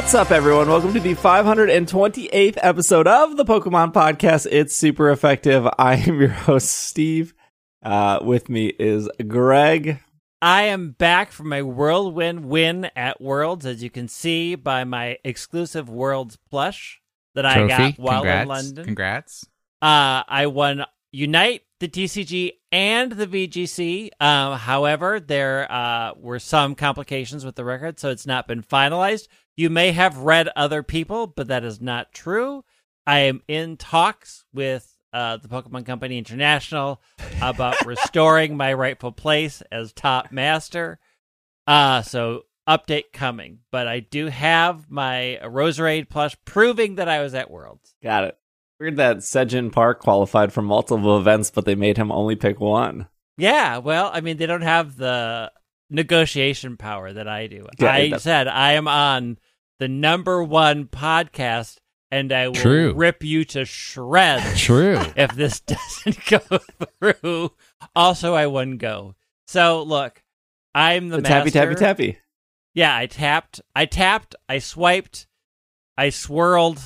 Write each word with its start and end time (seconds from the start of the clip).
What's 0.00 0.14
up, 0.14 0.30
everyone? 0.30 0.66
Welcome 0.66 0.94
to 0.94 0.98
the 0.98 1.14
528th 1.14 2.56
episode 2.62 3.06
of 3.06 3.36
the 3.36 3.44
Pokemon 3.44 3.92
Podcast. 3.92 4.48
It's 4.50 4.74
super 4.74 5.10
effective. 5.10 5.68
I 5.78 5.96
am 5.96 6.18
your 6.18 6.30
host, 6.30 6.68
Steve. 6.70 7.34
Uh, 7.82 8.18
with 8.22 8.48
me 8.48 8.68
is 8.78 9.10
Greg. 9.28 10.00
I 10.40 10.62
am 10.62 10.92
back 10.92 11.32
from 11.32 11.50
my 11.50 11.60
whirlwind 11.60 12.46
win 12.46 12.86
at 12.96 13.20
Worlds, 13.20 13.66
as 13.66 13.82
you 13.82 13.90
can 13.90 14.08
see 14.08 14.54
by 14.54 14.84
my 14.84 15.18
exclusive 15.22 15.90
Worlds 15.90 16.38
plush 16.50 17.02
that 17.34 17.44
I 17.44 17.68
got 17.68 17.98
while 17.98 18.22
Congrats. 18.22 18.42
in 18.42 18.48
London. 18.48 18.84
Congrats. 18.86 19.44
Uh, 19.82 20.24
I 20.26 20.46
won 20.46 20.86
Unite, 21.12 21.62
the 21.78 21.88
TCG, 21.88 22.52
and 22.72 23.12
the 23.12 23.26
VGC. 23.26 24.10
Um, 24.18 24.58
however, 24.58 25.20
there 25.20 25.70
uh, 25.70 26.12
were 26.16 26.38
some 26.38 26.74
complications 26.74 27.44
with 27.44 27.56
the 27.56 27.64
record, 27.64 28.00
so 28.00 28.08
it's 28.08 28.26
not 28.26 28.48
been 28.48 28.62
finalized. 28.62 29.28
You 29.56 29.70
may 29.70 29.92
have 29.92 30.18
read 30.18 30.48
other 30.56 30.82
people, 30.82 31.26
but 31.26 31.48
that 31.48 31.64
is 31.64 31.80
not 31.80 32.12
true. 32.12 32.64
I 33.06 33.20
am 33.20 33.42
in 33.48 33.76
talks 33.76 34.44
with 34.52 34.96
uh, 35.12 35.38
the 35.38 35.48
Pokemon 35.48 35.86
Company 35.86 36.18
International 36.18 37.00
about 37.42 37.74
restoring 37.86 38.56
my 38.56 38.72
rightful 38.72 39.12
place 39.12 39.62
as 39.72 39.92
top 39.92 40.30
master. 40.30 40.98
Uh, 41.66 42.02
so 42.02 42.44
update 42.68 43.12
coming, 43.12 43.58
but 43.70 43.88
I 43.88 44.00
do 44.00 44.26
have 44.26 44.90
my 44.90 45.40
Roserade 45.42 46.08
plush 46.08 46.36
proving 46.44 46.96
that 46.96 47.08
I 47.08 47.20
was 47.20 47.34
at 47.34 47.50
Worlds. 47.50 47.94
Got 48.02 48.24
it. 48.24 48.38
Weird 48.78 48.96
that 48.96 49.18
Sejun 49.18 49.72
Park 49.72 50.00
qualified 50.00 50.52
for 50.52 50.62
multiple 50.62 51.18
events, 51.18 51.50
but 51.50 51.64
they 51.64 51.74
made 51.74 51.96
him 51.96 52.10
only 52.10 52.36
pick 52.36 52.60
one. 52.60 53.08
Yeah, 53.36 53.78
well, 53.78 54.10
I 54.12 54.20
mean, 54.20 54.36
they 54.36 54.46
don't 54.46 54.62
have 54.62 54.96
the 54.96 55.52
negotiation 55.90 56.76
power 56.76 57.12
that 57.12 57.28
I 57.28 57.46
do. 57.46 57.66
Yeah, 57.78 57.92
I 57.92 58.10
that- 58.10 58.20
said 58.22 58.48
I 58.48 58.72
am 58.72 58.88
on 58.88 59.38
the 59.78 59.88
number 59.88 60.42
one 60.42 60.86
podcast, 60.86 61.78
and 62.10 62.32
I 62.32 62.48
will 62.48 62.54
True. 62.54 62.92
rip 62.94 63.22
you 63.24 63.44
to 63.46 63.64
shreds 63.64 64.60
True. 64.60 65.00
if 65.16 65.32
this 65.32 65.60
doesn't 65.60 66.18
go 66.26 66.58
through. 67.00 67.52
Also, 67.96 68.34
I 68.34 68.46
wouldn't 68.46 68.78
go. 68.78 69.14
So 69.46 69.82
look, 69.82 70.22
I'm 70.74 71.08
the, 71.08 71.16
The 71.16 71.22
tappy, 71.22 71.50
tappy, 71.50 71.68
master. 71.70 71.80
tappy. 71.84 72.18
Yeah, 72.74 72.94
I 72.96 73.06
tapped, 73.06 73.60
I 73.74 73.86
tapped, 73.86 74.36
I 74.48 74.58
swiped, 74.60 75.26
I 75.96 76.10
swirled. 76.10 76.80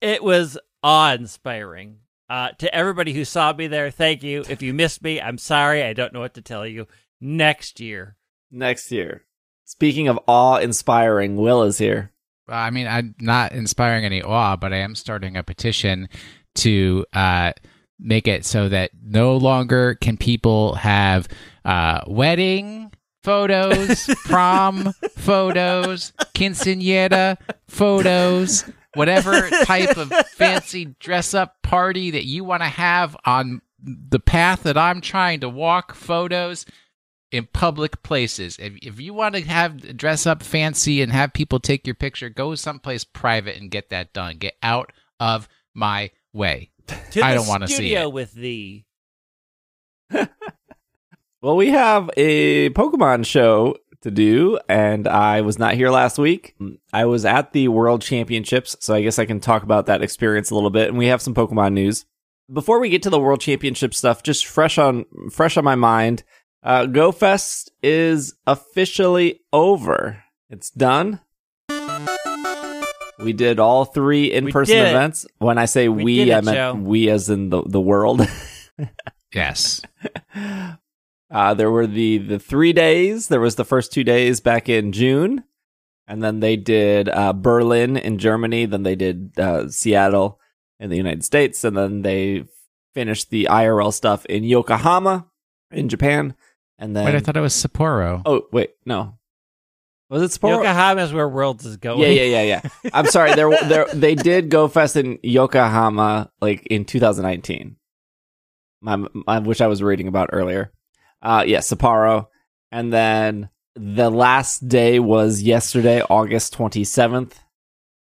It 0.00 0.22
was 0.22 0.58
awe-inspiring. 0.82 1.98
Uh, 2.28 2.50
to 2.58 2.74
everybody 2.74 3.12
who 3.12 3.24
saw 3.24 3.52
me 3.52 3.66
there, 3.66 3.90
thank 3.90 4.22
you. 4.22 4.44
If 4.48 4.62
you 4.62 4.72
missed 4.72 5.02
me, 5.02 5.20
I'm 5.20 5.38
sorry. 5.38 5.82
I 5.82 5.92
don't 5.92 6.12
know 6.12 6.20
what 6.20 6.34
to 6.34 6.40
tell 6.42 6.66
you. 6.66 6.86
Next 7.26 7.80
year, 7.80 8.18
Next 8.50 8.92
year. 8.92 9.22
Speaking 9.64 10.08
of 10.08 10.20
awe 10.28 10.58
inspiring, 10.58 11.36
Will 11.36 11.62
is 11.62 11.78
here. 11.78 12.12
I 12.48 12.68
mean, 12.68 12.86
I'm 12.86 13.14
not 13.18 13.52
inspiring 13.52 14.04
any 14.04 14.22
awe, 14.22 14.56
but 14.56 14.74
I 14.74 14.76
am 14.76 14.94
starting 14.94 15.34
a 15.34 15.42
petition 15.42 16.10
to 16.56 17.06
uh, 17.14 17.52
make 17.98 18.28
it 18.28 18.44
so 18.44 18.68
that 18.68 18.90
no 19.02 19.38
longer 19.38 19.94
can 19.94 20.18
people 20.18 20.74
have 20.74 21.26
uh, 21.64 22.02
wedding 22.06 22.92
photos, 23.22 24.04
prom 24.26 24.92
photos, 25.16 26.12
quinceanera 26.34 27.38
photos, 27.66 28.70
whatever 28.92 29.48
type 29.64 29.96
of 29.96 30.12
fancy 30.28 30.94
dress 31.00 31.32
up 31.32 31.62
party 31.62 32.10
that 32.10 32.26
you 32.26 32.44
want 32.44 32.62
to 32.62 32.68
have 32.68 33.16
on 33.24 33.62
the 33.82 34.20
path 34.20 34.64
that 34.64 34.76
I'm 34.76 35.00
trying 35.00 35.40
to 35.40 35.48
walk 35.48 35.94
photos 35.94 36.66
in 37.34 37.46
public 37.52 38.02
places. 38.02 38.56
If, 38.60 38.74
if 38.82 39.00
you 39.00 39.12
want 39.12 39.34
to 39.34 39.40
have 39.42 39.96
dress 39.96 40.26
up 40.26 40.42
fancy 40.42 41.02
and 41.02 41.12
have 41.12 41.32
people 41.32 41.58
take 41.58 41.86
your 41.86 41.96
picture, 41.96 42.28
go 42.28 42.54
someplace 42.54 43.04
private 43.04 43.56
and 43.56 43.70
get 43.70 43.90
that 43.90 44.12
done. 44.12 44.38
Get 44.38 44.54
out 44.62 44.92
of 45.18 45.48
my 45.74 46.10
way. 46.32 46.70
to 46.86 47.24
I 47.24 47.34
don't 47.34 47.48
wanna 47.48 47.66
see 47.66 47.74
studio 47.74 48.02
it. 48.02 48.12
with 48.12 48.32
thee. 48.32 48.86
Well, 51.44 51.56
we 51.56 51.68
have 51.72 52.08
a 52.16 52.70
Pokemon 52.70 53.26
show 53.26 53.76
to 54.00 54.10
do, 54.10 54.58
and 54.66 55.06
I 55.06 55.42
was 55.42 55.58
not 55.58 55.74
here 55.74 55.90
last 55.90 56.16
week. 56.16 56.56
I 56.90 57.04
was 57.04 57.26
at 57.26 57.52
the 57.52 57.68
World 57.68 58.00
Championships, 58.00 58.78
so 58.80 58.94
I 58.94 59.02
guess 59.02 59.18
I 59.18 59.26
can 59.26 59.40
talk 59.40 59.62
about 59.62 59.84
that 59.84 60.02
experience 60.02 60.50
a 60.50 60.54
little 60.54 60.70
bit. 60.70 60.88
And 60.88 60.96
we 60.96 61.08
have 61.08 61.20
some 61.20 61.34
Pokemon 61.34 61.74
news. 61.74 62.06
Before 62.50 62.80
we 62.80 62.88
get 62.88 63.02
to 63.02 63.10
the 63.10 63.20
World 63.20 63.42
Championship 63.42 63.92
stuff, 63.92 64.22
just 64.22 64.46
fresh 64.46 64.78
on 64.78 65.04
fresh 65.30 65.58
on 65.58 65.64
my 65.64 65.74
mind, 65.74 66.24
uh, 66.64 66.86
GoFest 66.86 67.70
is 67.82 68.34
officially 68.46 69.40
over. 69.52 70.22
It's 70.50 70.70
done. 70.70 71.20
We 73.18 73.32
did 73.32 73.60
all 73.60 73.84
three 73.84 74.32
in-person 74.32 74.76
events. 74.76 75.26
When 75.38 75.56
I 75.56 75.66
say 75.66 75.88
We 75.88 76.04
we, 76.04 76.20
it, 76.22 76.34
I 76.34 76.40
meant 76.40 76.56
Joe. 76.56 76.74
we 76.74 77.08
as 77.10 77.30
in 77.30 77.50
the 77.50 77.62
the 77.62 77.80
world. 77.80 78.26
Yes. 79.32 79.82
Uh, 81.28 81.54
there 81.54 81.70
were 81.70 81.88
the 81.88 82.18
the 82.18 82.38
three 82.38 82.72
days. 82.72 83.26
There 83.26 83.40
was 83.40 83.56
the 83.56 83.64
first 83.64 83.92
two 83.92 84.04
days 84.04 84.40
back 84.40 84.68
in 84.68 84.92
June, 84.92 85.42
and 86.06 86.22
then 86.22 86.38
they 86.38 86.54
did 86.56 87.08
uh, 87.08 87.32
Berlin 87.32 87.96
in 87.96 88.18
Germany. 88.18 88.66
Then 88.66 88.84
they 88.84 88.94
did 88.94 89.32
uh, 89.36 89.68
Seattle 89.68 90.38
in 90.78 90.88
the 90.90 90.96
United 90.96 91.24
States, 91.24 91.64
and 91.64 91.76
then 91.76 92.02
they 92.02 92.44
finished 92.94 93.30
the 93.30 93.48
IRL 93.50 93.92
stuff 93.92 94.24
in 94.26 94.44
Yokohama 94.44 95.26
in 95.72 95.88
Japan. 95.88 96.34
And 96.84 96.94
then 96.94 97.06
Wait, 97.06 97.14
I 97.14 97.20
thought 97.20 97.34
it 97.34 97.40
was 97.40 97.54
Sapporo. 97.54 98.20
oh 98.26 98.46
wait, 98.52 98.72
no, 98.84 99.16
was 100.10 100.22
it 100.22 100.38
Sapporo? 100.38 100.58
Yokohama 100.58 101.00
is 101.02 101.14
where 101.14 101.26
Worlds 101.26 101.64
is 101.64 101.78
going. 101.78 102.00
Yeah, 102.00 102.08
yeah, 102.08 102.42
yeah, 102.42 102.60
yeah. 102.82 102.90
I'm 102.92 103.06
sorry. 103.06 103.34
There, 103.34 103.48
there, 103.64 103.86
they 103.94 104.14
did 104.14 104.50
Go 104.50 104.68
Fest 104.68 104.96
in 104.96 105.18
Yokohama 105.22 106.30
like 106.42 106.66
in 106.66 106.84
2019, 106.84 107.76
my, 108.82 109.06
my, 109.14 109.38
which 109.38 109.62
I 109.62 109.66
was 109.66 109.82
reading 109.82 110.06
about 110.06 110.28
earlier. 110.34 110.72
Uh, 111.22 111.42
yeah, 111.46 111.60
Sapporo, 111.60 112.26
and 112.70 112.92
then 112.92 113.48
the 113.74 114.10
last 114.10 114.68
day 114.68 114.98
was 114.98 115.40
yesterday, 115.40 116.02
August 116.02 116.54
27th. 116.54 117.32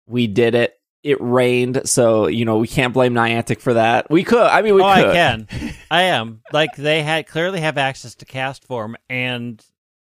We 0.05 0.27
did 0.27 0.53
it. 0.53 0.73
It 1.05 1.21
rained, 1.21 1.87
so 1.87 2.25
you 2.25 2.45
know 2.45 2.57
we 2.57 2.67
can't 2.67 2.91
blame 2.91 3.13
Niantic 3.13 3.61
for 3.61 3.75
that. 3.75 4.09
We 4.09 4.23
could. 4.23 4.39
I 4.41 4.63
mean, 4.63 4.73
we 4.73 4.81
oh, 4.81 4.91
could. 4.91 5.03
oh, 5.05 5.07
could. 5.11 5.15
I 5.15 5.45
can. 5.45 5.73
I 5.91 6.01
am. 6.01 6.41
Like 6.51 6.75
they 6.75 7.03
had 7.03 7.27
clearly 7.27 7.59
have 7.61 7.77
access 7.77 8.15
to 8.15 8.25
Castform 8.25 8.95
and 9.07 9.63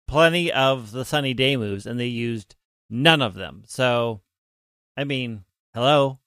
plenty 0.08 0.52
of 0.52 0.92
the 0.92 1.04
sunny 1.04 1.34
day 1.34 1.58
moves, 1.58 1.88
and 1.88 2.00
they 2.00 2.06
used 2.06 2.56
none 2.88 3.24
of 3.24 3.34
them. 3.34 3.64
So, 3.66 4.22
I 4.96 5.06
mean, 5.06 5.44
hello. 5.74 6.20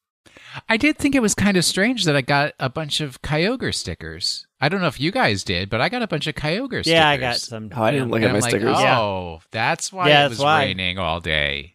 I 0.69 0.77
did 0.77 0.99
think 0.99 1.15
it 1.15 1.23
was 1.23 1.37
kind 1.37 1.57
of 1.57 1.65
strange 1.65 2.05
that 2.05 2.17
I 2.17 2.21
got 2.21 2.53
a 2.59 2.69
bunch 2.69 3.01
of 3.01 3.23
Kyogre 3.23 3.73
stickers. 3.75 4.47
I 4.61 4.69
don't 4.69 4.81
know 4.81 4.89
if 4.89 5.01
you 5.01 5.13
guys 5.13 5.45
did, 5.45 5.71
but 5.71 5.81
I 5.81 5.89
got 5.89 6.03
a 6.03 6.09
bunch 6.09 6.27
of 6.27 6.35
Kyogre 6.35 6.83
stickers. 6.83 6.89
Yeah, 6.89 7.09
I 7.09 7.17
got 7.17 7.37
some. 7.37 7.71
Oh, 7.75 7.83
I 7.83 7.93
didn't 7.93 8.11
look 8.11 8.23
at 8.23 8.31
my 8.31 8.37
I'm 8.37 8.41
like, 8.41 8.51
stickers. 8.51 8.77
oh, 8.77 9.41
that's 9.53 9.93
why 9.93 10.09
Yeah, 10.09 10.21
it 10.21 10.23
that's 10.25 10.31
was 10.31 10.39
why. 10.41 10.65
raining 10.65 10.99
all 10.99 11.21
day. 11.21 11.75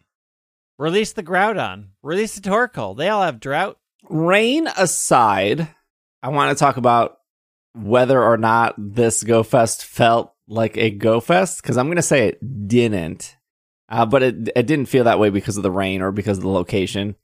Release 0.78 1.12
the 1.12 1.22
Groudon. 1.22 1.88
Release 2.02 2.34
the 2.34 2.48
Torkoal. 2.48 2.96
They 2.96 3.08
all 3.08 3.22
have 3.22 3.40
drought. 3.40 3.78
rain 4.08 4.68
aside, 4.76 5.68
I 6.22 6.28
want 6.28 6.56
to 6.56 6.60
talk 6.60 6.76
about 6.76 7.18
whether 7.74 8.22
or 8.22 8.36
not 8.36 8.74
this 8.76 9.22
Go 9.22 9.42
Fest 9.42 9.84
felt 9.84 10.32
like 10.48 10.76
a 10.76 10.90
Go 10.90 11.20
Fest 11.20 11.62
because 11.62 11.76
I'm 11.76 11.86
going 11.86 11.96
to 11.96 12.02
say 12.02 12.28
it 12.28 12.68
didn't, 12.68 13.36
uh, 13.88 14.06
but 14.06 14.22
it 14.22 14.48
it 14.56 14.66
didn't 14.66 14.86
feel 14.86 15.04
that 15.04 15.18
way 15.18 15.30
because 15.30 15.56
of 15.56 15.62
the 15.62 15.70
rain 15.70 16.02
or 16.02 16.12
because 16.12 16.38
of 16.38 16.44
the 16.44 16.50
location. 16.50 17.16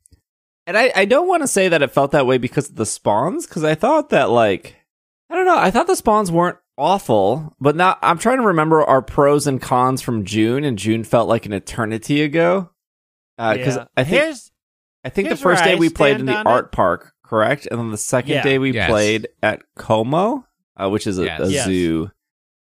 And 0.67 0.79
I, 0.79 0.93
I 0.95 1.05
don't 1.05 1.29
want 1.29 1.43
to 1.43 1.49
say 1.49 1.69
that 1.69 1.83
it 1.83 1.91
felt 1.91 2.13
that 2.13 2.27
way 2.27 2.39
because 2.39 2.71
of 2.71 2.77
the 2.77 2.87
spawns 2.87 3.47
because 3.47 3.65
I 3.65 3.75
thought 3.75 4.11
that 4.11 4.31
like 4.31 4.77
I 5.29 5.35
don't 5.35 5.47
know 5.47 5.59
I 5.59 5.71
thought 5.71 5.87
the 5.89 5.97
spawns 5.97 6.31
weren't 6.31 6.59
awful, 6.79 7.57
but 7.61 7.77
now 7.77 7.99
I'm 8.01 8.19
trying 8.19 8.39
to 8.39 8.47
remember 8.47 8.83
our 8.83 9.03
pros 9.03 9.47
and 9.47 9.61
cons 9.61 10.03
from 10.03 10.25
June, 10.25 10.63
and 10.65 10.79
June 10.79 11.05
felt 11.05 11.29
like 11.29 11.47
an 11.47 11.53
eternity 11.53 12.23
ago. 12.23 12.71
Because 13.53 13.77
Yeah. 13.77 13.85
I 13.97 14.05
think 14.05 14.23
here's 14.23 14.53
I 15.05 15.09
think 15.09 15.29
the 15.31 15.37
first 15.37 15.65
day 15.65 15.73
I 15.73 15.77
we 15.77 15.89
played 15.89 16.21
in 16.21 16.27
the 16.27 16.37
art 16.37 16.67
it. 16.67 16.73
park, 16.73 17.15
correct? 17.25 17.67
And 17.71 17.79
then 17.81 17.91
the 17.91 17.97
second 17.97 18.31
Yeah. 18.33 18.43
day 18.43 18.59
we 18.59 18.73
Yes. 18.73 18.91
played 18.91 19.29
at 19.43 19.63
Como, 19.77 20.45
uh, 20.77 20.91
which 20.91 21.07
is 21.07 21.19
a, 21.19 21.25
Yes. 21.25 21.41
a 21.41 21.51
Yes. 21.53 21.65
zoo. 21.67 22.11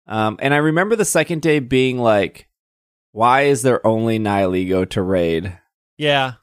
Um, 0.09 0.37
and 0.43 0.53
I 0.53 0.59
remember 0.59 0.97
the 0.97 1.05
second 1.05 1.43
day 1.43 1.61
being 1.61 1.99
like, 1.99 2.49
why 3.13 3.43
is 3.43 3.63
there 3.63 3.87
only 3.87 4.19
Nihilego 4.19 4.89
to 4.91 5.03
raid? 5.03 5.59
yeah. 5.97 6.35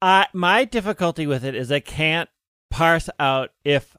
I 0.00 0.26
my 0.32 0.64
difficulty 0.64 1.26
with 1.26 1.42
it 1.44 1.56
is 1.56 1.72
I 1.72 1.80
can't 1.80 2.28
parse 2.70 3.10
out 3.18 3.50
if 3.64 3.96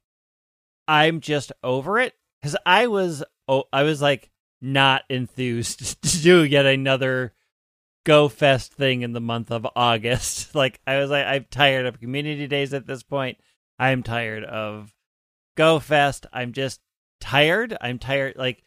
I'm 0.88 1.20
just 1.20 1.52
over 1.64 2.00
it 2.00 2.14
because 2.42 2.56
I 2.66 2.88
was 2.88 3.24
oh 3.50 3.66
I 3.74 3.84
was 3.84 4.02
like 4.02 4.30
not 4.62 5.04
enthused 5.10 6.02
to 6.04 6.22
do 6.22 6.44
yet 6.46 6.66
another 6.66 7.34
Go 8.06 8.30
Fest 8.30 8.74
thing 8.74 9.02
in 9.02 9.14
the 9.14 9.22
month 9.22 9.52
of 9.52 9.68
August. 9.76 10.56
Like 10.56 10.80
I 10.86 10.98
was 10.98 11.10
like 11.10 11.26
I'm 11.26 11.46
tired 11.52 11.86
of 11.86 12.00
community 12.00 12.48
days 12.48 12.74
at 12.74 12.88
this 12.88 13.04
point. 13.04 13.38
I'm 13.78 14.04
tired 14.04 14.44
of 14.44 14.94
Go 15.56 15.80
Fest. 15.80 16.26
I'm 16.34 16.54
just 16.54 16.82
tired. 17.20 17.78
I'm 17.82 18.00
tired 18.00 18.36
like 18.38 18.64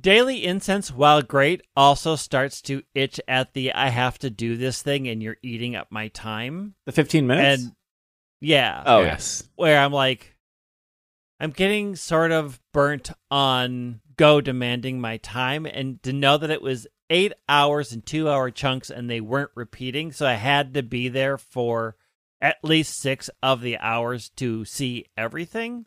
Daily 0.00 0.44
incense, 0.44 0.92
while 0.92 1.22
great, 1.22 1.62
also 1.74 2.14
starts 2.14 2.60
to 2.62 2.82
itch 2.94 3.20
at 3.26 3.54
the 3.54 3.72
I 3.72 3.88
have 3.88 4.18
to 4.18 4.30
do 4.30 4.56
this 4.56 4.82
thing 4.82 5.08
and 5.08 5.22
you're 5.22 5.38
eating 5.42 5.74
up 5.74 5.88
my 5.90 6.08
time. 6.08 6.74
The 6.84 6.92
15 6.92 7.26
minutes? 7.26 7.62
And 7.62 7.72
yeah. 8.40 8.82
oh, 8.84 9.00
yes. 9.00 9.48
where 9.56 9.80
I'm 9.80 9.92
like, 9.92 10.36
I'm 11.40 11.50
getting 11.50 11.96
sort 11.96 12.32
of 12.32 12.60
burnt 12.72 13.10
on 13.30 14.00
Go 14.16 14.40
demanding 14.40 15.00
my 15.00 15.16
time, 15.18 15.64
and 15.64 16.02
to 16.02 16.12
know 16.12 16.36
that 16.36 16.50
it 16.50 16.60
was 16.60 16.88
eight 17.10 17.32
hours 17.48 17.92
and 17.92 18.04
two 18.04 18.28
hour 18.28 18.50
chunks 18.50 18.90
and 18.90 19.08
they 19.08 19.20
weren't 19.20 19.50
repeating, 19.54 20.12
so 20.12 20.26
I 20.26 20.34
had 20.34 20.74
to 20.74 20.82
be 20.82 21.08
there 21.08 21.38
for 21.38 21.96
at 22.40 22.56
least 22.62 22.98
six 22.98 23.30
of 23.42 23.60
the 23.60 23.78
hours 23.78 24.28
to 24.36 24.64
see 24.64 25.06
everything. 25.16 25.86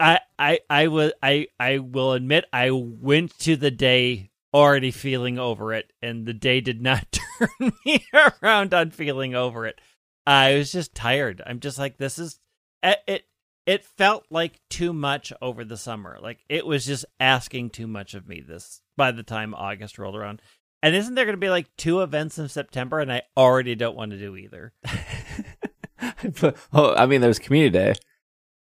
I 0.00 0.20
I 0.38 0.60
I 0.70 0.88
will 0.88 1.12
I 1.22 1.48
I 1.60 1.78
will 1.78 2.12
admit 2.12 2.46
I 2.52 2.70
went 2.70 3.38
to 3.40 3.56
the 3.56 3.70
day 3.70 4.30
already 4.52 4.90
feeling 4.90 5.38
over 5.38 5.72
it, 5.72 5.92
and 6.00 6.26
the 6.26 6.32
day 6.32 6.60
did 6.60 6.80
not 6.80 7.06
turn 7.38 7.72
me 7.84 8.04
around 8.42 8.72
on 8.72 8.90
feeling 8.90 9.34
over 9.34 9.66
it. 9.66 9.80
I 10.26 10.54
was 10.54 10.72
just 10.72 10.94
tired. 10.94 11.42
I'm 11.46 11.60
just 11.60 11.78
like 11.78 11.98
this 11.98 12.18
is 12.18 12.40
it. 12.82 13.24
It 13.66 13.72
it 13.72 13.84
felt 13.84 14.24
like 14.30 14.60
too 14.70 14.92
much 14.92 15.32
over 15.40 15.64
the 15.64 15.76
summer. 15.76 16.18
Like 16.20 16.44
it 16.48 16.66
was 16.66 16.84
just 16.86 17.04
asking 17.18 17.70
too 17.70 17.86
much 17.86 18.14
of 18.14 18.28
me 18.28 18.40
this 18.40 18.82
by 18.96 19.10
the 19.10 19.22
time 19.22 19.54
August 19.54 19.98
rolled 19.98 20.16
around. 20.16 20.42
And 20.82 20.94
isn't 20.94 21.14
there 21.14 21.24
going 21.24 21.36
to 21.36 21.40
be 21.40 21.48
like 21.50 21.74
two 21.76 22.02
events 22.02 22.38
in 22.38 22.48
September 22.48 23.00
and 23.00 23.10
I 23.12 23.22
already 23.36 23.74
don't 23.74 23.96
want 23.96 24.10
to 24.10 24.18
do 24.18 24.36
either. 24.36 24.72
oh, 26.72 26.94
I 26.94 27.06
mean, 27.06 27.20
there's 27.20 27.38
Community 27.38 27.70
Day. 27.70 27.94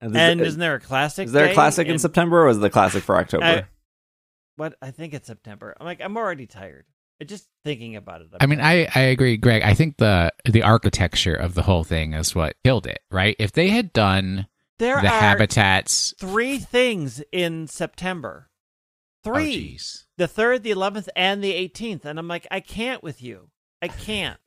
And, 0.01 0.17
and 0.17 0.41
is, 0.41 0.49
isn't 0.49 0.61
there 0.61 0.75
a 0.75 0.81
classic? 0.81 1.27
is 1.27 1.33
there 1.33 1.47
a 1.47 1.55
classic 1.55 1.87
in 1.87 1.93
And- 1.93 2.01
September 2.01 2.45
or 2.45 2.49
is 2.49 2.59
the 2.59 2.71
classic 2.71 3.03
for 3.05 3.17
October? 3.17 3.45
I- 3.45 3.65
What 4.57 4.75
I 4.83 4.91
think 4.91 5.15
it's 5.15 5.27
September. 5.27 5.75
I'm 5.81 5.87
like 5.87 6.01
I'm 6.03 6.17
already 6.17 6.47
tired. 6.47 6.85
I 7.21 7.25
Just 7.25 7.49
thinking 7.65 7.95
about 7.97 8.21
it. 8.21 8.29
I'm 8.33 8.39
I 8.41 8.47
mean, 8.47 8.59
tired. 8.59 8.91
I, 8.95 9.01
I 9.01 9.05
agree, 9.05 9.37
Greg. 9.37 9.63
I 9.63 9.75
think 9.75 9.97
the 9.99 10.33
the 10.45 10.63
architecture 10.63 11.35
of 11.35 11.55
the 11.55 11.63
whole 11.63 11.85
thing 11.85 12.15
is 12.15 12.35
what 12.35 12.57
killed 12.65 12.87
it, 12.87 13.01
right? 13.11 13.37
If 13.39 13.53
they 13.53 13.69
had 13.69 13.93
done 13.93 14.49
there 14.83 15.01
the 15.01 15.07
are 15.07 15.11
habitats, 15.21 16.13
three 16.19 16.59
things 16.59 17.23
in 17.33 17.67
September. 17.69 18.49
oh, 19.25 19.33
Three. 19.33 19.77
jeez. 19.77 20.05
the 20.19 20.29
third, 20.29 20.63
the 20.63 20.71
eleventh, 20.73 21.09
and 21.17 21.43
the 21.43 21.53
eighteenth, 21.53 22.05
and 22.05 22.19
I'm 22.19 22.29
like, 22.29 22.47
I 22.51 22.61
can't 22.61 23.03
with 23.03 23.23
you. 23.23 23.49
I 23.81 23.89
can't. 23.89 24.39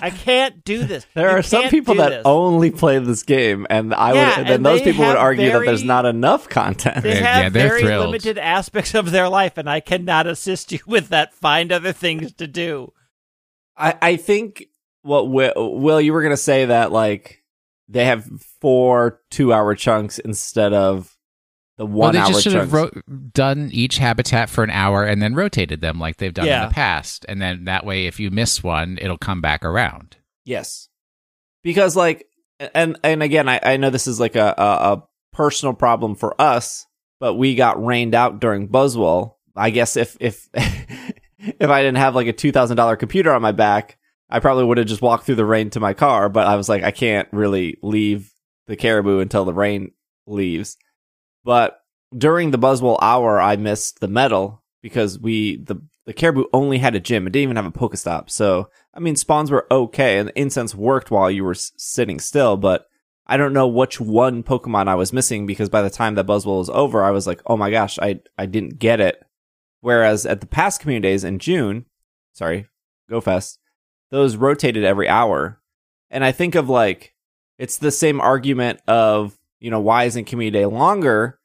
I 0.00 0.10
can't 0.10 0.64
do 0.64 0.84
this. 0.86 1.06
there 1.14 1.30
You 1.30 1.36
are 1.38 1.42
some 1.42 1.68
people 1.68 1.96
that 1.96 2.08
this. 2.10 2.22
only 2.24 2.70
play 2.70 2.98
this 3.00 3.22
game, 3.22 3.66
and 3.68 3.92
I 3.92 4.12
Yeah, 4.14 4.38
would. 4.38 4.46
Then 4.46 4.54
and 4.56 4.66
those 4.66 4.80
people 4.82 5.00
would 5.04 5.08
have 5.16 5.18
argue 5.18 5.50
that 5.52 5.60
there's 5.64 5.84
not 5.84 6.06
enough 6.06 6.48
content. 6.48 7.02
They 7.02 7.16
have 7.16 7.42
yeah, 7.44 7.48
they're 7.50 7.68
very 7.68 7.82
thrilled. 7.82 8.06
limited 8.06 8.38
aspects 8.38 8.94
of 8.94 9.10
their 9.10 9.28
life, 9.28 9.58
and 9.58 9.68
I 9.68 9.80
cannot 9.80 10.26
assist 10.26 10.72
you 10.72 10.78
with 10.86 11.08
that. 11.08 11.34
Find 11.34 11.70
other 11.72 11.92
things 11.92 12.32
to 12.34 12.46
do. 12.46 12.92
I, 13.76 13.96
I 14.00 14.16
think 14.16 14.66
what 15.02 15.28
Will, 15.30 15.78
Will 15.78 16.00
you 16.00 16.12
were 16.12 16.22
gonna 16.22 16.36
say 16.36 16.64
that 16.66 16.90
like 16.92 17.37
they 17.88 18.04
have 18.04 18.26
four 18.60 19.20
two 19.30 19.52
hour 19.52 19.74
chunks 19.74 20.18
instead 20.18 20.72
of 20.72 21.14
the 21.78 21.86
Well, 21.86 22.08
one 22.08 22.12
they 22.14 22.18
hour 22.20 22.28
just 22.28 22.42
should 22.42 22.52
chunks. 22.54 22.72
have 22.72 22.72
ro- 22.72 22.90
done 23.32 23.70
each 23.72 23.98
habitat 23.98 24.50
for 24.50 24.64
an 24.64 24.70
hour 24.70 25.04
and 25.04 25.22
then 25.22 25.34
rotated 25.34 25.80
them 25.80 25.98
like 26.00 26.16
they've 26.16 26.34
done 26.34 26.46
Yeah. 26.46 26.64
in 26.64 26.68
the 26.68 26.74
past, 26.74 27.24
and 27.28 27.40
then 27.40 27.64
that 27.64 27.86
way, 27.86 28.06
if 28.06 28.18
you 28.20 28.30
miss 28.30 28.62
one, 28.62 28.98
it'll 29.00 29.16
come 29.18 29.40
back 29.40 29.64
around. 29.64 30.16
Yes, 30.44 30.88
because 31.62 31.94
like, 31.96 32.26
and 32.74 32.98
and 33.04 33.22
again, 33.22 33.48
I, 33.48 33.60
I 33.62 33.76
know 33.76 33.90
this 33.90 34.06
is 34.08 34.18
like 34.18 34.34
a, 34.36 34.54
a 34.58 34.62
a 34.94 35.04
personal 35.32 35.72
problem 35.74 36.14
for 36.16 36.40
us, 36.40 36.84
but 37.20 37.34
we 37.34 37.54
got 37.54 37.84
rained 37.84 38.14
out 38.14 38.40
during 38.40 38.68
Buzzwole. 38.68 39.34
I 39.54 39.70
guess 39.70 39.96
if 39.96 40.16
if 40.20 40.48
if 40.54 41.70
I 41.70 41.82
didn't 41.82 41.98
have 41.98 42.14
like 42.16 42.26
a 42.26 42.32
two 42.32 42.50
thousand 42.52 42.76
dollar 42.76 42.96
computer 42.96 43.32
on 43.32 43.42
my 43.42 43.52
back, 43.52 43.98
I 44.30 44.40
probably 44.40 44.64
would 44.64 44.78
have 44.78 44.86
just 44.86 45.02
walked 45.02 45.24
through 45.24 45.36
the 45.36 45.44
rain 45.44 45.70
to 45.70 45.80
my 45.80 45.94
car. 45.94 46.28
But 46.28 46.46
I 46.46 46.56
was 46.56 46.68
like, 46.68 46.82
I 46.82 46.90
can't 46.90 47.28
really 47.32 47.78
leave 47.82 48.32
the 48.66 48.76
caribou 48.76 49.20
until 49.20 49.44
the 49.44 49.54
rain 49.54 49.92
leaves. 50.26 50.76
But 51.44 51.80
during 52.16 52.50
the 52.50 52.58
Buzzwole 52.58 52.98
hour, 53.00 53.40
I 53.40 53.56
missed 53.56 54.00
the 54.00 54.08
medal 54.08 54.62
because 54.82 55.18
we 55.18 55.56
the 55.56 55.76
the 56.06 56.12
caribou 56.14 56.44
only 56.52 56.78
had 56.78 56.94
a 56.94 57.00
gym. 57.00 57.26
It 57.26 57.30
didn't 57.30 57.42
even 57.42 57.56
have 57.56 57.66
a 57.66 57.70
Pokestop. 57.70 58.30
So 58.30 58.70
I 58.94 59.00
mean, 59.00 59.16
spawns 59.16 59.50
were 59.50 59.66
okay, 59.70 60.18
and 60.18 60.32
incense 60.34 60.74
worked 60.74 61.10
while 61.10 61.30
you 61.30 61.44
were 61.44 61.52
s- 61.52 61.72
sitting 61.76 62.18
still. 62.18 62.56
But 62.56 62.86
I 63.26 63.36
don't 63.36 63.52
know 63.52 63.68
which 63.68 64.00
one 64.00 64.42
Pokemon 64.42 64.88
I 64.88 64.94
was 64.94 65.12
missing 65.12 65.46
because 65.46 65.68
by 65.68 65.82
the 65.82 65.90
time 65.90 66.14
that 66.14 66.26
Buzzwole 66.26 66.58
was 66.58 66.70
over, 66.70 67.04
I 67.04 67.10
was 67.10 67.26
like, 67.26 67.42
oh 67.46 67.56
my 67.56 67.70
gosh, 67.70 67.98
I 67.98 68.20
I 68.38 68.46
didn't 68.46 68.78
get 68.78 69.00
it. 69.00 69.22
Whereas 69.80 70.26
at 70.26 70.40
the 70.40 70.46
past 70.46 70.80
community 70.80 71.08
days 71.08 71.24
in 71.24 71.38
June, 71.38 71.84
sorry, 72.32 72.66
Go 73.08 73.20
Fest, 73.20 73.58
those 74.10 74.36
rotated 74.36 74.84
every 74.84 75.08
hour. 75.08 75.60
And 76.10 76.24
I 76.24 76.32
think 76.32 76.54
of 76.54 76.68
like, 76.68 77.14
it's 77.58 77.78
the 77.78 77.90
same 77.90 78.20
argument 78.20 78.80
of, 78.86 79.36
you 79.60 79.70
know, 79.70 79.80
why 79.80 80.04
isn't 80.04 80.26
community 80.26 80.58
day 80.58 80.66
longer? 80.66 81.38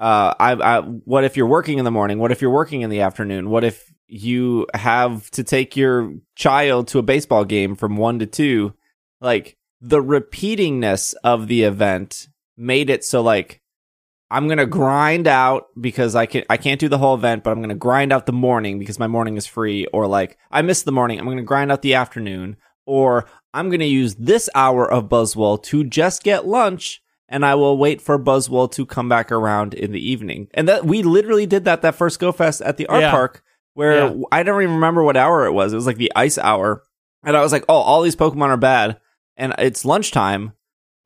Uh, 0.00 0.34
I, 0.40 0.52
I, 0.52 0.80
what 0.80 1.24
if 1.24 1.36
you're 1.36 1.46
working 1.46 1.78
in 1.78 1.84
the 1.84 1.90
morning? 1.90 2.18
What 2.18 2.32
if 2.32 2.40
you're 2.40 2.50
working 2.50 2.80
in 2.80 2.90
the 2.90 3.02
afternoon? 3.02 3.50
What 3.50 3.64
if 3.64 3.92
you 4.06 4.66
have 4.72 5.30
to 5.32 5.44
take 5.44 5.76
your 5.76 6.14
child 6.34 6.88
to 6.88 6.98
a 6.98 7.02
baseball 7.02 7.44
game 7.44 7.76
from 7.76 7.96
one 7.96 8.18
to 8.20 8.26
two? 8.26 8.74
Like 9.20 9.58
the 9.80 10.02
repeatingness 10.02 11.14
of 11.22 11.48
the 11.48 11.64
event 11.64 12.28
made 12.56 12.88
it 12.90 13.04
so 13.04 13.20
like, 13.20 13.59
I'm 14.30 14.46
gonna 14.48 14.66
grind 14.66 15.26
out 15.26 15.66
because 15.80 16.14
I 16.14 16.26
can 16.26 16.44
I 16.48 16.56
can't 16.56 16.78
do 16.80 16.88
the 16.88 16.98
whole 16.98 17.14
event, 17.14 17.42
but 17.44 17.50
I'm 17.50 17.60
gonna 17.60 17.74
grind 17.74 18.12
out 18.12 18.26
the 18.26 18.32
morning 18.32 18.78
because 18.78 18.98
my 18.98 19.08
morning 19.08 19.36
is 19.36 19.46
free, 19.46 19.86
or 19.92 20.06
like 20.06 20.38
I 20.50 20.62
missed 20.62 20.84
the 20.84 20.92
morning, 20.92 21.18
I'm 21.18 21.26
gonna 21.28 21.42
grind 21.42 21.72
out 21.72 21.82
the 21.82 21.94
afternoon, 21.94 22.56
or 22.86 23.26
I'm 23.52 23.70
gonna 23.70 23.84
use 23.86 24.14
this 24.14 24.48
hour 24.54 24.90
of 24.90 25.08
Buzzwole 25.08 25.60
to 25.64 25.82
just 25.84 26.22
get 26.22 26.46
lunch, 26.46 27.02
and 27.28 27.44
I 27.44 27.56
will 27.56 27.76
wait 27.76 28.00
for 28.00 28.18
Buzzwole 28.18 28.70
to 28.72 28.86
come 28.86 29.08
back 29.08 29.32
around 29.32 29.74
in 29.74 29.90
the 29.92 30.10
evening. 30.10 30.46
And 30.54 30.68
that 30.68 30.84
we 30.84 31.02
literally 31.02 31.46
did 31.46 31.64
that 31.64 31.82
that 31.82 31.96
first 31.96 32.20
Go 32.20 32.30
Fest 32.30 32.62
at 32.62 32.76
the 32.76 32.86
art 32.86 33.00
Yeah. 33.02 33.10
park, 33.10 33.42
where 33.74 33.94
Yeah. 34.14 34.22
I 34.30 34.44
don't 34.44 34.62
even 34.62 34.76
remember 34.76 35.02
what 35.02 35.16
hour 35.16 35.44
it 35.46 35.52
was. 35.52 35.72
It 35.72 35.76
was 35.76 35.86
like 35.86 35.96
the 35.96 36.12
ice 36.14 36.38
hour, 36.38 36.84
and 37.24 37.36
I 37.36 37.40
was 37.42 37.50
like, 37.50 37.64
oh, 37.68 37.74
all 37.74 38.02
these 38.02 38.14
Pokemon 38.16 38.48
are 38.50 38.56
bad, 38.56 39.00
and 39.36 39.54
it's 39.58 39.84
lunchtime. 39.84 40.52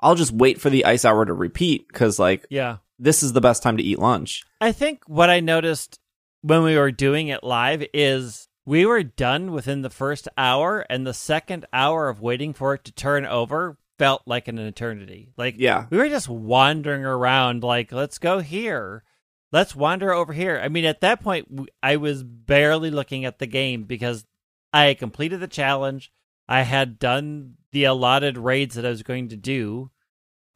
I'll 0.00 0.14
just 0.14 0.32
wait 0.32 0.60
for 0.60 0.68
the 0.68 0.84
ice 0.84 1.06
hour 1.06 1.25
to 1.25 1.32
repeat 1.32 1.88
because 1.88 2.18
like 2.18 2.44
Yeah. 2.50 2.76
This 2.98 3.22
is 3.22 3.32
the 3.32 3.40
best 3.40 3.62
time 3.62 3.76
to 3.76 3.82
eat 3.82 3.98
lunch. 3.98 4.44
I 4.60 4.72
think 4.72 5.02
what 5.06 5.30
I 5.30 5.40
noticed 5.40 5.98
when 6.42 6.62
we 6.62 6.76
were 6.76 6.92
doing 6.92 7.28
it 7.28 7.42
live 7.42 7.84
is 7.94 8.48
we 8.66 8.86
were 8.86 9.02
done 9.02 9.52
within 9.52 9.82
the 9.82 9.90
first 9.90 10.28
hour, 10.38 10.86
and 10.88 11.06
the 11.06 11.14
second 11.14 11.66
hour 11.72 12.08
of 12.08 12.20
waiting 12.20 12.52
for 12.52 12.74
it 12.74 12.84
to 12.84 12.92
turn 12.92 13.26
over 13.26 13.76
felt 13.98 14.22
like 14.26 14.48
an 14.48 14.58
eternity. 14.58 15.32
Like, 15.36 15.56
Yeah. 15.58 15.86
we 15.90 15.98
were 15.98 16.08
just 16.08 16.28
wandering 16.28 17.04
around, 17.04 17.62
like, 17.62 17.92
let's 17.92 18.18
go 18.18 18.40
here. 18.40 19.04
Let's 19.52 19.76
wander 19.76 20.12
over 20.12 20.32
here. 20.32 20.60
I 20.62 20.68
mean, 20.68 20.84
at 20.84 21.00
that 21.02 21.20
point, 21.22 21.68
I 21.82 21.96
was 21.96 22.24
barely 22.24 22.90
looking 22.90 23.24
at 23.24 23.38
the 23.38 23.46
game 23.46 23.84
because 23.84 24.24
I 24.72 24.86
had 24.86 24.98
completed 24.98 25.38
the 25.40 25.46
challenge. 25.46 26.10
I 26.48 26.62
had 26.62 26.98
done 26.98 27.54
the 27.70 27.84
allotted 27.84 28.36
raids 28.36 28.74
that 28.74 28.84
I 28.84 28.90
was 28.90 29.02
going 29.04 29.28
to 29.28 29.36
do. 29.36 29.90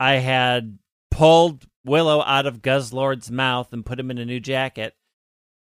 I 0.01 0.15
had 0.15 0.79
pulled 1.11 1.65
Willow 1.89 2.23
out 2.23 2.47
of 2.47 2.63
Guzzlord's 2.63 3.31
mouth 3.31 3.73
and 3.73 3.85
put 3.87 3.99
him 3.99 4.11
in 4.11 4.19
a 4.19 4.25
new 4.25 4.41
jacket. 4.41 4.95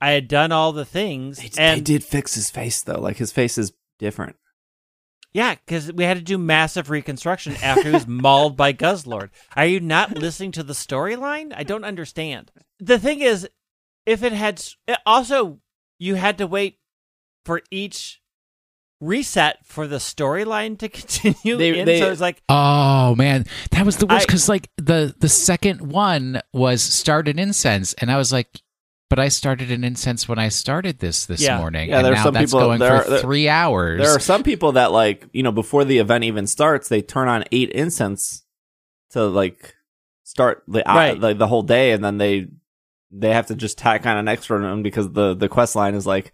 I 0.00 0.10
had 0.12 0.28
done 0.28 0.52
all 0.52 0.72
the 0.72 0.84
things, 0.84 1.38
They, 1.38 1.50
and 1.62 1.78
they 1.78 1.82
did 1.84 2.04
fix 2.04 2.34
his 2.34 2.50
face 2.50 2.82
though. 2.82 3.00
Like 3.00 3.16
his 3.16 3.32
face 3.32 3.58
is 3.58 3.72
different. 3.98 4.36
yeah, 5.32 5.54
because 5.54 5.92
we 5.92 6.04
had 6.04 6.16
to 6.16 6.22
do 6.22 6.38
massive 6.38 6.88
reconstruction 6.90 7.54
after 7.62 7.84
he 7.84 7.90
was 7.90 8.06
mauled 8.08 8.56
by 8.56 8.72
Guzzlord. 8.72 9.30
Are 9.56 9.66
you 9.66 9.80
not 9.80 10.16
listening 10.16 10.52
to 10.52 10.62
the 10.62 10.72
storyline? 10.72 11.52
I 11.54 11.64
don't 11.64 11.84
understand. 11.84 12.50
The 12.78 12.98
thing 12.98 13.20
is, 13.20 13.48
if 14.06 14.22
it 14.22 14.32
had 14.32 14.62
eh, 14.88 14.96
also, 15.04 15.60
you 15.98 16.14
had 16.14 16.38
to 16.38 16.46
wait 16.46 16.78
for 17.44 17.60
each 17.70 18.20
reset 19.00 19.58
for 19.64 19.86
the 19.86 19.96
storyline 19.96 20.78
to 20.78 20.88
continue. 21.00 21.56
They- 21.56 21.78
in, 21.80 21.86
they- 21.86 22.00
so 22.00 22.10
it's 22.10 22.20
like, 22.20 22.42
Oh 22.48 23.14
man, 23.16 23.46
that 23.72 23.84
was 23.86 23.96
the 23.96 24.06
worst 24.06 24.26
because 24.26 24.48
like 24.48 24.68
the 24.76 25.14
the 25.18 25.28
second 25.28 25.80
one 25.92 26.40
was 26.52 26.82
start 26.82 27.28
an 27.28 27.38
incense, 27.38 27.94
and 27.94 28.10
I 28.10 28.16
was 28.16 28.32
like, 28.32 28.60
but 29.08 29.18
I 29.18 29.28
started 29.28 29.70
an 29.72 29.82
incense 29.82 30.28
when 30.28 30.38
I 30.38 30.48
started 30.50 30.98
this 31.00 31.26
this 31.26 31.40
Yeah. 31.42 31.58
morning, 31.58 31.88
Yeah, 31.88 31.96
and 31.98 32.06
there's 32.06 32.16
now 32.18 32.22
some 32.24 32.34
that's 32.34 32.52
people- 32.52 32.60
going 32.60 32.78
there 32.78 33.00
for 33.02 33.06
are- 33.06 33.10
there- 33.10 33.18
three 33.20 33.48
hours. 33.48 34.00
There 34.00 34.14
are 34.14 34.20
some 34.20 34.42
people 34.42 34.72
that 34.72 34.92
like 34.92 35.26
you 35.32 35.42
know 35.42 35.52
before 35.52 35.84
the 35.84 35.98
event 35.98 36.24
even 36.24 36.46
starts, 36.46 36.88
they 36.88 37.02
turn 37.02 37.26
on 37.28 37.44
eight 37.52 37.70
incense 37.70 38.44
to 39.10 39.24
like 39.26 39.74
start 40.24 40.62
the 40.68 40.88
uh, 40.88 40.94
Right. 40.94 41.20
the, 41.20 41.34
the 41.34 41.46
whole 41.48 41.62
day, 41.62 41.92
and 41.92 42.04
then 42.04 42.18
they 42.18 42.46
they 43.10 43.32
have 43.32 43.46
to 43.48 43.56
just 43.56 43.76
tack 43.78 44.06
on 44.06 44.16
an 44.16 44.28
extra 44.28 44.60
one 44.60 44.84
because 44.84 45.10
the 45.12 45.34
the 45.34 45.48
quest 45.48 45.74
line 45.74 45.94
is 45.96 46.06
like 46.06 46.32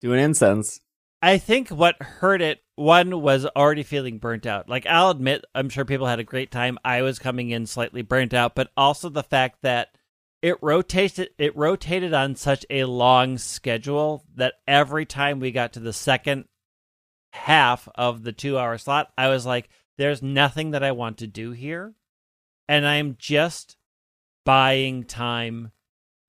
do 0.00 0.12
an 0.14 0.18
incense. 0.18 0.80
I 1.22 1.38
think 1.38 1.68
what 1.68 2.02
hurt 2.02 2.42
it 2.42 2.62
one 2.74 3.22
was 3.22 3.46
already 3.46 3.84
feeling 3.84 4.18
burnt 4.18 4.44
out. 4.44 4.68
Like 4.68 4.86
I'll 4.86 5.10
admit, 5.10 5.44
I'm 5.54 5.68
sure 5.68 5.84
people 5.84 6.08
had 6.08 6.18
a 6.18 6.24
great 6.24 6.50
time. 6.50 6.78
I 6.84 7.02
was 7.02 7.20
coming 7.20 7.50
in 7.50 7.66
slightly 7.66 8.02
burnt 8.02 8.34
out, 8.34 8.56
but 8.56 8.70
also 8.76 9.08
the 9.08 9.22
fact 9.22 9.62
that 9.62 9.96
it 10.42 10.56
rotated 10.60 11.30
it 11.38 11.56
rotated 11.56 12.12
on 12.12 12.34
such 12.34 12.66
a 12.68 12.84
long 12.84 13.38
schedule 13.38 14.24
that 14.34 14.54
every 14.66 15.06
time 15.06 15.38
we 15.38 15.52
got 15.52 15.72
to 15.74 15.80
the 15.80 15.92
second 15.92 16.46
half 17.32 17.88
of 17.94 18.24
the 18.24 18.32
2-hour 18.32 18.76
slot, 18.78 19.12
I 19.16 19.28
was 19.28 19.46
like 19.46 19.68
there's 19.98 20.22
nothing 20.22 20.72
that 20.72 20.82
I 20.82 20.90
want 20.90 21.18
to 21.18 21.28
do 21.28 21.52
here 21.52 21.94
and 22.68 22.84
I'm 22.84 23.14
just 23.16 23.76
buying 24.44 25.04
time 25.04 25.70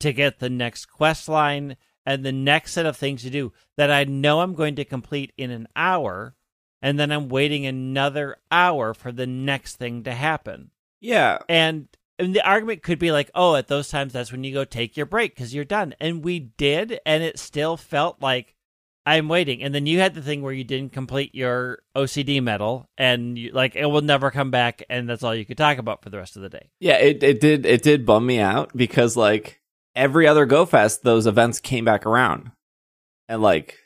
to 0.01 0.13
get 0.13 0.37
the 0.37 0.49
next 0.49 0.85
quest 0.85 1.27
line 1.27 1.77
and 2.05 2.23
the 2.23 2.31
next 2.31 2.73
set 2.73 2.85
of 2.85 2.97
things 2.97 3.23
to 3.23 3.29
do 3.29 3.53
that 3.77 3.91
I 3.91 4.03
know 4.03 4.41
I'm 4.41 4.53
going 4.53 4.75
to 4.75 4.85
complete 4.85 5.31
in 5.37 5.51
an 5.51 5.67
hour 5.75 6.35
and 6.83 6.99
then 6.99 7.11
I'm 7.11 7.29
waiting 7.29 7.65
another 7.65 8.35
hour 8.51 8.93
for 8.93 9.11
the 9.13 9.25
next 9.25 9.77
thing 9.77 10.03
to 10.03 10.11
happen. 10.11 10.71
Yeah. 10.99 11.39
And, 11.47 11.87
and 12.19 12.35
the 12.35 12.45
argument 12.45 12.83
could 12.83 12.99
be 12.99 13.13
like, 13.13 13.31
oh, 13.33 13.55
at 13.55 13.69
those 13.69 13.87
times, 13.87 14.11
that's 14.11 14.33
when 14.33 14.43
you 14.43 14.53
go 14.53 14.65
take 14.65 14.97
your 14.97 15.05
break 15.05 15.33
because 15.33 15.55
you're 15.55 15.63
done. 15.63 15.95
And 16.01 16.25
we 16.25 16.39
did, 16.39 16.99
and 17.05 17.23
it 17.23 17.39
still 17.39 17.77
felt 17.77 18.21
like 18.21 18.55
I'm 19.05 19.29
waiting. 19.29 19.63
And 19.63 19.73
then 19.73 19.85
you 19.85 19.99
had 19.99 20.13
the 20.13 20.21
thing 20.21 20.41
where 20.41 20.51
you 20.51 20.65
didn't 20.65 20.91
complete 20.91 21.33
your 21.33 21.79
OCD 21.95 22.43
medal, 22.43 22.89
and 22.97 23.37
you, 23.37 23.51
like 23.51 23.77
it 23.77 23.85
will 23.85 24.01
never 24.01 24.29
come 24.29 24.51
back, 24.51 24.83
and 24.89 25.09
that's 25.09 25.23
all 25.23 25.33
you 25.33 25.45
could 25.45 25.57
talk 25.57 25.77
about 25.77 26.03
for 26.03 26.09
the 26.09 26.17
rest 26.17 26.35
of 26.35 26.41
the 26.41 26.49
day. 26.49 26.69
Yeah, 26.81 26.97
it, 26.97 27.23
it 27.23 27.39
did 27.39 27.65
it 27.65 27.81
did 27.81 28.05
bum 28.05 28.25
me 28.25 28.39
out 28.39 28.71
because 28.75 29.17
like 29.17 29.61
every 29.95 30.27
other 30.27 30.45
Go 30.45 30.65
Fest, 30.65 31.03
those 31.03 31.27
events 31.27 31.59
came 31.59 31.85
back 31.85 32.05
around, 32.05 32.51
and 33.27 33.41
like 33.41 33.77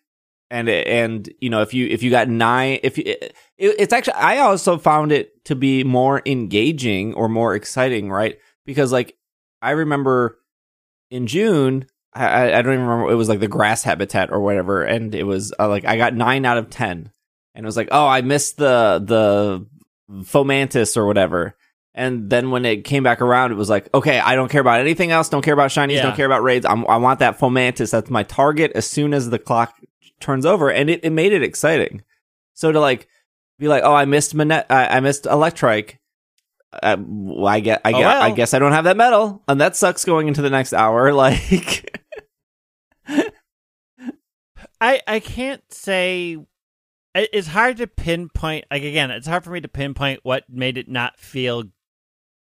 and 0.50 0.70
and 0.70 1.30
you 1.40 1.50
know 1.50 1.62
if 1.62 1.74
you 1.74 1.88
if 1.88 2.04
you 2.04 2.10
got 2.10 2.30
nine 2.30 2.80
if 2.84 2.98
you 2.98 3.04
it, 3.06 3.36
it's 3.58 3.94
actually 3.94 4.14
i 4.14 4.38
also 4.38 4.78
found 4.78 5.12
it 5.12 5.44
to 5.46 5.56
be 5.56 5.84
more 5.84 6.22
engaging 6.26 7.14
or 7.14 7.28
more 7.30 7.56
exciting 7.56 8.10
right? 8.10 8.38
Because 8.66 8.92
like 8.92 9.18
i 9.62 9.72
remember 9.72 10.40
in 11.10 11.28
june 11.28 11.86
i 12.14 12.54
i 12.54 12.62
don't 12.62 12.74
even 12.74 12.86
remember 12.86 13.12
it 13.12 13.16
was 13.16 13.30
like 13.30 13.40
the 13.40 13.48
grass 13.48 13.84
habitat 13.84 14.32
or 14.32 14.40
whatever 14.40 14.84
and 14.84 15.16
it 15.16 15.24
was 15.24 15.54
uh, 15.60 15.68
like 15.68 15.86
i 15.86 15.98
got 15.98 16.14
nine 16.14 16.46
out 16.46 16.58
of 16.58 16.70
ten. 16.70 17.12
And 17.56 17.66
it 17.66 17.68
was 17.68 17.78
like 17.78 17.90
oh 17.92 18.08
i 18.08 18.22
missed 18.22 18.58
the 18.58 19.02
the 19.04 19.66
fomantis 20.24 20.96
or 20.96 21.06
whatever 21.06 21.57
and 21.98 22.30
then 22.30 22.52
when 22.52 22.64
it 22.64 22.84
came 22.84 23.04
back 23.04 23.22
around, 23.22 23.52
it 23.52 23.56
was 23.56 23.70
like, 23.70 23.90
okay, 23.94 24.20
I 24.20 24.36
don't 24.36 24.50
care 24.50 24.62
about 24.62 24.80
anything 24.80 25.12
else. 25.12 25.30
Don't 25.30 25.42
care 25.42 25.54
about 25.54 25.72
shinies. 25.72 25.96
Yeah. 25.96 26.04
Don't 26.04 26.16
care 26.16 26.26
about 26.26 26.44
raids. 26.44 26.66
I'm, 26.66 26.88
I 26.88 26.98
want 26.98 27.20
that 27.20 27.38
Fomantis. 27.40 27.92
That's 27.92 28.10
my 28.10 28.24
target 28.24 28.72
as 28.76 28.88
soon 28.88 29.14
as 29.14 29.30
the 29.30 29.40
clock 29.40 29.76
turns 30.20 30.46
over. 30.46 30.70
And 30.72 30.90
it, 30.90 31.02
it 31.04 31.10
made 31.10 31.34
it 31.34 31.44
exciting. 31.44 32.04
So 32.54 32.72
to 32.72 32.80
like 32.80 33.08
be 33.60 33.68
like, 33.68 33.84
oh, 33.84 33.94
I 33.94 34.06
missed 34.06 34.34
Manet, 34.36 34.66
I, 34.70 34.98
I 34.98 35.00
missed 35.00 35.26
Electrike. 35.26 35.98
Uh, 36.72 36.98
well, 37.00 37.48
I 37.48 37.60
get, 37.60 37.82
I 37.84 37.92
Oh, 37.94 37.98
get, 37.98 38.06
I 38.08 38.32
guess 38.32 38.54
I 38.54 38.60
don't 38.60 38.74
have 38.74 38.84
that 38.84 38.98
medal, 38.98 39.42
and 39.48 39.60
that 39.62 39.76
sucks 39.76 40.06
going 40.06 40.28
into 40.28 40.42
the 40.42 40.50
next 40.50 40.74
hour. 40.74 41.12
Like, 41.14 42.04
I 44.80 45.02
I 45.08 45.20
can't 45.20 45.64
say 45.72 46.38
it's 47.16 47.48
hard 47.48 47.78
to 47.78 47.88
pinpoint 47.88 48.66
like 48.70 48.84
again 48.84 49.10
it's 49.12 49.26
hard 49.28 49.44
for 49.44 49.50
me 49.50 49.62
to 49.62 49.68
pinpoint 49.68 50.20
what 50.24 50.44
made 50.50 50.78
it 50.78 50.88
not 50.88 51.18
feel 51.20 51.64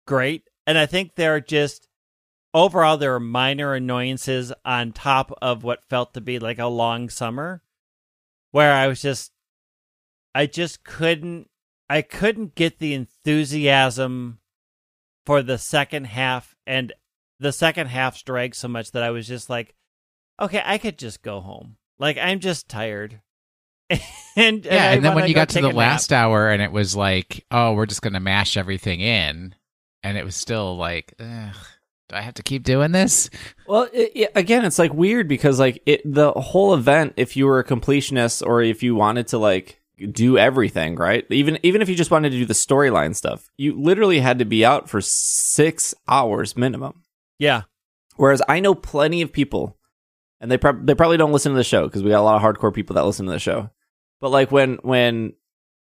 great. 0.09 0.49
And 0.65 0.75
I 0.75 0.87
think 0.87 1.13
there 1.13 1.35
are 1.35 1.39
just 1.39 1.87
overall 2.51 2.97
there 2.97 3.13
are 3.13 3.19
minor 3.19 3.75
annoyances 3.75 4.51
on 4.65 4.91
top 4.91 5.31
of 5.39 5.63
what 5.63 5.87
felt 5.87 6.15
to 6.15 6.21
be 6.21 6.39
like 6.39 6.57
a 6.57 6.65
long 6.65 7.09
summer 7.09 7.61
where 8.49 8.73
I 8.73 8.87
was 8.87 9.03
just 9.03 9.31
I 10.33 10.47
just 10.47 10.83
couldn't 10.83 11.47
I 11.91 12.01
couldn't 12.01 12.55
get 12.55 12.79
the 12.79 12.95
enthusiasm 12.95 14.39
for 15.27 15.43
the 15.43 15.59
second 15.59 16.05
half 16.05 16.55
and 16.65 16.91
the 17.39 17.51
second 17.51 17.87
half 17.87 18.23
dragged 18.25 18.55
so 18.55 18.67
much 18.67 18.91
that 18.91 19.03
I 19.03 19.11
was 19.11 19.27
just 19.27 19.47
like 19.47 19.75
okay 20.41 20.63
I 20.65 20.79
could 20.79 20.97
just 20.97 21.21
go 21.21 21.39
home. 21.39 21.77
Like 21.99 22.17
I'm 22.17 22.39
just 22.39 22.67
tired. 22.67 23.21
and, 23.91 24.01
and 24.35 24.65
yeah, 24.65 24.89
I 24.89 24.93
and 24.93 25.05
then 25.05 25.13
when 25.13 25.27
you 25.27 25.35
go 25.35 25.41
got 25.41 25.49
to 25.49 25.61
the 25.61 25.69
last 25.69 26.11
hour 26.11 26.49
and 26.49 26.63
it 26.63 26.71
was 26.71 26.95
like, 26.95 27.45
oh, 27.51 27.73
we're 27.73 27.85
just 27.85 28.01
gonna 28.01 28.19
mash 28.19 28.57
everything 28.57 29.01
in, 29.01 29.53
and 30.03 30.17
it 30.17 30.25
was 30.25 30.35
still 30.35 30.77
like, 30.77 31.13
Ugh, 31.19 31.55
do 32.09 32.15
I 32.15 32.21
have 32.21 32.33
to 32.35 32.43
keep 32.43 32.63
doing 32.63 32.91
this? 32.91 33.29
Well, 33.67 33.87
it, 33.93 34.11
it- 34.15 34.31
again, 34.35 34.65
it's 34.65 34.79
like 34.79 34.93
weird 34.93 35.27
because 35.27 35.59
like 35.59 35.81
it 35.85 36.01
the 36.05 36.31
whole 36.31 36.73
event, 36.73 37.13
if 37.17 37.35
you 37.37 37.45
were 37.45 37.59
a 37.59 37.63
completionist 37.65 38.45
or 38.45 38.61
if 38.61 38.81
you 38.83 38.95
wanted 38.95 39.27
to 39.27 39.37
like 39.37 39.79
do 40.11 40.37
everything, 40.37 40.95
right? 40.95 41.25
Even 41.29 41.59
even 41.63 41.81
if 41.81 41.89
you 41.89 41.95
just 41.95 42.11
wanted 42.11 42.31
to 42.31 42.37
do 42.37 42.45
the 42.45 42.53
storyline 42.53 43.15
stuff, 43.15 43.49
you 43.57 43.79
literally 43.79 44.19
had 44.19 44.39
to 44.39 44.45
be 44.45 44.63
out 44.65 44.89
for 44.89 45.01
six 45.01 45.93
hours 46.07 46.55
minimum. 46.55 47.03
Yeah. 47.37 47.63
Whereas 48.15 48.41
I 48.49 48.59
know 48.59 48.75
plenty 48.75 49.21
of 49.21 49.31
people, 49.31 49.77
and 50.41 50.49
they 50.51 50.57
prob- 50.57 50.85
they 50.85 50.95
probably 50.95 51.17
don't 51.17 51.31
listen 51.33 51.51
to 51.51 51.57
the 51.57 51.63
show 51.63 51.85
because 51.85 52.01
we 52.03 52.09
got 52.09 52.19
a 52.21 52.23
lot 52.23 52.35
of 52.35 52.41
hardcore 52.41 52.73
people 52.73 52.93
that 52.95 53.05
listen 53.05 53.25
to 53.25 53.31
the 53.31 53.39
show. 53.39 53.69
But 54.21 54.29
like 54.29 54.51
when 54.51 54.75
when 54.83 55.33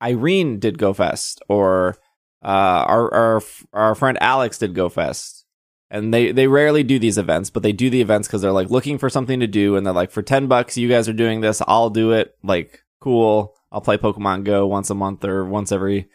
Irene 0.02 0.60
did 0.60 0.78
Go 0.78 0.94
Fest 0.94 1.42
or 1.50 1.98
uh, 2.44 2.86
our 2.88 3.14
our 3.14 3.42
our 3.74 3.96
friend 3.96 4.18
Alex 4.22 4.58
did 4.58 4.74
Go 4.74 4.90
Fest, 4.90 5.46
and 5.90 6.14
they 6.14 6.32
they 6.32 6.48
rarely 6.48 6.84
do 6.84 7.00
these 7.00 7.18
events, 7.18 7.50
but 7.50 7.64
they 7.64 7.72
do 7.72 7.90
the 7.90 8.02
events 8.02 8.28
because 8.28 8.42
they're 8.42 8.52
like 8.52 8.70
looking 8.70 8.98
for 8.98 9.10
something 9.10 9.40
to 9.40 9.48
do, 9.48 9.76
and 9.76 9.86
they're 9.86 9.94
like, 9.94 10.12
for 10.12 10.22
ten 10.22 10.48
bucks, 10.48 10.78
you 10.78 10.88
guys 10.88 11.10
are 11.10 11.14
doing 11.14 11.42
this, 11.42 11.62
I'll 11.68 11.90
do 11.90 12.12
it. 12.12 12.36
Like, 12.44 12.84
cool. 13.00 13.56
I'll 13.72 13.82
play 13.82 13.98
Pokemon 13.98 14.46
Go 14.46 14.66
once 14.66 14.90
a 14.90 14.96
month 14.96 15.24
or 15.24 15.46
once 15.46 15.72
every 15.72 16.10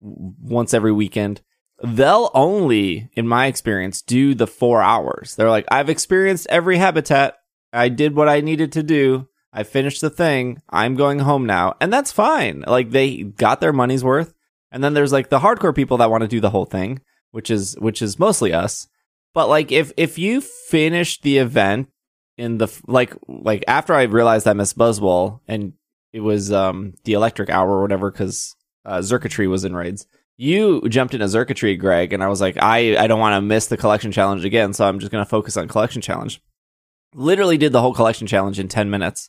once 0.00 0.74
every 0.74 0.92
weekend. 0.92 1.40
They'll 1.82 2.30
only, 2.34 3.10
in 3.14 3.26
my 3.26 3.46
experience, 3.46 4.02
do 4.02 4.34
the 4.34 4.46
four 4.46 4.82
hours. 4.82 5.34
They're 5.34 5.48
like, 5.48 5.64
I've 5.70 5.88
experienced 5.88 6.46
every 6.50 6.76
habitat. 6.76 7.38
I 7.72 7.88
did 7.88 8.14
what 8.14 8.28
I 8.28 8.42
needed 8.42 8.72
to 8.72 8.82
do. 8.82 9.28
I 9.52 9.62
finished 9.62 10.02
the 10.02 10.10
thing. 10.10 10.60
I'm 10.68 10.94
going 10.94 11.20
home 11.20 11.46
now. 11.46 11.76
And 11.80 11.90
that's 11.90 12.12
fine. 12.12 12.64
Like 12.66 12.90
they 12.90 13.22
got 13.22 13.60
their 13.60 13.72
money's 13.72 14.04
worth. 14.04 14.34
And 14.72 14.82
then 14.82 14.94
there's 14.94 15.12
like 15.12 15.30
the 15.30 15.40
hardcore 15.40 15.74
people 15.74 15.96
that 15.98 16.10
want 16.10 16.22
to 16.22 16.28
do 16.28 16.40
the 16.40 16.50
whole 16.50 16.64
thing, 16.64 17.00
which 17.30 17.50
is 17.50 17.76
which 17.78 18.02
is 18.02 18.18
mostly 18.18 18.52
us. 18.52 18.88
But 19.34 19.48
like 19.48 19.72
if 19.72 19.92
if 19.96 20.18
you 20.18 20.40
finish 20.40 21.20
the 21.20 21.38
event 21.38 21.88
in 22.36 22.58
the 22.58 22.68
like 22.86 23.14
like 23.28 23.64
after 23.68 23.94
I 23.94 24.02
realized 24.02 24.48
I 24.48 24.52
missed 24.52 24.78
Buzzwole 24.78 25.40
and 25.46 25.74
it 26.12 26.20
was 26.20 26.52
um 26.52 26.94
the 27.04 27.12
electric 27.12 27.50
hour 27.50 27.70
or 27.70 27.82
whatever 27.82 28.10
because 28.10 28.54
uh, 28.84 29.02
was 29.02 29.64
in 29.64 29.76
raids. 29.76 30.06
You 30.36 30.88
jumped 30.88 31.12
into 31.12 31.26
Xurkitree, 31.26 31.78
Greg, 31.78 32.14
and 32.14 32.22
I 32.24 32.28
was 32.28 32.40
like, 32.40 32.56
I 32.60 32.96
I 32.96 33.06
don't 33.06 33.20
want 33.20 33.34
to 33.34 33.42
miss 33.42 33.66
the 33.66 33.76
collection 33.76 34.10
challenge 34.10 34.44
again, 34.44 34.72
so 34.72 34.86
I'm 34.86 34.98
just 34.98 35.12
gonna 35.12 35.26
focus 35.26 35.56
on 35.56 35.68
collection 35.68 36.00
challenge. 36.00 36.40
Literally 37.14 37.58
did 37.58 37.72
the 37.72 37.82
whole 37.82 37.94
collection 37.94 38.26
challenge 38.26 38.58
in 38.58 38.68
ten 38.68 38.88
minutes, 38.88 39.28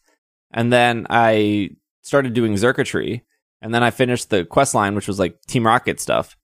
and 0.51 0.71
then 0.71 1.05
I 1.09 1.71
started 2.01 2.33
doing 2.33 2.53
Xurkitree, 2.53 3.21
and 3.61 3.73
then 3.73 3.83
I 3.83 3.91
finished 3.91 4.29
the 4.29 4.45
quest 4.45 4.73
line, 4.73 4.95
which 4.95 5.07
was 5.07 5.19
like 5.19 5.39
Team 5.47 5.65
Rocket 5.65 5.99
stuff. 5.99 6.35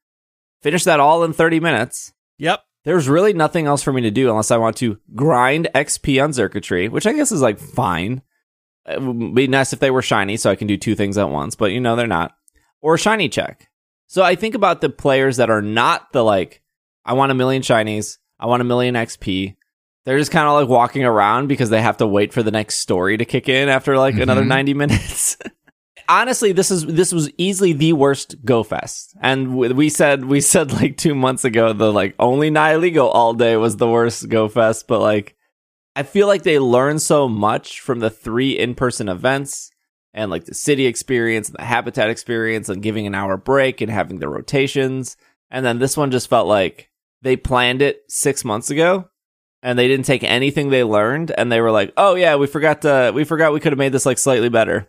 Finished 0.61 0.85
that 0.85 0.99
all 0.99 1.23
in 1.23 1.33
thirty 1.33 1.59
minutes. 1.59 2.13
Yep. 2.37 2.61
There's 2.83 3.09
really 3.09 3.33
nothing 3.33 3.65
else 3.67 3.83
for 3.83 3.91
me 3.91 4.01
to 4.03 4.11
do 4.11 4.29
unless 4.29 4.49
I 4.51 4.57
want 4.57 4.77
to 4.77 4.97
grind 5.13 5.67
XP 5.75 6.23
on 6.23 6.31
Xurkitree, 6.31 6.89
which 6.89 7.05
I 7.05 7.13
guess 7.13 7.31
is 7.31 7.41
like 7.41 7.59
fine. 7.59 8.21
It 8.87 9.01
would 9.01 9.35
be 9.35 9.47
nice 9.47 9.73
if 9.73 9.79
they 9.79 9.91
were 9.91 10.01
shiny 10.01 10.37
so 10.37 10.49
I 10.49 10.55
can 10.55 10.67
do 10.67 10.77
two 10.77 10.95
things 10.95 11.17
at 11.17 11.29
once, 11.29 11.55
but 11.55 11.71
you 11.71 11.81
know 11.81 11.95
they're 11.97 12.07
not. 12.07 12.31
Or 12.81 12.97
shiny 12.97 13.27
check. 13.27 13.67
So 14.07 14.23
I 14.23 14.35
think 14.35 14.55
about 14.55 14.79
the 14.79 14.89
players 14.89 15.35
that 15.37 15.49
are 15.49 15.61
not 15.61 16.13
the 16.13 16.23
like, 16.23 16.61
I 17.03 17.11
want 17.13 17.31
a 17.33 17.35
million 17.35 17.61
shinies, 17.61 18.19
I 18.39 18.45
want 18.45 18.61
a 18.61 18.65
million 18.65 18.95
XP. 18.95 19.55
They're 20.05 20.17
just 20.19 20.31
kind 20.31 20.47
of 20.47 20.53
like 20.53 20.69
walking 20.69 21.03
around 21.03 21.47
because 21.47 21.69
they 21.69 21.81
have 21.81 21.97
to 21.97 22.07
wait 22.07 22.31
for 22.31 22.41
the 22.41 22.51
next 22.51 22.75
story 22.79 23.17
to 23.17 23.25
kick 23.25 23.49
in 23.49 23.67
after 23.67 23.97
like 23.97 24.15
another 24.15 24.43
Mhm. 24.43 24.47
90 24.47 24.73
minutes. 24.75 25.37
Honestly, 26.09 26.53
this 26.53 26.71
is 26.71 26.85
this 26.85 27.11
was 27.11 27.29
easily 27.37 27.73
the 27.73 27.93
worst 27.93 28.35
Go 28.45 28.63
Fest, 28.63 29.15
and 29.21 29.55
we 29.55 29.89
said 29.89 30.25
we 30.25 30.39
said 30.41 30.71
like 30.71 30.97
two 30.97 31.15
months 31.15 31.43
ago 31.43 31.73
the 31.73 31.91
like 31.91 32.15
only 32.19 32.49
Nihilego 32.49 33.09
all 33.13 33.33
day 33.33 33.57
was 33.57 33.77
the 33.77 33.89
worst 33.89 34.29
Go 34.29 34.47
Fest, 34.47 34.87
but 34.87 35.01
like 35.01 35.35
I 35.97 36.03
feel 36.03 36.27
like 36.27 36.43
they 36.43 36.59
learned 36.59 37.01
so 37.01 37.27
much 37.27 37.79
from 37.79 37.99
the 37.99 38.11
three 38.11 38.51
in 38.51 38.75
person 38.75 39.09
events 39.09 39.71
and 40.13 40.29
like 40.29 40.45
the 40.45 40.53
city 40.53 40.85
experience 40.85 41.49
and 41.49 41.57
the 41.57 41.63
habitat 41.63 42.11
experience 42.11 42.69
and 42.69 42.83
giving 42.83 43.07
an 43.07 43.15
hour 43.15 43.35
break 43.35 43.81
and 43.81 43.91
having 43.91 44.19
the 44.19 44.29
rotations. 44.29 45.17
And 45.49 45.65
then 45.65 45.79
this 45.79 45.97
one 45.97 46.11
just 46.11 46.29
felt 46.29 46.47
like 46.47 46.91
they 47.23 47.35
planned 47.35 47.81
it 47.81 48.03
six 48.09 48.45
months 48.45 48.69
ago 48.69 49.09
and 49.63 49.77
they 49.77 49.87
didn't 49.87 50.05
take 50.05 50.23
anything 50.23 50.69
they 50.69 50.83
learned 50.83 51.31
and 51.35 51.51
they 51.51 51.61
were 51.61 51.71
like, 51.71 51.93
oh 51.97 52.13
yeah, 52.13 52.35
we 52.35 52.45
forgot 52.45 52.83
to, 52.83 53.11
we 53.13 53.23
forgot 53.23 53.51
we 53.51 53.59
could 53.59 53.71
have 53.71 53.79
made 53.79 53.91
this 53.91 54.05
like 54.05 54.19
slightly 54.19 54.49
better. 54.49 54.87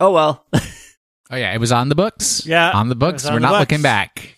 Oh 0.00 0.12
well. 0.12 0.46
Oh 1.30 1.36
yeah, 1.36 1.54
it 1.54 1.58
was 1.58 1.72
on 1.72 1.88
the 1.88 1.94
books. 1.94 2.44
Yeah, 2.46 2.72
on 2.72 2.90
the 2.90 2.94
books. 2.94 3.24
on 3.24 3.32
We're 3.32 3.38
the 3.40 3.46
not 3.46 3.52
books. 3.52 3.60
looking 3.60 3.80
back. 3.80 4.36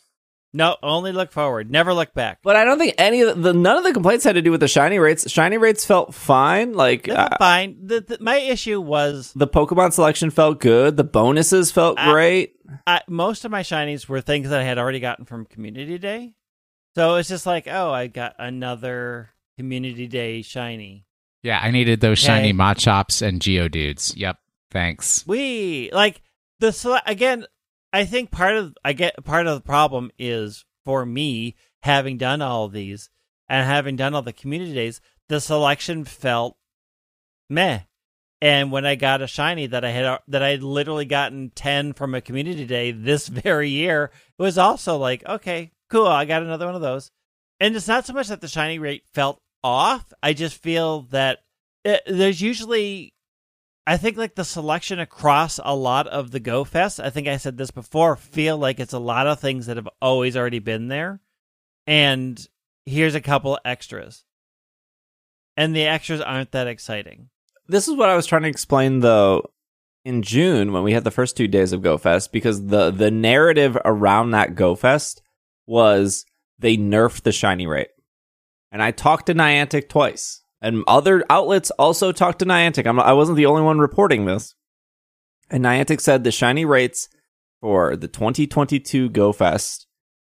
No, 0.52 0.76
only 0.80 1.10
look 1.10 1.32
forward. 1.32 1.68
Never 1.68 1.92
look 1.92 2.14
back. 2.14 2.38
but 2.44 2.54
I 2.54 2.62
don't 2.64 2.78
think 2.78 2.94
any 2.98 3.22
of 3.22 3.42
the, 3.42 3.52
none 3.52 3.76
of 3.78 3.82
the 3.82 3.92
complaints 3.92 4.22
had 4.22 4.36
to 4.36 4.42
do 4.42 4.52
with 4.52 4.60
the 4.60 4.68
shiny 4.68 5.00
rates. 5.00 5.28
Shiny 5.28 5.58
rates 5.58 5.84
felt 5.84 6.14
fine. 6.14 6.74
Like 6.74 7.08
uh, 7.08 7.30
fine. 7.40 7.78
The, 7.84 8.00
the, 8.00 8.18
my 8.20 8.36
issue 8.36 8.80
was 8.80 9.32
the 9.34 9.48
Pokemon 9.48 9.92
selection 9.92 10.30
felt 10.30 10.60
good. 10.60 10.96
The 10.96 11.02
bonuses 11.02 11.72
felt 11.72 11.98
Uh, 11.98 12.12
great. 12.12 12.54
I, 12.86 13.00
most 13.08 13.44
of 13.44 13.50
my 13.50 13.64
shinies 13.64 14.08
were 14.08 14.20
things 14.20 14.48
that 14.50 14.60
I 14.60 14.64
had 14.64 14.78
already 14.78 15.00
gotten 15.00 15.24
from 15.24 15.46
Community 15.46 15.98
Day. 15.98 16.34
So 16.94 17.16
it's 17.16 17.28
just 17.28 17.44
like, 17.44 17.66
oh, 17.66 17.90
I 17.90 18.06
got 18.06 18.36
another 18.38 19.30
community 19.58 20.06
day 20.06 20.42
shiny. 20.42 21.06
Yeah, 21.42 21.58
I 21.60 21.72
needed 21.72 22.00
those 22.00 22.22
Okay. 22.24 22.28
shiny 22.28 22.52
Machops 22.52 23.20
and 23.20 23.40
Geodudes. 23.40 24.12
Yep. 24.16 24.36
Thanks. 24.74 25.24
We 25.24 25.88
like 25.92 26.20
the 26.58 27.00
again. 27.06 27.46
I 27.92 28.04
think 28.04 28.32
part 28.32 28.56
of 28.56 28.76
I 28.84 28.92
get 28.92 29.24
part 29.24 29.46
of 29.46 29.54
the 29.54 29.64
problem 29.64 30.10
is 30.18 30.64
for 30.84 31.06
me 31.06 31.54
having 31.84 32.18
done 32.18 32.42
all 32.42 32.68
these 32.68 33.08
and 33.48 33.64
having 33.64 33.94
done 33.94 34.14
all 34.14 34.22
the 34.22 34.32
community 34.32 34.74
days, 34.74 35.00
the 35.28 35.40
selection 35.40 36.04
felt 36.04 36.56
meh. 37.48 37.82
And 38.42 38.72
when 38.72 38.84
I 38.84 38.96
got 38.96 39.22
a 39.22 39.28
shiny 39.28 39.68
that 39.68 39.84
I 39.84 39.90
had 39.90 40.04
uh, 40.04 40.18
that 40.26 40.42
I 40.42 40.48
had 40.48 40.64
literally 40.64 41.04
gotten 41.04 41.50
ten 41.54 41.92
from 41.92 42.12
a 42.16 42.20
community 42.20 42.66
day 42.66 42.90
this 42.90 43.28
very 43.28 43.70
year, 43.70 44.10
it 44.36 44.42
was 44.42 44.58
also 44.58 44.96
like, 44.96 45.24
okay, 45.24 45.70
cool, 45.88 46.08
I 46.08 46.24
got 46.24 46.42
another 46.42 46.66
one 46.66 46.74
of 46.74 46.80
those. 46.80 47.12
And 47.60 47.76
it's 47.76 47.86
not 47.86 48.06
so 48.06 48.12
much 48.12 48.26
that 48.26 48.40
the 48.40 48.48
shiny 48.48 48.80
rate 48.80 49.04
felt 49.14 49.40
off. 49.62 50.12
I 50.20 50.32
just 50.32 50.60
feel 50.60 51.02
that 51.12 51.38
it, 51.84 52.02
there's 52.08 52.40
usually 52.40 53.13
I 53.86 53.96
think 53.98 54.16
like 54.16 54.34
the 54.34 54.44
selection 54.44 54.98
across 54.98 55.60
a 55.62 55.74
lot 55.74 56.06
of 56.06 56.30
the 56.30 56.40
Go 56.40 56.64
Fest, 56.64 57.00
I 57.00 57.10
think 57.10 57.28
I 57.28 57.36
said 57.36 57.58
this 57.58 57.70
before, 57.70 58.16
feel 58.16 58.56
like 58.56 58.80
it's 58.80 58.94
a 58.94 58.98
lot 58.98 59.26
of 59.26 59.40
things 59.40 59.66
that 59.66 59.76
have 59.76 59.88
always 60.00 60.36
already 60.36 60.58
been 60.58 60.88
there. 60.88 61.20
And 61.86 62.44
here's 62.86 63.14
a 63.14 63.20
couple 63.20 63.58
extras. 63.64 64.24
And 65.56 65.76
the 65.76 65.86
extras 65.86 66.20
aren't 66.20 66.52
that 66.52 66.66
exciting. 66.66 67.28
This 67.66 67.86
is 67.86 67.94
what 67.94 68.08
I 68.08 68.16
was 68.16 68.26
trying 68.26 68.42
to 68.42 68.48
explain 68.48 69.00
though 69.00 69.50
in 70.04 70.22
June 70.22 70.72
when 70.72 70.82
we 70.82 70.92
had 70.92 71.04
the 71.04 71.10
first 71.10 71.36
two 71.36 71.48
days 71.48 71.72
of 71.72 71.80
GoFest 71.80 72.32
because 72.32 72.66
the 72.66 72.90
the 72.90 73.10
narrative 73.10 73.78
around 73.84 74.32
that 74.32 74.54
GoFest 74.54 75.20
was 75.66 76.26
they 76.58 76.76
nerfed 76.76 77.22
the 77.22 77.32
shiny 77.32 77.66
rate. 77.66 77.88
And 78.70 78.82
I 78.82 78.90
talked 78.90 79.26
to 79.26 79.34
Niantic 79.34 79.88
twice. 79.88 80.42
And 80.64 80.82
other 80.88 81.22
outlets 81.28 81.70
also 81.72 82.10
talked 82.10 82.38
to 82.38 82.46
Niantic. 82.46 82.86
I'm, 82.86 82.98
I 82.98 83.12
wasn't 83.12 83.36
the 83.36 83.44
only 83.44 83.60
one 83.60 83.80
reporting 83.80 84.24
this. 84.24 84.54
And 85.50 85.62
Niantic 85.62 86.00
said 86.00 86.24
the 86.24 86.32
shiny 86.32 86.64
rates 86.64 87.10
for 87.60 87.96
the 87.96 88.08
2022 88.08 89.10
GoFest, 89.10 89.84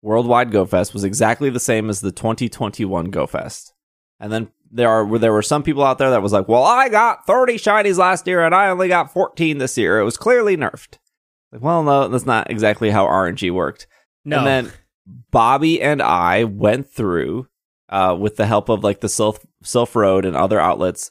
worldwide 0.00 0.50
GoFest, 0.50 0.95
was 0.95 1.04
exactly 1.04 1.50
the 1.50 1.61
same 1.61 1.90
as 1.90 2.00
the 2.00 2.11
2021 2.11 3.12
GoFest. 3.12 3.73
And 4.19 4.33
then 4.33 4.49
there 4.73 4.88
are 4.88 5.19
there 5.19 5.33
were 5.33 5.43
some 5.43 5.62
people 5.62 5.85
out 5.85 5.99
there 5.99 6.11
that 6.11 6.23
was 6.23 6.33
like, 6.33 6.49
"Well, 6.49 6.64
I 6.64 6.88
got 6.88 7.26
30 7.26 7.57
shinies 7.57 7.99
last 7.99 8.26
year 8.26 8.43
and 8.43 8.54
I 8.54 8.71
only 8.71 8.88
got 8.88 9.12
14 9.12 9.59
this 9.59 9.76
year. 9.76 9.99
It 9.99 10.04
was 10.04 10.16
clearly 10.16 10.57
nerfed." 10.57 10.97
Like, 11.52 11.61
well, 11.61 11.83
no, 11.83 12.09
that's 12.09 12.25
not 12.25 12.50
exactly 12.50 12.88
how 12.88 13.04
RNG 13.07 13.50
worked. 13.50 13.87
No. 14.25 14.38
And 14.38 14.47
then 14.47 14.73
Bobby 15.31 15.83
and 15.83 16.00
I 16.00 16.45
went 16.45 16.88
through 16.88 17.49
uh, 17.88 18.17
with 18.19 18.37
the 18.37 18.47
help 18.47 18.69
of 18.69 18.85
like 18.85 19.00
the 19.00 19.09
Silph, 19.09 19.45
Silph 19.62 19.95
Road 19.95 20.25
and 20.25 20.37
other 20.37 20.61
outlets, 20.61 21.11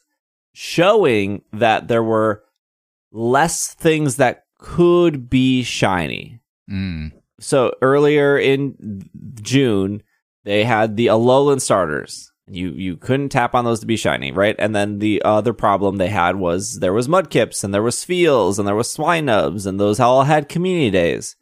showing 0.54 1.44
that 1.52 1.88
there 1.88 2.04
were 2.04 2.44
less 3.12 3.74
things 3.74 4.18
that 4.18 4.46
could 4.58 5.30
be 5.30 5.64
shiny. 5.64 6.40
Mm. 6.70 7.12
So 7.40 7.74
earlier 7.82 8.38
in 8.38 9.04
June, 9.42 10.02
they 10.44 10.64
had 10.64 10.96
the 10.96 11.08
Alolan 11.08 11.62
starters. 11.62 12.32
You 12.48 12.72
you 12.72 12.98
couldn't 12.98 13.30
tap 13.30 13.56
on 13.56 13.64
those 13.64 13.80
to 13.80 13.86
be 13.86 13.96
shiny, 13.96 14.32
right? 14.32 14.56
And 14.60 14.76
then 14.76 15.00
the 15.00 15.22
other 15.24 15.54
problem 15.54 15.96
they 15.96 16.10
had 16.10 16.36
was 16.36 16.80
there 16.80 16.92
was 16.92 17.08
Mudkips 17.08 17.64
and 17.64 17.74
there 17.74 17.82
was 17.82 18.04
Feels 18.04 18.60
and 18.60 18.68
there 18.68 18.76
was 18.76 18.94
Swinubs 18.94 19.66
and 19.66 19.80
those 19.80 20.00
all 20.00 20.24
had 20.24 20.50
community 20.50 20.90
days. 20.92 21.38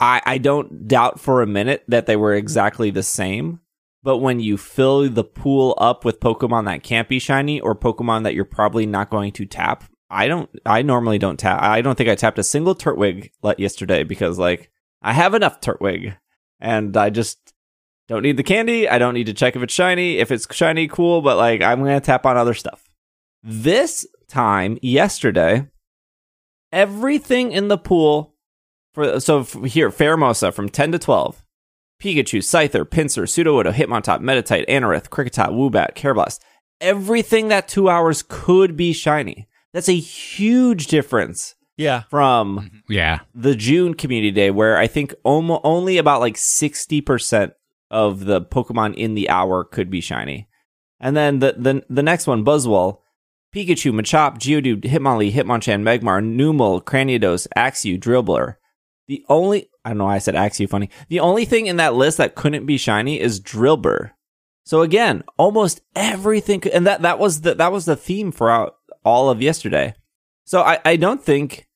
I, 0.00 0.20
I 0.26 0.38
don't 0.38 0.88
doubt 0.88 1.20
for 1.20 1.40
a 1.40 1.46
minute 1.46 1.84
that 1.88 2.06
they 2.06 2.16
were 2.16 2.34
exactly 2.34 2.90
the 2.90 3.02
same, 3.02 3.60
but 4.02 4.18
when 4.18 4.40
you 4.40 4.56
fill 4.56 5.08
the 5.08 5.24
pool 5.24 5.74
up 5.78 6.04
with 6.04 6.20
Pokemon 6.20 6.64
that 6.66 6.82
can't 6.82 7.08
be 7.08 7.18
shiny 7.18 7.60
or 7.60 7.74
Pokemon 7.74 8.24
that 8.24 8.34
you're 8.34 8.44
probably 8.44 8.86
not 8.86 9.10
going 9.10 9.32
to 9.32 9.46
tap, 9.46 9.84
I 10.10 10.26
don't. 10.26 10.50
I 10.66 10.82
normally 10.82 11.18
don't 11.18 11.38
tap. 11.38 11.62
I 11.62 11.82
don't 11.82 11.96
think 11.96 12.08
I 12.08 12.16
tapped 12.16 12.38
a 12.38 12.44
single 12.44 12.74
Turtwig 12.74 13.30
yesterday 13.58 14.02
because 14.02 14.38
like 14.38 14.70
I 15.02 15.12
have 15.12 15.34
enough 15.34 15.60
Turtwig, 15.60 16.16
and 16.58 16.96
I 16.96 17.10
just 17.10 17.54
don't 18.08 18.22
need 18.22 18.36
the 18.36 18.42
candy. 18.42 18.88
I 18.88 18.98
don't 18.98 19.14
need 19.14 19.26
to 19.26 19.34
check 19.34 19.54
if 19.54 19.62
it's 19.62 19.72
shiny. 19.72 20.16
If 20.16 20.32
it's 20.32 20.52
shiny, 20.54 20.88
cool. 20.88 21.22
But 21.22 21.36
like 21.36 21.62
I'm 21.62 21.78
gonna 21.78 22.00
tap 22.00 22.26
on 22.26 22.36
other 22.36 22.54
stuff. 22.54 22.90
This 23.42 24.04
time 24.26 24.78
yesterday, 24.82 25.68
everything 26.72 27.52
in 27.52 27.68
the 27.68 27.78
pool 27.78 28.34
for 28.92 29.20
so 29.20 29.44
here 29.44 29.90
Pheromosa 29.90 30.52
from 30.52 30.68
ten 30.68 30.90
to 30.90 30.98
twelve. 30.98 31.44
Pikachu, 32.00 32.38
Scyther, 32.38 32.84
Pinsir, 32.84 33.24
Sudowoodo, 33.24 33.72
Hitmontop, 33.72 34.20
Meditite, 34.20 34.68
Anorith, 34.68 35.08
Kricketot, 35.10 35.50
Woobat, 35.50 35.94
Karrablast. 35.94 36.40
Everything 36.80 37.48
that 37.48 37.68
two 37.68 37.90
hours 37.90 38.24
could 38.26 38.76
be 38.76 38.92
shiny. 38.92 39.48
That's 39.74 39.88
a 39.88 39.98
huge 39.98 40.86
difference 40.86 41.54
yeah. 41.76 42.02
from 42.10 42.58
mm-hmm. 42.58 42.92
Yeah. 42.92 43.20
the 43.34 43.54
June 43.54 43.94
community 43.94 44.30
day, 44.30 44.50
where 44.50 44.78
I 44.78 44.86
think 44.86 45.14
almo- 45.24 45.60
only 45.62 45.98
about 45.98 46.20
like 46.20 46.36
60% 46.36 47.52
of 47.90 48.24
the 48.24 48.40
Pokemon 48.40 48.94
in 48.94 49.14
the 49.14 49.28
hour 49.28 49.64
could 49.64 49.90
be 49.90 50.00
shiny. 50.00 50.48
And 51.00 51.16
then 51.16 51.38
the, 51.38 51.54
the, 51.56 51.84
the 51.88 52.02
next 52.02 52.26
one, 52.26 52.44
Buzzwole, 52.44 52.98
Pikachu, 53.54 53.92
Machop, 53.92 54.38
Geodude, 54.38 54.84
Hitmonlee, 54.84 55.32
Hitmonchan, 55.32 55.82
Magmar, 55.82 56.22
Numel, 56.22 56.82
Cranidos, 56.82 57.48
Axew, 57.56 57.98
Drilbur. 57.98 58.56
The 59.08 59.24
only, 59.28 59.69
I 59.84 59.90
don't 59.90 59.98
know 59.98 60.04
why 60.04 60.16
I 60.16 60.18
said 60.18 60.34
Axew 60.34 60.68
funny. 60.68 60.90
The 61.08 61.20
only 61.20 61.44
thing 61.44 61.66
in 61.66 61.76
that 61.76 61.94
list 61.94 62.18
that 62.18 62.34
couldn't 62.34 62.66
be 62.66 62.76
shiny 62.76 63.20
is 63.20 63.40
Drilbur. 63.40 64.10
So 64.64 64.82
again, 64.82 65.24
almost 65.38 65.80
everything, 65.96 66.62
and 66.72 66.86
that, 66.86 67.02
that 67.02 67.18
was 67.18 67.40
the, 67.40 67.54
that 67.54 67.72
was 67.72 67.86
the 67.86 67.96
theme 67.96 68.30
for 68.30 68.72
all 69.04 69.30
of 69.30 69.42
yesterday. 69.42 69.94
So 70.44 70.62
I, 70.62 70.78
I 70.84 70.96
don't 70.96 71.22
think 71.22 71.66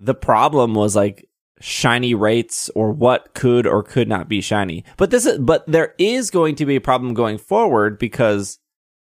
the 0.00 0.14
problem 0.14 0.74
was 0.74 0.96
like 0.96 1.28
shiny 1.60 2.14
rates 2.14 2.68
or 2.74 2.90
what 2.90 3.34
could 3.34 3.66
or 3.66 3.82
could 3.82 4.08
not 4.08 4.28
be 4.28 4.40
shiny. 4.40 4.84
But 4.96 5.10
this 5.10 5.24
is, 5.24 5.38
but 5.38 5.64
there 5.66 5.94
is 5.98 6.30
going 6.30 6.56
to 6.56 6.66
be 6.66 6.76
a 6.76 6.80
problem 6.80 7.14
going 7.14 7.38
forward 7.38 7.98
because 7.98 8.58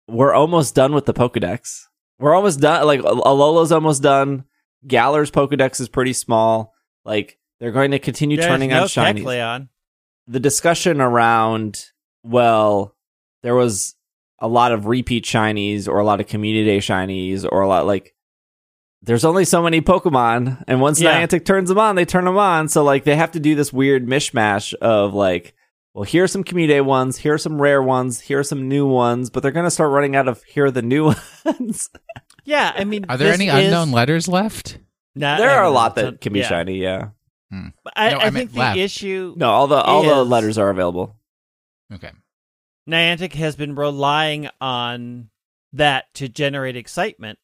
we're 0.08 0.32
almost 0.32 0.74
done 0.74 0.94
with 0.94 1.04
the 1.04 1.14
Pokedex. 1.14 1.84
We're 2.18 2.34
almost 2.34 2.60
done. 2.60 2.86
Like 2.86 3.00
Alola's 3.00 3.70
almost 3.70 4.02
done. 4.02 4.44
Galar's 4.86 5.30
Pokedex 5.30 5.80
is 5.80 5.88
pretty 5.88 6.14
small. 6.14 6.72
Like 7.04 7.38
they're 7.60 7.72
going 7.72 7.90
to 7.90 7.98
continue 7.98 8.36
There's 8.36 8.48
turning 8.48 8.70
no 8.70 8.82
on 8.82 8.88
shinies 8.88 9.22
Kecleon. 9.22 9.68
the 10.26 10.40
discussion 10.40 11.00
around 11.00 11.84
well 12.22 12.94
there 13.42 13.54
was 13.54 13.94
a 14.40 14.48
lot 14.48 14.72
of 14.72 14.86
repeat 14.86 15.24
shinies 15.24 15.88
or 15.88 15.98
a 15.98 16.04
lot 16.04 16.20
of 16.20 16.26
community 16.26 16.64
day 16.64 16.78
shinies 16.78 17.46
or 17.50 17.60
a 17.62 17.68
lot 17.68 17.86
like 17.86 18.14
there's 19.02 19.24
only 19.24 19.44
so 19.44 19.62
many 19.62 19.80
pokemon 19.80 20.62
and 20.66 20.80
once 20.80 21.00
Yeah. 21.00 21.24
niantic 21.24 21.44
turns 21.44 21.68
them 21.68 21.78
on 21.78 21.94
they 21.96 22.04
turn 22.04 22.24
them 22.24 22.36
on 22.38 22.68
so 22.68 22.82
like 22.84 23.04
they 23.04 23.16
have 23.16 23.32
to 23.32 23.40
do 23.40 23.54
this 23.54 23.72
weird 23.72 24.06
mishmash 24.06 24.74
of 24.74 25.14
like 25.14 25.54
well 25.94 26.04
here 26.04 26.24
are 26.24 26.28
some 26.28 26.44
community 26.44 26.74
day 26.74 26.80
ones 26.80 27.16
here 27.18 27.34
are 27.34 27.38
some 27.38 27.60
rare 27.60 27.82
ones 27.82 28.20
here 28.20 28.38
are 28.40 28.44
some 28.44 28.68
new 28.68 28.86
ones 28.86 29.30
but 29.30 29.42
they're 29.42 29.52
gonna 29.52 29.70
start 29.70 29.90
running 29.92 30.14
out 30.16 30.28
of 30.28 30.42
here 30.44 30.66
are 30.66 30.70
the 30.70 30.82
new 30.82 31.12
ones 31.44 31.90
Yeah, 32.44 32.72
I 32.74 32.84
mean, 32.84 33.04
Are 33.10 33.16
there 33.18 33.28
this 33.36 33.40
any 33.40 33.48
is 33.48 33.66
unknown 33.66 33.90
letters 33.92 34.26
left? 34.26 34.78
not- 35.14 35.38
there 35.38 35.50
are 35.50 35.64
a 35.64 35.68
uh, 35.68 35.72
lot 35.72 35.94
that 35.96 36.20
can 36.20 36.32
be 36.32 36.40
yeah. 36.40 36.48
shiny 36.48 36.78
yeah 36.78 37.08
But 37.50 37.92
I, 37.96 38.10
No, 38.10 38.18
I, 38.18 38.26
I 38.26 38.30
think 38.30 38.52
the 38.52 38.58
left. 38.58 38.78
issue 38.78 39.34
no 39.36 39.48
all 39.50 39.66
the 39.66 39.80
all 39.80 40.02
the 40.02 40.24
letters 40.24 40.58
are 40.58 40.68
available 40.70 41.16
Okay. 41.92 42.10
Niantic 42.88 43.32
has 43.34 43.56
been 43.56 43.74
relying 43.74 44.48
on 44.60 45.30
that 45.72 46.12
to 46.14 46.28
generate 46.28 46.76
excitement. 46.76 47.38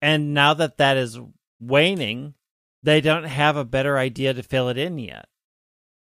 And 0.00 0.32
now 0.34 0.54
that 0.54 0.78
that 0.78 0.96
is 0.96 1.18
waning, 1.60 2.34
they 2.82 3.00
don't 3.02 3.24
have 3.24 3.56
a 3.56 3.64
better 3.64 3.98
idea 3.98 4.32
to 4.34 4.42
fill 4.42 4.68
it 4.70 4.78
in 4.78 4.98
yet. 4.98 5.26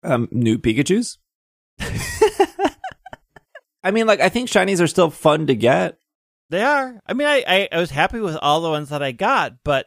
um, 0.03 0.29
new 0.33 0.59
Pikachu's. 0.59 1.19
I 3.85 3.91
mean, 3.91 4.07
like 4.07 4.21
I 4.21 4.29
think 4.29 4.49
shinies 4.49 4.81
are 4.81 4.87
still 4.87 5.11
fun 5.11 5.47
to 5.49 5.55
get. 5.55 5.99
They 6.51 6.63
are. 6.63 7.01
I 7.07 7.15
mean, 7.15 7.27
I, 7.27 7.45
I, 7.47 7.69
I 7.73 7.79
was 7.81 7.91
happy 7.91 8.21
with 8.21 8.37
all 8.37 8.61
the 8.61 8.71
ones 8.71 8.91
that 8.91 9.03
I 9.03 9.13
got, 9.13 9.65
but 9.65 9.87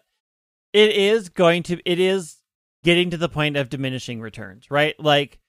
it 0.73 0.91
is 0.91 1.29
going 1.29 1.63
to, 1.63 1.79
it 1.89 1.99
is 1.99 2.37
getting 2.85 3.09
to 3.09 3.17
the 3.17 3.27
point 3.27 3.57
of 3.57 3.67
diminishing 3.67 4.21
returns, 4.21 4.69
right? 4.69 4.97
Like 4.99 5.39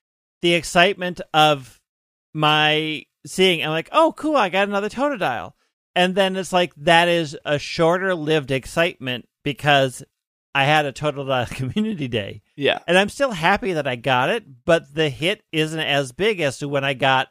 the 0.40 0.54
excitement 0.54 1.20
of 1.34 1.78
my 2.32 3.04
seeing, 3.26 3.62
I'm 3.62 3.70
like, 3.70 3.90
oh, 3.92 4.14
cool, 4.16 4.36
I 4.36 4.48
got 4.48 4.68
another 4.68 4.88
Totodile. 4.88 5.52
And 5.94 6.14
then 6.14 6.34
it's 6.36 6.52
like, 6.52 6.74
that 6.76 7.08
is 7.08 7.36
a 7.44 7.58
shorter 7.58 8.14
lived 8.14 8.50
excitement 8.50 9.28
because 9.44 10.02
I 10.54 10.64
had 10.64 10.86
a 10.86 10.92
Totodile 10.94 11.50
community 11.54 12.08
day. 12.08 12.40
Yeah, 12.56 12.78
And 12.88 12.96
I'm 12.96 13.10
still 13.10 13.32
happy 13.32 13.74
that 13.74 13.86
I 13.86 13.96
got 13.96 14.30
it, 14.30 14.64
but 14.64 14.94
the 14.94 15.10
hit 15.10 15.42
isn't 15.52 15.78
as 15.78 16.12
big 16.12 16.40
as 16.40 16.58
to 16.58 16.68
when 16.68 16.84
I 16.84 16.94
got 16.94 17.28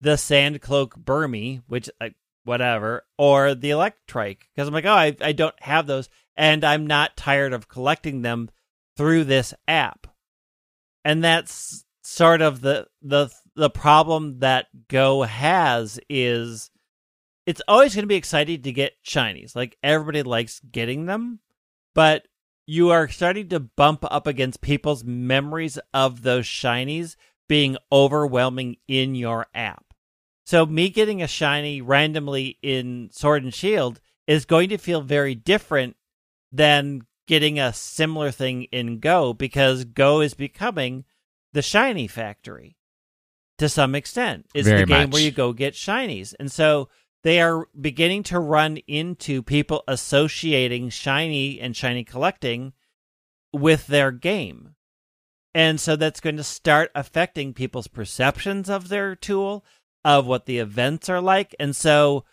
the 0.00 0.14
Sandcloak 0.14 0.90
Burmy, 1.04 1.62
which 1.68 1.88
I, 2.00 2.10
whatever, 2.42 3.06
or 3.16 3.54
the 3.54 3.70
Electrike, 3.70 4.40
because 4.52 4.66
I'm 4.66 4.74
like, 4.74 4.84
oh, 4.84 4.92
I, 4.92 5.16
I 5.20 5.30
don't 5.30 5.54
have 5.60 5.86
those, 5.86 6.08
and 6.36 6.64
I'm 6.64 6.88
not 6.88 7.16
tired 7.16 7.52
of 7.52 7.68
collecting 7.68 8.22
them 8.22 8.50
through 8.96 9.24
this 9.24 9.54
app, 9.66 10.06
and 11.04 11.22
that's 11.22 11.84
sort 12.02 12.42
of 12.42 12.60
the 12.60 12.86
the 13.02 13.30
the 13.56 13.70
problem 13.70 14.40
that 14.40 14.66
Go 14.88 15.22
has 15.22 15.98
is 16.08 16.70
it's 17.46 17.62
always 17.68 17.94
going 17.94 18.04
to 18.04 18.08
be 18.08 18.14
exciting 18.14 18.62
to 18.62 18.72
get 18.72 18.92
shinies. 19.04 19.54
Like 19.54 19.76
everybody 19.82 20.22
likes 20.22 20.60
getting 20.60 21.06
them, 21.06 21.40
but 21.94 22.26
you 22.66 22.90
are 22.90 23.08
starting 23.08 23.48
to 23.50 23.60
bump 23.60 24.04
up 24.10 24.26
against 24.26 24.60
people's 24.60 25.04
memories 25.04 25.78
of 25.92 26.22
those 26.22 26.46
shinies 26.46 27.16
being 27.48 27.76
overwhelming 27.92 28.76
in 28.88 29.14
your 29.14 29.46
app. 29.54 29.84
So 30.46 30.66
me 30.66 30.90
getting 30.90 31.22
a 31.22 31.28
shiny 31.28 31.80
randomly 31.80 32.58
in 32.62 33.10
Sword 33.12 33.44
and 33.44 33.54
Shield 33.54 34.00
is 34.26 34.44
going 34.44 34.70
to 34.70 34.78
feel 34.78 35.02
very 35.02 35.34
different 35.34 35.96
than 36.52 37.02
getting 37.26 37.58
a 37.58 37.72
similar 37.72 38.30
thing 38.30 38.64
in 38.64 38.98
Go 38.98 39.32
because 39.32 39.84
Go 39.84 40.20
is 40.20 40.34
becoming 40.34 41.04
the 41.52 41.62
shiny 41.62 42.06
factory 42.06 42.76
to 43.58 43.68
some 43.68 43.94
extent. 43.94 44.46
It's 44.54 44.68
Very 44.68 44.80
the 44.80 44.86
game 44.86 45.02
much. 45.04 45.12
where 45.12 45.22
you 45.22 45.30
go 45.30 45.52
get 45.52 45.74
shinies. 45.74 46.34
And 46.38 46.50
so 46.50 46.88
they 47.22 47.40
are 47.40 47.66
beginning 47.80 48.22
to 48.24 48.38
run 48.38 48.78
into 48.88 49.42
people 49.42 49.84
associating 49.88 50.90
shiny 50.90 51.60
and 51.60 51.76
shiny 51.76 52.04
collecting 52.04 52.72
with 53.52 53.86
their 53.86 54.10
game. 54.10 54.74
And 55.54 55.80
so 55.80 55.94
that's 55.94 56.20
going 56.20 56.36
to 56.36 56.44
start 56.44 56.90
affecting 56.94 57.54
people's 57.54 57.86
perceptions 57.86 58.68
of 58.68 58.88
their 58.88 59.14
tool, 59.14 59.64
of 60.04 60.26
what 60.26 60.46
the 60.46 60.58
events 60.58 61.08
are 61.08 61.20
like. 61.20 61.54
And 61.60 61.76
so 61.76 62.24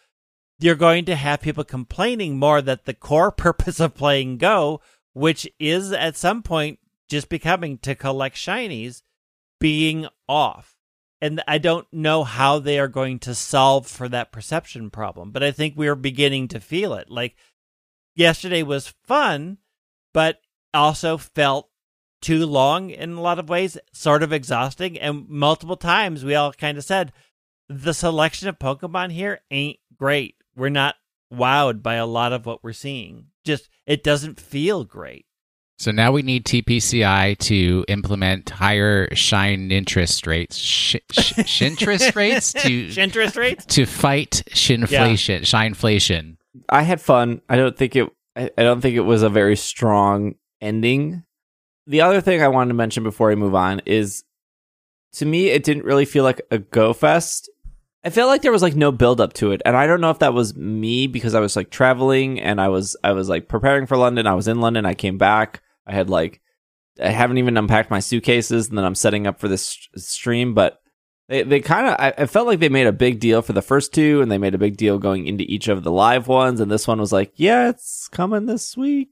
you're 0.62 0.76
going 0.76 1.06
to 1.06 1.16
have 1.16 1.42
people 1.42 1.64
complaining 1.64 2.38
more 2.38 2.62
that 2.62 2.86
the 2.86 2.94
core 2.94 3.32
purpose 3.32 3.80
of 3.80 3.96
playing 3.96 4.38
Go, 4.38 4.82
which 5.14 5.50
is 5.60 5.92
at 5.92 6.16
some 6.16 6.44
point 6.44 6.80
just 7.10 7.30
becoming 7.30 7.78
to 7.80 7.96
collect 7.96 8.36
shinies, 8.36 9.02
being 9.60 10.08
off. 10.28 10.78
And 11.22 11.44
I 11.48 11.60
don't 11.60 11.86
know 11.92 12.24
how 12.24 12.58
they 12.58 12.80
are 12.80 12.88
going 12.88 13.20
to 13.20 13.36
solve 13.36 13.86
for 13.86 14.10
that 14.10 14.32
perception 14.32 14.90
problem, 14.90 15.32
but 15.32 15.44
I 15.44 15.52
think 15.52 15.76
we 15.76 15.88
are 15.88 15.96
beginning 15.96 16.48
to 16.50 16.60
feel 16.60 16.94
it. 16.96 17.12
Like 17.12 17.36
yesterday 18.16 18.64
was 18.64 18.94
fun, 19.04 19.60
but 20.14 20.42
also 20.74 21.18
felt 21.18 21.70
too 22.22 22.46
long 22.46 22.90
in 22.90 23.14
a 23.14 23.22
lot 23.22 23.40
of 23.40 23.50
ways, 23.50 23.78
sort 23.94 24.24
of 24.24 24.34
exhausting. 24.34 24.98
And 24.98 25.28
multiple 25.28 25.78
times 25.78 26.24
we 26.24 26.34
all 26.34 26.54
kind 26.54 26.78
of 26.78 26.84
said, 26.84 27.12
the 27.68 27.94
selection 27.94 28.48
of 28.48 28.60
Pokemon 28.60 29.12
here 29.12 29.42
ain't 29.50 29.80
great. 29.96 30.36
We're 30.56 30.70
not 30.70 30.96
wowed 31.34 31.82
by 31.82 31.96
a 31.96 32.06
lot 32.06 32.34
of 32.34 32.46
what 32.46 32.64
we're 32.64 32.74
seeing. 32.74 33.28
Just, 33.46 33.70
it 33.86 34.04
doesn't 34.04 34.40
feel 34.40 34.84
great. 34.84 35.26
So 35.80 35.90
now 35.90 36.12
we 36.12 36.22
need 36.22 36.46
TPCI 36.46 37.40
to 37.40 37.86
implement 37.88 38.52
higher 38.52 39.08
shine 39.16 39.72
interest 39.72 40.28
rates, 40.28 40.56
sh- 40.58 40.98
sh- 41.12 41.62
interest 41.64 42.16
rates 42.16 42.54
to 42.54 42.94
Interest 43.02 43.36
rates? 43.36 43.66
to 43.66 43.88
fight 43.88 44.44
shinflation, 44.52 45.40
shineflation. 45.42 46.38
I 46.70 46.84
had 46.84 47.02
fun. 47.02 47.42
I 47.50 47.56
don't 47.56 47.76
think 47.76 47.96
it. 47.96 48.08
I 48.36 48.52
I 48.58 48.62
don't 48.64 48.80
think 48.82 48.96
it 48.96 49.00
was 49.02 49.24
a 49.24 49.30
very 49.30 49.56
strong 49.56 50.36
ending. 50.62 51.24
The 51.88 52.02
other 52.02 52.22
thing 52.22 52.44
I 52.44 52.48
wanted 52.50 52.68
to 52.70 52.74
mention 52.76 53.02
before 53.04 53.30
we 53.30 53.36
move 53.36 53.56
on 53.56 53.82
is, 53.88 54.24
to 55.14 55.26
me, 55.26 55.48
it 55.48 55.64
didn't 55.64 55.86
really 55.86 56.06
feel 56.06 56.24
like 56.24 56.42
a 56.52 56.60
go 56.60 56.94
fest. 56.94 57.50
I 58.04 58.10
felt 58.10 58.30
like 58.30 58.42
there 58.42 58.52
was 58.52 58.64
like 58.64 58.76
no 58.76 58.92
build 58.92 59.22
up 59.22 59.34
to 59.34 59.52
it, 59.52 59.62
and 59.64 59.78
I 59.78 59.86
don't 59.86 60.02
know 60.02 60.10
if 60.10 60.20
that 60.20 60.34
was 60.34 60.56
me 60.56 61.08
because 61.08 61.36
I 61.36 61.40
was 61.40 61.56
like 61.56 61.70
traveling 61.70 62.40
and 62.40 62.60
I 62.60 62.70
was 62.70 62.96
I 63.04 63.12
was 63.12 63.30
like 63.30 63.48
preparing 63.48 63.86
for 63.86 63.98
London. 63.98 64.26
I 64.28 64.34
was 64.34 64.48
in 64.48 64.60
London. 64.60 64.86
I 64.86 64.94
came 64.94 65.18
back. 65.18 65.62
I 65.86 65.94
had 65.94 66.10
like 66.10 66.42
I 67.02 67.10
haven't 67.10 67.38
even 67.38 67.58
unpacked 67.58 67.92
my 67.92 68.00
suitcases, 68.00 68.70
and 68.70 68.78
then 68.78 68.86
I'm 68.86 68.96
setting 68.96 69.28
up 69.28 69.40
for 69.40 69.48
this 69.48 69.88
stream, 69.98 70.54
but 70.54 70.82
they 71.30 71.44
they 71.44 71.60
kind 71.60 71.88
of 71.88 71.96
I, 72.00 72.14
I 72.18 72.26
felt 72.26 72.48
like 72.48 72.60
they 72.60 72.70
made 72.70 72.88
a 72.88 72.92
big 72.92 73.20
deal 73.20 73.42
for 73.42 73.54
the 73.54 73.62
first 73.62 73.94
two, 73.94 74.22
and 74.22 74.32
they 74.32 74.40
made 74.40 74.56
a 74.56 74.60
big 74.60 74.78
deal 74.78 74.98
going 74.98 75.28
into 75.28 75.44
each 75.48 75.68
of 75.68 75.84
the 75.84 75.92
live 75.92 76.28
ones, 76.28 76.60
and 76.60 76.72
this 76.72 76.88
one 76.88 77.00
was 77.00 77.12
like, 77.12 77.34
yeah, 77.36 77.70
it's 77.70 78.08
coming 78.08 78.48
this 78.48 78.76
week. 78.76 79.10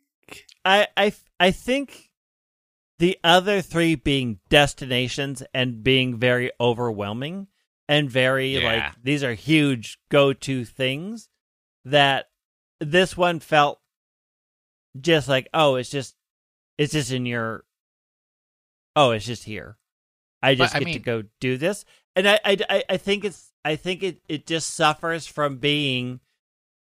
I, 0.66 0.88
I, 0.98 1.14
I 1.40 1.52
think 1.52 2.12
the 3.00 3.18
other 3.24 3.62
three 3.62 3.96
being 3.96 4.40
destinations 4.50 5.42
and 5.54 5.84
being 5.84 6.18
very 6.18 6.52
overwhelming 6.60 7.48
and 7.90 8.10
very 8.10 8.58
Yeah. 8.58 8.72
like 8.86 8.94
these 9.04 9.24
are 9.24 9.34
huge 9.34 10.00
go 10.10 10.32
to 10.32 10.64
things 10.64 11.28
that 11.84 12.30
this 12.80 13.18
one 13.18 13.40
felt 13.42 13.82
just 15.02 15.28
like 15.28 15.50
oh 15.54 15.76
it's 15.76 15.90
just 15.90 16.16
it's 16.78 16.94
just 16.94 17.12
in 17.12 17.26
your 17.26 17.66
oh 18.96 19.12
it's 19.12 19.26
just 19.26 19.44
here 19.44 19.78
i 20.42 20.56
just 20.56 20.76
I 20.76 20.80
get 20.80 20.86
to 20.86 20.92
mean- 20.94 21.02
go 21.02 21.24
do 21.42 21.58
this 21.58 21.84
and 22.16 22.28
I, 22.30 22.40
I 22.46 22.58
I- 22.70 22.84
i 22.92 22.98
think 22.98 23.26
it's 23.26 23.52
i 23.66 23.76
think 23.76 24.04
it 24.04 24.22
it 24.30 24.46
just 24.48 24.74
suffers 24.74 25.26
from 25.28 25.58
being 25.58 26.20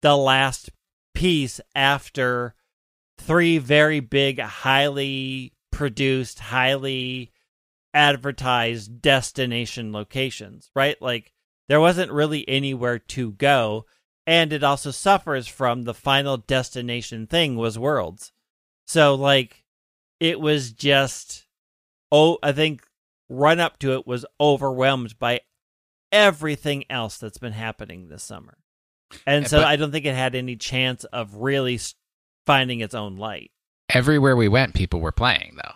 the 0.02 0.16
last 0.16 0.70
piece 1.16 1.60
after 1.74 2.54
three 3.18 3.58
very 3.58 4.00
big 4.00 4.40
highly 4.40 5.54
produced 5.72 6.40
highly 6.40 7.32
advertised 7.98 9.02
destination 9.02 9.92
locations 9.92 10.70
right? 10.76 11.02
Like 11.02 11.34
there 11.68 11.82
wasn't 11.82 12.12
really 12.12 12.48
anywhere 12.48 13.00
to 13.00 13.32
go 13.32 13.86
and 14.28 14.54
it 14.54 14.64
also 14.64 14.92
suffers 14.92 15.48
from 15.48 15.84
the 15.84 15.96
final 15.96 16.38
destination 16.38 17.26
thing 17.26 17.56
was 17.56 17.80
worlds. 17.80 18.32
So 18.86 19.16
like 19.16 19.64
it 20.20 20.40
was 20.40 20.72
just 20.72 21.48
oh 22.12 22.38
i 22.44 22.52
think 22.52 22.84
run 23.30 23.60
up 23.60 23.78
to 23.80 23.94
it 23.94 24.08
was 24.08 24.26
overwhelmed 24.40 25.18
by 25.20 25.42
everything 26.12 26.84
else 26.90 27.18
that's 27.18 27.38
been 27.38 27.54
happening 27.54 28.08
this 28.08 28.24
summer. 28.24 28.58
And 29.26 29.46
eh, 29.46 29.48
so 29.48 29.58
but- 29.58 29.68
i 29.68 29.76
don't 29.76 29.92
think 29.92 30.06
it 30.06 30.16
had 30.16 30.36
any 30.36 30.56
chance 30.56 31.04
of 31.06 31.36
really 31.36 31.80
finding 32.46 32.80
its 32.82 32.94
own 32.94 33.18
light. 33.18 33.52
Everywhere 33.90 34.36
we 34.36 34.48
went, 34.50 34.76
people 34.76 35.00
were 35.00 35.12
playing 35.12 35.58
though. 35.64 35.74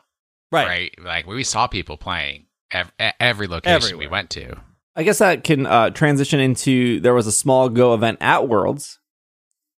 Right, 0.52 0.68
Right? 0.68 0.96
Like 1.04 1.28
we 1.28 1.44
saw 1.44 1.68
people 1.68 1.98
playing 1.98 2.46
ev- 2.72 2.92
every 3.20 3.48
location 3.48 3.98
we 3.98 4.08
went 4.08 4.30
to. 4.32 4.56
I 4.96 5.04
guess 5.04 5.20
that 5.20 5.44
can 5.44 5.66
uh, 5.66 5.90
transition 5.92 6.40
into 6.40 7.00
there 7.00 7.14
was 7.14 7.28
a 7.28 7.32
small 7.32 7.70
Go 7.70 7.94
event 7.94 8.18
at 8.20 8.48
Worlds, 8.50 9.00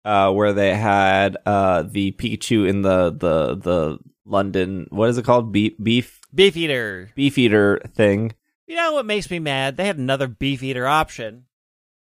uh, 0.05 0.33
where 0.33 0.53
they 0.53 0.75
had 0.75 1.37
uh, 1.45 1.83
the 1.83 2.13
Pikachu 2.13 2.67
in 2.69 2.83
the 2.83 3.11
the 3.11 3.57
the 3.57 3.99
London 4.25 4.87
what 4.91 5.11
is 5.11 5.19
it 5.19 5.25
called 5.25 5.53
beef 5.53 5.75
beef 5.83 6.21
beef 6.35 6.57
eater 6.57 7.11
beef 7.15 7.37
eater 7.37 7.81
thing. 7.95 8.33
you 8.67 8.77
know 8.77 8.93
what 8.93 9.05
makes 9.05 9.29
me 9.29 9.39
mad 9.41 9.77
they 9.77 9.85
had 9.85 9.99
another 9.99 10.29
beef 10.29 10.63
eater 10.63 10.87
option 10.87 11.45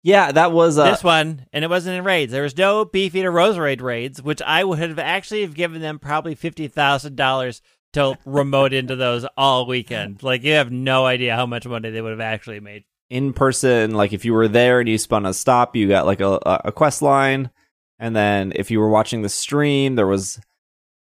Yeah, 0.03 0.31
that 0.31 0.51
was 0.51 0.77
uh, 0.77 0.91
this 0.91 1.03
one, 1.03 1.47
and 1.51 1.65
it 1.65 1.69
wasn't 1.69 1.97
in 1.97 2.03
raids. 2.03 2.31
There 2.31 2.43
was 2.43 2.55
no 2.57 2.85
Beef 2.85 3.15
Eater 3.15 3.31
Roserade 3.31 3.81
raids, 3.81 4.21
which 4.21 4.41
I 4.41 4.63
would 4.63 4.77
have 4.79 4.99
actually 4.99 5.41
have 5.41 5.55
given 5.55 5.81
them 5.81 5.97
probably 5.97 6.35
fifty 6.35 6.67
thousand 6.67 7.15
dollars 7.15 7.61
to 7.93 8.17
remote 8.25 8.73
into 8.73 8.95
those 8.95 9.25
all 9.37 9.65
weekend. 9.65 10.23
Like 10.23 10.43
you 10.43 10.53
have 10.53 10.71
no 10.71 11.05
idea 11.05 11.35
how 11.35 11.45
much 11.45 11.65
money 11.65 11.89
they 11.89 12.01
would 12.01 12.11
have 12.11 12.19
actually 12.19 12.59
made. 12.59 12.83
in 13.09 13.33
person. 13.33 13.91
Like 13.91 14.13
if 14.13 14.25
you 14.25 14.33
were 14.33 14.47
there 14.47 14.79
and 14.79 14.89
you 14.89 14.97
spun 14.97 15.25
a 15.25 15.33
stop, 15.33 15.75
you 15.75 15.87
got 15.87 16.05
like 16.05 16.21
a 16.21 16.39
a 16.65 16.71
quest 16.71 17.01
line, 17.01 17.51
and 17.99 18.15
then 18.15 18.53
if 18.55 18.71
you 18.71 18.79
were 18.79 18.89
watching 18.89 19.21
the 19.21 19.29
stream, 19.29 19.95
there 19.95 20.07
was 20.07 20.39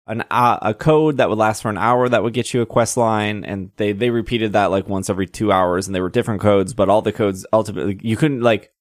an 0.08 0.24
uh, 0.32 0.58
a 0.62 0.74
code 0.74 1.18
that 1.18 1.28
would 1.30 1.38
last 1.38 1.62
for 1.62 1.70
an 1.70 1.78
hour 1.78 2.08
that 2.08 2.24
would 2.24 2.34
get 2.34 2.54
you 2.54 2.62
a 2.62 2.66
quest 2.66 2.96
line, 2.96 3.44
and 3.44 3.72
they 3.76 3.92
they 3.92 4.10
repeated 4.10 4.54
that 4.54 4.72
like 4.72 4.88
once 4.88 5.10
every 5.10 5.28
two 5.28 5.52
hours, 5.52 5.88
and 5.88 5.94
they 5.94 6.00
were 6.02 6.10
different 6.10 6.40
codes, 6.42 6.74
but 6.74 6.88
all 6.88 7.02
the 7.02 7.12
codes 7.12 7.46
ultimately 7.52 8.00
you 8.02 8.16
couldn't 8.16 8.42
like 8.42 8.72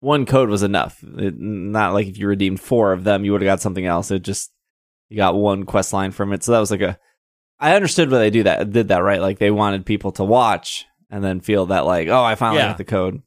one 0.00 0.26
code 0.26 0.50
was 0.50 0.62
enough. 0.62 1.02
It, 1.02 1.38
not 1.38 1.94
like 1.94 2.06
if 2.08 2.18
you 2.18 2.28
redeemed 2.28 2.60
four 2.60 2.92
of 2.92 3.04
them, 3.04 3.24
you 3.24 3.32
would 3.32 3.40
have 3.40 3.48
got 3.48 3.62
something 3.62 3.86
else. 3.86 4.10
It 4.10 4.20
just 4.20 4.52
you 5.08 5.16
got 5.16 5.34
one 5.34 5.64
quest 5.64 5.94
line 5.94 6.10
from 6.10 6.34
it, 6.34 6.42
so 6.44 6.52
that 6.52 6.60
was 6.60 6.70
like 6.70 6.82
a. 6.82 6.98
I 7.70 7.74
understood 7.76 8.10
why 8.10 8.18
they 8.18 8.30
do 8.30 8.42
that. 8.42 8.70
Did 8.72 8.88
that 8.88 8.98
right? 9.02 9.20
Like 9.20 9.38
they 9.38 9.50
wanted 9.50 9.86
people 9.86 10.12
to 10.12 10.24
watch 10.24 10.84
and 11.10 11.22
then 11.24 11.40
feel 11.40 11.66
that 11.66 11.86
like, 11.86 12.08
oh, 12.08 12.22
I 12.22 12.34
finally 12.34 12.60
Yeah. 12.60 12.68
got 12.68 12.78
the 12.78 12.84
code. 12.84 13.22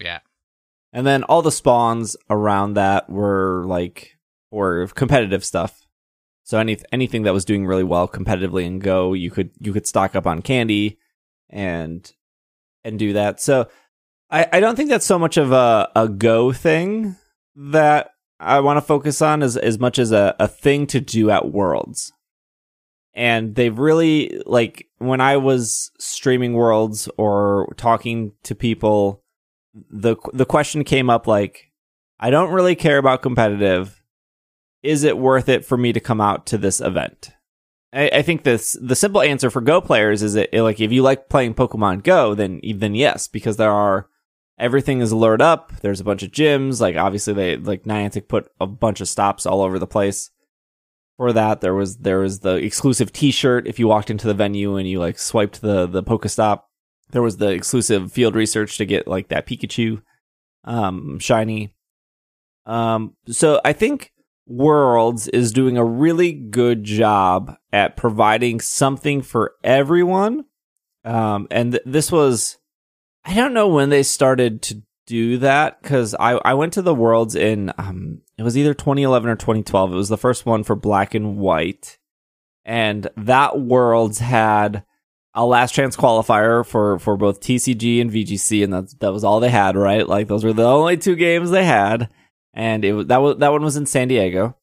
Yeah. 0.00 0.18
And 0.92 1.06
then 1.06 1.22
all 1.24 1.42
the 1.42 1.52
spawns 1.52 2.16
around 2.30 2.74
that 2.74 3.08
were 3.10 3.64
like 3.66 4.16
or 4.50 4.86
competitive 4.88 5.44
stuff. 5.44 5.80
So 6.44 6.58
any 6.58 6.78
anything 6.92 7.22
that 7.24 7.34
was 7.34 7.44
doing 7.44 7.66
really 7.66 7.84
well 7.84 8.08
competitively 8.08 8.64
in 8.64 8.78
Go, 8.78 9.12
you 9.12 9.30
could 9.30 9.50
you 9.60 9.72
could 9.72 9.86
stock 9.86 10.16
up 10.16 10.26
on 10.26 10.40
candy 10.42 10.98
and 11.50 12.10
and 12.84 12.98
do 12.98 13.12
that. 13.12 13.40
So 13.40 13.68
I, 14.30 14.46
I 14.54 14.60
don't 14.60 14.74
think 14.76 14.88
that's 14.90 15.06
so 15.06 15.18
much 15.18 15.36
of 15.36 15.52
a, 15.52 15.90
a 15.94 16.08
Go 16.08 16.52
thing 16.52 17.16
that 17.54 18.10
I 18.40 18.60
want 18.60 18.78
to 18.78 18.80
focus 18.82 19.20
on 19.22 19.42
as 19.42 19.56
as 19.56 19.78
much 19.78 19.98
as 19.98 20.10
a, 20.10 20.34
a 20.40 20.48
thing 20.48 20.86
to 20.88 21.00
do 21.00 21.30
at 21.30 21.50
Worlds. 21.52 22.12
And 23.18 23.56
they've 23.56 23.76
really 23.76 24.40
like 24.46 24.86
when 24.98 25.20
I 25.20 25.38
was 25.38 25.90
streaming 25.98 26.52
Worlds 26.52 27.08
or 27.16 27.74
talking 27.76 28.30
to 28.44 28.54
people 28.54 29.24
the 29.90 30.14
the 30.32 30.46
question 30.46 30.84
came 30.84 31.10
up 31.10 31.26
like 31.26 31.72
I 32.20 32.30
don't 32.30 32.52
really 32.52 32.76
care 32.76 32.96
about 32.96 33.22
competitive. 33.22 34.00
Is 34.84 35.02
it 35.02 35.18
worth 35.18 35.48
it 35.48 35.64
for 35.64 35.76
me 35.76 35.92
to 35.92 35.98
come 36.00 36.20
out 36.20 36.46
to 36.46 36.58
this 36.58 36.80
event? 36.80 37.32
I, 37.92 38.08
I 38.08 38.22
think 38.22 38.44
this 38.44 38.78
the 38.80 38.94
simple 38.94 39.20
answer 39.20 39.50
for 39.50 39.62
Go 39.62 39.80
players 39.80 40.22
is 40.22 40.34
that 40.34 40.54
like 40.54 40.80
if 40.80 40.92
you 40.92 41.02
like 41.02 41.28
playing 41.28 41.54
Pokemon 41.54 42.04
Go, 42.04 42.36
then 42.36 42.60
then 42.76 42.94
yes, 42.94 43.26
because 43.26 43.56
there 43.56 43.72
are 43.72 44.08
everything 44.60 45.00
is 45.00 45.12
lured 45.12 45.42
up. 45.42 45.72
There's 45.80 45.98
a 45.98 46.04
bunch 46.04 46.22
of 46.22 46.30
gyms. 46.30 46.80
Like 46.80 46.94
obviously 46.94 47.34
they 47.34 47.56
like 47.56 47.82
Niantic 47.82 48.28
put 48.28 48.48
a 48.60 48.66
bunch 48.68 49.00
of 49.00 49.08
stops 49.08 49.44
all 49.44 49.60
over 49.60 49.80
the 49.80 49.88
place 49.88 50.30
for 51.18 51.32
that. 51.34 51.60
There 51.60 51.74
was 51.74 51.98
there 51.98 52.20
was 52.20 52.40
the 52.40 52.54
exclusive 52.54 53.12
T-shirt 53.12 53.66
if 53.66 53.78
you 53.78 53.86
walked 53.86 54.08
into 54.08 54.26
the 54.26 54.34
venue 54.34 54.76
and 54.76 54.88
you 54.88 55.00
like 55.00 55.18
swiped 55.18 55.60
the 55.60 55.86
the 55.86 56.02
Pokestop. 56.02 56.62
There 57.10 57.22
was 57.22 57.36
the 57.36 57.50
exclusive 57.50 58.12
field 58.12 58.34
research 58.34 58.78
to 58.78 58.86
get 58.86 59.06
like 59.06 59.28
that 59.28 59.46
Pikachu 59.46 60.00
um 60.64 61.18
shiny. 61.18 61.74
Um 62.64 63.16
so 63.26 63.60
I 63.64 63.74
think 63.74 64.12
Worlds 64.46 65.28
is 65.28 65.52
doing 65.52 65.76
a 65.76 65.84
really 65.84 66.32
good 66.32 66.84
job 66.84 67.54
at 67.72 67.96
providing 67.96 68.60
something 68.60 69.20
for 69.20 69.54
everyone. 69.62 70.44
Um 71.04 71.48
and 71.50 71.72
th- 71.72 71.82
this 71.84 72.12
was 72.12 72.58
I 73.24 73.34
don't 73.34 73.54
know 73.54 73.68
when 73.68 73.90
they 73.90 74.04
started 74.04 74.62
to 74.62 74.82
do 75.06 75.38
that 75.38 75.82
because 75.82 76.14
I, 76.14 76.32
I 76.44 76.54
went 76.54 76.74
to 76.74 76.82
the 76.82 76.94
Worlds 76.94 77.34
in 77.34 77.72
um 77.76 78.20
it 78.38 78.44
was 78.44 78.56
either 78.56 78.72
2011 78.72 79.28
or 79.28 79.36
2012. 79.36 79.92
It 79.92 79.96
was 79.96 80.08
the 80.08 80.16
first 80.16 80.46
one 80.46 80.62
for 80.62 80.76
black 80.76 81.14
and 81.14 81.36
white, 81.38 81.98
and 82.64 83.08
that 83.16 83.60
Worlds 83.60 84.20
had 84.20 84.84
a 85.34 85.44
last 85.44 85.74
chance 85.74 85.96
qualifier 85.96 86.64
for 86.64 87.00
for 87.00 87.16
both 87.16 87.40
TCG 87.40 88.00
and 88.00 88.12
VGC, 88.12 88.62
and 88.62 88.72
that 88.72 89.00
that 89.00 89.12
was 89.12 89.24
all 89.24 89.40
they 89.40 89.50
had. 89.50 89.76
Right, 89.76 90.08
like 90.08 90.28
those 90.28 90.44
were 90.44 90.52
the 90.52 90.64
only 90.64 90.96
two 90.96 91.16
games 91.16 91.50
they 91.50 91.64
had, 91.64 92.08
and 92.54 92.84
it 92.84 93.08
that 93.08 93.20
was 93.20 93.38
that 93.38 93.52
one 93.52 93.62
was 93.62 93.76
in 93.76 93.86
San 93.86 94.08
Diego. 94.08 94.56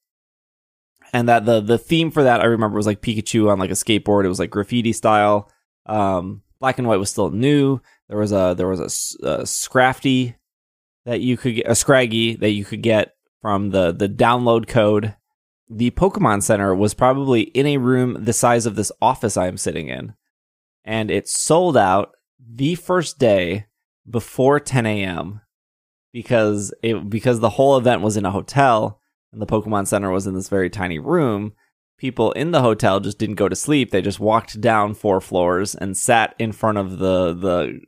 And 1.14 1.30
that 1.30 1.46
the 1.46 1.62
the 1.62 1.78
theme 1.78 2.12
for 2.12 2.24
that 2.24 2.42
I 2.42 2.46
remember 2.46 2.78
was 2.78 2.88
like 2.88 3.02
Pikachu 3.02 3.52
on 3.52 3.60
like 3.60 3.72
a 3.72 3.74
skateboard. 3.74 4.26
It 4.26 4.30
was 4.30 4.40
like 4.40 4.50
graffiti 4.50 4.94
style. 4.94 5.50
Um, 5.86 6.42
black 6.60 6.78
and 6.78 6.88
white 6.88 7.00
was 7.00 7.10
still 7.10 7.30
new. 7.30 7.80
There 8.08 8.18
was 8.18 8.32
a 8.32 8.54
there 8.58 8.68
was 8.68 8.80
a, 8.80 9.28
a 9.28 9.44
Scrafty 9.44 10.36
that 11.06 11.22
you 11.22 11.38
could 11.38 11.56
get 11.56 11.68
a 11.68 11.76
Scraggy 11.76 12.36
that 12.40 12.52
you 12.52 12.66
could 12.66 12.82
get 12.82 13.15
from 13.46 13.70
the 13.70 13.92
the 13.92 14.10
download 14.10 14.68
code. 14.68 15.14
The 15.70 15.92
Pokemon 15.92 16.42
Center 16.42 16.74
was 16.74 16.96
probably 16.96 17.42
in 17.42 17.68
a 17.68 17.78
room 17.78 18.24
the 18.24 18.34
size 18.34 18.66
of 18.66 18.76
this 18.76 18.92
office 19.04 19.38
I 19.38 19.46
am 19.46 19.58
sitting 19.58 19.88
in, 19.88 20.16
and 20.84 21.12
it 21.12 21.28
sold 21.28 21.78
out 21.78 22.14
the 22.40 22.74
first 22.74 23.20
day 23.20 23.68
before 24.10 24.60
10 24.60 24.88
a.m. 24.88 25.42
because 26.12 26.74
it 26.82 27.08
because 27.08 27.40
the 27.40 27.52
whole 27.52 27.78
event 27.78 28.02
was 28.02 28.18
in 28.18 28.26
a 28.26 28.32
hotel 28.32 29.00
and 29.32 29.40
the 29.40 29.46
Pokemon 29.46 29.86
Center 29.86 30.10
was 30.10 30.26
in 30.26 30.34
this 30.34 30.50
very 30.50 30.72
tiny 30.72 30.98
room 30.98 31.54
people 32.00 32.32
in 32.32 32.50
the 32.50 32.62
hotel 32.62 33.00
just 33.00 33.20
didn't 33.20 33.36
go 33.36 33.48
to 33.48 33.56
sleep. 33.56 33.92
They 33.92 34.02
just 34.02 34.20
walked 34.20 34.60
down 34.60 34.96
four 34.96 35.22
floors 35.22 35.76
and 35.76 35.96
sat 35.96 36.36
in 36.40 36.52
front 36.52 36.80
of 36.80 36.98
the 36.98 37.34
the 37.34 37.82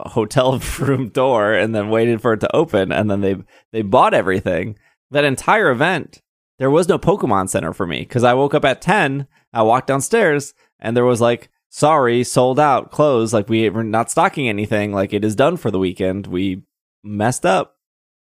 hotel 0.00 0.58
room 0.78 1.08
door 1.08 1.52
and 1.52 1.74
then 1.74 1.90
waited 1.90 2.20
for 2.20 2.34
it 2.34 2.40
to 2.40 2.56
open 2.56 2.92
and 2.92 3.10
then 3.10 3.20
they 3.20 3.36
they 3.72 3.82
bought 3.82 4.14
everything. 4.14 4.78
That 5.10 5.24
entire 5.24 5.70
event, 5.70 6.22
there 6.58 6.70
was 6.70 6.88
no 6.88 6.98
Pokemon 6.98 7.50
Center 7.50 7.72
for 7.72 7.86
me 7.86 8.00
because 8.00 8.24
I 8.24 8.34
woke 8.34 8.54
up 8.54 8.64
at 8.64 8.80
10, 8.80 9.26
I 9.52 9.62
walked 9.62 9.88
downstairs 9.88 10.54
and 10.78 10.96
there 10.96 11.04
was 11.04 11.20
like 11.20 11.50
sorry, 11.72 12.22
sold 12.22 12.60
out, 12.60 12.90
closed, 12.90 13.32
like 13.32 13.48
we 13.48 13.68
were 13.70 13.82
not 13.82 14.10
stocking 14.10 14.46
anything, 14.48 14.92
like 14.92 15.12
it 15.12 15.24
is 15.24 15.34
done 15.34 15.56
for 15.56 15.70
the 15.70 15.78
weekend. 15.78 16.26
We 16.26 16.62
messed 17.02 17.46
up. 17.46 17.76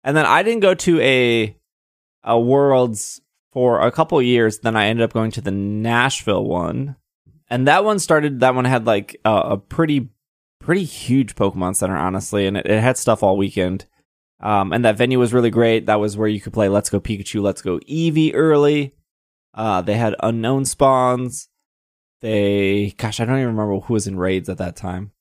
And 0.04 0.16
then 0.16 0.26
I 0.26 0.42
didn't 0.42 0.62
go 0.62 0.74
to 0.74 1.02
a 1.02 1.58
a 2.24 2.40
Worlds 2.40 3.22
for 3.52 3.82
a 3.82 3.92
couple 3.92 4.20
years. 4.22 4.60
Then 4.60 4.76
I 4.76 4.88
ended 4.88 5.04
up 5.04 5.14
going 5.14 5.32
to 5.32 5.42
the 5.42 5.52
Nashville 5.52 6.46
one, 6.46 6.96
and 7.50 7.68
that 7.68 7.84
one 7.84 8.00
started. 8.00 8.40
That 8.40 8.56
one 8.56 8.66
had 8.66 8.86
like 8.86 9.20
a, 9.26 9.32
a 9.32 9.58
pretty 9.58 10.10
pretty 10.60 10.84
huge 10.84 11.36
Pokemon 11.36 11.76
Center, 11.76 11.98
honestly, 11.98 12.48
and 12.48 12.58
it, 12.58 12.66
it 12.66 12.82
had 12.82 12.98
stuff 12.98 13.24
all 13.24 13.38
weekend. 13.38 13.86
Um, 14.40 14.74
and 14.74 14.84
that 14.86 14.98
venue 14.98 15.20
was 15.20 15.34
really 15.34 15.50
great. 15.50 15.86
That 15.86 16.00
was 16.00 16.18
where 16.18 16.28
you 16.28 16.42
could 16.42 16.54
play 16.54 16.70
Let's 16.70 16.90
Go 16.90 17.00
Pikachu, 17.00 17.42
Let's 17.42 17.62
Go 17.62 17.80
Eevee 17.80 18.32
early. 18.34 18.94
Uh, 19.54 19.82
they 19.82 19.96
had 19.96 20.16
unknown 20.22 20.66
spawns. 20.66 21.48
They, 22.22 22.94
gosh, 22.98 23.20
I 23.20 23.26
don't 23.26 23.38
even 23.38 23.56
remember 23.56 23.80
who 23.80 23.94
was 23.94 24.08
in 24.08 24.18
raids 24.18 24.50
at 24.50 24.58
that 24.58 24.76
time, 24.76 25.12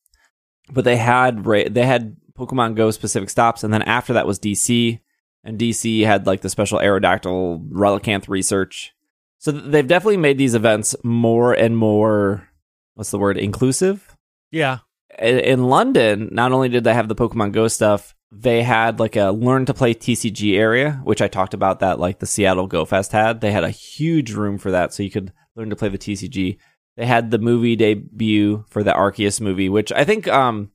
but 0.70 0.85
they 0.85 0.97
had 0.97 1.47
ra- 1.47 1.68
they 1.70 1.87
had 1.87 2.16
Pokemon 2.37 2.75
Go 2.75 2.90
specific 2.90 3.31
stops, 3.31 3.62
and 3.62 3.73
then 3.73 3.83
after 3.83 4.12
that 4.14 4.27
was 4.27 4.40
DC, 4.40 5.01
and 5.44 5.59
DC 5.59 6.05
had 6.05 6.27
like 6.27 6.40
the 6.40 6.49
special 6.49 6.79
Aerodactyl 6.79 7.68
Relicanth 7.68 8.29
research. 8.29 8.92
So 9.38 9.53
they've 9.53 9.87
definitely 9.87 10.16
made 10.16 10.38
these 10.38 10.55
events 10.55 10.97
more 11.05 11.53
and 11.53 11.77
more, 11.77 12.49
what's 12.94 13.11
the 13.11 13.18
word, 13.18 13.37
inclusive. 13.37 14.16
Yeah 14.51 14.79
in 15.18 15.64
London, 15.64 16.29
not 16.33 16.53
only 16.53 16.68
did 16.68 16.85
they 16.85 16.94
have 16.94 17.09
the 17.09 17.14
Pokemon 17.14 17.53
Go 17.53 17.68
stuff, 17.68 18.14
they 18.33 18.62
had 18.62 18.98
like 18.98 19.16
a 19.16 19.31
learn 19.31 19.64
to 19.66 19.74
play 19.74 19.94
TCG 19.94 20.57
area, 20.59 21.00
which 21.05 21.22
I 21.22 21.29
talked 21.29 21.55
about 21.55 21.81
that 21.81 22.00
like 22.00 22.18
the 22.18 22.27
Seattle 22.27 22.66
Go 22.66 22.85
Fest 22.85 23.12
had. 23.12 23.40
They 23.40 23.53
had 23.53 23.64
a 23.64 23.70
huge 23.70 24.33
room 24.33 24.59
for 24.59 24.70
that, 24.72 24.92
so 24.92 25.03
you 25.03 25.11
could 25.11 25.33
learn 25.57 25.70
to 25.70 25.77
play 25.77 25.88
the 25.88 25.98
TCG. 25.98 26.57
They 26.96 27.07
had 27.07 27.31
the 27.31 27.38
movie 27.38 27.77
debut 27.77 28.64
for 28.68 28.83
the 28.83 28.92
Arceus 28.92 29.40
movie, 29.40 29.68
which 29.68 29.92
I 29.92 30.05
think 30.05 30.27
um 30.29 30.70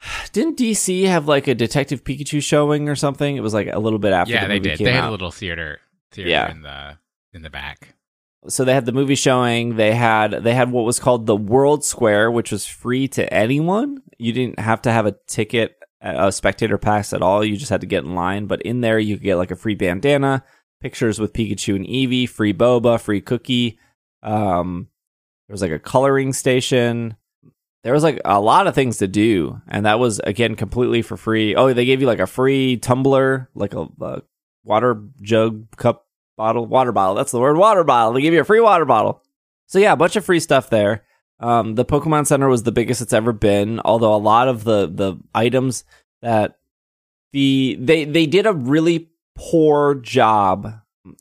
didn't 0.32 0.58
DC 0.58 1.06
have 1.06 1.26
like 1.28 1.46
a 1.48 1.54
Detective 1.54 2.04
Pikachu 2.04 2.42
showing 2.42 2.88
or 2.88 2.96
something? 2.96 3.36
It 3.36 3.40
was 3.42 3.54
like 3.54 3.68
a 3.72 3.78
little 3.78 3.98
bit 3.98 4.12
after. 4.12 4.34
Yeah, 4.34 4.42
the 4.42 4.48
they 4.48 4.58
did. 4.58 4.78
They 4.78 4.92
had 4.92 5.04
out. 5.04 5.08
a 5.08 5.12
little 5.12 5.30
theater 5.30 5.80
theater 6.12 6.30
Yeah. 6.30 6.50
in 6.50 6.62
the 6.62 6.98
in 7.32 7.42
the 7.42 7.50
back. 7.50 7.94
So 8.46 8.64
they 8.64 8.74
had 8.74 8.86
the 8.86 8.92
movie 8.92 9.16
showing 9.16 9.76
they 9.76 9.94
had 9.94 10.30
they 10.30 10.54
had 10.54 10.70
what 10.70 10.84
was 10.84 11.00
called 11.00 11.26
the 11.26 11.36
world 11.36 11.84
square 11.84 12.30
which 12.30 12.52
was 12.52 12.66
free 12.66 13.08
to 13.08 13.32
anyone. 13.32 14.02
You 14.18 14.32
didn't 14.32 14.60
have 14.60 14.82
to 14.82 14.92
have 14.92 15.06
a 15.06 15.16
ticket 15.26 15.74
a 16.00 16.30
spectator 16.30 16.78
pass 16.78 17.12
at 17.12 17.22
all. 17.22 17.44
You 17.44 17.56
just 17.56 17.70
had 17.70 17.80
to 17.80 17.86
get 17.86 18.04
in 18.04 18.14
line. 18.14 18.46
But 18.46 18.62
in 18.62 18.80
there 18.80 18.98
you 18.98 19.16
could 19.16 19.24
get 19.24 19.36
like 19.36 19.50
a 19.50 19.56
free 19.56 19.74
bandana 19.74 20.44
pictures 20.80 21.18
with 21.18 21.32
pikachu 21.32 21.74
and 21.74 21.86
eevee 21.86 22.28
free 22.28 22.54
boba 22.54 23.00
free 23.00 23.20
cookie. 23.20 23.78
Um 24.22 24.88
there 25.48 25.54
was 25.54 25.62
like 25.62 25.72
a 25.72 25.78
coloring 25.78 26.32
station. 26.32 27.16
There 27.82 27.92
was 27.92 28.02
like 28.02 28.20
a 28.24 28.40
lot 28.40 28.66
of 28.66 28.74
things 28.74 28.98
to 28.98 29.08
do. 29.08 29.60
And 29.66 29.86
that 29.86 29.98
was 29.98 30.20
again 30.20 30.54
completely 30.54 31.02
for 31.02 31.16
free. 31.16 31.56
Oh 31.56 31.72
they 31.72 31.86
gave 31.86 32.00
you 32.00 32.06
like 32.06 32.20
a 32.20 32.26
free 32.26 32.76
tumbler 32.76 33.50
like 33.54 33.74
a, 33.74 33.88
a 34.00 34.22
water 34.62 35.02
jug 35.22 35.66
cup 35.76 36.07
bottle, 36.38 36.64
water 36.64 36.92
bottle. 36.92 37.14
That's 37.14 37.32
the 37.32 37.40
word, 37.40 37.58
water 37.58 37.84
bottle. 37.84 38.14
They 38.14 38.22
give 38.22 38.32
you 38.32 38.40
a 38.40 38.44
free 38.44 38.60
water 38.60 38.86
bottle. 38.86 39.22
So 39.66 39.78
yeah, 39.78 39.92
a 39.92 39.96
bunch 39.96 40.16
of 40.16 40.24
free 40.24 40.40
stuff 40.40 40.70
there. 40.70 41.04
Um, 41.40 41.74
the 41.74 41.84
Pokemon 41.84 42.26
Center 42.26 42.48
was 42.48 42.62
the 42.62 42.72
biggest 42.72 43.02
it's 43.02 43.12
ever 43.12 43.32
been. 43.32 43.80
Although 43.84 44.14
a 44.14 44.16
lot 44.16 44.48
of 44.48 44.64
the 44.64 44.86
the 44.86 45.18
items 45.34 45.84
that 46.22 46.58
the 47.32 47.76
they 47.78 48.04
they 48.04 48.24
did 48.24 48.46
a 48.46 48.54
really 48.54 49.10
poor 49.36 49.96
job. 49.96 50.80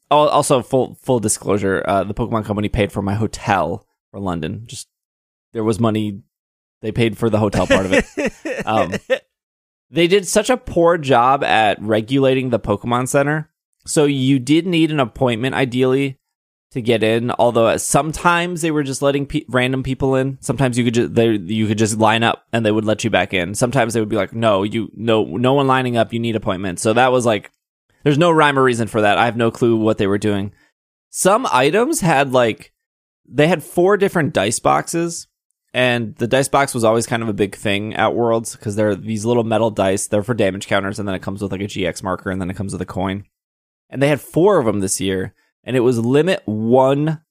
Also, 0.09 0.61
full 0.61 0.95
full 1.01 1.19
disclosure, 1.19 1.83
uh, 1.85 2.03
the 2.03 2.13
Pokemon 2.13 2.45
Company 2.45 2.69
paid 2.69 2.91
for 2.91 3.01
my 3.01 3.13
hotel 3.13 3.85
for 4.11 4.19
London. 4.19 4.63
Just 4.65 4.87
there 5.53 5.63
was 5.63 5.79
money 5.79 6.21
they 6.81 6.91
paid 6.91 7.17
for 7.17 7.29
the 7.29 7.39
hotel 7.39 7.67
part 7.67 7.85
of 7.85 7.93
it. 7.93 8.05
Um, 8.65 8.93
they 9.89 10.07
did 10.07 10.27
such 10.27 10.49
a 10.49 10.57
poor 10.57 10.97
job 10.97 11.43
at 11.43 11.81
regulating 11.81 12.49
the 12.49 12.59
Pokemon 12.59 13.07
Center. 13.07 13.49
So 13.87 14.05
you 14.05 14.39
did 14.39 14.67
need 14.67 14.91
an 14.91 14.99
appointment 14.99 15.55
ideally 15.55 16.17
to 16.71 16.81
get 16.81 17.03
in. 17.03 17.31
Although 17.31 17.77
sometimes 17.77 18.61
they 18.61 18.71
were 18.71 18.83
just 18.83 19.01
letting 19.01 19.25
pe- 19.25 19.45
random 19.47 19.83
people 19.83 20.15
in. 20.15 20.37
Sometimes 20.41 20.77
you 20.77 20.83
could 20.83 20.93
just 20.93 21.13
they 21.15 21.31
you 21.31 21.67
could 21.67 21.77
just 21.77 21.97
line 21.97 22.23
up 22.23 22.45
and 22.51 22.65
they 22.65 22.71
would 22.71 22.85
let 22.85 23.03
you 23.03 23.09
back 23.09 23.33
in. 23.33 23.55
Sometimes 23.55 23.93
they 23.93 23.99
would 23.99 24.09
be 24.09 24.15
like, 24.15 24.33
no, 24.33 24.63
you 24.63 24.91
no 24.93 25.23
no 25.23 25.53
one 25.53 25.67
lining 25.67 25.97
up. 25.97 26.13
You 26.13 26.19
need 26.19 26.35
appointment. 26.35 26.79
So 26.79 26.93
that 26.93 27.11
was 27.11 27.25
like, 27.25 27.51
there's 28.03 28.17
no 28.17 28.31
rhyme 28.31 28.59
or 28.59 28.63
reason 28.63 28.87
for 28.87 29.01
that. 29.01 29.17
I 29.17 29.25
have 29.25 29.37
no 29.37 29.51
clue 29.51 29.77
what 29.77 29.97
they 29.97 30.07
were 30.07 30.17
doing. 30.17 30.51
Some 31.09 31.47
items 31.51 32.01
had 32.01 32.33
like 32.33 32.73
they 33.27 33.47
had 33.47 33.63
four 33.63 33.97
different 33.97 34.33
dice 34.33 34.59
boxes 34.59 35.27
and 35.73 36.15
the 36.15 36.27
dice 36.27 36.47
box 36.47 36.73
was 36.73 36.83
always 36.83 37.05
kind 37.05 37.21
of 37.21 37.29
a 37.29 37.33
big 37.33 37.55
thing 37.55 37.93
at 37.93 38.15
Worlds 38.15 38.55
because 38.55 38.75
they're 38.75 38.95
these 38.95 39.25
little 39.25 39.43
metal 39.43 39.69
dice. 39.69 40.07
They're 40.07 40.23
for 40.23 40.33
damage 40.33 40.67
counters, 40.67 40.97
and 40.97 41.07
then 41.07 41.15
it 41.15 41.21
comes 41.21 41.41
with 41.41 41.51
like 41.51 41.61
a 41.61 41.65
GX 41.65 42.01
marker, 42.01 42.31
and 42.31 42.41
then 42.41 42.49
it 42.49 42.55
comes 42.55 42.73
with 42.73 42.81
a 42.81 42.85
coin. 42.85 43.25
And 43.89 44.01
they 44.01 44.09
had 44.09 44.21
four 44.21 44.59
of 44.59 44.65
them 44.65 44.79
this 44.81 44.99
year, 44.99 45.33
and 45.63 45.75
it 45.75 45.81
was 45.81 45.99
limit 45.99 46.41
one, 46.45 47.21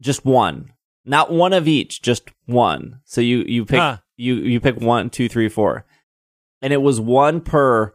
just 0.00 0.24
one, 0.24 0.72
not 1.04 1.32
one 1.32 1.52
of 1.52 1.66
each, 1.66 2.02
just 2.02 2.30
one. 2.46 3.00
So 3.04 3.20
you 3.20 3.38
you 3.46 3.64
pick 3.64 3.80
Huh. 3.80 3.98
you 4.16 4.34
you 4.36 4.60
pick 4.60 4.80
one, 4.80 5.10
two, 5.10 5.28
three, 5.28 5.48
four, 5.48 5.84
and 6.62 6.72
it 6.72 6.82
was 6.82 7.00
one 7.00 7.40
per 7.40 7.94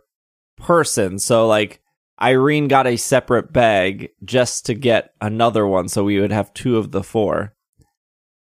person. 0.58 1.18
So 1.20 1.48
like 1.48 1.82
Irene 2.22 2.68
got 2.68 2.88
a 2.88 2.98
separate 2.98 3.54
bag 3.54 4.10
just 4.26 4.66
to 4.66 4.74
get 4.74 5.14
another 5.22 5.66
one, 5.66 5.88
so 5.88 6.04
we 6.04 6.20
would 6.20 6.32
have 6.34 6.54
two 6.54 6.78
of 6.78 6.92
the 6.92 7.04
four. 7.04 7.54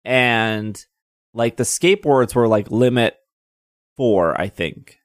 And 0.05 0.83
like 1.35 1.57
the 1.57 1.65
skateboards 1.65 2.35
were 2.35 2.49
like 2.49 2.71
limit 2.71 3.17
four, 3.97 4.41
I 4.41 4.49
think. 4.49 4.98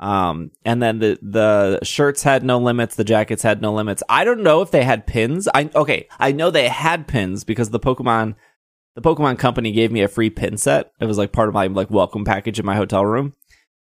Um, 0.00 0.50
and 0.64 0.82
then 0.82 0.98
the 0.98 1.18
the 1.20 1.78
shirts 1.82 2.22
had 2.22 2.42
no 2.42 2.58
limits, 2.58 2.96
the 2.96 3.04
jackets 3.04 3.42
had 3.42 3.60
no 3.60 3.72
limits. 3.72 4.02
I 4.08 4.24
don't 4.24 4.42
know 4.42 4.62
if 4.62 4.70
they 4.70 4.82
had 4.82 5.06
pins. 5.06 5.46
I 5.54 5.70
okay, 5.74 6.08
I 6.18 6.32
know 6.32 6.50
they 6.50 6.68
had 6.68 7.06
pins 7.06 7.44
because 7.44 7.68
the 7.68 7.78
Pokemon 7.78 8.34
the 8.96 9.02
Pokemon 9.02 9.38
Company 9.38 9.72
gave 9.72 9.92
me 9.92 10.00
a 10.00 10.08
free 10.08 10.30
pin 10.30 10.56
set. 10.56 10.92
It 11.00 11.04
was 11.04 11.18
like 11.18 11.32
part 11.32 11.48
of 11.48 11.54
my 11.54 11.66
like 11.66 11.90
welcome 11.90 12.24
package 12.24 12.58
in 12.58 12.64
my 12.64 12.76
hotel 12.76 13.04
room. 13.04 13.34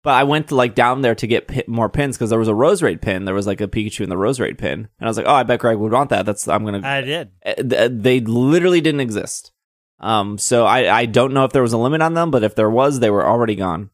But 0.03 0.15
I 0.15 0.23
went 0.23 0.49
to 0.49 0.55
like 0.55 0.75
down 0.75 1.01
there 1.01 1.15
to 1.15 1.27
get 1.27 1.47
pi- 1.47 1.63
more 1.65 1.87
pins 1.87 2.17
because 2.17 2.29
there 2.29 2.39
was 2.39 2.47
a 2.47 2.53
Roserade 2.53 3.01
pin. 3.01 3.23
There 3.25 3.35
was 3.35 3.47
like 3.47 3.61
a 3.61 3.67
Pikachu 3.67 4.01
in 4.01 4.09
the 4.09 4.15
Roserade 4.15 4.57
pin, 4.57 4.79
and 4.79 4.89
I 4.99 5.05
was 5.05 5.15
like, 5.15 5.27
"Oh, 5.27 5.33
I 5.33 5.43
bet 5.43 5.59
Greg 5.59 5.77
would 5.77 5.91
want 5.93 6.09
that." 6.09 6.25
That's 6.25 6.47
I'm 6.47 6.65
gonna. 6.65 6.81
I 6.83 7.01
did. 7.01 7.29
Uh, 7.45 7.87
they 7.89 8.19
literally 8.19 8.81
didn't 8.81 8.99
exist. 9.01 9.51
Um, 9.99 10.37
so 10.37 10.65
I 10.65 10.93
I 10.93 11.05
don't 11.05 11.33
know 11.33 11.45
if 11.45 11.53
there 11.53 11.61
was 11.61 11.73
a 11.73 11.77
limit 11.77 12.01
on 12.01 12.15
them, 12.15 12.31
but 12.31 12.43
if 12.43 12.55
there 12.55 12.69
was, 12.69 12.99
they 12.99 13.11
were 13.11 13.25
already 13.25 13.55
gone. 13.55 13.91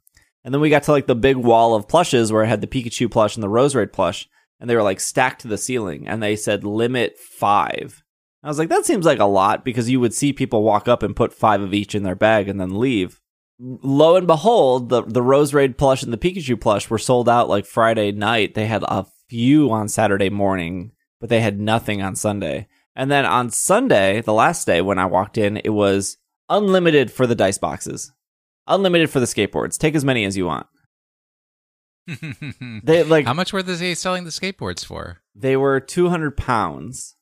And 0.47 0.53
then 0.53 0.61
we 0.61 0.69
got 0.69 0.83
to 0.83 0.93
like 0.93 1.07
the 1.07 1.13
big 1.13 1.35
wall 1.35 1.75
of 1.75 1.89
plushes 1.89 2.31
where 2.31 2.41
it 2.41 2.47
had 2.47 2.61
the 2.61 2.67
Pikachu 2.67 3.11
plush 3.11 3.35
and 3.35 3.43
the 3.43 3.49
Roserade 3.49 3.91
plush, 3.91 4.29
and 4.61 4.69
they 4.69 4.77
were 4.77 4.81
like 4.81 5.01
stacked 5.01 5.41
to 5.41 5.49
the 5.49 5.57
ceiling, 5.57 6.07
and 6.07 6.23
they 6.23 6.37
said 6.37 6.63
limit 6.63 7.17
five. 7.17 8.01
I 8.41 8.47
was 8.47 8.57
like, 8.57 8.69
that 8.69 8.85
seems 8.85 9.05
like 9.05 9.19
a 9.19 9.25
lot 9.25 9.65
because 9.65 9.89
you 9.89 9.99
would 9.99 10.13
see 10.13 10.31
people 10.31 10.63
walk 10.63 10.87
up 10.87 11.03
and 11.03 11.17
put 11.17 11.33
five 11.33 11.59
of 11.59 11.73
each 11.73 11.93
in 11.93 12.03
their 12.03 12.15
bag 12.15 12.47
and 12.47 12.61
then 12.61 12.79
leave. 12.79 13.19
Lo 13.59 14.15
and 14.15 14.25
behold, 14.25 14.87
the 14.87 15.03
the 15.03 15.19
Roserade 15.19 15.77
plush 15.77 16.01
and 16.01 16.13
the 16.13 16.17
Pikachu 16.17 16.57
plush 16.57 16.89
were 16.89 16.97
sold 16.97 17.27
out 17.27 17.49
like 17.49 17.65
Friday 17.65 18.13
night. 18.13 18.53
They 18.53 18.67
had 18.67 18.83
a 18.83 19.05
few 19.27 19.69
on 19.69 19.89
Saturday 19.89 20.29
morning, 20.29 20.93
but 21.19 21.27
they 21.27 21.41
had 21.41 21.59
nothing 21.59 22.01
on 22.01 22.15
Sunday. 22.15 22.69
And 22.95 23.11
then 23.11 23.25
on 23.25 23.49
Sunday, 23.49 24.21
the 24.21 24.31
last 24.31 24.65
day 24.65 24.79
when 24.79 24.97
I 24.97 25.07
walked 25.07 25.37
in, 25.37 25.57
it 25.57 25.73
was 25.73 26.15
unlimited 26.47 27.11
for 27.11 27.27
the 27.27 27.35
dice 27.35 27.57
boxes, 27.57 28.13
unlimited 28.67 29.09
for 29.09 29.19
the 29.19 29.25
skateboards. 29.25 29.77
Take 29.77 29.95
as 29.95 30.05
many 30.05 30.25
as 30.25 30.35
you 30.37 30.45
want. 30.45 30.67
They 32.83 33.03
like 33.03 33.25
How 33.25 33.33
much 33.33 33.51
were 33.51 33.63
they 33.63 33.93
selling 33.93 34.23
the 34.23 34.29
skateboards 34.29 34.85
for? 34.85 35.17
they 35.35 35.57
were 35.57 35.79
two 35.79 36.09
hundred 36.09 36.37
pounds, 36.37 37.15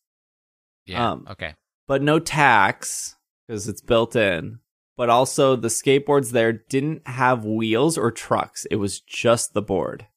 Yeah. 0.86 1.12
Um, 1.12 1.28
okay. 1.32 1.56
but 1.88 2.02
no 2.02 2.20
tax 2.20 3.16
because 3.48 3.68
it's 3.68 3.82
built 3.82 4.16
in. 4.16 4.60
But 4.98 5.10
also 5.10 5.56
the 5.58 5.68
skateboards 5.68 6.32
there 6.32 6.54
didn't 6.54 7.06
have 7.08 7.44
wheels 7.44 7.98
or 7.98 8.12
trucks. 8.12 8.66
It 8.72 8.78
was 8.78 9.02
just 9.02 9.54
the 9.54 9.62
board. 9.62 10.08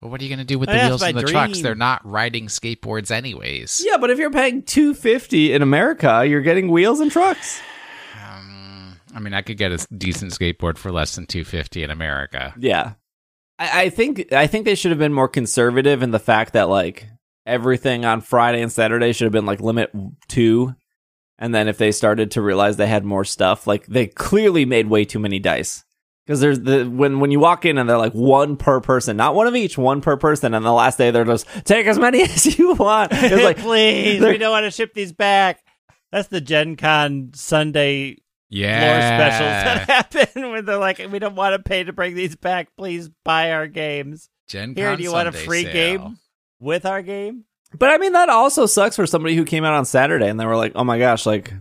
Well, 0.00 0.10
what 0.10 0.20
are 0.20 0.24
you 0.24 0.30
going 0.30 0.38
to 0.38 0.44
do 0.44 0.58
with 0.58 0.68
the 0.68 0.74
that's 0.74 0.88
wheels 0.88 1.02
and 1.02 1.18
the 1.18 1.22
trucks? 1.24 1.60
They're 1.60 1.74
not 1.74 2.00
riding 2.06 2.46
skateboards 2.46 3.10
anyways. 3.10 3.82
Yeah, 3.84 3.96
but 3.98 4.08
if 4.10 4.18
you're 4.18 4.30
paying 4.30 4.62
two 4.62 4.94
fifty 4.94 5.52
in 5.52 5.60
America, 5.60 6.24
you're 6.26 6.40
getting 6.42 6.70
wheels 6.70 7.00
and 7.00 7.10
trucks. 7.10 7.60
I 9.14 9.20
mean, 9.20 9.34
I 9.34 9.42
could 9.42 9.58
get 9.58 9.72
a 9.72 9.86
decent 9.96 10.32
skateboard 10.32 10.78
for 10.78 10.92
less 10.92 11.14
than 11.14 11.26
two 11.26 11.44
fifty 11.44 11.82
in 11.82 11.90
America. 11.90 12.54
Yeah, 12.58 12.94
I, 13.58 13.82
I 13.82 13.90
think 13.90 14.32
I 14.32 14.46
think 14.46 14.64
they 14.64 14.74
should 14.74 14.90
have 14.90 14.98
been 14.98 15.12
more 15.12 15.28
conservative 15.28 16.02
in 16.02 16.10
the 16.10 16.18
fact 16.18 16.52
that 16.52 16.68
like 16.68 17.08
everything 17.46 18.04
on 18.04 18.20
Friday 18.20 18.60
and 18.60 18.70
Saturday 18.70 19.12
should 19.12 19.24
have 19.24 19.32
been 19.32 19.46
like 19.46 19.60
limit 19.60 19.90
two, 20.28 20.74
and 21.38 21.54
then 21.54 21.68
if 21.68 21.78
they 21.78 21.92
started 21.92 22.32
to 22.32 22.42
realize 22.42 22.76
they 22.76 22.86
had 22.86 23.04
more 23.04 23.24
stuff, 23.24 23.66
like 23.66 23.86
they 23.86 24.06
clearly 24.06 24.64
made 24.64 24.88
way 24.88 25.04
too 25.04 25.18
many 25.18 25.38
dice. 25.38 25.84
Because 26.26 26.40
there's 26.40 26.60
the 26.60 26.84
when 26.84 27.20
when 27.20 27.30
you 27.30 27.40
walk 27.40 27.64
in 27.64 27.78
and 27.78 27.88
they're 27.88 27.96
like 27.96 28.12
one 28.12 28.58
per 28.58 28.80
person, 28.82 29.16
not 29.16 29.34
one 29.34 29.46
of 29.46 29.56
each, 29.56 29.78
one 29.78 30.02
per 30.02 30.18
person, 30.18 30.52
and 30.52 30.64
the 30.64 30.72
last 30.72 30.98
day 30.98 31.10
they're 31.10 31.24
just 31.24 31.46
take 31.64 31.86
as 31.86 31.98
many 31.98 32.22
as 32.24 32.58
you 32.58 32.74
want. 32.74 33.12
It's 33.14 33.42
like 33.42 33.56
please, 33.58 34.20
we 34.20 34.36
don't 34.36 34.50
want 34.50 34.64
to 34.64 34.70
ship 34.70 34.92
these 34.92 35.12
back. 35.12 35.64
That's 36.12 36.28
the 36.28 36.42
Gen 36.42 36.76
Con 36.76 37.30
Sunday 37.34 38.18
floor 38.50 38.60
Yeah. 38.62 39.18
specials 39.18 39.86
that 39.86 40.14
happen 40.24 40.50
when 40.50 40.64
they're 40.64 40.76
like, 40.78 40.98
we 41.10 41.18
don't 41.18 41.34
want 41.34 41.54
to 41.54 41.62
pay 41.68 41.84
to 41.84 41.92
bring 41.92 42.14
these 42.14 42.36
back. 42.36 42.68
Please 42.76 43.08
buy 43.24 43.52
our 43.52 43.66
games. 43.66 44.28
Gen 44.48 44.74
Here, 44.74 44.88
Con 44.88 44.96
do 44.98 45.02
you 45.02 45.12
want 45.12 45.28
a 45.28 45.32
free 45.32 45.64
sale. 45.64 45.72
game 45.72 46.18
with 46.60 46.86
our 46.86 47.02
game? 47.02 47.44
But 47.78 47.90
I 47.90 47.98
mean, 47.98 48.12
that 48.14 48.30
also 48.30 48.64
sucks 48.66 48.96
for 48.96 49.06
somebody 49.06 49.36
who 49.36 49.44
came 49.44 49.64
out 49.64 49.74
on 49.74 49.84
Saturday 49.84 50.28
and 50.28 50.40
they 50.40 50.46
were 50.46 50.56
like, 50.56 50.72
oh 50.74 50.84
my 50.84 50.98
gosh, 50.98 51.26
like, 51.26 51.52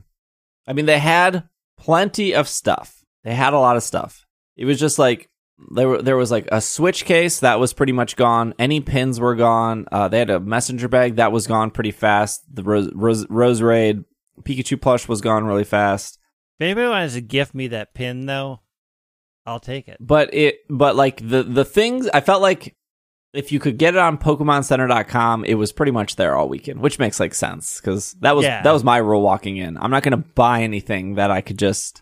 I 0.65 0.73
mean, 0.73 0.85
they 0.85 0.99
had 0.99 1.43
plenty 1.77 2.33
of 2.33 2.47
stuff. 2.47 3.03
They 3.23 3.35
had 3.35 3.53
a 3.53 3.59
lot 3.59 3.75
of 3.75 3.83
stuff. 3.83 4.25
It 4.55 4.63
was 4.65 4.79
just 4.79 4.97
like, 4.97 5.29
there, 5.71 5.89
were, 5.89 6.01
there 6.01 6.15
was 6.15 6.31
like 6.31 6.47
a 6.51 6.61
switch 6.61 7.03
case 7.03 7.39
that 7.41 7.59
was 7.59 7.73
pretty 7.73 7.91
much 7.91 8.15
gone. 8.15 8.53
Any 8.57 8.79
pins 8.79 9.19
were 9.19 9.35
gone. 9.35 9.85
Uh, 9.91 10.07
they 10.07 10.19
had 10.19 10.29
a 10.29 10.39
messenger 10.39 10.87
bag 10.87 11.17
that 11.17 11.31
was 11.33 11.45
gone 11.47 11.71
pretty 11.71 11.91
fast. 11.91 12.43
The 12.53 12.63
Rose, 12.63 12.89
Rose, 12.93 13.25
Roserade 13.25 14.05
Pikachu 14.43 14.79
plush 14.79 15.07
was 15.09 15.19
gone 15.19 15.45
really 15.45 15.63
fast. 15.65 16.19
If 16.59 16.63
anybody 16.63 16.87
wants 16.87 17.13
to 17.13 17.21
gift 17.21 17.53
me 17.53 17.67
that 17.67 17.93
pin, 17.93 18.25
though, 18.25 18.61
I'll 19.45 19.59
take 19.59 19.87
it. 19.87 19.97
But 19.99 20.33
it, 20.33 20.59
but 20.69 20.95
like 20.95 21.17
the, 21.27 21.43
the 21.43 21.63
things, 21.65 22.09
I 22.13 22.21
felt 22.21 22.41
like 22.41 22.75
if 23.33 23.51
you 23.51 23.59
could 23.59 23.77
get 23.77 23.93
it 23.93 23.99
on 23.99 24.17
PokemonCenter.com, 24.17 25.45
it 25.45 25.53
was 25.55 25.71
pretty 25.71 25.91
much 25.91 26.15
there 26.15 26.35
all 26.35 26.49
weekend, 26.49 26.79
which 26.79 26.97
makes 26.97 27.19
like 27.19 27.33
sense 27.35 27.79
because 27.79 28.13
that 28.21 28.35
was 28.35 28.45
Yeah. 28.45 28.63
that 28.63 28.71
was 28.71 28.83
my 28.83 28.97
rule 28.97 29.21
walking 29.21 29.57
in. 29.57 29.77
I'm 29.77 29.91
not 29.91 30.01
going 30.03 30.11
to 30.19 30.27
buy 30.33 30.63
anything 30.63 31.15
that 31.15 31.29
I 31.29 31.41
could 31.41 31.59
just 31.59 32.01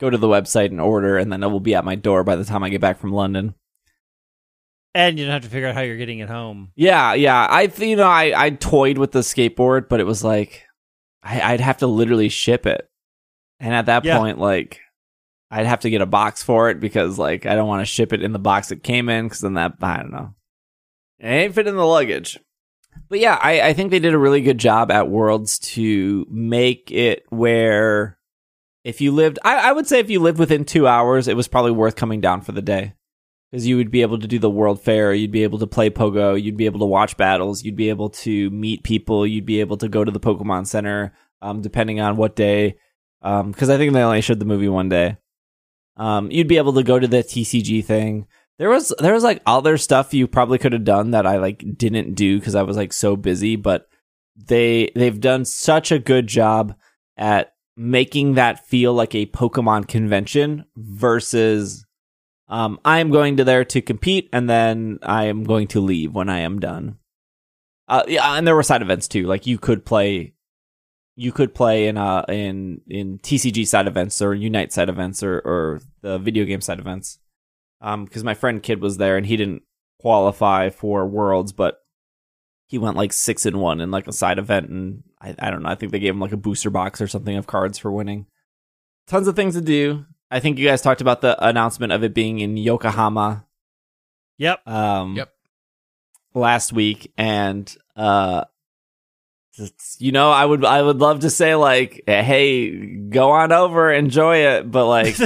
go 0.00 0.10
to 0.10 0.18
the 0.18 0.26
website 0.26 0.66
and 0.70 0.80
order, 0.80 1.16
and 1.16 1.30
then 1.32 1.42
it 1.44 1.48
will 1.48 1.60
be 1.60 1.76
at 1.76 1.84
my 1.84 1.94
door 1.94 2.24
by 2.24 2.34
the 2.34 2.44
time 2.44 2.64
I 2.64 2.70
get 2.70 2.80
back 2.80 2.98
from 2.98 3.12
London. 3.12 3.54
And 4.94 5.18
you 5.18 5.24
don't 5.24 5.32
have 5.32 5.44
to 5.44 5.48
figure 5.48 5.68
out 5.68 5.74
how 5.74 5.80
you're 5.82 5.96
getting 5.96 6.18
it 6.18 6.28
home. 6.28 6.72
Yeah, 6.74 7.14
yeah. 7.14 7.46
I 7.48 7.62
you 7.78 7.96
know 7.96 8.08
I 8.08 8.32
I 8.36 8.50
toyed 8.50 8.98
with 8.98 9.12
the 9.12 9.20
skateboard, 9.20 9.88
but 9.88 10.00
it 10.00 10.04
was 10.06 10.22
like 10.24 10.64
I, 11.22 11.40
I'd 11.52 11.60
have 11.60 11.78
to 11.78 11.86
literally 11.86 12.28
ship 12.28 12.66
it, 12.66 12.88
and 13.62 13.72
at 13.74 13.86
that 13.86 14.04
Yeah. 14.04 14.18
point, 14.18 14.38
like 14.38 14.80
I'd 15.50 15.66
have 15.66 15.80
to 15.80 15.90
get 15.90 16.00
a 16.02 16.06
box 16.06 16.42
for 16.42 16.68
it 16.70 16.80
because 16.80 17.18
like 17.18 17.46
I 17.46 17.54
don't 17.54 17.68
want 17.68 17.80
to 17.80 17.86
ship 17.86 18.12
it 18.12 18.22
in 18.22 18.32
the 18.32 18.38
box 18.38 18.70
it 18.70 18.82
came 18.82 19.08
in 19.08 19.26
because 19.26 19.40
then 19.40 19.54
that 19.54 19.74
I 19.80 19.98
don't 19.98 20.10
know, 20.12 20.34
it 21.18 21.26
ain't 21.28 21.54
fit 21.54 21.66
in 21.66 21.76
the 21.76 21.86
luggage. 21.86 22.38
But 23.08 23.20
yeah, 23.20 23.38
I, 23.40 23.60
I 23.68 23.72
think 23.72 23.90
they 23.90 23.98
did 24.00 24.12
a 24.14 24.18
really 24.18 24.42
good 24.42 24.58
job 24.58 24.90
at 24.90 25.08
Worlds 25.08 25.58
to 25.60 26.26
make 26.30 26.90
it 26.90 27.24
where 27.30 28.18
if 28.84 29.00
you 29.00 29.12
lived, 29.12 29.38
I, 29.44 29.68
I 29.70 29.72
would 29.72 29.86
say 29.86 29.98
if 30.00 30.10
you 30.10 30.20
lived 30.20 30.38
within 30.38 30.64
two 30.64 30.86
hours, 30.86 31.28
it 31.28 31.36
was 31.36 31.48
probably 31.48 31.70
worth 31.70 31.96
coming 31.96 32.20
down 32.20 32.40
for 32.42 32.52
the 32.52 32.60
day 32.62 32.94
because 33.50 33.66
you 33.66 33.76
would 33.76 33.90
be 33.90 34.02
able 34.02 34.18
to 34.18 34.26
do 34.26 34.38
the 34.38 34.50
World 34.50 34.82
Fair, 34.82 35.12
you'd 35.14 35.30
be 35.30 35.42
able 35.44 35.58
to 35.60 35.66
play 35.66 35.88
Pogo, 35.88 36.40
you'd 36.40 36.56
be 36.56 36.66
able 36.66 36.80
to 36.80 36.86
watch 36.86 37.16
battles, 37.16 37.62
you'd 37.62 37.76
be 37.76 37.90
able 37.90 38.10
to 38.10 38.50
meet 38.50 38.82
people, 38.82 39.26
you'd 39.26 39.46
be 39.46 39.60
able 39.60 39.76
to 39.78 39.88
go 39.88 40.02
to 40.04 40.10
the 40.10 40.20
Pokemon 40.20 40.66
Center, 40.66 41.12
um, 41.42 41.60
depending 41.60 42.00
on 42.00 42.16
what 42.16 42.34
day. 42.36 42.76
Because 43.22 43.70
I 43.70 43.76
think 43.76 43.92
they 43.92 44.02
only 44.02 44.20
showed 44.20 44.40
the 44.40 44.44
movie 44.44 44.68
one 44.68 44.88
day. 44.88 45.16
Um, 45.96 46.30
you'd 46.30 46.48
be 46.48 46.56
able 46.56 46.72
to 46.74 46.82
go 46.82 46.98
to 46.98 47.06
the 47.06 47.18
TCG 47.18 47.84
thing. 47.84 48.26
There 48.58 48.68
was 48.70 48.92
there 48.98 49.14
was 49.14 49.24
like 49.24 49.42
other 49.46 49.78
stuff 49.78 50.14
you 50.14 50.26
probably 50.26 50.58
could 50.58 50.72
have 50.72 50.84
done 50.84 51.12
that 51.12 51.26
I 51.26 51.38
like 51.38 51.64
didn't 51.76 52.14
do 52.14 52.38
because 52.38 52.54
I 52.54 52.62
was 52.62 52.76
like 52.76 52.92
so 52.92 53.16
busy, 53.16 53.56
but 53.56 53.88
they 54.36 54.90
they've 54.94 55.20
done 55.20 55.44
such 55.44 55.92
a 55.92 55.98
good 55.98 56.26
job 56.26 56.74
at 57.16 57.54
making 57.76 58.34
that 58.34 58.66
feel 58.66 58.92
like 58.92 59.14
a 59.14 59.26
Pokemon 59.26 59.88
convention 59.88 60.64
versus 60.76 61.86
um, 62.48 62.78
I 62.84 63.00
am 63.00 63.10
going 63.10 63.38
to 63.38 63.44
there 63.44 63.64
to 63.64 63.80
compete, 63.80 64.28
and 64.32 64.48
then 64.48 64.98
I 65.02 65.24
am 65.24 65.44
going 65.44 65.68
to 65.68 65.80
leave 65.80 66.14
when 66.14 66.28
I 66.28 66.40
am 66.40 66.60
done. 66.60 66.98
Uh, 67.88 68.04
yeah, 68.06 68.34
and 68.34 68.46
there 68.46 68.54
were 68.54 68.62
side 68.62 68.82
events 68.82 69.08
too. 69.08 69.26
Like 69.26 69.46
you 69.46 69.58
could 69.58 69.84
play, 69.84 70.34
you 71.16 71.32
could 71.32 71.54
play 71.54 71.86
in 71.88 71.96
uh 71.98 72.24
in 72.28 72.80
in 72.88 73.18
TCG 73.18 73.66
side 73.66 73.86
events 73.86 74.20
or 74.22 74.34
Unite 74.34 74.72
side 74.72 74.88
events 74.88 75.22
or 75.22 75.38
or 75.40 75.80
the 76.00 76.18
video 76.18 76.44
game 76.44 76.60
side 76.60 76.78
events. 76.78 77.18
Um, 77.80 78.04
because 78.04 78.22
my 78.24 78.34
friend 78.34 78.62
Kid 78.62 78.80
was 78.80 78.96
there 78.96 79.16
and 79.16 79.26
he 79.26 79.36
didn't 79.36 79.62
qualify 80.00 80.70
for 80.70 81.06
Worlds, 81.06 81.52
but 81.52 81.78
he 82.66 82.78
went 82.78 82.96
like 82.96 83.12
six 83.12 83.44
and 83.44 83.60
one 83.60 83.80
in 83.80 83.90
like 83.90 84.06
a 84.06 84.12
side 84.12 84.38
event, 84.38 84.68
and 84.70 85.02
I 85.20 85.34
I 85.38 85.50
don't 85.50 85.62
know. 85.62 85.68
I 85.68 85.74
think 85.74 85.92
they 85.92 85.98
gave 85.98 86.14
him 86.14 86.20
like 86.20 86.32
a 86.32 86.36
booster 86.36 86.70
box 86.70 87.00
or 87.00 87.08
something 87.08 87.36
of 87.36 87.46
cards 87.46 87.78
for 87.78 87.90
winning. 87.92 88.26
Tons 89.08 89.26
of 89.28 89.36
things 89.36 89.54
to 89.54 89.60
do. 89.60 90.06
I 90.30 90.40
think 90.40 90.58
you 90.58 90.66
guys 90.66 90.80
talked 90.80 91.00
about 91.02 91.20
the 91.20 91.36
announcement 91.46 91.92
of 91.92 92.02
it 92.04 92.14
being 92.14 92.38
in 92.40 92.56
Yokohama 92.56 93.44
Yep. 94.38 94.66
um 94.66 95.16
Yep. 95.16 95.30
last 96.34 96.72
week 96.72 97.12
and 97.18 97.76
uh 97.96 98.44
it's- 98.44 98.51
you 99.98 100.12
know 100.12 100.30
i 100.30 100.44
would 100.44 100.64
i 100.64 100.80
would 100.80 100.98
love 100.98 101.20
to 101.20 101.30
say 101.30 101.54
like 101.54 102.02
hey 102.06 102.96
go 102.96 103.30
on 103.30 103.52
over 103.52 103.92
enjoy 103.92 104.38
it 104.38 104.70
but 104.70 104.86
like 104.86 105.16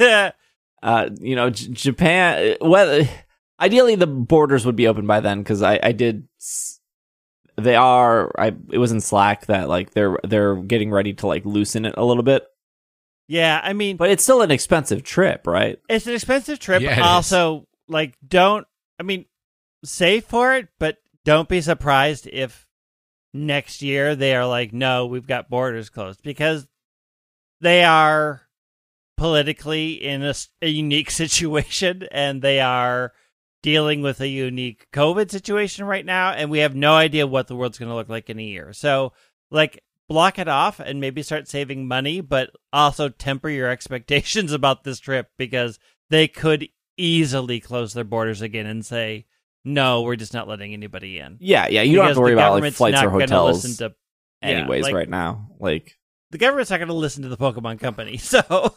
uh 0.82 1.10
you 1.20 1.36
know 1.36 1.50
J- 1.50 1.72
japan 1.72 2.56
well 2.60 3.06
ideally 3.60 3.94
the 3.94 4.06
borders 4.06 4.64
would 4.64 4.76
be 4.76 4.88
open 4.88 5.06
by 5.06 5.20
then 5.20 5.42
because 5.42 5.62
i 5.62 5.78
i 5.82 5.92
did 5.92 6.26
they 7.56 7.76
are 7.76 8.32
i 8.38 8.54
it 8.70 8.78
was 8.78 8.92
in 8.92 9.00
slack 9.00 9.46
that 9.46 9.68
like 9.68 9.90
they're 9.90 10.18
they're 10.24 10.56
getting 10.56 10.90
ready 10.90 11.12
to 11.14 11.26
like 11.26 11.44
loosen 11.44 11.84
it 11.84 11.94
a 11.96 12.04
little 12.04 12.22
bit 12.22 12.46
yeah, 13.28 13.60
I 13.62 13.74
mean, 13.74 13.98
but 13.98 14.10
it's 14.10 14.22
still 14.22 14.40
an 14.40 14.50
expensive 14.50 15.02
trip 15.02 15.46
right 15.46 15.78
it's 15.88 16.06
an 16.06 16.14
expensive 16.14 16.58
trip. 16.58 16.80
Yeah, 16.80 16.92
it 16.92 16.98
is. 17.00 17.04
also, 17.04 17.68
like, 17.86 18.16
don't, 18.26 18.66
I 18.98 19.02
mean, 19.02 19.26
save 19.84 20.24
for 20.24 20.54
it, 20.54 20.68
but 20.78 20.96
don't 21.24 21.48
be 21.48 21.60
surprised 21.60 22.26
if 22.26 22.66
next 23.32 23.82
year 23.82 24.14
they 24.14 24.34
are 24.34 24.46
like, 24.46 24.72
no, 24.72 25.06
we've 25.06 25.26
got 25.26 25.50
borders 25.50 25.90
closed 25.90 26.22
because 26.22 26.66
they 27.60 27.84
are 27.84 28.42
politically 29.16 29.92
in 29.92 30.22
a 30.22 30.34
unique 30.68 31.10
situation 31.22 32.06
and 32.10 32.40
they 32.40 32.60
are 32.60 33.12
dealing 33.62 34.02
with 34.02 34.20
a 34.20 34.28
unique 34.28 34.86
COVID 34.92 35.30
situation 35.30 35.84
right 35.84 36.06
now. 36.06 36.30
And 36.32 36.50
we 36.50 36.60
have 36.60 36.74
no 36.74 36.94
idea 36.94 37.26
what 37.26 37.48
the 37.48 37.56
world's 37.56 37.78
going 37.78 37.90
to 37.90 37.94
look 37.94 38.08
like 38.08 38.30
in 38.30 38.38
a 38.38 38.42
year. 38.42 38.72
So, 38.72 39.12
like, 39.50 39.82
block 40.08 40.38
it 40.38 40.48
off 40.48 40.80
and 40.80 41.00
maybe 41.00 41.22
start 41.22 41.48
saving 41.48 41.86
money, 41.86 42.20
but 42.20 42.50
also 42.72 43.08
temper 43.08 43.48
your 43.48 43.68
expectations 43.70 44.52
about 44.52 44.84
this 44.84 45.00
trip 45.00 45.30
because 45.36 45.78
they 46.10 46.28
could 46.28 46.68
easily 46.96 47.60
close 47.60 47.92
their 47.92 48.04
borders 48.04 48.42
again 48.42 48.66
and 48.66 48.84
say, 48.84 49.26
no, 49.68 50.02
we're 50.02 50.16
just 50.16 50.34
not 50.34 50.48
letting 50.48 50.72
anybody 50.72 51.18
in. 51.18 51.36
Yeah, 51.40 51.68
yeah. 51.68 51.82
You 51.82 51.96
don't 51.96 52.06
have 52.06 52.14
to 52.16 52.20
worry 52.20 52.32
about 52.32 52.50
like 52.52 52.56
government's 52.56 52.76
flights 52.78 52.94
not 52.94 53.06
or 53.06 53.10
gonna 53.10 53.22
hotels, 53.24 53.64
listen 53.64 53.88
to- 53.90 53.94
yeah, 54.42 54.48
anyways. 54.48 54.82
like- 54.84 54.94
right 54.94 55.08
now, 55.08 55.48
like 55.60 55.96
The 56.30 56.38
government's 56.38 56.70
not 56.70 56.78
going 56.78 56.88
to 56.88 56.94
listen 56.94 57.22
to 57.22 57.28
the 57.28 57.36
Pokemon 57.36 57.80
Company. 57.80 58.16
So, 58.18 58.74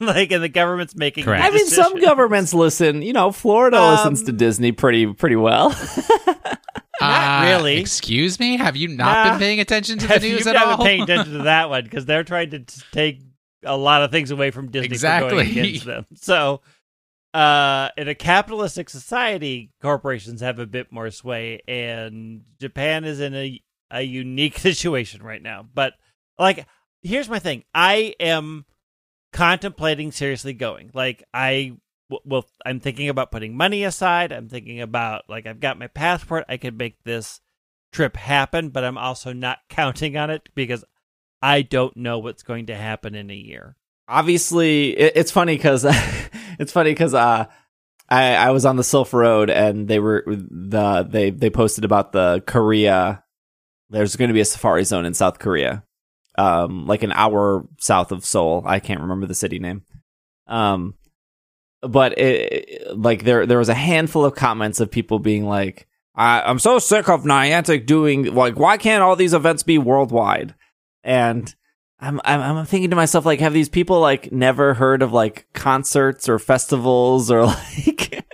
like, 0.00 0.32
and 0.32 0.42
the 0.42 0.48
government's 0.48 0.96
making. 0.96 1.24
Correct. 1.24 1.44
I 1.44 1.50
mean, 1.50 1.66
some 1.66 2.00
governments 2.00 2.52
listen. 2.52 3.02
You 3.02 3.12
know, 3.12 3.30
Florida 3.30 3.76
Um, 3.78 3.92
listens 3.92 4.24
to 4.24 4.32
Disney 4.32 4.72
pretty 4.72 5.06
pretty 5.12 5.36
well. 5.36 5.68
Not 7.00 7.42
Uh, 7.44 7.46
really. 7.46 7.78
Excuse 7.78 8.38
me? 8.38 8.56
Have 8.58 8.76
you 8.76 8.88
not 8.88 9.24
Nah. 9.26 9.30
been 9.32 9.38
paying 9.40 9.60
attention 9.60 9.98
to 9.98 10.06
the 10.06 10.12
Have 10.12 10.22
news 10.22 10.44
you 10.44 10.50
at 10.50 10.54
not 10.54 10.66
all? 10.68 10.76
been 10.78 10.86
paying 10.86 11.02
attention 11.02 11.32
to 11.32 11.38
that 11.44 11.68
one 11.70 11.82
because 11.84 12.04
they're 12.04 12.22
trying 12.24 12.50
to 12.50 12.60
t- 12.60 12.82
take 12.92 13.20
a 13.64 13.76
lot 13.76 14.02
of 14.02 14.10
things 14.12 14.30
away 14.30 14.50
from 14.52 14.70
Disney 14.70 14.88
for 14.96 15.02
going 15.06 15.48
Exactly. 15.48 15.50
against 15.62 15.84
them. 15.84 16.06
So, 16.14 16.60
uh, 17.34 17.88
in 17.96 18.08
a 18.08 18.14
capitalistic 18.14 18.90
society, 18.90 19.72
corporations 19.80 20.40
have 20.40 20.58
a 20.58 20.66
bit 20.66 20.92
more 20.92 21.10
sway, 21.10 21.60
and 21.66 22.42
Japan 22.60 23.04
is 23.04 23.20
in 23.20 23.34
a 23.34 23.62
a 23.90 24.02
unique 24.02 24.58
situation 24.58 25.22
right 25.22 25.42
now. 25.42 25.66
But 25.74 25.94
like, 26.38 26.66
here's 27.02 27.28
my 27.28 27.38
thing: 27.38 27.64
I 27.74 28.14
am 28.20 28.66
contemplating 29.32 30.12
seriously 30.12 30.52
going. 30.52 30.90
Like, 30.92 31.24
I 31.32 31.76
well, 32.24 32.46
I'm 32.66 32.80
thinking 32.80 33.08
about 33.08 33.30
putting 33.30 33.56
money 33.56 33.84
aside. 33.84 34.32
I'm 34.32 34.48
thinking 34.48 34.80
about 34.80 35.24
like 35.28 35.46
I've 35.46 35.60
got 35.60 35.78
my 35.78 35.86
passport. 35.86 36.44
I 36.48 36.56
could 36.56 36.76
make 36.76 37.02
this 37.04 37.40
trip 37.92 38.16
happen, 38.16 38.70
but 38.70 38.84
I'm 38.84 38.98
also 38.98 39.32
not 39.32 39.58
counting 39.68 40.16
on 40.16 40.30
it 40.30 40.48
because 40.54 40.84
I 41.40 41.62
don't 41.62 41.96
know 41.96 42.18
what's 42.18 42.42
going 42.42 42.66
to 42.66 42.76
happen 42.76 43.14
in 43.14 43.30
a 43.30 43.34
year. 43.34 43.76
Obviously, 44.08 44.90
it's 44.90 45.30
funny 45.30 45.56
because 45.56 45.84
it's 46.58 46.72
funny 46.72 46.90
because 46.90 47.14
uh, 47.14 47.46
I 48.08 48.34
I 48.34 48.50
was 48.50 48.64
on 48.64 48.76
the 48.76 48.82
Silph 48.82 49.12
Road 49.12 49.50
and 49.50 49.88
they 49.88 49.98
were 49.98 50.24
the 50.26 51.06
they 51.08 51.30
they 51.30 51.50
posted 51.50 51.84
about 51.84 52.12
the 52.12 52.42
Korea. 52.46 53.24
There's 53.90 54.16
going 54.16 54.28
to 54.28 54.34
be 54.34 54.40
a 54.40 54.44
safari 54.46 54.84
zone 54.84 55.04
in 55.04 55.14
South 55.14 55.38
Korea, 55.38 55.84
um, 56.38 56.86
like 56.86 57.02
an 57.02 57.12
hour 57.12 57.66
south 57.78 58.12
of 58.12 58.24
Seoul. 58.24 58.62
I 58.66 58.80
can't 58.80 59.00
remember 59.00 59.26
the 59.26 59.34
city 59.34 59.58
name. 59.58 59.82
Um, 60.46 60.94
but 61.82 62.18
it, 62.18 62.96
like 62.96 63.24
there 63.24 63.46
there 63.46 63.58
was 63.58 63.68
a 63.68 63.74
handful 63.74 64.24
of 64.24 64.34
comments 64.34 64.80
of 64.80 64.90
people 64.90 65.18
being 65.18 65.46
like, 65.46 65.88
I, 66.14 66.42
"I'm 66.42 66.58
so 66.58 66.78
sick 66.78 67.08
of 67.08 67.24
Niantic 67.24 67.86
doing 67.86 68.34
like 68.34 68.58
why 68.58 68.76
can't 68.76 69.02
all 69.02 69.16
these 69.16 69.34
events 69.34 69.62
be 69.62 69.78
worldwide?" 69.78 70.54
And 71.02 71.54
I'm, 72.02 72.20
I'm 72.24 72.58
I'm 72.58 72.66
thinking 72.66 72.90
to 72.90 72.96
myself 72.96 73.24
like, 73.24 73.38
have 73.38 73.52
these 73.52 73.68
people 73.68 74.00
like 74.00 74.32
never 74.32 74.74
heard 74.74 75.02
of 75.02 75.12
like 75.12 75.46
concerts 75.52 76.28
or 76.28 76.40
festivals 76.40 77.30
or 77.30 77.46
like 77.46 78.26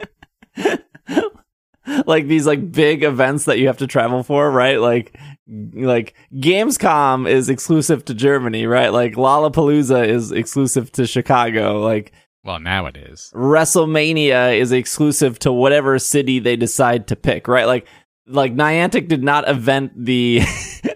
like 2.06 2.26
these 2.26 2.46
like 2.46 2.72
big 2.72 3.04
events 3.04 3.44
that 3.44 3.58
you 3.58 3.66
have 3.66 3.76
to 3.78 3.86
travel 3.86 4.22
for, 4.22 4.50
right? 4.50 4.80
Like 4.80 5.18
like 5.46 6.14
Gamescom 6.34 7.28
is 7.28 7.50
exclusive 7.50 8.06
to 8.06 8.14
Germany, 8.14 8.66
right? 8.66 8.90
Like 8.90 9.14
Lollapalooza 9.14 10.08
is 10.08 10.32
exclusive 10.32 10.90
to 10.92 11.06
Chicago. 11.06 11.80
Like 11.80 12.12
Well, 12.44 12.60
now 12.60 12.86
it 12.86 12.96
is. 12.96 13.30
WrestleMania 13.34 14.58
is 14.58 14.72
exclusive 14.72 15.38
to 15.40 15.52
whatever 15.52 15.98
city 15.98 16.38
they 16.38 16.56
decide 16.56 17.08
to 17.08 17.16
pick, 17.16 17.46
right? 17.46 17.66
Like 17.66 17.86
like 18.26 18.54
Niantic 18.54 19.08
did 19.08 19.22
not 19.22 19.46
event 19.46 19.92
the 19.94 20.40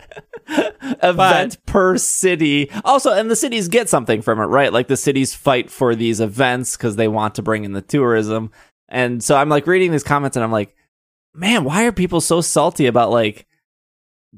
event 1.03 1.65
per 1.67 1.97
city. 1.99 2.71
Also, 2.85 3.13
and 3.13 3.31
the 3.31 3.37
cities 3.37 3.69
get 3.69 3.89
something 3.89 4.23
from 4.23 4.41
it, 4.41 4.45
right? 4.45 4.73
Like 4.73 4.89
the 4.89 4.97
cities 4.97 5.35
fight 5.35 5.71
for 5.71 5.95
these 5.95 6.21
events 6.21 6.77
because 6.77 6.97
they 6.97 7.09
want 7.09 7.35
to 7.37 7.43
bring 7.43 7.65
in 7.65 7.73
the 7.73 7.83
tourism. 7.83 8.51
And 8.89 9.23
so 9.23 9.37
I'm 9.37 9.49
like 9.49 9.67
reading 9.67 9.91
these 9.91 10.03
comments 10.03 10.37
and 10.37 10.45
I'm 10.45 10.53
like, 10.53 10.75
man, 11.35 11.65
why 11.65 11.85
are 11.85 11.93
people 11.93 12.21
so 12.21 12.41
salty 12.41 12.87
about 12.87 13.11
like 13.11 13.47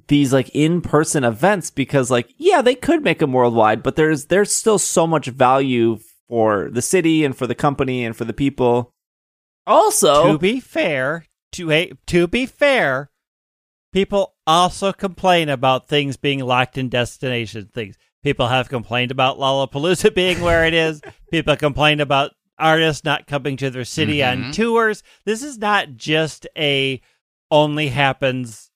these 0.08 0.32
like 0.32 0.50
in-person 0.50 1.22
events 1.22 1.70
because 1.70 2.10
like 2.10 2.34
yeah 2.36 2.60
they 2.60 2.74
could 2.74 3.04
make 3.04 3.20
them 3.20 3.32
worldwide 3.32 3.80
but 3.80 3.94
there's 3.94 4.24
there's 4.24 4.50
still 4.50 4.76
so 4.76 5.06
much 5.06 5.26
value 5.26 5.96
for 6.28 6.68
the 6.72 6.82
city 6.82 7.24
and 7.24 7.36
for 7.36 7.46
the 7.46 7.54
company 7.54 8.04
and 8.04 8.16
for 8.16 8.24
the 8.24 8.32
people 8.32 8.92
also 9.66 10.32
to 10.32 10.38
be 10.38 10.60
fair, 10.60 11.24
to 11.52 11.70
a, 11.70 11.92
to 12.06 12.26
be 12.26 12.46
fair, 12.46 13.10
people 13.94 14.34
also 14.46 14.92
complain 14.92 15.48
about 15.48 15.88
things 15.88 16.16
being 16.18 16.40
locked 16.40 16.76
in 16.76 16.88
destination 16.90 17.70
things. 17.72 17.96
People 18.22 18.48
have 18.48 18.68
complained 18.68 19.10
about 19.10 19.38
Lollapalooza 19.38 20.12
being 20.14 20.40
where 20.42 20.66
it 20.66 20.74
is. 20.74 21.00
People 21.30 21.56
complain 21.56 22.00
about 22.00 22.32
artists 22.58 23.04
not 23.04 23.26
coming 23.26 23.56
to 23.56 23.70
their 23.70 23.84
city 23.84 24.22
on 24.22 24.44
Mhm. 24.44 24.52
tours. 24.52 25.02
This 25.24 25.42
is 25.42 25.58
not 25.58 25.94
just 25.96 26.46
a 26.58 27.00
only 27.50 27.88
happens 27.88 28.70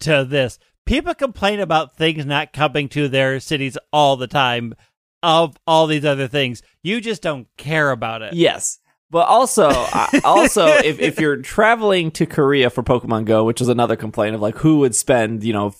to 0.00 0.24
this. 0.24 0.58
People 0.86 1.14
complain 1.14 1.60
about 1.60 1.96
things 1.96 2.24
not 2.26 2.52
coming 2.52 2.88
to 2.90 3.08
their 3.08 3.40
cities 3.40 3.76
all 3.92 4.16
the 4.16 4.26
time 4.26 4.74
of 5.22 5.56
all 5.66 5.86
these 5.86 6.04
other 6.04 6.28
things. 6.28 6.62
You 6.82 7.00
just 7.00 7.22
don't 7.22 7.48
care 7.56 7.90
about 7.90 8.22
it. 8.22 8.34
yes 8.34 8.78
but 9.10 9.26
also 9.26 9.68
also 10.24 10.66
if, 10.66 10.98
if 11.00 11.18
you're 11.20 11.36
traveling 11.36 12.10
to 12.10 12.26
korea 12.26 12.70
for 12.70 12.82
pokemon 12.82 13.24
go 13.24 13.44
which 13.44 13.60
is 13.60 13.68
another 13.68 13.96
complaint 13.96 14.34
of 14.34 14.40
like 14.40 14.56
who 14.58 14.78
would 14.80 14.94
spend 14.94 15.42
you 15.44 15.52
know 15.52 15.72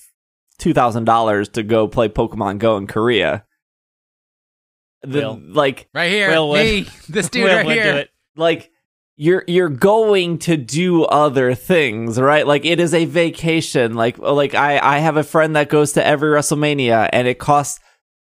$2000 0.60 1.52
to 1.52 1.62
go 1.62 1.86
play 1.86 2.08
pokemon 2.08 2.58
go 2.58 2.76
in 2.76 2.86
korea 2.86 3.44
the, 5.02 5.20
Will. 5.20 5.40
like 5.44 5.88
Right 5.94 6.10
here. 6.10 6.28
Will 6.30 6.48
would. 6.48 6.64
me. 6.64 6.86
This 7.08 7.28
dude 7.28 7.44
Will 7.44 7.54
right 7.54 7.66
here. 7.68 7.92
do 7.92 7.98
it. 7.98 8.10
like 8.36 8.72
you're 9.16 9.44
you're 9.46 9.68
going 9.68 10.38
to 10.38 10.56
do 10.56 11.04
other 11.04 11.54
things 11.54 12.20
right 12.20 12.46
like 12.46 12.64
it 12.64 12.78
is 12.80 12.94
a 12.94 13.04
vacation 13.04 13.94
like 13.94 14.18
like 14.18 14.54
i 14.54 14.78
i 14.78 14.98
have 14.98 15.16
a 15.16 15.22
friend 15.24 15.54
that 15.56 15.68
goes 15.68 15.92
to 15.92 16.04
every 16.06 16.30
wrestlemania 16.30 17.08
and 17.12 17.26
it 17.28 17.38
costs 17.38 17.80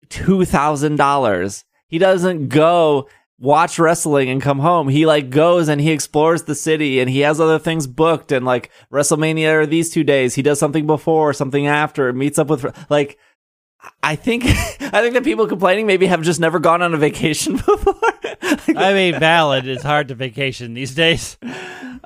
$2000 0.10 1.64
he 1.88 1.98
doesn't 1.98 2.48
go 2.50 3.08
watch 3.44 3.78
wrestling 3.78 4.30
and 4.30 4.41
come 4.41 4.60
home 4.60 4.88
he 4.88 5.06
like 5.06 5.30
goes 5.30 5.68
and 5.68 5.82
he 5.82 5.91
explores 5.91 6.44
the 6.44 6.56
city 6.56 7.02
and 7.02 7.10
he 7.10 7.20
has 7.20 7.41
other 7.41 7.60
things 7.60 7.88
booked 7.88 8.32
and 8.32 8.46
like 8.46 8.72
wrestlemania 8.89 9.52
are 9.52 9.66
these 9.66 9.89
two 9.89 10.04
days 10.04 10.34
he 10.34 10.41
does 10.41 10.58
something 10.58 10.88
before 10.88 11.34
something 11.34 11.68
after 11.68 12.14
meets 12.14 12.39
up 12.39 12.48
with 12.48 12.66
like 12.89 13.20
I 14.02 14.16
think 14.16 14.44
I 14.46 15.02
think 15.02 15.14
that 15.14 15.26
people 15.26 15.46
complaining 15.46 15.86
maybe 15.88 16.06
have 16.06 16.22
just 16.22 16.39
never 16.39 16.58
gone 16.58 16.82
on 16.82 16.94
a 16.94 16.98
vacation 16.98 17.58
before. 17.58 17.96
I 18.78 18.94
mean, 18.94 19.20
valid. 19.20 19.68
It's 19.68 19.84
hard 19.84 20.08
to 20.08 20.16
vacation 20.16 20.74
these 20.74 20.96
days. 20.96 21.38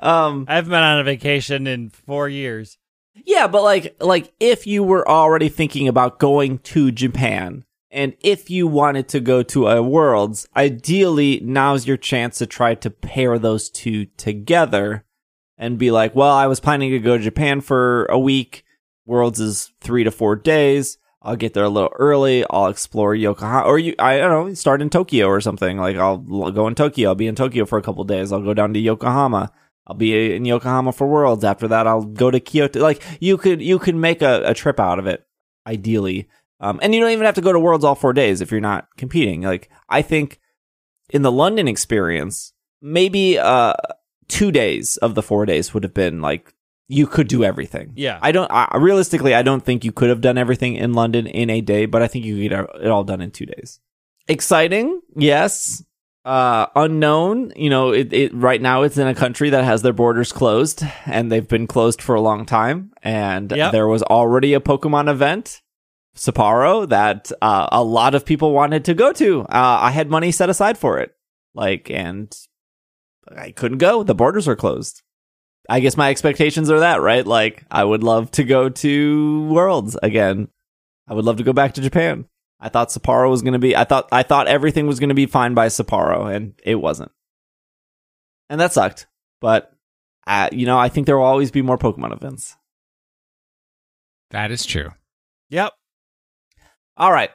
um, 0.00 0.44
I 0.48 0.56
haven't 0.56 0.70
been 0.70 0.82
on 0.82 0.98
a 0.98 1.04
vacation 1.04 1.68
in 1.68 1.90
four 1.90 2.28
years. 2.28 2.78
Yeah, 3.14 3.46
but 3.46 3.62
like 3.62 3.96
like 4.00 4.32
if 4.40 4.66
you 4.66 4.82
were 4.82 5.08
already 5.08 5.48
thinking 5.48 5.86
about 5.86 6.18
going 6.18 6.58
to 6.58 6.90
Japan 6.90 7.64
and 7.90 8.14
if 8.20 8.50
you 8.50 8.66
wanted 8.66 9.08
to 9.08 9.20
go 9.20 9.42
to 9.44 9.68
a 9.68 9.82
Worlds, 9.82 10.46
ideally 10.54 11.40
now's 11.42 11.86
your 11.86 11.96
chance 11.96 12.38
to 12.38 12.46
try 12.46 12.74
to 12.74 12.90
pair 12.90 13.38
those 13.38 13.70
two 13.70 14.06
together 14.16 15.04
and 15.56 15.78
be 15.78 15.90
like, 15.90 16.14
well, 16.14 16.34
I 16.34 16.46
was 16.46 16.60
planning 16.60 16.90
to 16.90 16.98
go 16.98 17.16
to 17.16 17.22
Japan 17.22 17.60
for 17.60 18.04
a 18.06 18.18
week. 18.18 18.64
Worlds 19.06 19.40
is 19.40 19.72
3 19.80 20.04
to 20.04 20.10
4 20.10 20.36
days. 20.36 20.98
I'll 21.22 21.36
get 21.36 21.54
there 21.54 21.64
a 21.64 21.68
little 21.68 21.92
early. 21.98 22.44
I'll 22.48 22.68
explore 22.68 23.14
Yokohama 23.14 23.66
or 23.66 23.78
you 23.78 23.94
I 23.98 24.18
don't 24.18 24.48
know, 24.48 24.54
start 24.54 24.80
in 24.80 24.88
Tokyo 24.88 25.26
or 25.26 25.40
something. 25.40 25.78
Like 25.78 25.96
I'll 25.96 26.18
go 26.18 26.68
in 26.68 26.74
Tokyo. 26.74 27.08
I'll 27.08 27.14
be 27.14 27.26
in 27.26 27.34
Tokyo 27.34 27.64
for 27.64 27.78
a 27.78 27.82
couple 27.82 28.04
days. 28.04 28.32
I'll 28.32 28.42
go 28.42 28.54
down 28.54 28.72
to 28.74 28.80
Yokohama. 28.80 29.50
I'll 29.86 29.96
be 29.96 30.34
in 30.36 30.44
Yokohama 30.44 30.92
for 30.92 31.06
Worlds. 31.08 31.44
After 31.44 31.66
that, 31.68 31.86
I'll 31.86 32.04
go 32.04 32.30
to 32.30 32.38
Kyoto. 32.38 32.80
Like 32.80 33.02
you 33.20 33.38
could, 33.38 33.60
you 33.62 33.78
could 33.78 33.96
make 33.96 34.22
a, 34.22 34.42
a 34.44 34.54
trip 34.54 34.78
out 34.78 34.98
of 34.98 35.06
it, 35.06 35.26
ideally. 35.66 36.28
Um, 36.60 36.80
and 36.82 36.94
you 36.94 37.00
don't 37.00 37.10
even 37.10 37.24
have 37.26 37.36
to 37.36 37.40
go 37.40 37.52
to 37.52 37.60
Worlds 37.60 37.84
all 37.84 37.94
four 37.94 38.12
days 38.12 38.40
if 38.40 38.50
you're 38.50 38.60
not 38.60 38.88
competing. 38.96 39.42
Like 39.42 39.70
I 39.88 40.02
think 40.02 40.40
in 41.10 41.22
the 41.22 41.32
London 41.32 41.68
experience, 41.68 42.52
maybe 42.82 43.38
uh 43.38 43.74
two 44.28 44.50
days 44.50 44.96
of 44.98 45.14
the 45.14 45.22
four 45.22 45.46
days 45.46 45.72
would 45.72 45.82
have 45.82 45.94
been 45.94 46.20
like 46.20 46.54
you 46.88 47.06
could 47.06 47.28
do 47.28 47.44
everything. 47.44 47.92
Yeah. 47.96 48.18
I 48.22 48.32
don't. 48.32 48.50
I, 48.50 48.76
realistically, 48.78 49.34
I 49.34 49.42
don't 49.42 49.62
think 49.64 49.84
you 49.84 49.92
could 49.92 50.08
have 50.08 50.22
done 50.22 50.38
everything 50.38 50.74
in 50.74 50.94
London 50.94 51.26
in 51.26 51.50
a 51.50 51.60
day, 51.60 51.84
but 51.86 52.02
I 52.02 52.08
think 52.08 52.24
you 52.24 52.34
could 52.36 52.50
get 52.50 52.82
it 52.82 52.90
all 52.90 53.04
done 53.04 53.20
in 53.20 53.30
two 53.30 53.44
days. 53.46 53.78
Exciting, 54.26 55.00
yes. 55.16 55.84
Uh, 56.24 56.66
unknown, 56.76 57.52
you 57.56 57.70
know, 57.70 57.90
it, 57.92 58.12
it 58.12 58.34
right 58.34 58.60
now 58.60 58.82
it's 58.82 58.98
in 58.98 59.06
a 59.06 59.14
country 59.14 59.48
that 59.50 59.64
has 59.64 59.80
their 59.82 59.92
borders 59.94 60.32
closed, 60.32 60.82
and 61.06 61.32
they've 61.32 61.48
been 61.48 61.66
closed 61.66 62.02
for 62.02 62.14
a 62.14 62.20
long 62.20 62.44
time. 62.44 62.90
And 63.02 63.50
Yep. 63.50 63.72
there 63.72 63.88
was 63.88 64.02
already 64.02 64.52
a 64.52 64.60
Pokemon 64.60 65.08
event, 65.08 65.62
Sapporo, 66.18 66.88
that 66.88 67.30
uh, 67.40 67.68
a 67.70 67.82
lot 67.82 68.14
of 68.14 68.24
people 68.24 68.52
wanted 68.52 68.84
to 68.86 68.94
go 68.94 69.12
to. 69.12 69.42
Uh, 69.42 69.78
I 69.82 69.90
had 69.90 70.10
money 70.10 70.32
set 70.32 70.50
aside 70.50 70.76
for 70.76 70.98
it, 70.98 71.14
like, 71.54 71.90
and 71.90 72.36
I 73.34 73.52
couldn't 73.52 73.78
go. 73.78 74.02
The 74.02 74.14
borders 74.14 74.46
were 74.46 74.56
closed. 74.56 75.02
I 75.68 75.80
guess 75.80 75.96
my 75.96 76.10
expectations 76.10 76.70
are 76.70 76.80
that, 76.80 77.00
right? 77.00 77.26
Like, 77.26 77.64
I 77.70 77.84
would 77.84 78.02
love 78.02 78.30
to 78.32 78.44
go 78.44 78.68
to 78.68 79.48
Worlds 79.48 79.96
again. 80.02 80.48
I 81.06 81.14
would 81.14 81.24
love 81.24 81.36
to 81.36 81.44
go 81.44 81.52
back 81.52 81.74
to 81.74 81.80
Japan. 81.80 82.26
I 82.60 82.68
thought 82.68 82.88
Sapporo 82.88 83.30
was 83.30 83.42
going 83.42 83.52
to 83.52 83.58
be. 83.58 83.76
I 83.76 83.84
thought 83.84 84.08
I 84.10 84.24
thought 84.24 84.48
everything 84.48 84.86
was 84.86 84.98
going 84.98 85.10
to 85.10 85.14
be 85.14 85.26
fine 85.26 85.54
by 85.54 85.68
Sapporo, 85.68 86.34
and 86.34 86.54
it 86.64 86.74
wasn't. 86.74 87.12
And 88.50 88.60
that 88.60 88.72
sucked. 88.72 89.06
But 89.40 89.72
uh, 90.26 90.48
you 90.50 90.66
know, 90.66 90.78
I 90.78 90.88
think 90.88 91.06
there 91.06 91.16
will 91.16 91.24
always 91.24 91.50
be 91.52 91.62
more 91.62 91.78
Pokemon 91.78 92.12
events. 92.12 92.56
That 94.30 94.50
is 94.50 94.66
true. 94.66 94.90
Yep. 95.50 95.72
All 96.98 97.12
right. 97.12 97.30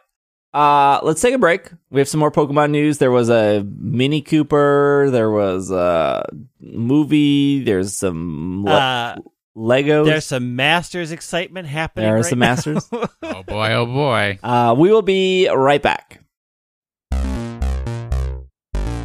Uh, 0.54 1.00
let's 1.04 1.22
take 1.22 1.34
a 1.34 1.38
break. 1.40 1.72
We 1.90 2.00
have 2.00 2.08
some 2.08 2.20
more 2.20 2.32
Pokemon 2.32 2.70
news. 2.72 3.00
There 3.00 3.10
was 3.12 3.30
a 3.30 3.66
Mini 3.80 4.22
Cooper. 4.22 5.08
There 5.10 5.32
was 5.32 5.72
a 5.72 6.26
movie. 6.60 7.64
There's 7.64 7.94
some 7.96 8.64
le- 8.66 8.72
Uh, 8.72 9.16
Legos. 9.58 10.06
there's 10.06 10.26
some 10.26 10.56
Masters 10.56 11.12
excitement 11.12 11.68
happening. 11.68 12.04
There 12.06 12.14
are 12.16 12.18
right 12.18 12.26
some 12.26 12.40
now. 12.40 12.50
Masters. 12.50 12.88
Oh 13.24 13.42
boy, 13.44 13.72
oh 13.74 13.86
boy. 13.88 14.38
uh, 14.44 14.76
we 14.78 14.92
will 14.92 15.02
be 15.02 15.48
right 15.50 15.82
back. 15.82 16.20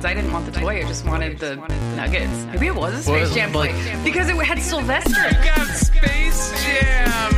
I 0.04 0.14
didn't 0.14 0.32
want 0.32 0.46
the 0.46 0.52
toy, 0.52 0.78
I 0.78 0.82
just 0.82 1.04
wanted 1.06 1.38
the 1.38 1.56
nuggets. 1.96 2.44
Maybe 2.52 2.66
it 2.68 2.74
was 2.74 2.94
a 2.94 3.02
Space 3.02 3.34
Jam 3.34 3.52
toy. 3.52 3.72
Because 4.04 4.28
it 4.28 4.36
had 4.36 4.58
Sylvester. 4.62 5.12
got 5.12 5.66
Space 5.68 6.64
Jam. 6.64 7.37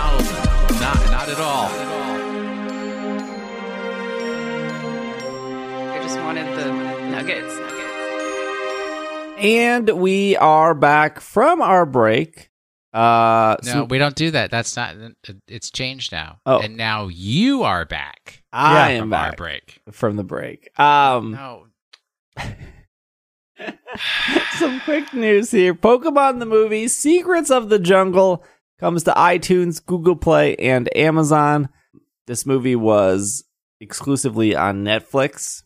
nuggets. 7.35 7.59
Nuggets. 7.59 7.77
And 9.39 9.89
we 9.89 10.35
are 10.37 10.73
back 10.75 11.19
from 11.19 11.61
our 11.61 11.85
break. 11.85 12.49
Uh, 12.93 13.55
No, 13.63 13.71
so 13.71 13.83
we 13.85 13.97
don't 13.97 14.15
do 14.15 14.31
that. 14.31 14.51
That's 14.51 14.75
not. 14.75 14.95
It's 15.47 15.71
changed 15.71 16.11
now. 16.11 16.39
Oh. 16.45 16.59
and 16.59 16.75
now 16.77 17.07
you 17.07 17.63
are 17.63 17.85
back. 17.85 18.43
I 18.53 18.91
Yeah, 18.91 18.97
am 18.97 19.03
from 19.03 19.13
our 19.13 19.29
back 19.29 19.37
break. 19.37 19.81
from 19.91 20.15
the 20.17 20.23
break. 20.23 20.77
Um, 20.79 21.31
No, 21.31 21.67
some 24.57 24.79
quick 24.81 25.13
news 25.13 25.51
here. 25.51 25.73
Pokemon 25.73 26.39
the 26.39 26.45
movie 26.45 26.87
Secrets 26.87 27.49
of 27.49 27.69
the 27.69 27.79
Jungle 27.79 28.43
comes 28.79 29.03
to 29.03 29.11
iTunes, 29.11 29.83
Google 29.85 30.15
Play, 30.15 30.55
and 30.57 30.89
Amazon. 30.95 31.69
This 32.27 32.45
movie 32.45 32.75
was 32.75 33.43
exclusively 33.79 34.55
on 34.55 34.83
Netflix. 34.83 35.63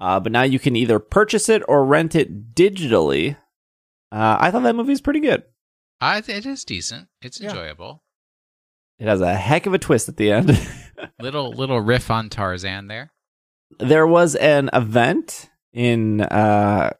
Uh, 0.00 0.18
but 0.20 0.32
now 0.32 0.42
you 0.42 0.58
can 0.58 0.76
either 0.76 0.98
purchase 0.98 1.48
it 1.48 1.62
or 1.68 1.84
rent 1.84 2.14
it 2.14 2.54
digitally. 2.54 3.36
Uh, 4.12 4.36
I 4.40 4.50
thought 4.50 4.62
that 4.64 4.76
movie 4.76 4.90
was 4.90 5.00
pretty 5.00 5.20
good. 5.20 5.44
I, 6.00 6.18
it 6.18 6.46
is 6.46 6.64
decent. 6.64 7.08
It's 7.22 7.40
Yeah. 7.40 7.50
enjoyable. 7.50 8.02
It 8.98 9.08
has 9.08 9.20
a 9.20 9.34
heck 9.34 9.66
of 9.66 9.74
a 9.74 9.78
twist 9.78 10.08
at 10.08 10.16
the 10.16 10.30
end. 10.30 10.58
Little 11.20 11.50
little 11.52 11.80
riff 11.80 12.10
on 12.10 12.28
Tarzan 12.30 12.86
there. 12.86 13.12
there 13.80 14.06
was 14.06 14.34
an 14.36 14.70
event 14.72 15.50
in 15.72 16.20
uh 16.20 16.90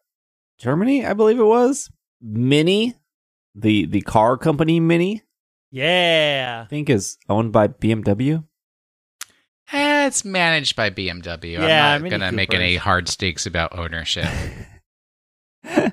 Germany, 0.59 1.07
I 1.07 1.13
believe 1.15 1.39
it 1.39 1.45
was. 1.45 1.91
Mini, 2.21 2.95
the 3.55 3.87
the 3.87 4.01
car 4.03 4.37
company 4.37 4.81
Mini, 4.81 5.23
Yeah. 5.71 6.63
I 6.65 6.69
think 6.69 6.91
is 6.91 7.19
owned 7.29 7.53
by 7.53 7.69
BMW. 7.69 8.45
Eh, 10.05 10.07
it's 10.07 10.25
managed 10.25 10.77
by 10.77 10.91
BMW. 10.91 11.53
Yeah, 11.55 11.95
I'm 11.95 12.03
not 12.03 12.03
Mini 12.03 12.19
gonna 12.19 12.33
make 12.33 12.55
any 12.55 12.77
hard 12.77 13.09
stakes 13.09 13.47
about 13.47 13.77
ownership. 13.77 14.29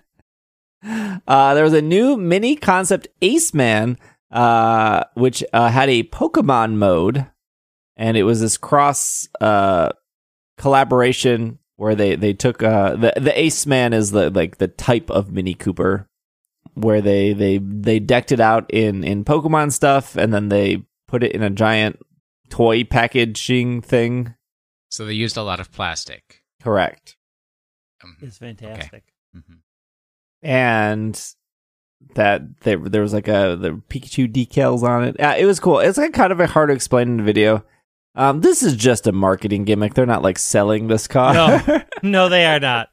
uh 1.27 1.53
there 1.53 1.63
was 1.63 1.73
a 1.73 1.81
new 1.81 2.17
Mini 2.17 2.55
concept 2.55 3.07
Aceman 3.21 3.97
uh 4.31 5.03
which 5.13 5.43
uh, 5.53 5.69
had 5.69 5.89
a 5.89 6.03
Pokemon 6.03 6.73
mode 6.73 7.27
and 7.95 8.17
it 8.17 8.23
was 8.23 8.41
this 8.41 8.57
cross 8.57 9.29
uh 9.39 9.89
collaboration 10.57 11.59
where 11.77 11.95
they 11.95 12.15
they 12.15 12.33
took 12.33 12.61
uh 12.63 12.95
the 12.95 13.13
the 13.15 13.31
Aceman 13.31 13.93
is 13.93 14.11
the 14.11 14.29
like 14.31 14.57
the 14.57 14.67
type 14.67 15.09
of 15.09 15.31
Mini 15.31 15.53
Cooper 15.53 16.07
where 16.73 17.01
they 17.01 17.33
they 17.33 17.59
they 17.59 17.99
decked 17.99 18.31
it 18.31 18.39
out 18.39 18.69
in 18.71 19.03
in 19.03 19.23
Pokemon 19.23 19.71
stuff 19.71 20.17
and 20.17 20.33
then 20.33 20.49
they 20.49 20.83
put 21.07 21.23
it 21.23 21.31
in 21.33 21.43
a 21.43 21.49
giant 21.49 21.99
toy 22.51 22.83
packaging 22.83 23.81
thing. 23.81 24.35
so 24.89 25.05
they 25.05 25.13
used 25.13 25.37
a 25.37 25.43
lot 25.43 25.59
of 25.59 25.71
plastic. 25.71 26.43
Correct. 26.61 27.15
Um, 28.03 28.17
It's 28.21 28.37
fantastic. 28.37 29.03
mhm. 29.35 29.59
And 30.43 31.19
that 32.15 32.41
there 32.61 32.77
there 32.77 33.01
was 33.01 33.13
like 33.13 33.27
a 33.27 33.55
the 33.59 33.71
Pikachu 33.89 34.31
decals 34.31 34.83
on 34.83 35.03
it. 35.03 35.19
Uh, 35.19 35.35
it 35.37 35.45
was 35.45 35.59
cool. 35.59 35.79
It's 35.79 35.97
like 35.97 36.13
kind 36.13 36.31
of 36.31 36.39
a 36.39 36.47
hard 36.47 36.69
to 36.69 36.73
explain 36.75 37.07
in 37.09 37.17
the 37.17 37.23
video. 37.23 37.63
Um, 38.15 38.41
this 38.41 38.61
is 38.63 38.75
just 38.75 39.07
a 39.07 39.11
marketing 39.11 39.63
gimmick. 39.65 39.93
They're 39.93 40.05
not 40.05 40.23
like 40.23 40.37
selling 40.39 40.87
this 40.87 41.07
car. 41.07 41.33
No. 41.33 41.81
No, 42.03 42.29
they 42.29 42.45
are 42.47 42.59
not. 42.59 42.89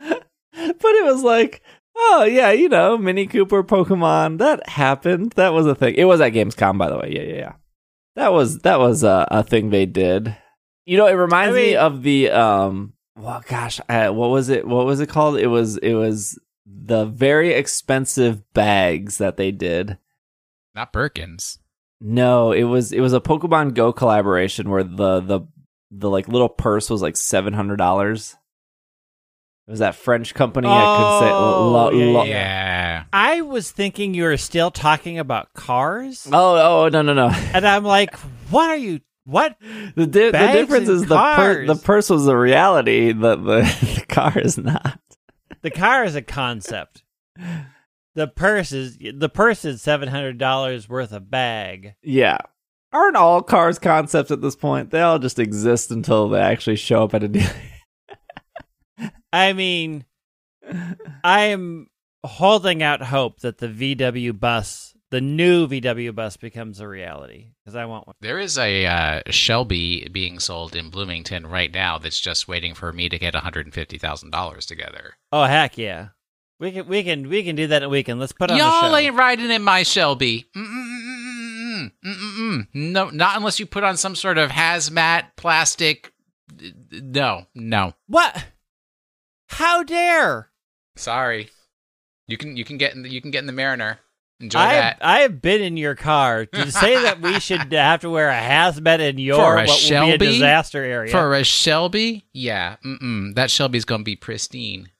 but 0.00 0.24
it 0.60 1.04
was 1.04 1.22
like, 1.22 1.62
oh 1.96 2.24
yeah, 2.24 2.50
you 2.50 2.68
know, 2.68 2.98
Mini 2.98 3.28
Cooper 3.28 3.62
Pokemon. 3.62 4.38
That 4.38 4.68
happened. 4.68 5.32
That 5.36 5.52
was 5.52 5.64
a 5.66 5.76
thing. 5.76 5.94
It 5.94 6.04
was 6.06 6.20
at 6.20 6.32
Gamescom, 6.32 6.76
by 6.76 6.88
the 6.90 6.98
way. 6.98 7.12
Yeah, 7.14 7.22
yeah, 7.22 7.36
yeah. 7.36 7.52
That 8.18 8.32
was 8.32 8.58
that 8.60 8.80
was 8.80 9.04
a, 9.04 9.28
a 9.30 9.42
thing 9.44 9.70
they 9.70 9.86
did. 9.86 10.36
You 10.86 10.96
know, 10.96 11.06
it 11.06 11.12
reminds 11.12 11.54
I 11.56 11.60
me 11.60 11.76
of 11.76 12.02
the 12.02 12.30
um. 12.32 12.94
Well, 13.16 13.42
gosh, 13.46 13.80
uh, 13.88 14.08
what 14.08 14.30
was 14.30 14.48
it? 14.48 14.66
What 14.66 14.86
was 14.86 14.98
it 14.98 15.08
called? 15.08 15.38
It 15.38 15.46
was 15.46 15.76
it 15.76 15.94
was 15.94 16.36
the 16.66 17.04
very 17.04 17.52
expensive 17.52 18.42
bags 18.54 19.18
that 19.18 19.36
they 19.36 19.52
did. 19.52 19.98
Not 20.74 20.92
Birkins. 20.92 21.58
No, 22.00 22.50
it 22.50 22.64
was 22.64 22.90
it 22.92 23.00
was 23.00 23.12
a 23.12 23.20
Pokemon 23.20 23.74
Go 23.74 23.92
collaboration 23.92 24.68
where 24.68 24.82
the 24.82 25.20
the 25.20 25.40
the 25.92 26.10
like 26.10 26.26
little 26.26 26.48
purse 26.48 26.90
was 26.90 27.00
like 27.00 27.16
seven 27.16 27.54
hundred 27.54 27.76
dollars. 27.76 28.34
It 29.68 29.70
was 29.70 29.80
that 29.80 29.94
French 29.94 30.34
company. 30.34 30.66
I 30.68 30.96
could 30.96 31.26
say. 31.26 31.32
Oh, 31.32 31.70
lo- 31.70 31.90
yeah, 31.90 32.12
lo- 32.12 32.24
Yeah. 32.24 32.67
I 33.12 33.40
was 33.40 33.70
thinking 33.70 34.14
you 34.14 34.24
were 34.24 34.36
still 34.36 34.70
talking 34.70 35.18
about 35.18 35.52
cars. 35.54 36.26
Oh, 36.32 36.84
oh 36.84 36.88
no 36.88 37.02
no 37.02 37.14
no! 37.14 37.28
And 37.28 37.66
I'm 37.66 37.84
like, 37.84 38.14
what 38.50 38.70
are 38.70 38.76
you? 38.76 39.00
What? 39.24 39.56
The 39.94 40.06
di- 40.06 40.30
the 40.30 40.52
difference 40.52 40.88
is 40.88 41.06
the 41.06 41.16
per- 41.16 41.66
the 41.66 41.74
purse 41.76 42.10
was 42.10 42.26
a 42.26 42.36
reality. 42.36 43.12
The, 43.12 43.36
the 43.36 43.60
the 43.96 44.04
car 44.08 44.38
is 44.38 44.58
not. 44.58 45.00
The 45.62 45.70
car 45.70 46.04
is 46.04 46.14
a 46.14 46.22
concept. 46.22 47.02
The 48.14 48.26
purse 48.26 48.72
is 48.72 48.98
the 48.98 49.28
purse 49.28 49.64
is 49.64 49.82
seven 49.82 50.08
hundred 50.08 50.38
dollars 50.38 50.88
worth 50.88 51.12
of 51.12 51.30
bag. 51.30 51.94
Yeah, 52.02 52.38
aren't 52.92 53.16
all 53.16 53.42
cars 53.42 53.78
concepts 53.78 54.30
at 54.30 54.40
this 54.40 54.56
point? 54.56 54.90
They 54.90 55.02
all 55.02 55.18
just 55.18 55.38
exist 55.38 55.90
until 55.90 56.28
they 56.28 56.40
actually 56.40 56.76
show 56.76 57.04
up 57.04 57.14
at 57.14 57.22
a 57.22 57.28
deal. 57.28 57.48
I 59.32 59.52
mean, 59.52 60.04
I 61.22 61.46
am 61.46 61.88
holding 62.24 62.82
out 62.82 63.02
hope 63.02 63.40
that 63.40 63.58
the 63.58 63.68
VW 63.68 64.38
bus, 64.38 64.94
the 65.10 65.20
new 65.20 65.66
VW 65.66 66.14
bus, 66.14 66.36
becomes 66.36 66.80
a 66.80 66.88
reality 66.88 67.52
because 67.64 67.76
I 67.76 67.84
want 67.86 68.06
one. 68.06 68.16
There 68.20 68.38
is 68.38 68.58
a 68.58 68.86
uh, 68.86 69.22
Shelby 69.30 70.08
being 70.12 70.38
sold 70.38 70.74
in 70.74 70.90
Bloomington 70.90 71.46
right 71.46 71.72
now 71.72 71.98
that's 71.98 72.20
just 72.20 72.48
waiting 72.48 72.74
for 72.74 72.92
me 72.92 73.08
to 73.08 73.18
get 73.18 73.34
$150,000 73.34 74.66
together. 74.66 75.14
Oh 75.32 75.44
heck 75.44 75.78
yeah, 75.78 76.08
we 76.58 76.72
can 76.72 76.88
we 76.88 77.02
can 77.02 77.28
we 77.28 77.44
can 77.44 77.56
do 77.56 77.66
that 77.68 77.82
in 77.82 77.86
a 77.86 77.88
weekend. 77.88 78.20
Let's 78.20 78.32
put 78.32 78.50
on 78.50 78.58
Y'all 78.58 78.94
ain't 78.96 79.14
riding 79.14 79.50
in 79.50 79.62
my 79.62 79.82
Shelby. 79.82 80.48
Mm-mm-mm-mm-mm. 80.56 81.92
Mm-mm-mm. 82.04 82.66
No, 82.74 83.10
not 83.10 83.36
unless 83.36 83.60
you 83.60 83.66
put 83.66 83.84
on 83.84 83.96
some 83.96 84.16
sort 84.16 84.38
of 84.38 84.50
hazmat 84.50 85.36
plastic. 85.36 86.12
No, 86.90 87.46
no. 87.54 87.94
What? 88.06 88.46
How 89.48 89.82
dare! 89.82 90.50
Sorry. 90.96 91.50
You 92.28 92.36
can 92.36 92.56
you 92.56 92.64
can 92.64 92.76
get 92.76 92.94
in 92.94 93.02
the, 93.02 93.08
you 93.08 93.20
can 93.20 93.30
get 93.30 93.40
in 93.40 93.46
the 93.46 93.52
Mariner. 93.52 93.98
Enjoy 94.40 94.60
I 94.60 94.74
that. 94.74 94.98
I 95.00 95.20
have 95.20 95.42
been 95.42 95.62
in 95.62 95.76
your 95.76 95.96
car 95.96 96.46
to 96.46 96.70
say 96.70 97.02
that 97.02 97.20
we 97.20 97.40
should 97.40 97.72
have 97.72 98.02
to 98.02 98.10
wear 98.10 98.28
a 98.28 98.40
hazmat 98.40 99.00
in 99.00 99.18
your 99.18 99.36
For 99.36 99.56
a 99.56 99.66
what 99.66 99.66
will 99.66 99.66
be 99.66 99.72
a 99.72 99.76
Shelby? 99.78 100.18
disaster 100.18 100.84
area. 100.84 101.10
For 101.10 101.34
a 101.34 101.42
Shelby, 101.42 102.26
yeah, 102.32 102.76
mm-mm. 102.84 103.34
that 103.34 103.50
Shelby's 103.50 103.84
gonna 103.84 104.04
be 104.04 104.14
pristine. 104.14 104.90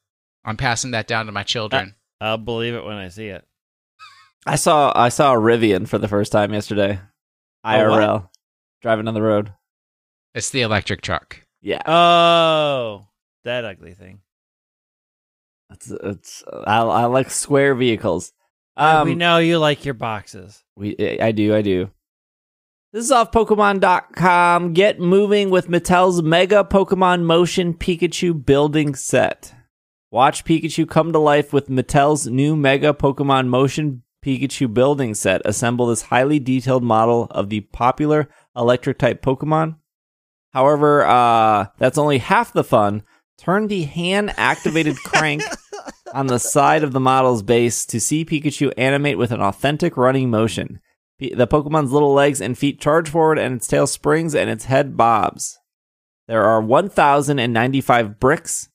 I'm 0.45 0.57
passing 0.57 0.91
that 0.93 1.07
down 1.07 1.27
to 1.27 1.33
my 1.33 1.45
children. 1.45 1.95
I'll 2.21 2.39
believe 2.39 2.75
it 2.75 2.85
when 2.85 2.97
I 2.97 3.09
see 3.09 3.29
it. 3.29 3.45
I 4.47 4.57
saw 4.57 4.93
I 4.97 5.11
saw 5.11 5.35
a 5.35 5.39
Rivian 5.39 5.87
for 5.87 5.99
the 5.99 6.09
first 6.09 6.33
time 6.33 6.53
yesterday. 6.53 6.99
A 7.65 7.89
what? 7.89 8.01
IRL. 8.01 8.29
driving 8.81 9.07
on 9.07 9.15
the 9.15 9.23
road. 9.23 9.53
It's 10.35 10.51
the 10.51 10.63
electric 10.63 11.03
truck. 11.03 11.43
Yeah. 11.61 11.83
Oh, 11.87 13.07
that 13.45 13.65
ugly 13.65 13.95
thing. 13.95 14.21
It's 15.71 15.91
it's 15.91 16.45
I, 16.67 16.79
I 16.81 17.05
like 17.07 17.31
square 17.31 17.75
vehicles. 17.75 18.33
we 18.77 18.85
Um 18.85 19.19
know 19.19 19.39
you 19.39 19.59
like 19.59 19.85
your 19.85 19.95
boxes. 19.95 20.65
we 20.77 20.97
I 21.21 21.33
do, 21.33 21.55
I 21.55 21.63
do. 21.63 21.91
This 22.93 23.05
is 23.05 23.13
off 23.13 23.33
Pokemon.com. 23.33 24.73
Get 24.73 24.99
moving 24.99 25.51
with 25.51 25.69
Mattel's 25.69 26.23
Mega 26.23 26.65
Pokemon 26.65 27.23
Motion 27.25 27.75
Pikachu 27.75 28.47
building 28.47 28.95
set. 28.95 29.55
Watch 30.11 30.43
Pikachu 30.47 30.89
come 30.89 31.13
to 31.13 31.19
life 31.19 31.53
with 31.53 31.69
Mattel's 31.69 32.27
new 32.29 32.57
Mega 32.57 32.95
Pokemon 32.95 33.49
Motion 33.49 34.05
Pikachu 34.25 34.73
building 34.73 35.13
set. 35.13 35.43
Assemble 35.45 35.89
this 35.89 36.01
highly 36.03 36.39
detailed 36.39 36.83
model 36.83 37.27
of 37.31 37.51
the 37.51 37.61
popular 37.61 38.27
electric 38.57 38.97
type 38.97 39.21
Pokemon. 39.21 39.77
However, 40.55 41.05
uh, 41.05 41.67
that's 41.77 41.99
only 41.99 42.19
half 42.19 42.55
the 42.55 42.65
fun. 42.65 43.03
Turn 43.39 43.69
the 43.69 43.85
hand 43.85 44.35
activated 44.37 44.97
crank 45.05 45.43
on 46.13 46.27
the 46.27 46.39
side 46.39 46.83
of 46.83 46.93
the 46.93 47.01
model's 47.01 47.43
base 47.43 47.87
to 47.87 48.01
see 48.01 48.25
Pikachu 48.25 48.73
animate 48.77 49.17
with 49.17 49.31
an 49.31 49.41
authentic 49.41 49.97
running 49.97 50.31
motion. 50.31 50.81
The 51.19 51.47
Pokemon's 51.47 51.93
little 51.93 52.13
legs 52.13 52.41
and 52.41 52.57
feet 52.57 52.81
charge 52.81 53.09
forward, 53.09 53.39
and 53.39 53.57
its 53.57 53.67
tail 53.67 53.87
springs 53.87 54.35
and 54.35 54.49
its 54.49 54.67
head 54.67 54.97
bobs. 54.97 55.59
There 56.29 56.45
are 56.45 56.61
1,095 56.61 58.21
bricks 58.21 58.69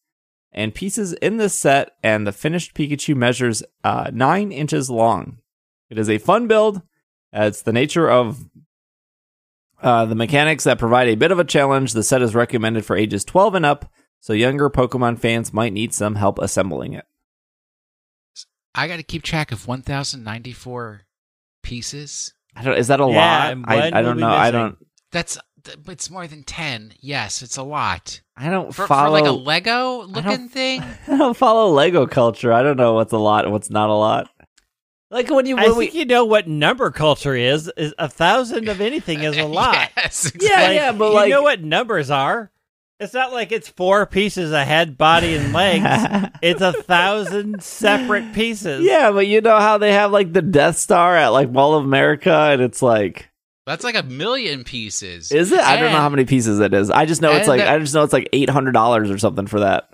and 0.52 0.74
pieces 0.74 1.14
in 1.14 1.38
this 1.38 1.54
set, 1.54 1.92
and 2.04 2.28
the 2.28 2.32
finished 2.32 2.74
Pikachu 2.74 3.16
measures 3.16 3.64
uh, 3.84 4.12
9 4.14 4.52
inches 4.52 4.90
long. 4.90 5.38
It 5.90 5.98
is 5.98 6.10
a 6.10 6.18
fun 6.18 6.48
build. 6.48 6.78
Uh, 7.34 7.44
it's 7.44 7.62
the 7.62 7.74
nature 7.74 8.10
of 8.10 8.46
uh, 9.82 10.06
the 10.06 10.16
mechanics 10.16 10.64
that 10.64 10.80
provide 10.80 11.08
a 11.08 11.16
bit 11.16 11.32
of 11.32 11.40
a 11.40 11.44
challenge. 11.44 11.94
The 11.94 12.04
set 12.04 12.22
is 12.22 12.36
recommended 12.36 12.86
for 12.86 12.96
ages 12.96 13.24
12 13.24 13.56
and 13.56 13.66
up, 13.66 13.92
so 14.24 14.32
younger 14.32 14.70
Pokemon 14.70 15.20
fans 15.20 15.52
might 15.52 15.74
need 15.74 15.94
some 15.94 16.16
help 16.16 16.40
assembling 16.40 16.94
it. 16.94 17.04
I 18.74 18.88
got 18.88 18.96
to 18.98 19.04
keep 19.04 19.22
track 19.22 19.52
of 19.52 19.68
1,094 19.68 21.02
pieces. 21.62 22.34
I 22.56 22.64
don't. 22.64 22.78
Is 22.78 22.88
that 22.88 23.00
a 23.02 23.04
Yeah, 23.08 23.54
lot? 23.56 23.70
I, 23.70 23.88
I 23.94 24.02
don't 24.02 24.18
know. 24.20 24.30
I 24.30 24.50
don't. 24.52 24.78
That's 25.12 25.38
it's 25.88 26.10
more 26.10 26.26
than 26.28 26.44
10. 26.44 26.94
Yes, 27.00 27.42
it's 27.42 27.58
a 27.58 27.64
lot. 27.64 28.22
I 28.38 28.50
don't 28.50 28.68
For, 28.74 28.84
for 28.84 28.88
follow. 28.88 29.12
like 29.12 29.26
a 29.26 29.32
Lego 29.32 30.04
looking 30.04 30.50
thing? 30.50 30.82
I 31.08 31.18
don't 31.18 31.38
follow 31.38 31.72
Lego 31.72 32.08
culture. 32.08 32.52
I 32.54 32.64
don't 32.64 32.78
know 32.78 32.94
what's 32.94 33.14
a 33.14 33.18
lot 33.18 33.44
and 33.46 33.54
what's 33.54 33.70
not 33.70 33.90
a 33.90 33.94
lot. 33.94 34.30
Like 35.12 35.30
when 35.30 35.46
you 35.46 35.58
I 35.58 35.68
when 35.68 35.76
think 35.76 35.94
you 35.94 36.06
know 36.06 36.26
what 36.26 36.48
number 36.48 36.90
culture 36.92 37.36
is. 37.36 37.72
Is 37.78 37.94
a 38.00 38.10
thousand 38.10 38.68
of 38.70 38.82
anything 38.82 39.22
is 39.22 39.38
a 39.38 39.46
lot. 39.46 39.90
yes, 39.96 40.32
Yeah, 40.40 40.50
exactly. 40.70 40.76
yeah, 40.76 40.92
but 40.94 41.10
you 41.10 41.14
like- 41.16 41.30
know 41.30 41.44
what 41.44 41.62
numbers 41.62 42.10
are. 42.10 42.52
It's 43.00 43.14
not 43.14 43.34
like 43.34 43.52
it's 43.52 43.68
four 43.68 44.06
pieces 44.06 44.52
of 44.52 44.60
head, 44.66 44.98
body, 44.98 45.36
and 45.36 45.52
legs. 45.52 46.30
it's 46.42 46.62
a 46.62 46.72
thousand 46.74 47.62
separate 47.62 48.34
pieces. 48.34 48.86
yeah, 48.86 49.12
but 49.12 49.28
you 49.28 49.42
know 49.42 49.60
how 49.60 49.78
they 49.78 49.92
have 49.94 50.12
like 50.12 50.32
the 50.32 50.42
Death 50.42 50.78
Star 50.78 51.16
at 51.18 51.30
like 51.30 51.52
Mall 51.52 51.74
of 51.76 51.84
America, 51.84 52.32
and 52.34 52.62
it's 52.62 52.82
like, 52.82 53.30
That's 53.66 53.84
like 53.84 53.96
a 53.96 54.04
million 54.04 54.64
pieces. 54.64 55.32
is 55.32 55.52
it? 55.52 55.60
I 55.60 55.76
don't 55.80 55.92
know 55.92 55.98
how 56.00 56.10
many 56.10 56.24
pieces 56.26 56.60
it 56.60 56.74
is. 56.74 56.90
I 56.90 57.06
just 57.06 57.22
know 57.22 57.34
it's 57.34 57.48
like 57.48 57.60
the- 57.62 57.70
I 57.72 57.80
just 57.80 57.94
know 57.94 58.04
it's 58.04 58.14
like 58.14 58.30
eight 58.32 58.50
hundred 58.50 58.72
dollars 58.74 59.10
or 59.12 59.18
something 59.18 59.48
for 59.48 59.60
that. 59.62 59.90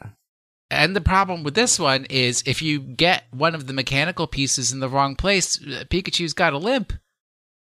And 0.70 0.95
the 0.95 1.02
problem 1.02 1.41
with 1.41 1.56
this 1.56 1.80
one 1.80 2.06
is 2.12 2.43
if 2.45 2.62
you 2.62 2.80
get 2.80 3.24
one 3.32 3.56
of 3.56 3.66
the 3.66 3.74
mechanical 3.74 4.28
pieces 4.28 4.72
in 4.72 4.82
the 4.82 4.89
wrong 4.89 5.16
place, 5.16 5.60
uh, 5.60 5.84
Pikachu's 5.89 6.34
got 6.34 6.54
a 6.54 6.60
limp. 6.60 6.93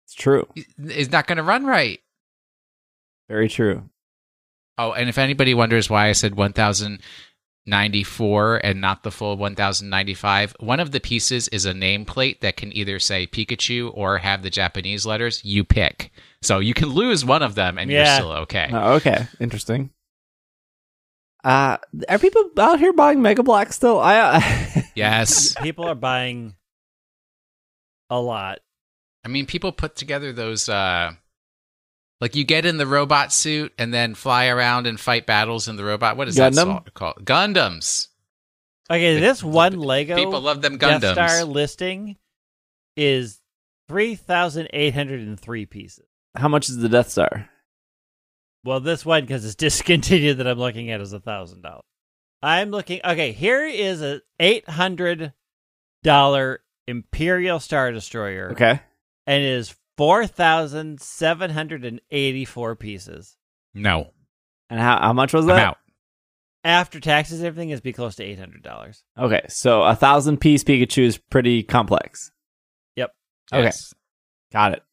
It's 0.05 0.13
true. 0.13 0.47
It's 0.77 1.11
not 1.11 1.25
going 1.25 1.37
to 1.37 1.43
run 1.43 1.65
right. 1.65 2.01
Very 3.29 3.49
true. 3.49 3.89
Oh, 4.77 4.91
and 4.93 5.09
if 5.09 5.17
anybody 5.17 5.53
wonders 5.53 5.89
why 5.89 6.07
I 6.09 6.13
said 6.13 6.35
1094 6.35 8.61
and 8.63 8.81
not 8.81 9.03
the 9.03 9.11
full 9.11 9.37
1095, 9.37 10.55
one 10.59 10.79
of 10.79 10.91
the 10.91 10.99
pieces 10.99 11.47
is 11.49 11.65
a 11.65 11.73
nameplate 11.73 12.39
that 12.41 12.57
can 12.57 12.75
either 12.75 12.99
say 12.99 13.27
Pikachu 13.27 13.91
or 13.93 14.17
have 14.17 14.41
the 14.41 14.49
Japanese 14.49 15.05
letters. 15.05 15.43
You 15.45 15.63
pick. 15.63 16.11
So 16.41 16.57
you 16.59 16.73
can 16.73 16.89
lose 16.89 17.23
one 17.23 17.43
of 17.43 17.53
them 17.55 17.77
and 17.77 17.91
Yeah. 17.91 18.05
you're 18.05 18.15
still 18.15 18.31
okay. 18.43 18.69
Oh, 18.71 18.93
okay, 18.93 19.27
interesting. 19.39 19.91
Uh, 21.43 21.77
are 22.09 22.17
people 22.19 22.49
out 22.57 22.79
here 22.79 22.93
buying 22.93 23.21
Mega 23.21 23.43
Bloks 23.43 23.75
still? 23.75 23.99
I 23.99 24.17
uh, 24.19 24.41
Yes. 24.95 25.53
People 25.61 25.85
are 25.85 25.93
buying 25.95 26.55
a 28.09 28.19
lot. 28.19 28.59
I 29.25 29.27
mean, 29.27 29.45
people 29.45 29.71
put 29.71 29.95
together 29.95 30.33
those, 30.33 30.67
uh, 30.69 31.11
like 32.23 32.37
you 32.37 32.45
get 32.45 32.65
in 32.65 32.77
the 32.77 32.87
robot 32.87 33.33
suit 33.33 33.73
and 33.77 33.93
then 33.93 34.15
fly 34.15 34.47
around 34.47 34.87
and 34.87 34.97
fight 34.97 35.25
battles 35.25 35.67
in 35.67 35.75
the 35.75 35.83
robot. 35.83 36.15
What 36.15 36.29
is 36.29 36.35
that 36.35 36.53
Gundam? 36.53 36.55
song 36.55 36.85
called? 36.93 37.25
Gundams. 37.25 38.07
Okay, 38.89 39.19
this 39.19 39.43
one 39.43 39.77
Lego 39.77 40.15
People 40.15 40.39
love 40.39 40.61
them 40.61 40.79
Gundams. 40.79 41.01
Death 41.01 41.17
Gundams. 41.17 41.29
Star 41.29 41.43
listing 41.43 42.15
is 42.95 43.41
three 43.89 44.15
thousand 44.15 44.69
eight 44.71 44.93
hundred 44.93 45.19
and 45.19 45.37
three 45.37 45.65
pieces. 45.65 46.05
how 46.33 46.47
much 46.47 46.69
is 46.69 46.77
the 46.77 46.87
Death 46.87 47.09
Star? 47.09 47.49
Well, 48.63 48.79
this 48.79 49.05
one 49.05 49.23
because 49.23 49.43
it's 49.43 49.55
discontinued 49.67 50.37
that 50.37 50.47
I'm 50.47 50.59
looking 50.59 50.91
at 50.91 51.01
is 51.01 51.11
a 51.11 51.19
thousand 51.19 51.61
dollars. 51.61 51.83
I'm 52.41 52.71
looking. 52.71 53.01
Okay, 53.03 53.33
here 53.33 53.65
is 53.65 54.01
a 54.01 54.21
eight 54.39 54.69
hundred 54.69 55.33
dollar 56.03 56.61
Imperial 56.87 57.59
Star 57.59 57.91
Destroyer, 57.91 58.51
Okay, 58.53 58.79
and 59.27 59.43
it 59.43 59.49
is 59.49 59.75
four 59.97 60.27
thousand 60.27 61.01
seven 61.01 61.49
hundred 61.51 61.85
and 61.85 62.01
eighty 62.11 62.45
four 62.45 62.75
pieces. 62.75 63.37
No, 63.73 64.11
and 64.69 64.79
how 64.79 64.99
how 64.99 65.13
much 65.13 65.33
was 65.33 65.45
I'm 65.45 65.55
that? 65.55 65.67
out. 65.67 65.77
After 66.65 66.99
taxes, 67.01 67.39
and 67.39 67.47
everything 67.47 67.71
is 67.71 67.81
be 67.81 67.91
close 67.93 68.15
to 68.15 68.23
eight 68.23 68.39
hundred 68.39 68.63
dollars. 68.63 69.03
Okay, 69.19 69.41
so 69.49 69.83
a 69.83 69.95
thousand 69.95 70.37
piece 70.37 70.63
Pikachu 70.63 71.03
is 71.03 71.17
pretty 71.17 71.61
complex. 71.63 72.31
Yep. 72.95 73.11
Okay. 73.51 73.63
Yes. 73.63 73.93
Got 74.51 74.73
it. 74.73 74.83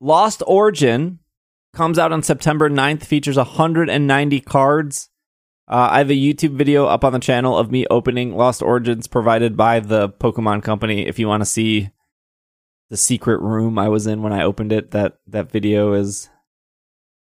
Lost 0.00 0.42
Origin 0.46 1.18
comes 1.74 1.98
out 1.98 2.12
on 2.12 2.22
September 2.22 2.70
9th, 2.70 3.04
features 3.04 3.36
190 3.36 4.40
cards. 4.40 5.10
Uh, 5.68 5.88
I 5.90 5.98
have 5.98 6.10
a 6.10 6.14
YouTube 6.14 6.56
video 6.56 6.86
up 6.86 7.04
on 7.04 7.12
the 7.12 7.18
channel 7.18 7.58
of 7.58 7.70
me 7.70 7.84
opening 7.90 8.34
Lost 8.34 8.62
Origins 8.62 9.06
provided 9.06 9.56
by 9.56 9.80
the 9.80 10.08
Pokemon 10.08 10.62
Company. 10.62 11.06
If 11.06 11.18
you 11.18 11.28
want 11.28 11.42
to 11.42 11.46
see 11.46 11.90
the 12.90 12.96
secret 12.96 13.40
room 13.40 13.78
I 13.78 13.88
was 13.88 14.06
in 14.06 14.22
when 14.22 14.32
I 14.32 14.42
opened 14.44 14.72
it, 14.72 14.90
that 14.92 15.18
that 15.26 15.50
video 15.50 15.92
is 15.92 16.28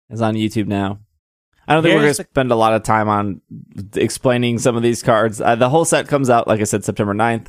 is 0.10 0.22
on 0.22 0.36
YouTube 0.36 0.68
now. 0.68 1.00
I 1.68 1.74
don't 1.74 1.84
think 1.84 1.96
we're 1.96 2.02
going 2.04 2.14
to 2.14 2.24
the- 2.24 2.30
spend 2.32 2.52
a 2.52 2.56
lot 2.56 2.74
of 2.74 2.84
time 2.84 3.10
on 3.10 3.42
explaining 3.96 4.58
some 4.60 4.78
of 4.78 4.84
these 4.84 5.04
cards. 5.04 5.42
Uh, 5.42 5.56
the 5.56 5.68
whole 5.70 5.84
set 5.84 6.08
comes 6.08 6.30
out, 6.30 6.48
like 6.48 6.62
I 6.62 6.64
said, 6.64 6.86
September 6.86 7.14
9th. 7.14 7.48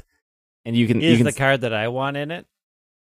And 0.64 0.74
you 0.76 0.86
can 0.88 1.00
you 1.00 1.10
Is 1.12 1.18
can 1.18 1.24
the 1.26 1.32
card 1.32 1.60
that 1.62 1.72
I 1.72 1.88
want 1.88 2.16
in 2.16 2.30
it? 2.30 2.46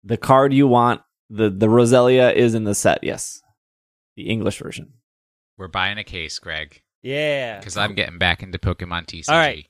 the 0.04 0.16
card 0.18 0.52
you 0.52 0.68
want 0.68 1.00
the 1.30 1.50
the 1.50 1.66
Roselia 1.66 2.32
is 2.34 2.54
in 2.54 2.64
the 2.64 2.74
set. 2.74 3.02
Yes, 3.02 3.42
the 4.16 4.28
English 4.28 4.58
version. 4.58 4.92
We're 5.56 5.66
buying 5.68 5.98
a 5.98 6.04
case, 6.04 6.38
Greg, 6.38 6.82
Yeah, 7.02 7.58
because 7.58 7.76
I'm 7.76 7.94
getting 7.94 8.18
back 8.18 8.42
into 8.44 8.58
Pokemon 8.58 9.06
TCG. 9.06 9.28
All 9.28 9.38
right. 9.38 9.66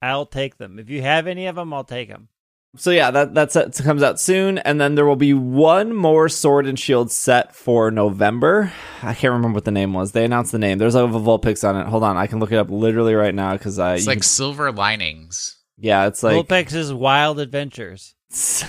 I'll 0.00 0.26
take 0.26 0.56
them. 0.58 0.80
If 0.80 0.90
you 0.90 1.00
have 1.02 1.28
any 1.28 1.46
of 1.46 1.54
them, 1.54 1.72
I'll 1.72 1.84
take 1.84 2.08
them. 2.08 2.28
So 2.76 2.90
yeah, 2.90 3.10
that 3.10 3.34
that 3.34 3.52
set 3.52 3.74
comes 3.84 4.02
out 4.02 4.18
soon, 4.18 4.56
and 4.58 4.80
then 4.80 4.94
there 4.94 5.04
will 5.04 5.16
be 5.16 5.34
one 5.34 5.94
more 5.94 6.28
Sword 6.30 6.66
and 6.66 6.78
Shield 6.78 7.10
set 7.12 7.54
for 7.54 7.90
November. 7.90 8.72
I 9.02 9.12
can't 9.12 9.32
remember 9.32 9.56
what 9.56 9.66
the 9.66 9.70
name 9.70 9.92
was. 9.92 10.12
They 10.12 10.24
announced 10.24 10.52
the 10.52 10.58
name. 10.58 10.78
There's 10.78 10.94
a 10.94 11.00
Vulpix 11.00 11.68
on 11.68 11.76
it. 11.76 11.86
Hold 11.86 12.02
on, 12.02 12.16
I 12.16 12.26
can 12.26 12.40
look 12.40 12.50
it 12.50 12.56
up 12.56 12.70
literally 12.70 13.14
right 13.14 13.34
now 13.34 13.52
because 13.52 13.78
I. 13.78 13.96
It's 13.96 14.06
like 14.06 14.18
can- 14.18 14.22
silver 14.22 14.72
linings. 14.72 15.58
yeah, 15.76 16.06
it's 16.06 16.22
like 16.22 16.32
Vulpix's 16.34 16.92
Wild 16.94 17.38
Adventures. 17.40 18.14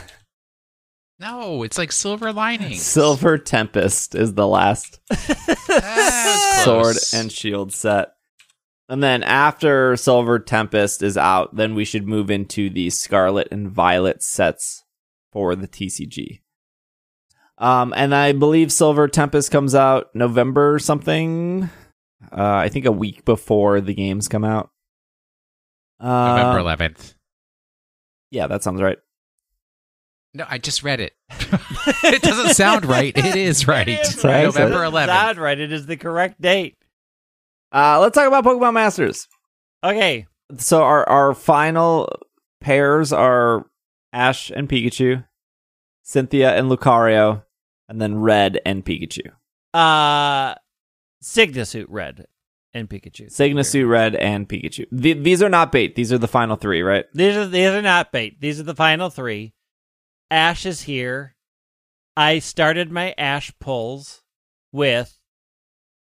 No, 1.19 1.63
it's 1.63 1.77
like 1.77 1.93
silver 1.93 2.33
linings. 2.33 2.81
Silver 2.81 3.37
Tempest 3.37 4.13
is 4.13 4.33
the 4.33 4.47
last 4.47 4.99
Sword 6.65 6.97
and 7.13 7.31
Shield 7.31 7.71
set. 7.71 8.09
And 8.89 9.01
then 9.01 9.23
after 9.23 9.95
Silver 9.95 10.39
Tempest 10.39 11.01
is 11.01 11.17
out, 11.17 11.55
then 11.55 11.73
we 11.73 11.85
should 11.85 12.07
move 12.07 12.29
into 12.29 12.69
the 12.69 12.89
Scarlet 12.89 13.47
and 13.51 13.71
Violet 13.71 14.21
sets 14.21 14.83
for 15.31 15.55
the 15.55 15.67
TCG. 15.67 16.41
Um, 17.57 17.93
and 17.95 18.13
I 18.13 18.33
believe 18.33 18.71
Silver 18.71 19.07
Tempest 19.07 19.51
comes 19.51 19.73
out 19.73 20.13
November 20.13 20.79
something. 20.79 21.69
Uh, 22.31 22.55
I 22.55 22.69
think 22.69 22.85
a 22.85 22.91
week 22.91 23.25
before 23.25 23.79
the 23.79 23.93
games 23.93 24.27
come 24.27 24.43
out. 24.43 24.69
Uh, 25.99 26.35
November 26.35 26.59
11th. 26.61 27.13
Yeah, 28.31 28.47
that 28.47 28.63
sounds 28.63 28.81
right. 28.81 28.97
No, 30.33 30.45
I 30.49 30.57
just 30.57 30.83
read 30.83 30.99
it. 30.99 31.13
it 32.03 32.21
doesn't 32.23 32.55
sound 32.55 32.85
right. 32.85 33.15
It 33.15 33.35
is 33.35 33.67
right. 33.67 33.87
It 33.87 34.01
is 34.01 34.23
right. 34.23 34.43
November 34.43 34.83
It 34.83 34.91
11th. 34.91 35.05
Sound 35.05 35.37
right. 35.37 35.59
It 35.59 35.71
is 35.71 35.85
the 35.85 35.95
correct 35.95 36.41
date. 36.41 36.75
Uh, 37.73 37.99
let's 37.99 38.15
talk 38.15 38.27
about 38.27 38.45
Pokemon 38.45 38.75
Masters. 38.75 39.27
Okay. 39.83 40.27
So 40.57 40.83
our 40.83 41.07
our 41.09 41.33
final 41.33 42.09
pairs 42.61 43.11
are 43.11 43.65
Ash 44.13 44.51
and 44.51 44.69
Pikachu. 44.69 45.25
Cynthia 46.03 46.53
and 46.55 46.69
Lucario, 46.69 47.43
and 47.87 48.01
then 48.01 48.17
Red 48.17 48.59
and 48.65 48.85
Pikachu. 48.85 49.31
Uh, 49.73 50.53
Sygna 51.23 51.65
Suit 51.65 51.89
Red 51.89 52.27
and 52.73 52.89
Pikachu. 52.89 53.27
Sygna 53.27 53.65
Suit 53.65 53.87
Red 53.87 54.15
and 54.15 54.47
Pikachu. 54.47 54.85
Th- 55.01 55.23
these 55.23 55.41
are 55.41 55.49
not 55.49 55.71
bait. 55.71 55.95
These 55.95 56.11
are 56.11 56.17
the 56.17 56.27
final 56.27 56.57
three, 56.57 56.81
right? 56.81 57.05
These 57.13 57.37
are 57.37 57.47
these 57.47 57.69
are 57.69 57.81
not 57.81 58.11
bait. 58.11 58.39
These 58.41 58.59
are 58.59 58.63
the 58.63 58.75
final 58.75 59.09
three. 59.09 59.53
Ash 60.29 60.65
is 60.65 60.81
here. 60.81 61.35
I 62.17 62.39
started 62.39 62.91
my 62.91 63.15
Ash 63.17 63.51
pulls 63.59 64.21
with 64.71 65.17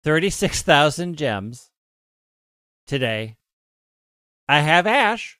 thirty 0.04 0.30
six 0.30 0.62
thousand 0.62 1.18
gems 1.18 1.70
today. 2.88 3.38
I 4.48 4.60
have 4.60 4.88
Ash. 4.88 5.38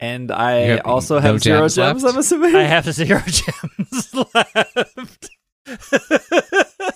And 0.00 0.30
I 0.32 0.52
have 0.52 0.80
also 0.84 1.14
no 1.16 1.20
have 1.20 1.40
zero 1.40 1.60
gems 1.60 1.74
gems, 1.76 2.02
left? 2.02 2.14
I'm 2.14 2.20
assuming. 2.20 2.56
I 2.56 2.62
have 2.64 2.92
zero 2.92 3.20
gems 3.26 4.14
left. 4.34 5.30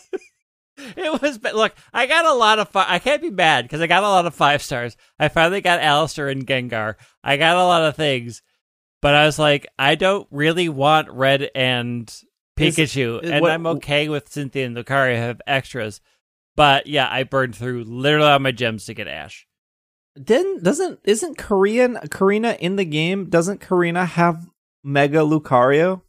it 0.96 1.22
was 1.22 1.38
but 1.38 1.54
look, 1.54 1.74
I 1.92 2.06
got 2.06 2.26
a 2.26 2.34
lot 2.34 2.58
of 2.58 2.68
fi- 2.68 2.86
I 2.92 2.98
can't 2.98 3.22
be 3.22 3.30
mad 3.30 3.64
because 3.64 3.80
I 3.80 3.86
got 3.86 4.02
a 4.02 4.08
lot 4.08 4.26
of 4.26 4.34
five 4.34 4.62
stars. 4.62 4.96
I 5.18 5.28
finally 5.28 5.60
got 5.60 5.80
Alistair 5.80 6.28
and 6.28 6.46
Gengar. 6.46 6.94
I 7.22 7.36
got 7.36 7.56
a 7.56 7.64
lot 7.64 7.82
of 7.84 7.96
things, 7.96 8.42
but 9.00 9.14
I 9.14 9.26
was 9.26 9.38
like, 9.38 9.66
I 9.78 9.94
don't 9.94 10.26
really 10.30 10.68
want 10.68 11.10
Red 11.10 11.50
and 11.54 12.08
Is- 12.58 12.76
Pikachu, 12.76 13.22
is 13.22 13.30
and 13.30 13.42
what- 13.42 13.52
I'm 13.52 13.66
okay 13.66 14.08
with 14.08 14.28
Cynthia 14.28 14.66
and 14.66 14.76
Lucario 14.76 15.16
have 15.16 15.40
extras. 15.46 16.00
But 16.58 16.88
yeah, 16.88 17.08
I 17.08 17.22
burned 17.22 17.54
through 17.54 17.84
literally 17.84 18.26
all 18.26 18.40
my 18.40 18.50
gems 18.50 18.86
to 18.86 18.94
get 18.94 19.06
Ash. 19.06 19.46
Then 20.16 20.60
doesn't 20.60 20.98
isn't 21.04 21.38
Korean 21.38 21.94
Korrina 22.06 22.58
in 22.58 22.74
the 22.74 22.84
game? 22.84 23.30
Doesn't 23.30 23.60
Korrina 23.60 24.04
have 24.04 24.44
Mega 24.82 25.18
Lucario? 25.18 26.02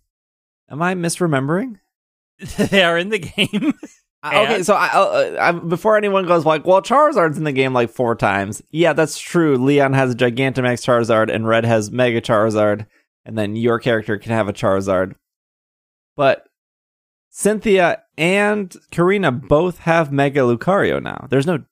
Am 0.67 0.81
I 0.81 0.95
misremembering? 0.95 1.75
they 2.57 2.81
are 2.81 2.97
in 2.97 3.09
the 3.09 3.19
game. 3.19 3.73
Uh, 4.21 4.43
Okay, 4.43 4.63
so 4.63 4.73
I, 4.73 4.87
uh, 4.87 5.37
I, 5.39 5.51
before 5.53 5.95
anyone 5.95 6.27
goes 6.27 6.45
like, 6.45 6.67
"Well, 6.67 6.81
Charizard's 6.81 7.37
in 7.37 7.45
the 7.45 7.53
game 7.53 7.71
like 7.71 7.89
four 7.89 8.15
times," 8.15 8.61
yeah, 8.69 8.91
that's 8.91 9.17
true. 9.17 9.57
Leon 9.57 9.93
has 9.93 10.11
a 10.11 10.15
Gigantamax 10.15 10.83
Charizard, 10.83 11.33
and 11.33 11.47
Red 11.47 11.63
has 11.63 11.89
Mega 11.89 12.19
Charizard, 12.19 12.85
and 13.23 13.37
then 13.37 13.55
your 13.55 13.79
character 13.79 14.17
can 14.17 14.33
have 14.33 14.49
a 14.49 14.51
Charizard. 14.51 15.15
But 16.17 16.49
Cynthia 17.29 18.03
and 18.19 18.69
Korrina 18.91 19.47
both 19.47 19.79
have 19.79 20.11
Mega 20.11 20.41
Lucario 20.41 21.01
now. 21.01 21.25
There's 21.29 21.47
no, 21.47 21.63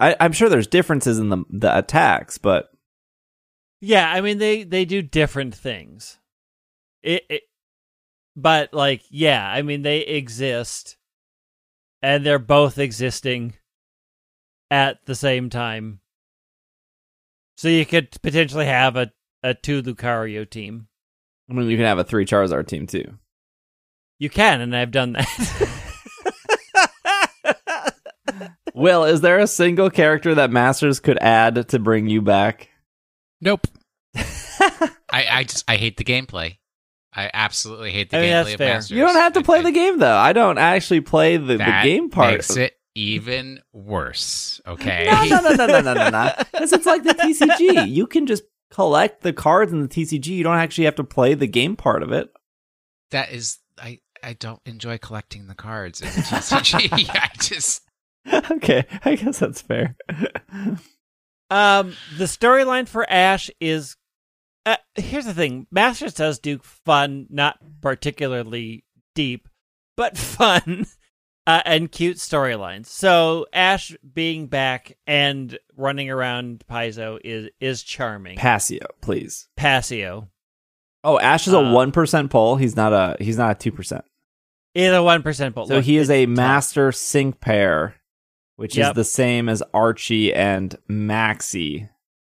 I, 0.00 0.16
I'm 0.18 0.32
sure 0.32 0.48
there's 0.48 0.66
differences 0.66 1.20
in 1.20 1.28
the 1.28 1.44
the 1.48 1.78
attacks, 1.78 2.36
but 2.36 2.68
Yeah, 3.80 4.10
I 4.10 4.20
mean 4.20 4.38
they 4.38 4.64
they 4.64 4.84
do 4.84 5.00
different 5.00 5.54
things. 5.54 6.18
It, 7.02 7.22
it 7.30 7.42
but 8.34 8.74
like 8.74 9.02
yeah, 9.08 9.48
I 9.48 9.62
mean 9.62 9.82
they 9.82 10.00
exist 10.00 10.96
and 12.02 12.26
they're 12.26 12.40
both 12.40 12.76
existing 12.76 13.54
at 14.72 14.98
the 15.06 15.14
same 15.14 15.48
time. 15.48 16.00
So 17.56 17.68
you 17.68 17.86
could 17.86 18.10
potentially 18.20 18.66
have 18.66 18.96
a 18.96 19.12
a 19.44 19.54
two 19.54 19.80
Lucario 19.80 20.48
team. 20.48 20.88
I 21.48 21.52
mean, 21.52 21.68
you 21.68 21.76
can 21.76 21.86
have 21.86 21.98
a 21.98 22.04
three 22.04 22.24
Charizard 22.26 22.66
team 22.66 22.88
too. 22.88 23.16
You 24.18 24.28
can 24.28 24.60
and 24.60 24.74
I've 24.74 24.90
done 24.90 25.12
that. 25.12 25.80
Will, 28.74 29.04
is 29.04 29.20
there 29.20 29.38
a 29.38 29.46
single 29.46 29.88
character 29.88 30.34
that 30.34 30.50
Masters 30.50 30.98
could 31.00 31.18
add 31.20 31.68
to 31.68 31.78
bring 31.78 32.08
you 32.08 32.20
back? 32.20 32.68
Nope. 33.40 33.66
I, 34.16 34.90
I 35.30 35.44
just 35.44 35.64
I 35.68 35.76
hate 35.76 35.96
the 35.96 36.04
gameplay. 36.04 36.58
I 37.16 37.30
absolutely 37.32 37.92
hate 37.92 38.10
the 38.10 38.18
I 38.18 38.20
mean, 38.20 38.30
gameplay 38.32 38.52
of 38.54 38.58
fair. 38.58 38.74
Masters. 38.74 38.90
You 38.96 39.04
don't 39.04 39.14
have 39.14 39.34
to 39.34 39.42
play 39.42 39.60
I- 39.60 39.62
the 39.62 39.70
game 39.70 39.98
though. 39.98 40.16
I 40.16 40.32
don't 40.32 40.58
actually 40.58 41.00
play 41.02 41.36
the, 41.36 41.56
the 41.56 41.80
game 41.82 42.10
part. 42.10 42.32
makes 42.32 42.56
it 42.56 42.74
even 42.96 43.60
worse. 43.72 44.60
Okay. 44.66 45.08
No, 45.10 45.40
no, 45.40 45.40
no, 45.40 45.54
no, 45.54 45.66
no, 45.66 45.80
no, 45.80 45.94
no, 45.94 46.10
no. 46.10 46.32
Because 46.52 46.72
it's 46.72 46.86
like 46.86 47.04
the 47.04 47.14
TCG. 47.14 47.88
You 47.88 48.06
can 48.06 48.26
just 48.26 48.42
collect 48.70 49.22
the 49.22 49.32
cards 49.32 49.72
in 49.72 49.82
the 49.82 49.88
TCG. 49.88 50.26
You 50.26 50.42
don't 50.42 50.56
actually 50.58 50.84
have 50.84 50.96
to 50.96 51.04
play 51.04 51.34
the 51.34 51.46
game 51.46 51.76
part 51.76 52.02
of 52.02 52.10
it. 52.12 52.30
That 53.12 53.30
is 53.30 53.58
I 53.78 54.00
I 54.22 54.32
don't 54.32 54.60
enjoy 54.66 54.98
collecting 54.98 55.46
the 55.46 55.54
cards 55.54 56.00
in 56.00 56.08
the 56.08 56.12
TCG. 56.22 57.08
I 57.14 57.30
just 57.38 57.82
okay, 58.52 58.86
I 59.04 59.16
guess 59.16 59.38
that's 59.38 59.60
fair. 59.62 59.96
Um, 61.50 61.94
the 62.16 62.24
storyline 62.24 62.88
for 62.88 63.08
Ash 63.10 63.50
is. 63.60 63.96
Uh, 64.66 64.76
here's 64.94 65.26
the 65.26 65.34
thing: 65.34 65.66
Masters 65.70 66.14
does 66.14 66.38
do 66.38 66.58
fun, 66.58 67.26
not 67.30 67.58
particularly 67.82 68.84
deep, 69.14 69.48
but 69.96 70.16
fun 70.18 70.86
uh, 71.46 71.60
and 71.66 71.92
cute 71.92 72.16
storylines. 72.16 72.86
So 72.86 73.46
Ash 73.52 73.94
being 74.14 74.46
back 74.46 74.96
and 75.06 75.58
running 75.76 76.08
around 76.10 76.64
Paizo 76.70 77.18
is 77.22 77.50
is 77.60 77.82
charming. 77.82 78.38
Pasio, 78.38 78.86
please. 79.02 79.48
Pasio 79.58 80.28
Oh, 81.06 81.18
Ash 81.20 81.46
is 81.46 81.52
a 81.52 81.58
Uh, 81.58 81.72
one 81.72 81.92
percent 81.92 82.30
poll. 82.30 82.56
He's 82.56 82.74
not 82.76 82.94
a 82.94 83.16
he's 83.22 83.36
not 83.36 83.50
a 83.50 83.54
two 83.54 83.70
percent. 83.70 84.06
is 84.74 84.94
a 84.94 85.02
one 85.02 85.22
percent 85.22 85.54
bolt. 85.54 85.68
So 85.68 85.82
he 85.82 85.98
is 85.98 86.08
a 86.10 86.24
master 86.24 86.90
sync 86.90 87.38
pair, 87.40 87.96
which 88.56 88.76
Yep. 88.76 88.90
is 88.90 88.94
the 88.96 89.04
same 89.04 89.48
as 89.48 89.62
Archie 89.72 90.32
and 90.32 90.76
Maxie. 90.88 91.88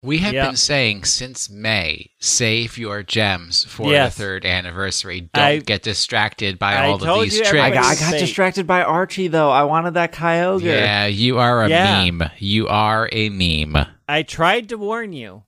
we 0.04 0.20
have 0.20 0.34
Yep. 0.34 0.48
been 0.50 0.56
saying 0.56 1.04
since 1.04 1.50
May, 1.50 2.12
save 2.20 2.78
your 2.78 3.02
gems 3.04 3.66
for 3.66 3.92
Yes. 3.92 4.16
the 4.16 4.22
third 4.24 4.46
anniversary. 4.46 5.22
Don't 5.34 5.44
I- 5.44 5.58
get 5.58 5.82
distracted 5.82 6.58
by 6.60 6.76
I 6.76 6.88
all 6.88 6.94
of 7.04 7.24
these 7.24 7.38
tricks. 7.42 7.54
I 7.56 7.72
got, 7.72 7.84
I 7.86 7.96
got 7.96 8.12
distracted 8.20 8.68
by 8.68 8.84
Archie 8.84 9.28
though. 9.28 9.50
I 9.50 9.64
wanted 9.64 9.96
that 9.96 10.14
Kyogre. 10.14 10.62
Yeah, 10.64 11.08
you 11.08 11.40
are 11.40 11.64
a 11.64 11.70
Yeah. 11.70 12.06
meme. 12.10 12.30
You 12.38 12.68
are 12.68 13.10
a 13.12 13.30
meme. 13.30 13.86
I 14.08 14.22
tried 14.24 14.70
to 14.70 14.78
warn 14.78 15.12
you. 15.14 15.44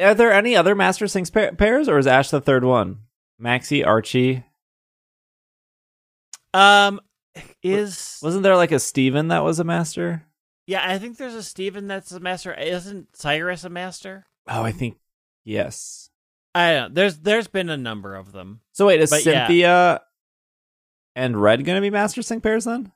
Are 0.00 0.14
there 0.14 0.32
any 0.32 0.54
other 0.56 0.74
Master 0.74 1.06
Sync 1.06 1.32
pa- 1.32 1.52
pairs, 1.56 1.88
or 1.88 1.96
is 1.96 2.06
Ash 2.08 2.28
the 2.28 2.40
third 2.40 2.64
one? 2.64 2.98
Maxie, 3.38 3.82
Archie. 3.84 4.42
Um, 6.52 7.00
is 7.62 8.18
Wasn't 8.22 8.42
there 8.42 8.56
like 8.56 8.72
a 8.72 8.78
Steven 8.78 9.28
that 9.28 9.44
was 9.44 9.58
a 9.58 9.64
master? 9.64 10.24
yeah? 10.66 10.82
I 10.88 10.98
think 10.98 11.16
there's 11.16 11.34
a 11.34 11.42
Steven 11.42 11.86
that's 11.86 12.12
a 12.12 12.20
master. 12.20 12.52
Isn't 12.54 13.08
Cyrus 13.16 13.64
a 13.64 13.68
master? 13.70 14.26
Oh, 14.48 14.62
I 14.62 14.72
think 14.72 14.96
yes. 15.44 16.10
I 16.54 16.72
don't 16.72 16.88
know. 16.88 16.94
There's 16.94 17.18
there's 17.18 17.48
been 17.48 17.68
a 17.68 17.76
number 17.76 18.14
of 18.14 18.32
them. 18.32 18.60
So 18.72 18.86
wait, 18.86 19.00
is 19.00 19.10
But 19.10 19.24
yeah. 19.26 19.46
Cynthia 19.46 20.00
and 21.14 21.40
Red 21.40 21.64
going 21.64 21.76
to 21.76 21.82
be 21.82 21.90
Master 21.90 22.22
Sync 22.22 22.42
pairs 22.42 22.64
then? 22.64 22.92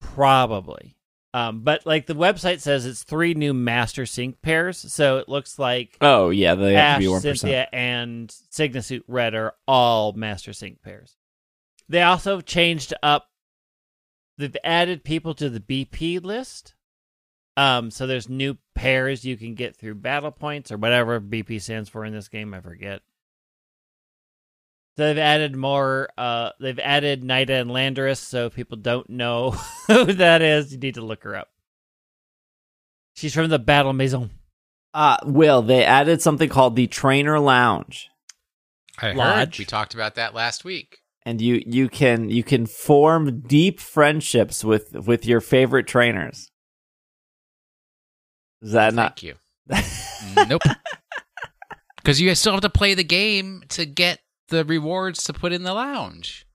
Probably. 0.00 0.96
Um, 1.34 1.60
but 1.62 1.86
like 1.86 2.06
the 2.06 2.14
website 2.14 2.60
says 2.60 2.84
it's 2.84 3.04
three 3.04 3.32
new 3.32 3.54
master 3.54 4.04
sync 4.04 4.42
pairs, 4.42 4.76
so 4.92 5.16
it 5.16 5.30
looks 5.30 5.58
like 5.58 5.96
Oh 6.02 6.28
yeah, 6.28 6.54
they 6.54 6.74
have 6.74 6.98
to 6.98 7.00
be 7.00 7.08
one 7.08 7.22
percent. 7.22 7.38
Cynthia, 7.38 7.68
and 7.72 8.28
Sygna 8.52 8.84
Suit 8.84 9.04
Red 9.08 9.34
are 9.34 9.54
all 9.66 10.12
master 10.12 10.52
sync 10.52 10.82
pairs. 10.82 11.16
They 11.88 12.02
also 12.02 12.42
changed 12.42 12.92
up 13.02 13.28
they've 14.42 14.56
added 14.64 15.04
people 15.04 15.34
to 15.34 15.48
the 15.48 15.60
BP 15.60 16.22
list. 16.22 16.74
Um, 17.56 17.90
so 17.90 18.06
there's 18.06 18.28
new 18.28 18.56
pairs 18.74 19.24
you 19.24 19.36
can 19.36 19.54
get 19.54 19.76
through 19.76 19.96
battle 19.96 20.30
points 20.30 20.72
or 20.72 20.76
whatever 20.78 21.20
BP 21.20 21.60
stands 21.60 21.88
for 21.88 22.04
in 22.04 22.12
this 22.12 22.28
game, 22.28 22.54
I 22.54 22.60
forget. 22.60 23.02
So 24.96 25.06
they've 25.06 25.18
added 25.18 25.56
more. 25.56 26.08
Uh, 26.18 26.50
they've 26.60 26.78
added 26.78 27.24
Nita 27.24 27.54
and 27.54 27.70
Landorus, 27.70 28.18
so 28.18 28.46
if 28.46 28.54
people 28.54 28.76
don't 28.76 29.08
know 29.08 29.50
who 29.86 30.12
that 30.12 30.42
is, 30.42 30.72
you 30.72 30.78
need 30.78 30.94
to 30.94 31.04
look 31.04 31.24
her 31.24 31.36
up. 31.36 31.48
She's 33.14 33.34
from 33.34 33.48
the 33.48 33.58
Battle 33.58 33.92
Maison. 33.92 34.30
Uh, 34.94 35.16
Will 35.24 35.62
they 35.62 35.84
added 35.84 36.20
something 36.20 36.48
called 36.50 36.76
the 36.76 36.86
Trainer 36.86 37.38
Lounge, 37.40 38.10
I 38.98 39.08
heard. 39.08 39.16
We 39.58 39.64
talked 39.64 39.94
about 39.94 40.16
that 40.16 40.34
last 40.34 40.64
week. 40.64 41.01
And 41.24 41.40
you 41.40 41.62
you 41.66 41.88
can 41.88 42.28
you 42.30 42.42
can 42.42 42.66
form 42.66 43.40
deep 43.40 43.80
friendships 43.80 44.64
with 44.64 44.92
with 45.06 45.24
your 45.26 45.40
favorite 45.40 45.86
trainers. 45.86 46.50
Is 48.60 48.72
that 48.72 48.94
not? 48.94 49.18
Thank 49.18 49.22
you. 49.22 50.44
nope. 50.48 50.62
Because 51.96 52.20
you 52.20 52.34
still 52.34 52.50
have 52.54 52.62
to 52.62 52.68
play 52.68 52.94
the 52.94 53.04
game 53.04 53.62
to 53.68 53.86
get 53.86 54.18
the 54.48 54.64
rewards 54.64 55.22
to 55.24 55.32
put 55.32 55.52
in 55.52 55.62
the 55.62 55.72
lounge. 55.72 56.46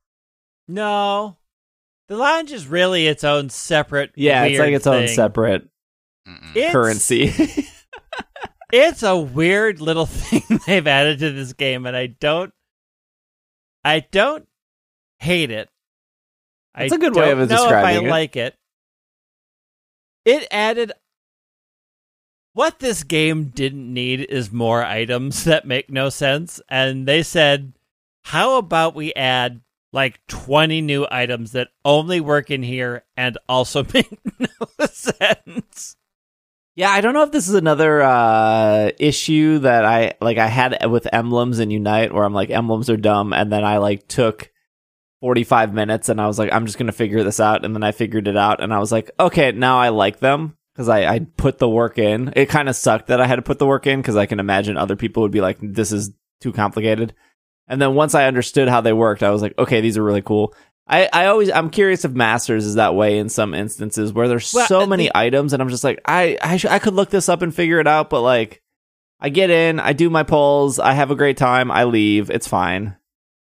No, 0.67 1.37
the 2.09 2.17
lounge 2.17 2.51
is 2.51 2.67
really 2.67 3.07
its 3.07 3.23
own 3.23 3.49
separate. 3.49 4.11
yeah, 4.17 4.43
it's 4.43 4.59
like 4.59 4.73
its 4.73 4.85
own 4.87 5.07
separate 5.07 5.69
It's- 6.53 6.73
currency. 6.73 7.33
It's 8.73 9.01
a 9.03 9.15
weird 9.15 9.79
little 9.79 10.05
thing 10.07 10.59
they've 10.67 10.85
added 10.85 11.19
to 11.19 11.31
this 11.31 11.53
game, 11.53 11.85
and 11.85 11.95
I 11.95 12.07
don't, 12.07 12.51
I 13.85 14.01
don't 14.01 14.45
hate 15.19 15.51
it. 15.51 15.69
That's 16.75 16.93
a 16.93 16.97
good 16.97 17.15
way 17.15 17.31
of 17.31 17.49
know 17.49 17.65
if 17.65 17.71
I 17.73 17.93
it. 17.93 18.03
like 18.03 18.35
it. 18.35 18.55
It 20.25 20.47
added. 20.51 20.91
What 22.53 22.79
this 22.79 23.03
game 23.03 23.45
didn't 23.45 23.91
need 23.91 24.21
is 24.21 24.51
more 24.51 24.83
items 24.83 25.43
that 25.45 25.65
make 25.65 25.89
no 25.89 26.09
sense, 26.09 26.59
and 26.69 27.07
they 27.07 27.23
said, 27.23 27.73
how 28.23 28.57
about 28.57 28.95
we 28.95 29.13
add 29.13 29.61
like 29.93 30.19
20 30.27 30.81
new 30.81 31.07
items 31.09 31.53
that 31.53 31.69
only 31.85 32.19
work 32.19 32.51
in 32.51 32.61
here 32.61 33.05
and 33.15 33.37
also 33.47 33.85
make 33.93 34.09
no 34.37 34.85
sense? 34.87 35.95
Yeah, 36.75 36.91
I 36.91 37.01
don't 37.01 37.13
know 37.13 37.23
if 37.23 37.31
this 37.31 37.47
is 37.47 37.55
another 37.55 38.01
uh, 38.01 38.91
issue 38.99 39.59
that 39.59 39.85
I 39.85 40.13
like. 40.21 40.37
I 40.37 40.47
had 40.47 40.85
with 40.87 41.07
emblems 41.11 41.59
in 41.59 41.71
Unite, 41.71 42.13
where 42.13 42.23
I'm 42.23 42.33
like, 42.33 42.51
emblems 42.51 42.89
are 42.89 42.97
dumb, 42.97 43.33
and 43.33 43.51
then 43.51 43.63
I 43.63 43.77
like 43.77 44.07
took 44.07 44.51
45 45.21 45.73
minutes, 45.73 46.09
and 46.09 46.21
I 46.21 46.27
was 46.27 46.37
like, 46.39 46.51
I'm 46.53 46.65
just 46.65 46.77
gonna 46.77 46.91
figure 46.91 47.23
this 47.23 47.39
out, 47.39 47.65
and 47.65 47.73
then 47.75 47.83
I 47.83 47.91
figured 47.91 48.27
it 48.27 48.37
out, 48.37 48.61
and 48.61 48.73
I 48.73 48.79
was 48.79 48.91
like, 48.91 49.11
okay, 49.19 49.51
now 49.51 49.79
I 49.79 49.89
like 49.89 50.19
them 50.19 50.55
because 50.73 50.89
I 50.89 51.05
I 51.05 51.19
put 51.19 51.57
the 51.57 51.69
work 51.69 51.97
in. 51.97 52.33
It 52.35 52.47
kind 52.49 52.69
of 52.69 52.75
sucked 52.75 53.07
that 53.07 53.19
I 53.21 53.27
had 53.27 53.37
to 53.37 53.41
put 53.41 53.59
the 53.59 53.65
work 53.67 53.87
in 53.87 53.99
because 54.01 54.15
I 54.15 54.25
can 54.27 54.39
imagine 54.39 54.77
other 54.77 54.95
people 54.95 55.23
would 55.23 55.31
be 55.31 55.41
like, 55.41 55.57
this 55.61 55.91
is 55.91 56.11
too 56.41 56.53
complicated. 56.53 57.13
And 57.67 57.81
then 57.81 57.95
once 57.95 58.15
I 58.15 58.27
understood 58.27 58.69
how 58.69 58.79
they 58.81 58.93
worked, 58.93 59.23
I 59.23 59.31
was 59.31 59.41
like, 59.41 59.57
okay, 59.59 59.81
these 59.81 59.97
are 59.97 60.03
really 60.03 60.21
cool. 60.21 60.53
I, 60.89 61.09
I 61.11 61.25
always 61.25 61.51
I'm 61.51 61.69
curious 61.69 62.05
if 62.05 62.11
Masters 62.13 62.65
is 62.65 62.75
that 62.75 62.95
way 62.95 63.17
in 63.17 63.27
some 63.27 63.53
instances 63.53 64.13
where 64.13 64.29
there's 64.29 64.53
Well, 64.53 64.67
so 64.67 64.81
uh, 64.81 64.85
many 64.87 65.07
the- 65.07 65.17
items 65.17 65.51
and 65.51 65.61
I'm 65.61 65.67
just 65.67 65.83
like 65.83 65.99
I 66.05 66.37
I, 66.41 66.55
sh- 66.55 66.63
I 66.65 66.79
could 66.79 66.93
look 66.93 67.09
this 67.09 67.27
up 67.27 67.41
and 67.41 67.53
figure 67.53 67.81
it 67.81 67.87
out, 67.87 68.09
but 68.09 68.21
like 68.21 68.61
I 69.19 69.27
get 69.27 69.49
in, 69.49 69.81
I 69.81 69.91
do 69.91 70.09
my 70.09 70.23
polls, 70.23 70.79
I 70.79 70.93
have 70.93 71.11
a 71.11 71.15
great 71.15 71.35
time, 71.35 71.71
I 71.71 71.83
leave, 71.83 72.29
it's 72.29 72.47
fine. 72.47 72.95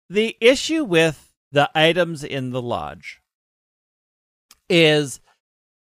The 0.09 0.35
issue 0.41 0.83
with 0.83 1.28
the 1.51 1.69
items 1.73 2.23
in 2.23 2.51
the 2.51 2.61
lodge 2.61 3.21
is 4.69 5.19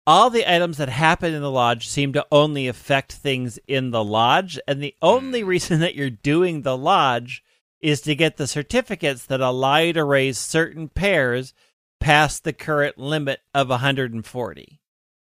all 0.07 0.29
the 0.29 0.53
items 0.53 0.77
that 0.77 0.91
happen 0.91 1.33
in 1.33 1.41
the 1.41 1.51
lodge 1.51 1.89
seem 1.89 2.13
to 2.13 2.27
only 2.31 2.69
affect 2.69 3.13
things 3.13 3.59
in 3.67 3.91
the 3.91 4.05
lodge, 4.05 4.59
and 4.69 4.83
the 4.83 4.95
hmm. 5.01 5.07
only 5.07 5.43
reason 5.43 5.81
that 5.81 5.95
you're 5.95 6.11
doing 6.11 6.63
the 6.63 6.77
lodge 6.77 7.43
is 7.81 8.01
to 8.03 8.15
get 8.15 8.37
the 8.37 8.47
certificates 8.47 9.27
that 9.27 9.41
allow 9.41 9.77
you 9.77 9.93
to 9.93 10.05
raise 10.05 10.39
certain 10.39 10.89
pairs 10.89 11.53
past 12.01 12.45
the 12.45 12.53
current 12.53 12.99
limit 12.99 13.41
of 13.53 13.69
140. 13.69 14.81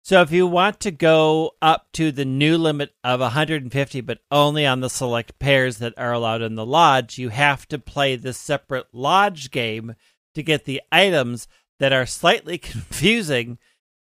So 0.03 0.21
if 0.21 0.31
you 0.31 0.45
want 0.45 0.79
to 0.81 0.91
go 0.91 1.53
up 1.61 1.88
to 1.93 2.11
the 2.11 2.25
new 2.25 2.57
limit 2.57 2.93
of 3.03 3.21
150, 3.21 4.01
but 4.01 4.19
only 4.29 4.65
on 4.65 4.79
the 4.79 4.89
select 4.89 5.39
pairs 5.39 5.79
that 5.79 5.95
are 5.97 6.13
allowed 6.13 6.43
in 6.43 6.55
the 6.55 6.65
lodge, 6.65 7.17
you 7.17 7.29
have 7.29 7.67
to 7.69 7.79
play 7.79 8.15
this 8.15 8.38
separate 8.38 8.86
lodge 8.93 9.51
game 9.51 9.95
to 10.36 10.43
get 10.43 10.65
the 10.65 10.81
items 10.91 11.47
that 11.79 11.93
are 11.93 12.05
slightly 12.05 12.57
confusing 12.59 13.57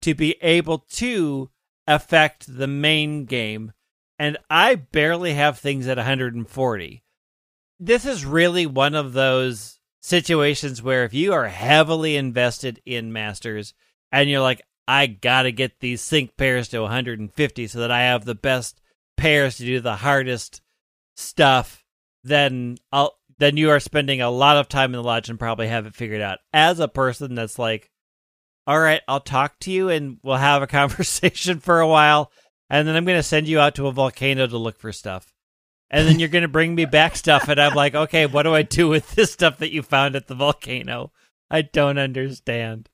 to 0.01 0.13
be 0.13 0.35
able 0.41 0.79
to 0.79 1.49
affect 1.87 2.57
the 2.57 2.67
main 2.67 3.25
game. 3.25 3.73
And 4.17 4.37
I 4.49 4.75
barely 4.75 5.33
have 5.33 5.57
things 5.57 5.87
at 5.87 5.97
140. 5.97 7.03
This 7.79 8.05
is 8.05 8.25
really 8.25 8.65
one 8.65 8.95
of 8.95 9.13
those 9.13 9.79
situations 10.01 10.81
where 10.81 11.03
if 11.03 11.13
you 11.13 11.33
are 11.33 11.47
heavily 11.47 12.15
invested 12.15 12.81
in 12.85 13.13
Masters 13.13 13.73
and 14.11 14.29
you're 14.29 14.41
like, 14.41 14.61
I 14.87 15.07
gotta 15.07 15.51
get 15.51 15.79
these 15.79 16.01
sync 16.01 16.35
pairs 16.35 16.67
to 16.69 16.81
150 16.81 17.67
so 17.67 17.79
that 17.79 17.91
I 17.91 18.01
have 18.01 18.25
the 18.25 18.35
best 18.35 18.81
pairs 19.17 19.57
to 19.57 19.65
do 19.65 19.79
the 19.79 19.97
hardest 19.97 20.61
stuff, 21.15 21.85
then 22.23 22.77
I'll 22.91 23.18
then 23.39 23.57
you 23.57 23.69
are 23.71 23.79
spending 23.79 24.21
a 24.21 24.29
lot 24.29 24.57
of 24.57 24.69
time 24.69 24.93
in 24.93 25.01
the 25.01 25.03
lodge 25.03 25.29
and 25.29 25.39
probably 25.39 25.67
have 25.67 25.85
it 25.85 25.95
figured 25.95 26.21
out. 26.21 26.39
As 26.53 26.79
a 26.79 26.87
person 26.87 27.35
that's 27.35 27.57
like, 27.57 27.89
all 28.67 28.79
right, 28.79 29.01
I'll 29.07 29.21
talk 29.21 29.59
to 29.61 29.71
you 29.71 29.89
and 29.89 30.17
we'll 30.21 30.35
have 30.37 30.61
a 30.61 30.67
conversation 30.79 31.59
for 31.59 31.79
a 31.79 31.87
while, 31.87 32.31
and 32.69 32.87
then 32.87 32.95
I'm 32.95 33.05
gonna 33.05 33.23
send 33.23 33.47
you 33.47 33.59
out 33.59 33.75
to 33.75 33.87
a 33.87 33.91
volcano 33.91 34.45
to 34.45 34.57
look 34.57 34.77
for 34.77 34.91
stuff. 34.91 35.33
And 35.89 36.07
then 36.07 36.19
you're 36.19 36.29
gonna 36.29 36.47
bring 36.47 36.75
me 36.75 36.85
back 36.85 37.15
stuff, 37.15 37.47
and 37.47 37.59
I'm 37.59 37.73
like, 37.73 37.95
okay, 37.95 38.27
what 38.27 38.43
do 38.43 38.53
I 38.53 38.61
do 38.61 38.87
with 38.89 39.15
this 39.15 39.31
stuff 39.31 39.57
that 39.57 39.71
you 39.71 39.81
found 39.81 40.15
at 40.15 40.27
the 40.27 40.35
volcano? 40.35 41.11
I 41.49 41.63
don't 41.63 41.97
understand. 41.97 42.89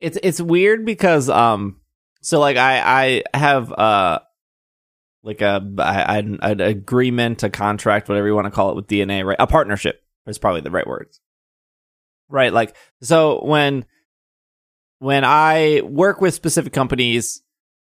It's 0.00 0.18
it's 0.22 0.40
weird 0.40 0.84
because 0.84 1.28
um 1.28 1.80
so 2.20 2.38
like 2.38 2.56
I 2.56 3.22
I 3.32 3.38
have 3.38 3.72
uh 3.72 4.20
like 5.26 5.42
a 5.42 5.60
I, 5.78 6.18
an 6.18 6.60
agreement, 6.60 7.42
a 7.42 7.50
contract, 7.50 8.08
whatever 8.08 8.28
you 8.28 8.34
want 8.34 8.46
to 8.46 8.52
call 8.52 8.70
it 8.70 8.76
with 8.76 8.86
DeNA, 8.86 9.24
right? 9.24 9.36
A 9.40 9.46
partnership 9.46 10.00
is 10.26 10.38
probably 10.38 10.60
the 10.60 10.70
right 10.70 10.86
words. 10.86 11.20
Right, 12.28 12.52
like 12.52 12.76
so 13.02 13.44
when 13.44 13.84
when 15.00 15.24
I 15.24 15.82
work 15.84 16.20
with 16.20 16.32
specific 16.32 16.72
companies, 16.72 17.42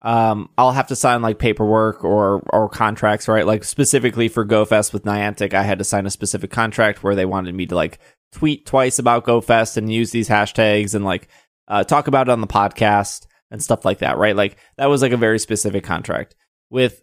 um, 0.01 0.49
I'll 0.57 0.73
have 0.73 0.89
to 0.89 0.97
sign 0.97 1.21
like 1.21 1.39
paperwork 1.39 2.03
or 2.03 2.43
or 2.51 2.71
contracts, 2.71 3.29
right? 3.29 3.47
Like 3.47 3.63
specifically 3.63 4.29
for 4.29 4.47
GoFest 4.47 4.95
with 4.95 5.05
Niantic, 5.05 5.53
I 5.53 5.63
had 5.63 5.79
to 5.79 5.85
sign 5.85 6.07
a 6.07 6.11
specific 6.11 6.51
contract 6.51 7.03
where 7.03 7.15
they 7.15 7.27
wanted 7.27 7.55
me 7.55 7.67
to 7.67 7.75
like 7.75 7.99
tweet 8.33 8.65
twice 8.65 8.99
about 8.99 9.27
GoFest 9.27 9.77
and 9.77 9.93
use 9.93 10.13
these 10.13 10.29
hashtags 10.29 10.95
and 10.95 11.05
like 11.05 11.29
uh, 11.69 11.85
talk 11.85 12.09
about 12.09 12.29
it 12.29 12.33
on 12.33 12.41
the 12.41 12.47
podcast 12.47 13.27
and 13.51 13.63
stuff 13.63 13.85
like 13.85 13.99
that, 13.99 14.17
right? 14.17 14.37
Like 14.37 14.57
that 14.79 14.87
was 14.87 15.03
like 15.03 15.13
a 15.13 15.19
very 15.19 15.39
specific 15.39 15.85
contract. 15.85 16.35
With 16.71 17.03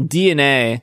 DeNA, 0.00 0.82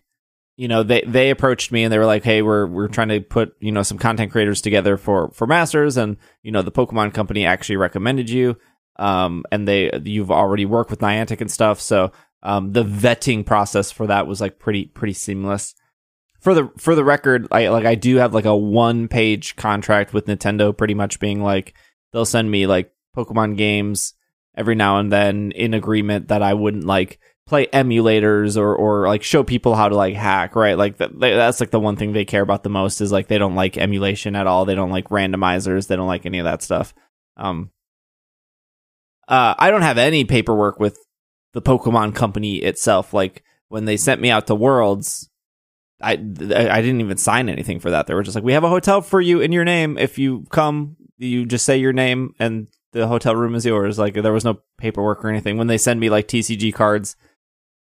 you 0.56 0.68
know, 0.68 0.84
they 0.84 1.02
they 1.02 1.30
approached 1.30 1.72
me 1.72 1.84
and 1.84 1.92
they 1.92 1.98
were 1.98 2.06
like, 2.06 2.24
"Hey, 2.24 2.42
we're 2.42 2.68
we're 2.68 2.88
trying 2.88 3.10
to 3.10 3.22
put 3.22 3.56
you 3.60 3.72
know 3.72 3.84
some 3.84 3.98
content 3.98 4.32
creators 4.32 4.62
together 4.62 4.98
for 4.98 5.32
for 5.32 5.48
Masters, 5.48 5.98
and 5.98 6.18
you 6.44 6.52
know 6.52 6.62
the 6.62 6.72
Pokemon 6.72 7.14
Company 7.14 7.46
actually 7.46 7.78
recommended 7.78 8.30
you, 8.30 8.58
um, 8.98 9.44
and 9.52 9.68
they 9.68 9.90
you've 10.04 10.32
already 10.32 10.66
worked 10.66 10.92
with 10.92 11.00
Niantic 11.00 11.42
and 11.42 11.52
stuff, 11.52 11.82
so 11.82 12.12
um, 12.44 12.74
the 12.74 12.84
vetting 12.84 13.46
process 13.46 13.92
for 13.92 14.08
that 14.08 14.28
was 14.28 14.42
like 14.42 14.60
pretty 14.60 14.86
pretty 14.86 15.14
seamless." 15.14 15.74
For 16.40 16.54
the 16.54 16.70
for 16.78 16.94
the 16.94 17.06
record, 17.06 17.48
I 17.52 17.70
like 17.70 17.86
I 17.86 17.96
do 17.96 18.18
have 18.18 18.34
like 18.34 18.46
a 18.46 18.56
one 18.56 19.08
page 19.08 19.56
contract 19.56 20.14
with 20.14 20.26
Nintendo, 20.26 20.76
pretty 20.78 20.94
much 20.94 21.20
being 21.20 21.42
like 21.42 21.74
they'll 22.12 22.26
send 22.26 22.52
me 22.52 22.68
like 22.68 22.92
Pokemon 23.16 23.58
games 23.58 24.14
every 24.56 24.76
now 24.76 25.00
and 25.00 25.12
then 25.12 25.52
in 25.52 25.74
agreement 25.74 26.28
that 26.28 26.44
I 26.44 26.54
wouldn't 26.54 26.86
like 26.86 27.20
play 27.46 27.68
emulators 27.68 28.58
or 28.58 28.76
or 28.76 29.08
like 29.08 29.24
show 29.24 29.44
people 29.44 29.76
how 29.76 29.90
to 29.90 29.96
like 29.96 30.16
hack, 30.16 30.56
right? 30.56 30.78
Like 30.78 30.98
that, 30.98 31.20
that's 31.20 31.60
like 31.60 31.72
the 31.72 31.80
one 31.80 31.96
thing 31.96 32.14
they 32.14 32.26
care 32.26 32.42
about 32.42 32.64
the 32.64 32.70
most 32.70 33.02
is 33.02 33.12
like 33.12 33.28
they 33.28 33.38
don't 33.38 33.56
like 33.56 33.78
emulation 33.78 34.36
at 34.36 34.48
all. 34.48 34.66
They 34.66 34.76
don't 34.76 34.92
like 34.92 35.10
randomizers. 35.10 35.88
They 35.88 35.96
don't 35.96 36.08
like 36.08 36.26
any 36.26 36.40
of 36.40 36.46
that 36.46 36.62
stuff. 36.62 36.94
Um, 37.38 37.72
uh, 39.28 39.56
I 39.58 39.72
don't 39.72 39.82
have 39.82 39.98
any 39.98 40.26
paperwork 40.26 40.80
with 40.80 40.98
the 41.54 41.62
Pokemon 41.62 42.16
Company 42.16 42.58
itself. 42.58 43.14
Like 43.14 43.44
when 43.70 43.86
they 43.86 43.98
sent 43.98 44.22
me 44.22 44.30
out 44.30 44.48
to 44.48 44.56
Worlds, 44.56 45.30
I 46.02 46.14
I 46.14 46.18
didn't 46.18 47.02
even 47.02 47.18
sign 47.18 47.50
anything 47.50 47.80
for 47.80 47.92
that. 47.92 48.08
They 48.08 48.14
were 48.14 48.24
just 48.24 48.36
like, 48.36 48.44
we 48.44 48.54
have 48.54 48.64
a 48.64 48.70
hotel 48.70 49.02
for 49.02 49.22
you 49.22 49.42
in 49.42 49.52
your 49.52 49.66
name. 49.66 49.98
If 49.98 50.18
you 50.18 50.46
come, 50.50 50.96
you 51.18 51.46
just 51.46 51.66
say 51.66 51.78
your 51.78 51.94
name 51.94 52.36
and 52.40 52.68
the 52.94 53.08
hotel 53.08 53.36
room 53.36 53.56
is 53.56 53.66
yours. 53.66 54.00
Like 54.00 54.14
there 54.14 54.34
was 54.34 54.46
no 54.46 54.60
paperwork 54.78 55.24
or 55.24 55.30
anything. 55.30 55.58
When 55.58 55.68
they 55.68 55.78
send 55.78 56.00
me 56.00 56.10
like 56.10 56.28
TCG 56.28 56.74
cards, 56.74 57.16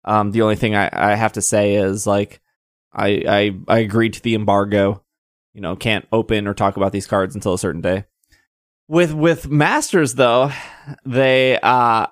um, 0.05 0.31
the 0.31 0.41
only 0.41 0.55
thing 0.55 0.75
I, 0.75 0.89
I 0.91 1.15
have 1.15 1.33
to 1.33 1.41
say 1.41 1.75
is 1.75 2.05
like 2.07 2.41
I, 2.93 3.23
I 3.27 3.75
I 3.75 3.79
agreed 3.79 4.13
to 4.13 4.21
the 4.21 4.35
embargo. 4.35 5.03
You 5.53 5.61
know, 5.61 5.75
can't 5.75 6.07
open 6.11 6.47
or 6.47 6.53
talk 6.53 6.77
about 6.77 6.91
these 6.91 7.07
cards 7.07 7.35
until 7.35 7.53
a 7.53 7.59
certain 7.59 7.81
day. 7.81 8.05
With 8.87 9.13
with 9.13 9.49
Masters 9.49 10.15
though, 10.15 10.51
they 11.05 11.59
uh 11.61 12.07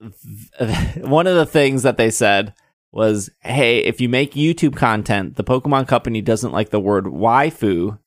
one 0.98 1.26
of 1.26 1.36
the 1.36 1.46
things 1.46 1.82
that 1.84 1.96
they 1.96 2.10
said 2.10 2.54
was, 2.90 3.30
"Hey, 3.40 3.78
if 3.78 4.00
you 4.00 4.08
make 4.08 4.34
YouTube 4.34 4.76
content, 4.76 5.36
the 5.36 5.44
Pokemon 5.44 5.88
Company 5.88 6.20
doesn't 6.20 6.52
like 6.52 6.70
the 6.70 6.80
word 6.80 7.04
waifu, 7.06 7.98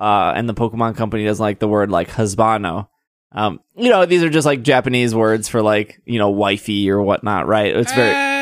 uh, 0.00 0.32
and 0.34 0.48
the 0.48 0.54
Pokemon 0.54 0.96
Company 0.96 1.24
doesn't 1.24 1.42
like 1.42 1.58
the 1.58 1.68
word 1.68 1.90
like 1.90 2.08
husbando." 2.10 2.88
Um, 3.32 3.60
you 3.76 3.90
know, 3.90 4.06
these 4.06 4.22
are 4.22 4.30
just 4.30 4.46
like 4.46 4.62
Japanese 4.62 5.14
words 5.14 5.48
for 5.48 5.60
like 5.60 6.00
you 6.04 6.18
know 6.18 6.30
wifey 6.30 6.90
or 6.90 7.02
whatnot, 7.02 7.46
right? 7.46 7.74
It's 7.76 7.92
very 7.92 8.10
Uh, 8.14 8.33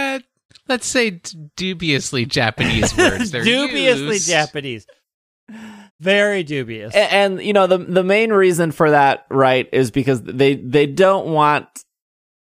let's 0.68 0.86
say 0.86 1.20
dubiously 1.56 2.26
Japanese 2.26 2.96
words. 2.96 3.30
They're 3.30 3.44
Dubiously 3.44 4.14
used. 4.14 4.28
Japanese. 4.28 4.86
Very 6.00 6.42
dubious. 6.42 6.94
A- 6.94 7.12
and, 7.12 7.42
you 7.42 7.52
know 7.52 7.66
the 7.66 7.78
the 7.78 8.02
main 8.04 8.32
reason 8.32 8.72
for 8.72 8.90
that 8.90 9.26
right 9.30 9.68
is 9.72 9.90
because 9.90 10.22
they 10.22 10.54
they 10.56 10.86
don't 10.86 11.26
want 11.28 11.66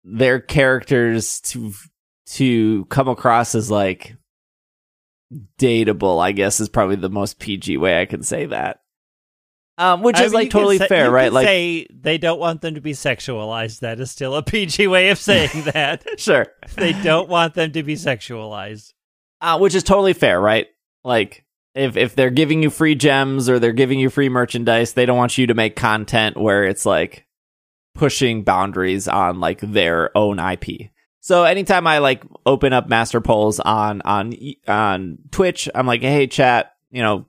their 0.03 0.39
characters 0.39 1.41
to 1.41 1.73
to 2.27 2.85
come 2.85 3.07
across 3.07 3.55
as 3.55 3.69
like 3.69 4.15
dateable 5.59 6.19
i 6.21 6.31
guess 6.31 6.59
is 6.59 6.69
probably 6.69 6.95
the 6.95 7.09
most 7.09 7.37
pg 7.39 7.77
way 7.77 8.01
i 8.01 8.05
can 8.05 8.23
say 8.23 8.45
that 8.47 8.79
um 9.79 10.01
which 10.03 10.17
I 10.17 10.25
is 10.25 10.31
mean, 10.31 10.41
like 10.41 10.49
totally 10.51 10.77
say- 10.77 10.87
fair 10.87 11.09
right 11.09 11.33
like 11.33 11.47
say 11.47 11.87
they 11.89 12.17
don't 12.19 12.39
want 12.39 12.61
them 12.61 12.75
to 12.75 12.81
be 12.81 12.91
sexualized. 12.91 13.79
That 13.79 13.99
is 13.99 14.11
still 14.11 14.35
a 14.35 14.43
PG 14.51 14.85
way 14.87 15.09
of 15.09 15.17
saying 15.17 15.63
that. 15.73 16.03
sure 16.19 16.45
they 16.75 16.93
don't 17.01 17.27
want 17.29 17.55
them 17.55 17.71
to 17.71 17.81
be 17.83 17.95
sexualized. 17.95 18.93
uh, 19.41 19.57
which 19.57 19.73
is 19.73 19.81
totally 19.83 20.13
fair 20.13 20.39
right 20.39 20.67
like 21.03 21.45
if 21.75 21.95
if 21.97 22.15
they're 22.15 22.29
giving 22.29 22.61
you 22.61 22.69
free 22.69 22.93
gems 22.95 23.47
or 23.49 23.57
they're 23.59 23.71
giving 23.71 23.99
you 23.99 24.09
free 24.09 24.29
merchandise 24.29 24.93
they 24.93 25.05
don't 25.05 25.17
want 25.17 25.37
you 25.37 25.47
to 25.47 25.53
make 25.53 25.75
content 25.75 26.35
where 26.37 26.65
it's 26.65 26.85
like 26.85 27.25
pushing 27.95 28.43
boundaries 28.43 29.07
on 29.07 29.39
like 29.39 29.59
their 29.61 30.15
own 30.17 30.39
IP. 30.39 30.89
So 31.21 31.43
anytime 31.43 31.85
I 31.85 31.97
like 31.97 32.23
open 32.45 32.71
up 32.71 32.87
master 32.87 33.19
polls 33.21 33.59
on 33.59 34.01
on 34.03 34.33
on 34.67 35.17
Twitch, 35.31 35.67
I'm 35.75 35.85
like, 35.85 36.01
"Hey 36.01 36.27
chat, 36.27 36.73
you 36.91 37.01
know, 37.01 37.25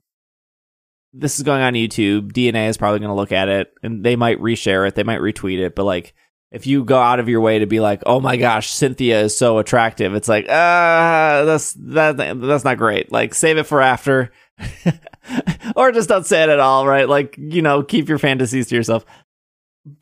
this 1.12 1.38
is 1.38 1.42
going 1.42 1.62
on 1.62 1.74
YouTube. 1.74 2.32
DeNA 2.32 2.68
is 2.68 2.76
probably 2.76 3.00
going 3.00 3.10
to 3.10 3.14
look 3.14 3.32
at 3.32 3.48
it 3.48 3.72
and 3.82 4.04
they 4.04 4.16
might 4.16 4.38
reshare 4.38 4.86
it, 4.86 4.94
they 4.94 5.02
might 5.02 5.20
retweet 5.20 5.58
it, 5.58 5.74
but 5.74 5.84
like 5.84 6.14
if 6.50 6.66
you 6.66 6.84
go 6.84 6.98
out 6.98 7.20
of 7.20 7.28
your 7.28 7.40
way 7.40 7.60
to 7.60 7.66
be 7.66 7.80
like, 7.80 8.02
"Oh 8.06 8.20
my 8.20 8.36
gosh, 8.36 8.70
Cynthia 8.70 9.20
is 9.22 9.36
so 9.36 9.58
attractive," 9.58 10.14
it's 10.14 10.28
like, 10.28 10.46
ah, 10.48 11.42
that's 11.44 11.74
that 11.74 12.16
that's 12.16 12.64
not 12.64 12.78
great. 12.78 13.12
Like, 13.12 13.34
save 13.34 13.56
it 13.56 13.64
for 13.64 13.80
after, 13.80 14.32
or 15.76 15.92
just 15.92 16.08
don't 16.08 16.26
say 16.26 16.42
it 16.42 16.48
at 16.48 16.60
all, 16.60 16.86
right? 16.86 17.08
Like, 17.08 17.36
you 17.38 17.62
know, 17.62 17.82
keep 17.82 18.08
your 18.08 18.18
fantasies 18.18 18.68
to 18.68 18.76
yourself. 18.76 19.04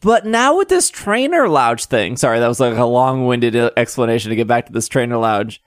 But 0.01 0.27
now 0.27 0.57
with 0.57 0.69
this 0.69 0.91
trainer 0.91 1.49
lounge 1.49 1.85
thing, 1.85 2.17
sorry, 2.17 2.41
that 2.41 2.49
was 2.49 2.61
like 2.61 2.77
a 2.77 2.85
long-winded 2.85 3.55
uh, 3.55 3.71
explanation 3.77 4.31
to 4.31 4.37
get 4.37 4.49
back 4.49 4.67
to 4.67 4.73
this 4.73 4.89
trainer 4.89 5.19
lounge. 5.19 5.63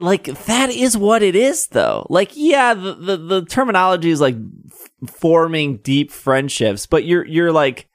Like 0.00 0.24
that 0.46 0.70
is 0.70 0.96
what 0.96 1.22
it 1.22 1.36
is, 1.36 1.66
though. 1.68 2.06
Like, 2.08 2.30
yeah, 2.34 2.74
the 2.74 2.94
the, 2.94 3.16
the 3.16 3.44
terminology 3.44 4.10
is 4.10 4.20
like 4.20 4.36
f- 4.70 5.10
forming 5.10 5.76
deep 5.78 6.10
friendships, 6.10 6.86
but 6.86 7.04
you're 7.04 7.26
you're 7.26 7.52
like 7.52 7.86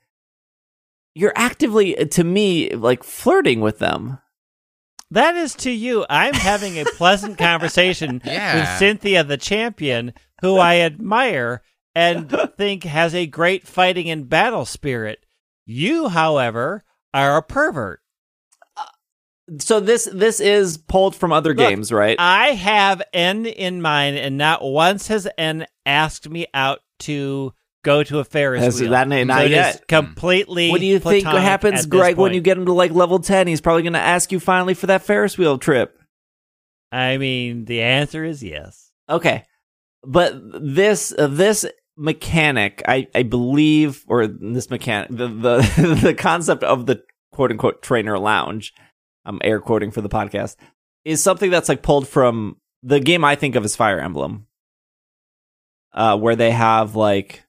you're 1.16 1.34
actively 1.36 1.95
to 1.95 2.24
me 2.24 2.76
like 2.76 3.03
flirting 3.03 3.60
with 3.62 3.80
them. 3.80 4.20
That 5.12 5.36
is 5.36 5.53
to 5.56 5.72
you. 5.72 6.06
I'm 6.10 6.34
having 6.34 6.78
a 6.80 6.86
pleasant 6.86 7.38
conversation 7.39 8.22
Yeah. 8.24 8.56
with 8.72 8.80
Cynthia 8.80 9.24
the 9.24 9.38
champion, 9.38 10.14
who 10.41 10.58
I 10.58 10.78
admire 10.82 11.62
and 11.95 12.30
think 12.58 12.84
has 12.84 13.16
a 13.16 13.26
great 13.26 13.66
fighting 13.66 14.10
and 14.10 14.28
battle 14.30 14.66
spirit. 14.66 15.26
You, 15.66 16.10
however, 16.10 16.84
are 17.14 17.38
a 17.38 17.41
pervert. 17.41 18.01
So 19.60 19.80
this 19.80 20.10
this 20.12 20.39
is 20.39 20.78
pulled 20.78 21.16
from 21.16 21.32
other 21.32 21.52
Look, 21.52 21.58
games, 21.58 21.91
right? 21.91 22.16
I 22.20 22.48
have 22.50 23.02
N 23.14 23.46
in 23.46 23.82
mind, 23.82 24.18
and 24.18 24.38
not 24.38 24.64
once 24.64 25.08
has 25.10 25.28
N 25.38 25.66
asked 25.86 26.28
me 26.30 26.48
out 26.54 26.80
to 27.02 27.54
go 27.84 28.02
to 28.04 28.18
a 28.18 28.24
Ferris 28.24 28.64
Has 28.64 28.82
wheel. 28.82 28.89
that- 28.89 29.08
not 29.08 29.41
So 29.41 29.43
yet. 29.43 29.88
completely. 29.88 30.72
what 30.72 30.80
do 30.80 30.88
you 30.88 30.98
think 30.98 31.26
happens, 31.28 31.86
Greg, 31.86 32.18
when 32.18 32.34
you 32.34 32.41
get 32.41 32.58
him 32.58 32.66
to 32.66 32.74
like 32.74 32.91
level 32.91 33.20
ten? 33.20 33.46
He's 33.46 33.62
probably 33.62 33.84
going 33.84 33.93
to 33.93 34.00
ask 34.00 34.32
you 34.32 34.39
finally 34.39 34.74
for 34.74 34.88
that 34.88 35.04
Ferris 35.04 35.38
wheel 35.38 35.60
trip. 35.60 35.96
I 36.91 37.18
mean, 37.18 37.66
the 37.66 37.82
answer 37.84 38.24
is 38.24 38.41
yes. 38.43 38.91
Okay, 39.08 39.43
but 40.04 40.34
this 40.60 41.14
uh, 41.16 41.28
this 41.28 41.66
mechanic, 41.96 42.82
I 42.88 43.08
I 43.14 43.22
believe, 43.24 44.04
or 44.08 44.26
this 44.26 44.72
mechanic, 44.72 45.10
the 45.12 45.28
the 45.28 46.00
the 46.04 46.14
concept 46.16 46.64
of 46.64 46.88
the 46.88 47.04
quote 47.32 47.52
unquote 47.52 47.84
trainer 47.84 48.18
lounge, 48.18 48.74
I'm 49.26 49.39
air 49.43 49.59
quoting 49.59 49.91
for 49.91 50.01
the 50.01 50.09
podcast, 50.09 50.55
is 51.03 51.23
something 51.23 51.49
that's 51.49 51.69
like 51.69 51.82
pulled 51.82 52.07
from 52.07 52.57
the 52.84 52.99
game 52.99 53.23
I 53.23 53.36
think 53.36 53.55
of 53.55 53.63
as 53.65 53.76
Fire 53.76 53.99
Emblem, 53.99 54.47
uh, 55.93 56.17
where 56.17 56.36
they 56.36 56.51
have 56.51 56.95
like 56.95 57.43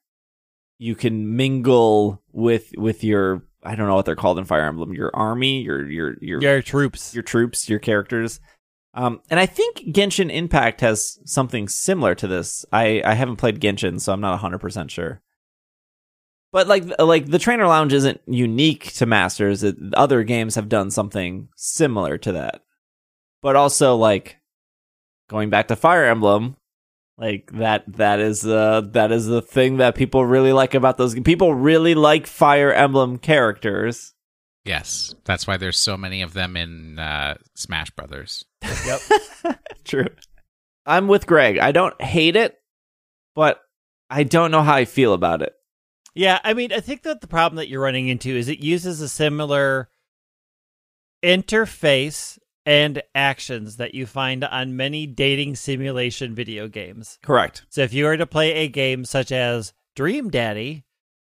you 0.79 0.95
can 0.95 1.37
mingle 1.37 2.23
with 2.33 2.73
with 2.77 3.03
your 3.05 3.43
I 3.63 3.75
don't 3.75 3.89
know 3.89 3.95
what 3.97 4.05
they're 4.07 4.15
called 4.17 4.39
in 4.39 4.45
Fire 4.45 4.67
Emblem, 4.67 4.93
your 4.93 5.11
army, 5.15 5.61
your 5.63 5.89
your 5.91 6.17
your 6.21 6.41
Your 6.41 6.63
troops. 6.63 7.15
your 7.15 7.23
troops, 7.23 7.69
your 7.69 7.79
characters. 7.81 8.41
Um, 8.95 9.21
and 9.29 9.39
I 9.39 9.45
think 9.45 9.79
Genshin 9.95 10.33
Impact 10.33 10.81
has 10.81 11.19
something 11.27 11.69
similar 11.69 12.15
to 12.15 12.27
this. 12.27 12.65
I, 12.73 13.03
I 13.05 13.13
haven't 13.13 13.37
played 13.37 13.61
Genshin, 13.61 14.01
so 14.01 14.11
I'm 14.11 14.23
not 14.23 14.41
100% 14.41 14.89
sure. 14.89 15.21
But 16.57 16.69
like 16.69 16.85
like 16.99 17.27
the 17.27 17.39
trainer 17.39 17.67
lounge 17.67 17.93
isn't 17.93 18.23
unique 18.27 18.91
to 18.95 19.05
Masters. 19.05 19.63
It, 19.63 19.77
other 19.93 20.25
games 20.25 20.55
have 20.55 20.71
done 20.71 20.91
something 20.91 21.51
similar 21.55 22.17
to 22.17 22.33
that. 22.33 22.63
But 23.43 23.57
also 23.57 23.95
like 23.95 24.39
going 25.29 25.51
back 25.51 25.69
to 25.69 25.77
Fire 25.77 26.07
Emblem, 26.07 26.57
like 27.19 27.51
that 27.53 27.85
that 27.99 28.21
is 28.21 28.47
uh 28.47 28.81
that 28.93 29.13
is 29.13 29.27
the 29.27 29.43
thing 29.43 29.77
that 29.77 29.97
people 29.97 30.25
really 30.25 30.55
like 30.55 30.73
about 30.73 30.97
those 30.97 31.15
people 31.21 31.53
really 31.53 31.95
like 31.95 32.27
Fire 32.27 32.73
Emblem 32.73 33.19
characters. 33.19 34.15
Yes, 34.65 35.15
that's 35.27 35.47
why 35.47 35.59
there's 35.59 35.79
so 35.79 35.99
many 35.99 36.23
of 36.23 36.33
them 36.33 36.57
in 36.57 36.99
uh, 36.99 37.35
Smash 37.55 37.91
Brothers. 37.91 38.47
Yep, 38.63 39.01
true. 39.85 40.09
I'm 40.87 41.07
with 41.07 41.27
Greg. 41.27 41.59
I 41.59 41.73
don't 41.73 42.01
hate 42.01 42.35
it, 42.35 42.57
but 43.35 43.61
I 44.09 44.23
don't 44.23 44.51
know 44.51 44.63
how 44.63 44.77
I 44.77 44.87
feel 44.87 45.13
about 45.13 45.43
it. 45.43 45.53
Yeah, 46.17 46.39
I 46.43 46.55
mean, 46.55 46.73
I 46.73 46.81
think 46.81 47.03
that 47.03 47.21
the 47.21 47.27
problem 47.27 47.57
that 47.57 47.69
you're 47.69 47.83
running 47.83 48.09
into 48.09 48.31
is 48.31 48.49
it 48.49 48.61
uses 48.61 49.03
a 49.03 49.09
similar 49.09 49.91
interface 51.23 52.39
and 52.65 53.03
actions 53.15 53.77
that 53.77 53.95
you 53.95 54.07
find 54.07 54.43
on 54.43 54.77
many 54.77 55.07
dating 55.07 55.57
simulation 55.57 56.35
video 56.35 56.69
games. 56.69 57.19
Correct. 57.23 57.67
So 57.69 57.83
if 57.83 57.93
you 57.93 58.07
were 58.07 58.17
to 58.17 58.27
play 58.27 58.55
a 58.55 58.69
game 58.69 59.05
such 59.05 59.31
as 59.31 59.75
Dream 59.95 60.31
Daddy, 60.31 60.85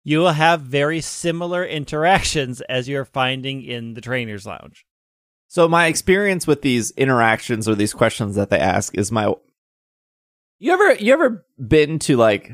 you 0.03 0.18
will 0.18 0.33
have 0.33 0.62
very 0.62 1.03
similar 1.03 1.62
interactions 1.62 2.61
as 2.68 2.89
you're 2.89 3.05
finding 3.05 3.62
in 3.62 3.93
the 3.93 4.01
trainer's 4.01 4.47
lounge. 4.47 4.87
So 5.47 5.68
my 5.68 5.87
experience 5.89 6.47
with 6.47 6.62
these 6.62 6.91
interactions 6.93 7.68
or 7.68 7.74
these 7.74 7.93
questions 7.93 8.35
that 8.37 8.49
they 8.49 8.59
ask 8.59 8.97
is 8.97 9.12
my 9.12 9.35
You 10.59 10.72
ever 10.72 10.95
you 10.95 11.12
ever 11.12 11.45
been 11.59 11.99
to 12.01 12.16
like 12.16 12.53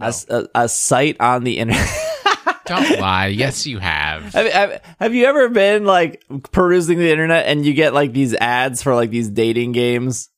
a 0.00 0.06
s- 0.06 0.26
a, 0.28 0.48
a 0.54 0.68
site 0.68 1.16
on 1.20 1.44
the 1.44 1.58
internet? 1.58 1.88
Don't 2.66 3.00
lie. 3.00 3.26
Yes, 3.26 3.66
you 3.66 3.78
have. 3.80 4.32
Have, 4.32 4.52
have, 4.52 4.82
have 5.00 5.14
you 5.14 5.24
ever 5.26 5.48
been 5.48 5.84
like 5.84 6.22
perusing 6.52 6.98
the 6.98 7.10
internet 7.10 7.46
and 7.46 7.66
you 7.66 7.72
get 7.74 7.94
like 7.94 8.12
these 8.12 8.34
ads 8.34 8.82
for 8.82 8.94
like 8.94 9.10
these 9.10 9.28
dating 9.28 9.72
games 9.72 10.28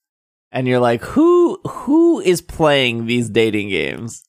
and 0.51 0.67
you're 0.67 0.81
like 0.81 1.03
who 1.03 1.59
who 1.67 2.21
is 2.21 2.41
playing 2.41 3.05
these 3.07 3.29
dating 3.29 3.69
games 3.69 4.23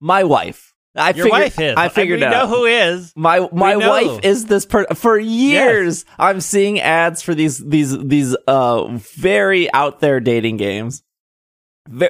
my 0.00 0.22
wife 0.24 0.74
i 0.96 1.08
Your 1.10 1.24
figured 1.26 1.30
wife 1.32 1.58
is. 1.60 1.74
i 1.76 1.88
figured 1.88 2.20
we 2.20 2.26
out 2.26 2.30
know 2.32 2.46
who 2.48 2.64
is. 2.66 3.12
my 3.16 3.48
my 3.52 3.76
wife 3.76 4.24
is 4.24 4.46
this 4.46 4.64
per- 4.66 4.86
for 4.94 5.18
years 5.18 6.04
i'm 6.18 6.40
seeing 6.40 6.80
ads 6.80 7.20
for 7.22 7.34
these 7.34 7.58
these 7.58 7.96
these 7.98 8.36
uh 8.48 8.86
very 8.96 9.72
out 9.72 10.00
there 10.00 10.18
dating 10.20 10.56
games 10.56 10.98
Ve- 11.00 11.04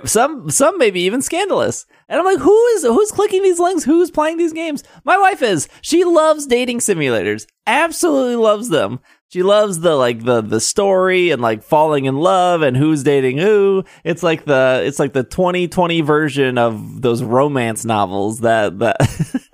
some 0.04 0.50
some 0.50 0.76
maybe 0.78 1.00
even 1.00 1.22
scandalous 1.22 1.86
and 2.08 2.18
i'm 2.18 2.24
like 2.24 2.38
who 2.38 2.66
is 2.68 2.82
who's 2.82 3.12
clicking 3.12 3.42
these 3.42 3.60
links 3.60 3.84
who's 3.84 4.10
playing 4.10 4.36
these 4.36 4.52
games 4.52 4.82
my 5.04 5.16
wife 5.16 5.42
is 5.42 5.68
she 5.80 6.04
loves 6.04 6.46
dating 6.46 6.78
simulators 6.78 7.46
absolutely 7.66 8.36
loves 8.36 8.68
them 8.68 8.98
she 9.28 9.42
loves 9.44 9.80
the 9.80 9.94
like 9.94 10.24
the 10.24 10.40
the 10.40 10.60
story 10.60 11.30
and 11.30 11.40
like 11.40 11.62
falling 11.62 12.04
in 12.06 12.16
love 12.16 12.62
and 12.62 12.76
who's 12.76 13.04
dating 13.04 13.38
who 13.38 13.84
it's 14.04 14.22
like 14.24 14.44
the 14.44 14.82
it's 14.84 14.98
like 14.98 15.12
the 15.12 15.22
2020 15.22 16.00
version 16.00 16.58
of 16.58 17.00
those 17.00 17.22
romance 17.22 17.84
novels 17.84 18.40
that 18.40 18.78
that 18.80 18.96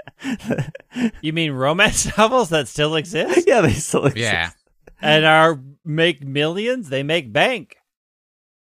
You 1.21 1.35
mean 1.35 1.53
romance 1.53 2.07
novels 2.19 2.49
that 2.49 2.69
still 2.69 2.97
exist 2.97 3.47
yeah 3.47 3.61
they 3.61 3.75
still 3.75 4.07
exist. 4.07 4.23
Yeah. 4.23 4.51
and 5.01 5.27
are 5.27 5.61
make 5.85 6.25
millions? 6.25 6.89
They 6.89 7.03
make 7.03 7.33
bank. 7.33 7.76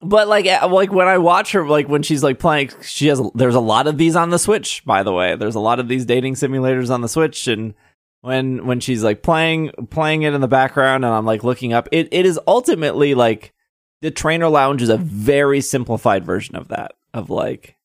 But 0.01 0.29
like, 0.29 0.47
like 0.47 0.93
when 0.93 1.09
I 1.09 1.19
watch 1.19 1.53
her, 1.53 1.67
like 1.67 1.89
when 1.89 2.03
she's 2.03 2.23
like 2.23 2.39
playing, 2.39 2.71
she 2.83 3.09
has. 3.09 3.21
There's 3.35 3.57
a 3.57 3.61
lot 3.61 3.87
of 3.89 3.99
these 3.99 4.15
on 4.15 4.31
the 4.31 4.39
Switch, 4.39 4.85
by 4.85 5.03
the 5.03 5.13
way. 5.13 5.35
There's 5.35 5.57
a 5.57 5.61
lot 5.61 5.81
of 5.81 5.89
these 5.89 6.05
dating 6.05 6.35
simulators 6.35 6.91
on 6.91 7.01
the 7.01 7.09
Switch, 7.09 7.49
and 7.49 7.75
when 8.21 8.65
when 8.67 8.79
she's 8.79 9.03
like 9.03 9.23
playing 9.23 9.73
playing 9.91 10.23
it 10.23 10.35
in 10.35 10.41
the 10.41 10.49
background, 10.49 11.05
and 11.05 11.13
I'm 11.13 11.27
like 11.27 11.43
looking 11.43 11.73
up, 11.73 11.89
it 11.91 12.09
it 12.13 12.27
is 12.27 12.39
ultimately 12.47 13.15
like 13.15 13.53
the 14.01 14.13
Trainer 14.13 14.49
Lounge 14.49 14.83
is 14.83 14.89
a 14.89 14.97
very 14.99 15.61
simplified 15.61 16.25
version 16.25 16.55
of 16.55 16.69
that. 16.69 16.93
Of 17.13 17.31
like, 17.31 17.77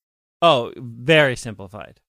Oh, 0.42 0.72
very 0.78 1.36
simplified. 1.36 2.00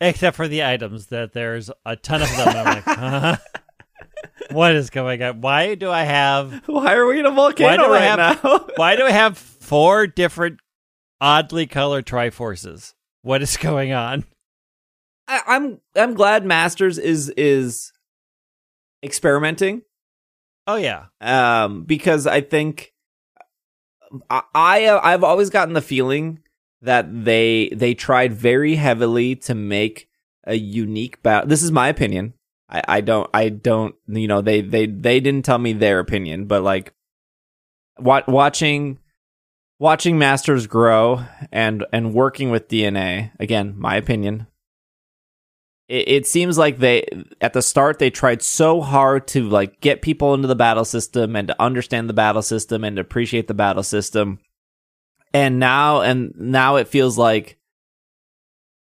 Except 0.00 0.36
for 0.36 0.46
the 0.46 0.64
items 0.64 1.06
that 1.06 1.32
there's 1.32 1.70
a 1.86 1.96
ton 1.96 2.22
of 2.22 2.28
them. 2.36 2.48
I'm 2.48 2.64
like, 2.64 2.84
huh? 2.84 3.36
What 4.50 4.74
is 4.74 4.90
going 4.90 5.22
on? 5.22 5.40
Why 5.40 5.74
do 5.74 5.90
I 5.90 6.02
have 6.02 6.62
why 6.66 6.94
are 6.94 7.06
we 7.06 7.18
in 7.20 7.26
a 7.26 7.30
volcano 7.30 7.68
Why 7.70 7.76
do 7.76 7.84
I 7.92 8.10
right 8.10 8.18
have- 8.18 8.44
now? 8.44 8.66
why 8.76 8.96
do 8.96 9.04
I 9.04 9.10
have 9.10 9.36
four 9.38 10.06
different 10.06 10.60
oddly 11.20 11.66
colored 11.66 12.06
triforces? 12.06 12.94
What 13.22 13.42
is 13.42 13.56
going 13.56 13.92
on? 13.92 14.24
I, 15.28 15.40
I'm 15.46 15.80
I'm 15.94 16.14
glad 16.14 16.44
Masters 16.44 16.98
is 16.98 17.28
is 17.30 17.92
experimenting. 19.02 19.82
Oh 20.66 20.76
yeah. 20.76 21.06
um, 21.20 21.84
because 21.84 22.26
I 22.26 22.40
think 22.40 22.92
I, 24.30 24.42
I 24.54 25.12
I've 25.12 25.24
always 25.24 25.50
gotten 25.50 25.74
the 25.74 25.80
feeling 25.82 26.40
that 26.82 27.24
they 27.24 27.70
they 27.74 27.94
tried 27.94 28.32
very 28.32 28.74
heavily 28.76 29.36
to 29.36 29.54
make 29.54 30.08
a 30.44 30.54
unique 30.54 31.22
battle. 31.22 31.48
This 31.48 31.62
is 31.62 31.70
my 31.72 31.88
opinion. 31.88 32.34
I, 32.72 32.82
I 32.88 33.00
don't 33.02 33.28
I 33.34 33.50
don't 33.50 33.94
you 34.08 34.26
know 34.26 34.40
they 34.40 34.62
they 34.62 34.86
they 34.86 35.20
didn't 35.20 35.44
tell 35.44 35.58
me 35.58 35.74
their 35.74 35.98
opinion, 35.98 36.46
but 36.46 36.62
like 36.62 36.94
wa- 37.98 38.24
watching 38.26 38.98
watching 39.78 40.18
Masters 40.18 40.66
grow 40.66 41.22
and 41.52 41.84
and 41.92 42.14
working 42.14 42.50
with 42.50 42.68
DeNA 42.68 43.32
again, 43.38 43.74
my 43.76 43.96
opinion. 43.96 44.46
It, 45.88 46.08
it 46.08 46.26
seems 46.26 46.56
like 46.56 46.78
they 46.78 47.04
at 47.40 47.52
the 47.52 47.62
start 47.62 47.98
they 47.98 48.10
tried 48.10 48.42
so 48.42 48.80
hard 48.80 49.28
to 49.28 49.48
like 49.48 49.80
get 49.80 50.00
people 50.00 50.32
into 50.32 50.48
the 50.48 50.56
battle 50.56 50.86
system 50.86 51.36
and 51.36 51.48
to 51.48 51.62
understand 51.62 52.08
the 52.08 52.14
battle 52.14 52.42
system 52.42 52.84
and 52.84 52.96
to 52.96 53.02
appreciate 53.02 53.48
the 53.48 53.54
battle 53.54 53.82
system. 53.82 54.38
And 55.34 55.58
now 55.58 56.00
and 56.00 56.32
now 56.36 56.76
it 56.76 56.88
feels 56.88 57.18
like 57.18 57.58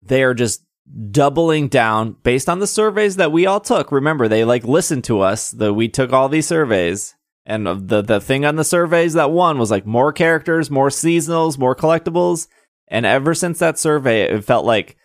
they 0.03 0.22
are 0.22 0.35
just 0.35 0.62
doubling 1.11 1.68
down 1.68 2.16
based 2.22 2.49
on 2.49 2.59
the 2.59 2.66
surveys 2.66 3.16
that 3.16 3.32
we 3.32 3.47
all 3.47 3.61
took. 3.61 3.91
Remember, 3.93 4.28
they 4.28 4.45
like 4.45 4.64
listened 4.64 5.05
to 5.05 5.20
us. 5.20 5.51
The 5.51 5.72
we 5.72 5.89
took 5.89 6.12
all 6.12 6.28
these 6.28 6.47
surveys, 6.47 7.14
and 7.45 7.66
the 7.66 8.03
the 8.03 8.20
thing 8.20 8.45
on 8.45 8.57
the 8.57 8.64
surveys 8.64 9.14
that 9.14 9.30
won 9.30 9.59
was 9.59 9.70
like 9.70 9.87
more 9.87 10.12
characters, 10.12 10.70
more 10.70 10.89
seasonals, 10.89 11.59
more 11.59 11.74
collectibles. 11.74 12.49
And 12.89 13.05
ever 13.05 13.34
since 13.34 13.59
that 13.59 13.78
survey, 13.78 14.22
it 14.22 14.45
felt 14.45 14.64
like 14.64 14.97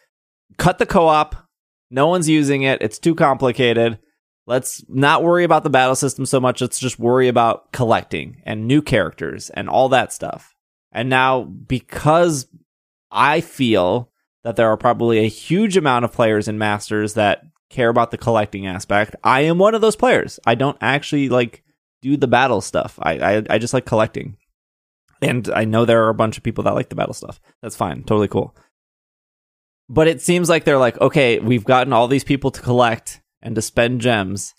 cut 0.58 0.78
the 0.78 0.86
co-op. 0.86 1.36
No 1.90 2.08
one's 2.08 2.30
using 2.30 2.62
it. 2.62 2.82
It's 2.82 3.00
too 3.00 3.16
complicated. 3.16 4.00
Let's 4.48 4.84
not 4.88 5.24
worry 5.24 5.44
about 5.44 5.64
the 5.64 5.70
battle 5.70 5.96
system 5.96 6.26
so 6.26 6.40
much. 6.40 6.62
Let's 6.62 6.80
just 6.80 7.00
worry 7.00 7.28
about 7.28 7.72
collecting 7.72 8.42
and 8.46 8.68
new 8.68 8.82
characters 8.82 9.50
and 9.52 9.68
all 9.68 9.90
that 9.90 10.14
stuff. 10.14 10.54
And 10.92 11.10
now, 11.10 11.44
because 11.44 12.48
I 13.12 13.42
feel 13.42 14.11
that 14.44 14.56
there 14.56 14.70
are 14.70 14.78
probably 14.78 15.20
a 15.20 15.30
huge 15.30 15.78
amount 15.78 16.06
of 16.06 16.12
players 16.14 16.48
in 16.48 16.58
Masters 16.58 17.14
that 17.14 17.44
care 17.70 17.90
about 17.90 18.12
the 18.12 18.18
collecting 18.18 18.68
aspect, 18.68 19.16
I 19.24 19.42
am 19.42 19.58
one 19.58 19.76
of 19.76 19.82
those 19.82 19.96
players. 19.96 20.40
I 20.46 20.56
don't 20.56 20.78
actually 20.82 21.30
like 21.30 21.64
do 22.02 22.18
the 22.18 22.28
battle 22.28 22.62
stuff. 22.62 23.00
I, 23.02 23.38
I, 23.38 23.44
I 23.50 23.58
just 23.58 23.74
like 23.74 23.86
collecting. 23.86 24.38
And 25.22 25.50
I 25.54 25.66
know 25.66 25.86
there 25.86 26.04
are 26.04 26.10
a 26.10 26.16
bunch 26.16 26.38
of 26.38 26.44
people 26.44 26.64
that 26.64 26.74
like 26.74 26.90
the 26.90 26.96
battle 26.96 27.14
stuff. 27.14 27.40
That's 27.62 27.76
fine. 27.76 28.04
Totally 28.04 28.28
cool. 28.28 28.56
But 29.88 30.08
it 30.08 30.22
seems 30.22 30.50
like 30.50 30.64
they're 30.64 30.78
like, 30.78 31.00
okay, 31.00 31.40
we've 31.40 31.66
gotten 31.66 31.94
all 31.94 32.08
these 32.08 32.24
people 32.24 32.50
to 32.52 32.62
collect 32.62 33.22
and 33.42 33.56
to 33.56 33.62
spend 33.62 34.02
gems. 34.02 34.54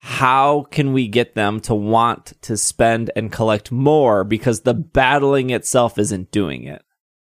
How 0.00 0.66
can 0.70 0.92
we 0.92 1.08
get 1.08 1.34
them 1.34 1.60
to 1.60 1.74
want 1.74 2.34
to 2.42 2.56
spend 2.56 3.10
and 3.16 3.32
collect 3.32 3.72
more 3.72 4.22
because 4.24 4.60
the 4.60 4.74
battling 4.74 5.50
itself 5.50 5.98
isn't 5.98 6.30
doing 6.30 6.64
it? 6.64 6.82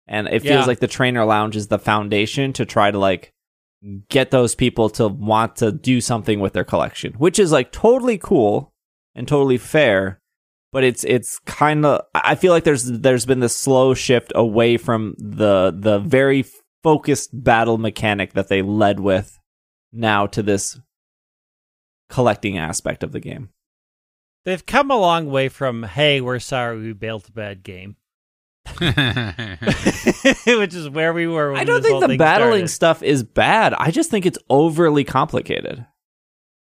And 0.07 0.27
it 0.27 0.41
feels 0.41 0.61
Yeah. 0.61 0.65
like 0.65 0.79
the 0.79 0.87
trainer 0.87 1.25
lounge 1.25 1.55
is 1.55 1.67
the 1.67 1.79
foundation 1.79 2.53
to 2.53 2.65
try 2.65 2.91
to 2.91 2.97
like 2.97 3.33
get 4.09 4.31
those 4.31 4.55
people 4.55 4.89
to 4.91 5.07
want 5.07 5.57
to 5.57 5.71
do 5.71 5.99
something 6.01 6.39
with 6.39 6.53
their 6.53 6.63
collection, 6.63 7.13
which 7.13 7.37
is 7.39 7.51
like 7.51 7.71
totally 7.71 8.17
cool 8.17 8.73
and 9.15 9.27
totally 9.27 9.57
fair. 9.57 10.19
But 10.73 10.83
it's 10.83 11.03
it's 11.03 11.39
kind 11.39 11.85
of 11.85 12.01
I 12.15 12.35
feel 12.35 12.51
like 12.53 12.63
there's 12.63 12.85
there's 12.85 13.25
been 13.25 13.39
this 13.39 13.55
slow 13.55 13.93
shift 13.93 14.31
away 14.35 14.77
from 14.77 15.15
the 15.17 15.73
the 15.77 15.99
very 15.99 16.45
focused 16.83 17.29
battle 17.33 17.77
mechanic 17.77 18.33
that 18.33 18.47
they 18.47 18.61
led 18.61 18.99
with 18.99 19.39
now 19.91 20.25
to 20.27 20.41
this 20.43 20.79
collecting 22.09 22.57
aspect 22.57 23.03
of 23.03 23.11
the 23.11 23.19
game. 23.19 23.49
They've 24.45 24.65
come 24.65 24.91
a 24.91 24.97
long 24.97 25.29
way 25.29 25.49
from 25.49 25.83
"Hey, 25.83 26.21
we're 26.21 26.39
sorry 26.39 26.79
we 26.79 26.93
built 26.93 27.27
a 27.27 27.31
bad 27.33 27.63
game," 27.63 27.97
which 30.59 30.73
is 30.73 30.89
where 30.89 31.13
we 31.13 31.27
were. 31.27 31.51
When 31.51 31.61
I 31.61 31.63
don't 31.63 31.81
this 31.81 31.91
think 31.91 31.99
whole 32.01 32.07
the 32.07 32.17
battling 32.17 32.67
started. 32.67 32.99
stuff 32.99 33.03
is 33.03 33.23
bad. 33.23 33.73
I 33.73 33.91
just 33.91 34.09
think 34.11 34.25
it's 34.25 34.39
overly 34.49 35.03
complicated. 35.03 35.85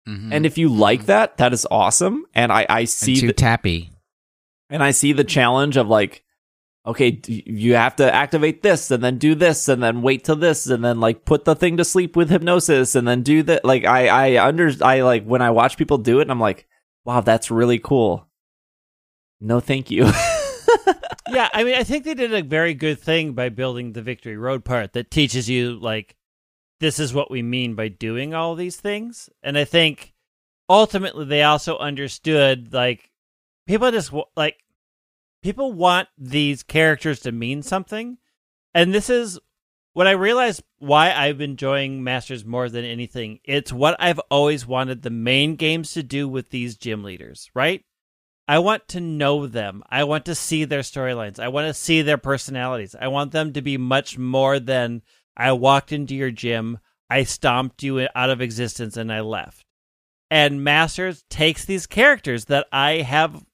Mhm. 0.07 0.29
And 0.33 0.45
if 0.45 0.57
you 0.57 0.69
like 0.69 1.05
that, 1.05 1.37
that 1.37 1.53
is 1.53 1.67
awesome. 1.69 2.25
And 2.33 2.51
I, 2.51 2.65
I 2.69 2.83
see 2.85 3.13
and 3.13 3.21
too 3.21 3.27
the, 3.27 3.33
tappy. 3.33 3.91
and 4.69 4.81
I 4.83 4.91
see 4.91 5.13
the 5.13 5.23
challenge 5.23 5.77
of 5.77 5.87
like, 5.87 6.23
okay, 6.87 7.21
you 7.27 7.75
have 7.75 7.95
to 7.97 8.11
activate 8.11 8.63
this 8.63 8.89
and 8.89 9.03
then 9.03 9.19
do 9.19 9.35
this 9.35 9.67
and 9.69 9.83
then 9.83 10.01
wait 10.01 10.23
till 10.23 10.35
this 10.35 10.65
and 10.65 10.83
then 10.83 10.99
like 10.99 11.25
put 11.25 11.45
the 11.45 11.55
thing 11.55 11.77
to 11.77 11.85
sleep 11.85 12.15
with 12.15 12.31
hypnosis 12.31 12.95
and 12.95 13.07
then 13.07 13.21
do 13.21 13.43
that. 13.43 13.63
Like 13.63 13.85
I, 13.85 14.07
I 14.35 14.47
under, 14.47 14.71
I 14.81 15.01
like 15.01 15.23
when 15.23 15.43
I 15.43 15.51
watch 15.51 15.77
people 15.77 15.99
do 15.99 16.17
it 16.19 16.23
and 16.23 16.31
I'm 16.31 16.39
like, 16.39 16.65
wow, 17.05 17.21
that's 17.21 17.51
really 17.51 17.77
cool. 17.77 18.27
No, 19.39 19.59
thank 19.59 19.91
you. 19.91 20.05
yeah, 21.31 21.49
I 21.53 21.63
mean, 21.63 21.75
I 21.75 21.83
think 21.83 22.03
they 22.03 22.13
did 22.13 22.33
a 22.33 22.43
very 22.43 22.73
good 22.73 22.99
thing 22.99 23.33
by 23.33 23.49
building 23.49 23.93
the 23.93 24.01
Victory 24.01 24.37
Road 24.37 24.65
part 24.65 24.93
that 24.93 25.11
teaches 25.11 25.49
you 25.49 25.79
like 25.79 26.15
this 26.79 26.99
is 26.99 27.13
what 27.13 27.31
we 27.31 27.41
mean 27.41 27.75
by 27.75 27.87
doing 27.87 28.33
all 28.33 28.55
these 28.55 28.75
things. 28.75 29.29
And 29.43 29.57
I 29.57 29.65
think 29.65 30.13
ultimately 30.67 31.25
they 31.25 31.43
also 31.43 31.77
understood 31.77 32.73
like 32.73 33.11
people 33.67 33.91
just 33.91 34.11
like 34.35 34.57
people 35.43 35.73
want 35.73 36.07
these 36.17 36.63
characters 36.63 37.19
to 37.21 37.31
mean 37.31 37.61
something. 37.61 38.17
And 38.73 38.93
this 38.93 39.09
is 39.09 39.39
what 39.93 40.07
I 40.07 40.11
realized 40.11 40.63
why 40.79 41.11
I'm 41.11 41.41
enjoying 41.41 42.03
Masters 42.03 42.45
more 42.45 42.69
than 42.69 42.85
anything. 42.85 43.39
It's 43.43 43.71
what 43.71 43.95
I've 43.99 44.19
always 44.31 44.65
wanted 44.65 45.01
the 45.01 45.09
main 45.09 45.55
games 45.57 45.93
to 45.93 46.03
do 46.03 46.27
with 46.27 46.49
these 46.49 46.77
gym 46.77 47.03
leaders, 47.03 47.49
right? 47.53 47.83
I 48.51 48.59
want 48.59 48.89
to 48.89 48.99
know 48.99 49.47
them. 49.47 49.81
I 49.89 50.03
want 50.03 50.25
to 50.25 50.35
see 50.35 50.65
their 50.65 50.81
storylines. 50.81 51.39
I 51.39 51.47
want 51.47 51.67
to 51.67 51.73
see 51.73 52.01
their 52.01 52.17
personalities. 52.17 52.93
I 52.99 53.07
want 53.07 53.31
them 53.31 53.53
to 53.53 53.61
be 53.61 53.77
much 53.77 54.17
more 54.17 54.59
than 54.59 55.03
I 55.37 55.53
walked 55.53 55.93
into 55.93 56.15
your 56.15 56.31
gym, 56.31 56.79
I 57.09 57.23
stomped 57.23 57.81
you 57.81 58.09
out 58.13 58.29
of 58.29 58.41
existence, 58.41 58.97
and 58.97 59.09
I 59.09 59.21
left. 59.21 59.63
And 60.29 60.65
Masters 60.65 61.23
takes 61.29 61.63
these 61.63 61.87
characters 61.87 62.45
that 62.45 62.67
I 62.73 62.95
have 63.03 63.45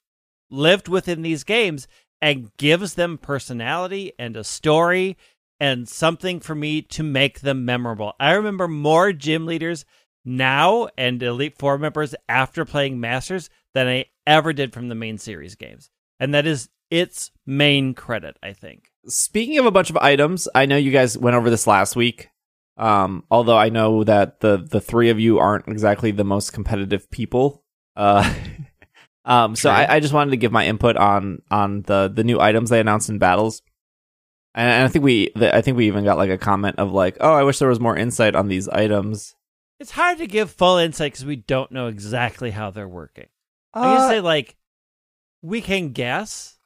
lived 0.50 0.88
within 0.88 1.22
these 1.22 1.44
games 1.44 1.88
and 2.20 2.50
gives 2.58 2.96
them 2.96 3.20
personality 3.20 4.14
and 4.18 4.36
a 4.36 4.44
story 4.44 5.16
and 5.60 5.88
something 5.88 6.40
for 6.40 6.56
me 6.56 6.82
to 6.82 7.04
make 7.04 7.42
them 7.42 7.66
memorable. 7.66 8.14
I 8.20 8.32
remember 8.32 8.68
more 8.68 9.14
gym 9.14 9.46
leaders 9.46 9.86
now 10.26 10.88
and 10.98 11.22
Elite 11.22 11.60
Four 11.60 11.78
members 11.78 12.16
after 12.28 12.66
playing 12.66 13.00
Masters 13.00 13.52
than 13.78 13.88
I 13.88 14.06
ever 14.26 14.54
did 14.54 14.74
from 14.74 14.90
the 14.90 14.96
main 14.96 15.20
series 15.20 15.54
games. 15.54 15.92
And 16.20 16.34
that 16.34 16.48
is 16.48 16.68
its 16.90 17.30
main 17.46 17.94
credit, 17.94 18.36
I 18.42 18.54
think. 18.54 18.90
Speaking 19.08 19.60
of 19.60 19.68
a 19.68 19.72
bunch 19.72 19.92
of 19.92 19.98
items, 19.98 20.48
I 20.56 20.66
know 20.66 20.78
you 20.78 20.92
guys 20.92 21.16
went 21.16 21.36
over 21.36 21.52
this 21.52 21.68
last 21.68 21.96
week. 21.96 22.30
Um, 22.78 23.24
although 23.30 23.58
I 23.58 23.70
know 23.70 24.04
that 24.04 24.40
the 24.40 24.58
the 24.58 24.82
three 24.82 25.10
of 25.10 25.20
you 25.20 25.40
aren't 25.40 25.68
exactly 25.68 26.12
the 26.12 26.24
most 26.24 26.54
competitive 26.54 27.10
people. 27.10 27.64
Uh, 27.96 28.32
um, 29.26 29.56
so 29.56 29.70
I, 29.70 29.96
I 29.96 30.00
just 30.00 30.14
wanted 30.14 30.32
to 30.32 30.38
give 30.38 30.52
my 30.52 30.66
input 30.66 30.96
on 30.96 31.42
on 31.50 31.84
the 31.84 32.12
the 32.14 32.24
new 32.24 32.40
items 32.40 32.70
they 32.70 32.80
announced 32.80 33.10
in 33.10 33.18
battles. 33.18 33.62
And, 34.54 34.70
and 34.70 34.84
I 34.86 34.88
think 34.90 35.06
we 35.06 35.32
the, 35.36 35.56
I 35.56 35.62
think 35.62 35.78
we 35.78 35.88
even 35.88 36.04
got 36.04 36.18
like 36.18 36.30
a 36.30 36.38
comment 36.38 36.78
of 36.78 36.92
like, 36.92 37.18
oh, 37.20 37.34
I 37.34 37.44
wish 37.44 37.60
there 37.60 37.70
was 37.70 37.80
more 37.80 37.98
insight 37.98 38.36
on 38.36 38.48
these 38.48 38.68
items. 38.68 39.36
It's 39.80 39.92
hard 39.92 40.18
to 40.20 40.28
give 40.28 40.52
full 40.52 40.78
insight 40.78 41.14
because 41.14 41.26
we 41.26 41.36
don't 41.36 41.72
know 41.72 41.88
exactly 41.88 42.52
how 42.52 42.72
they're 42.72 42.88
working. 42.88 43.28
I 43.74 43.82
can 43.84 44.02
Uh, 44.02 44.10
say 44.10 44.22
like 44.22 44.56
we 45.42 45.62
can 45.62 45.92
guess, 45.92 46.58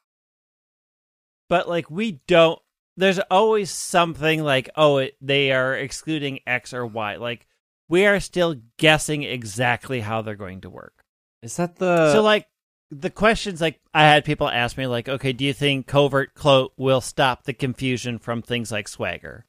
but 1.49 1.68
like 1.68 1.90
we 1.90 2.22
don't. 2.28 2.60
There's 2.98 3.19
always 3.32 3.72
something 3.72 4.44
like 4.44 4.69
oh 4.76 4.98
it, 4.98 5.15
they 5.22 5.52
are 5.52 5.76
excluding 5.76 6.40
X 6.45 6.73
or 6.73 6.86
Y. 6.86 7.15
Like 7.15 7.48
we 7.90 8.06
are 8.06 8.19
still 8.19 8.56
guessing 8.78 9.23
exactly 9.23 10.02
how 10.02 10.22
they're 10.22 10.36
going 10.36 10.61
to 10.61 10.69
work. 10.69 11.03
is 11.41 11.57
that 11.57 11.78
the 11.78 12.14
so 12.14 12.22
like 12.22 12.48
the 12.91 13.10
questions 13.10 13.61
like 13.61 13.80
I 13.94 14.03
had 14.03 14.26
people 14.26 14.49
ask 14.49 14.78
me 14.78 14.86
like 14.88 15.07
okay 15.07 15.32
do 15.34 15.45
you 15.45 15.53
think 15.53 15.88
covert 15.88 16.34
cloak 16.34 16.73
will 16.78 17.02
stop 17.02 17.44
the 17.44 17.53
confusion 17.53 18.19
from 18.19 18.41
things 18.41 18.72
like 18.72 18.88
swagger? 18.88 19.45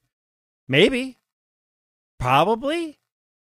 Maybe, 0.69 1.19
probably. 2.19 2.99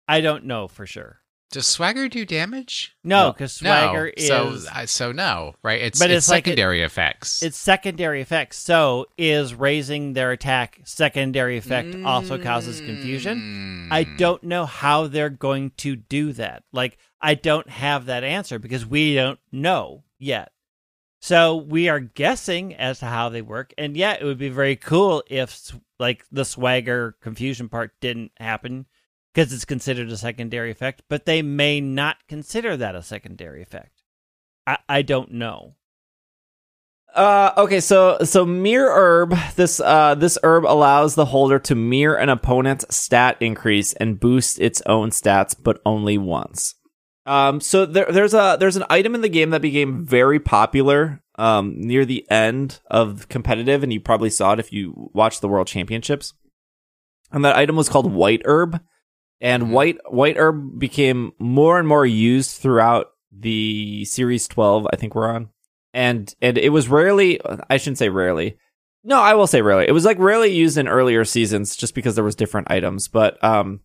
I 0.09 0.21
don't 0.21 0.45
know 0.45 0.69
for 0.69 0.87
sure. 0.87 1.21
Does 1.53 1.67
Swagger 1.67 2.09
do 2.09 2.25
damage? 2.27 2.97
No, 3.05 3.33
because 3.33 3.53
swagger 3.53 4.07
no. 4.07 4.13
is 4.17 4.27
so 4.27 4.57
uh, 4.75 4.85
so 4.87 5.13
no, 5.13 5.55
right? 5.63 5.81
It's 5.81 5.99
But 5.99 6.11
it's, 6.11 6.25
it's 6.25 6.29
like 6.29 6.47
it- 6.47 6.51
secondary 6.51 6.83
effects. 6.83 7.43
It's 7.43 7.57
secondary 7.57 8.21
effects. 8.21 8.59
So 8.59 9.07
is 9.17 9.55
raising 9.55 10.13
their 10.13 10.33
attack 10.33 10.81
secondary 10.85 11.57
effect 11.57 11.95
also 12.05 12.37
causes 12.39 12.81
confusion? 12.81 13.89
I 13.93 14.05
Mm. 14.05 14.19
don't 14.19 14.43
know 14.43 14.67
how 14.67 15.07
they're 15.07 15.31
going 15.31 15.71
to 15.79 15.95
do 15.97 16.33
that. 16.33 16.65
Like 16.73 16.99
I 17.21 17.35
don't 17.35 17.69
have 17.71 18.07
that 18.07 18.25
answer 18.25 18.59
because 18.59 18.85
we 18.85 19.15
don't 19.15 19.39
know 19.53 20.03
yet. 20.19 20.51
So 21.21 21.57
we 21.57 21.89
are 21.89 22.01
guessing 22.01 22.75
as 22.75 22.99
to 22.99 23.07
how 23.07 23.29
they 23.31 23.41
work. 23.43 23.73
And 23.79 23.97
yeah, 23.97 24.13
it 24.21 24.25
would 24.25 24.39
be 24.39 24.49
very 24.49 24.77
cool 24.77 25.23
if 25.29 25.73
like 25.99 26.25
the 26.31 26.45
swagger 26.45 27.17
confusion 27.23 27.69
part 27.69 27.93
didn't 28.01 28.33
happen 28.39 28.87
because 29.37 29.53
it's 29.53 29.67
considered 29.67 30.09
a 30.09 30.17
secondary 30.17 30.71
effect, 30.71 31.03
but 31.11 31.27
they 31.27 31.43
may 31.43 31.79
not 31.79 32.17
consider 32.27 32.75
that 32.75 32.95
a 32.95 33.03
secondary 33.03 33.61
effect. 33.61 34.03
I, 34.67 34.79
I 34.89 35.03
don't 35.03 35.33
know. 35.33 35.75
Uh, 37.15 37.53
okay, 37.59 37.81
so 37.81 38.17
so 38.25 38.47
mirror 38.47 38.91
herb. 38.91 39.37
This 39.55 39.79
uh 39.79 40.15
this 40.15 40.39
herb 40.43 40.65
allows 40.65 41.15
the 41.15 41.27
holder 41.27 41.59
to 41.61 41.75
mirror 41.75 42.17
an 42.17 42.31
opponent's 42.31 42.87
stat 42.95 43.37
increase 43.41 43.93
and 43.95 44.19
boost 44.19 44.59
its 44.59 44.81
own 44.87 45.11
stats, 45.11 45.55
but 45.63 45.83
only 45.85 46.17
once. 46.17 46.75
Um, 47.27 47.61
so 47.61 47.85
there 47.85 48.11
there's 48.11 48.35
a 48.35 48.57
there's 48.59 48.77
an 48.77 48.85
item 48.89 49.15
in 49.15 49.21
the 49.21 49.29
game 49.29 49.51
that 49.51 49.63
became 49.63 50.05
very 50.07 50.41
popular 50.41 51.21
um 51.39 51.75
near 51.77 52.07
the 52.07 52.27
end 52.31 52.81
of 52.91 53.29
competitive, 53.29 53.83
and 53.83 53.93
you 53.93 54.01
probably 54.01 54.31
saw 54.31 54.55
it 54.55 54.61
if 54.61 54.73
you 54.73 55.11
watched 55.13 55.43
the 55.43 55.49
World 55.49 55.67
Championships. 55.67 56.33
And 57.33 57.45
that 57.45 57.57
item 57.57 57.77
was 57.77 57.89
called 57.89 58.13
white 58.13 58.43
herb, 58.45 58.81
and 59.41 59.65
Mhm. 59.65 59.71
white 59.71 59.99
white 60.09 60.37
herb 60.39 60.79
became 60.79 61.33
more 61.39 61.79
and 61.79 61.87
more 61.89 62.07
used 62.07 62.61
throughout 62.61 63.09
the 63.33 64.05
series 64.07 64.49
12 64.49 64.87
i 64.93 64.97
think 64.97 65.15
we're 65.15 65.29
on 65.29 65.49
and 65.93 66.35
and 66.41 66.57
it 66.59 66.71
was 66.71 66.89
rarely 66.89 67.41
i 67.69 67.77
shouldn't 67.77 67.99
say 67.99 68.09
rarely 68.09 68.57
No, 69.05 69.21
I 69.21 69.35
will 69.35 69.47
say 69.47 69.63
rarely. 69.63 69.87
It 69.87 69.93
was 69.93 70.05
like 70.05 70.19
rarely 70.19 70.51
used 70.51 70.77
in 70.77 70.89
earlier 70.89 71.25
seasons 71.25 71.77
just 71.77 71.95
because 71.95 72.17
there 72.17 72.25
was 72.25 72.35
different 72.35 72.69
items, 72.73 73.07
but 73.07 73.39
um 73.45 73.81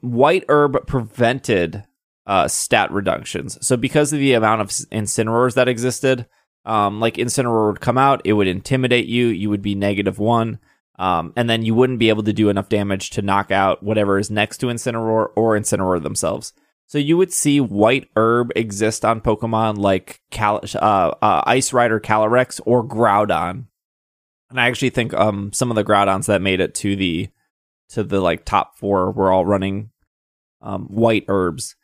white 0.00 0.44
herb 0.48 0.86
prevented 0.86 1.82
uh 2.26 2.46
stat 2.48 2.90
reductions. 2.92 3.58
So 3.66 3.76
because 3.76 4.12
of 4.12 4.20
the 4.20 4.32
amount 4.34 4.60
of 4.60 4.68
s- 4.68 4.86
incineroars 4.92 5.54
that 5.54 5.66
existed, 5.68 6.26
um 6.64 7.00
like 7.00 7.14
incineroar 7.16 7.66
would 7.72 7.80
come 7.80 7.98
out, 7.98 8.22
it 8.24 8.34
would 8.34 8.46
intimidate 8.46 9.06
you, 9.06 9.26
you 9.26 9.50
would 9.50 9.62
be 9.62 9.74
negative 9.74 10.18
1. 10.20 10.58
Um, 10.96 11.32
and 11.36 11.50
then 11.50 11.64
you 11.64 11.74
wouldn't 11.74 11.98
be 11.98 12.08
able 12.08 12.22
to 12.22 12.32
do 12.32 12.48
enough 12.48 12.68
damage 12.68 13.10
to 13.10 13.22
knock 13.22 13.50
out 13.50 13.82
whatever 13.82 14.18
is 14.18 14.30
next 14.30 14.58
to 14.58 14.66
Incineroar 14.66 15.30
or 15.34 15.58
Incineroar 15.58 16.02
themselves. 16.02 16.52
So 16.86 16.98
you 16.98 17.16
would 17.16 17.32
see 17.32 17.60
white 17.60 18.08
herb 18.16 18.52
exist 18.54 19.04
on 19.04 19.20
Pokemon 19.20 19.78
like 19.78 20.20
Cal- 20.30 20.60
uh, 20.74 21.14
uh, 21.20 21.42
Ice 21.46 21.72
Rider 21.72 21.98
Calyrex 21.98 22.60
or 22.64 22.86
Groudon. 22.86 23.66
And 24.50 24.60
I 24.60 24.68
actually 24.68 24.90
think 24.90 25.12
um 25.14 25.52
some 25.52 25.70
of 25.70 25.74
the 25.74 25.82
Groudons 25.82 26.26
that 26.26 26.40
made 26.40 26.60
it 26.60 26.74
to 26.76 26.94
the 26.94 27.28
to 27.88 28.04
the 28.04 28.20
like 28.20 28.44
top 28.44 28.78
four 28.78 29.10
were 29.10 29.32
all 29.32 29.44
running 29.44 29.90
um 30.62 30.84
white 30.84 31.24
herbs. 31.26 31.74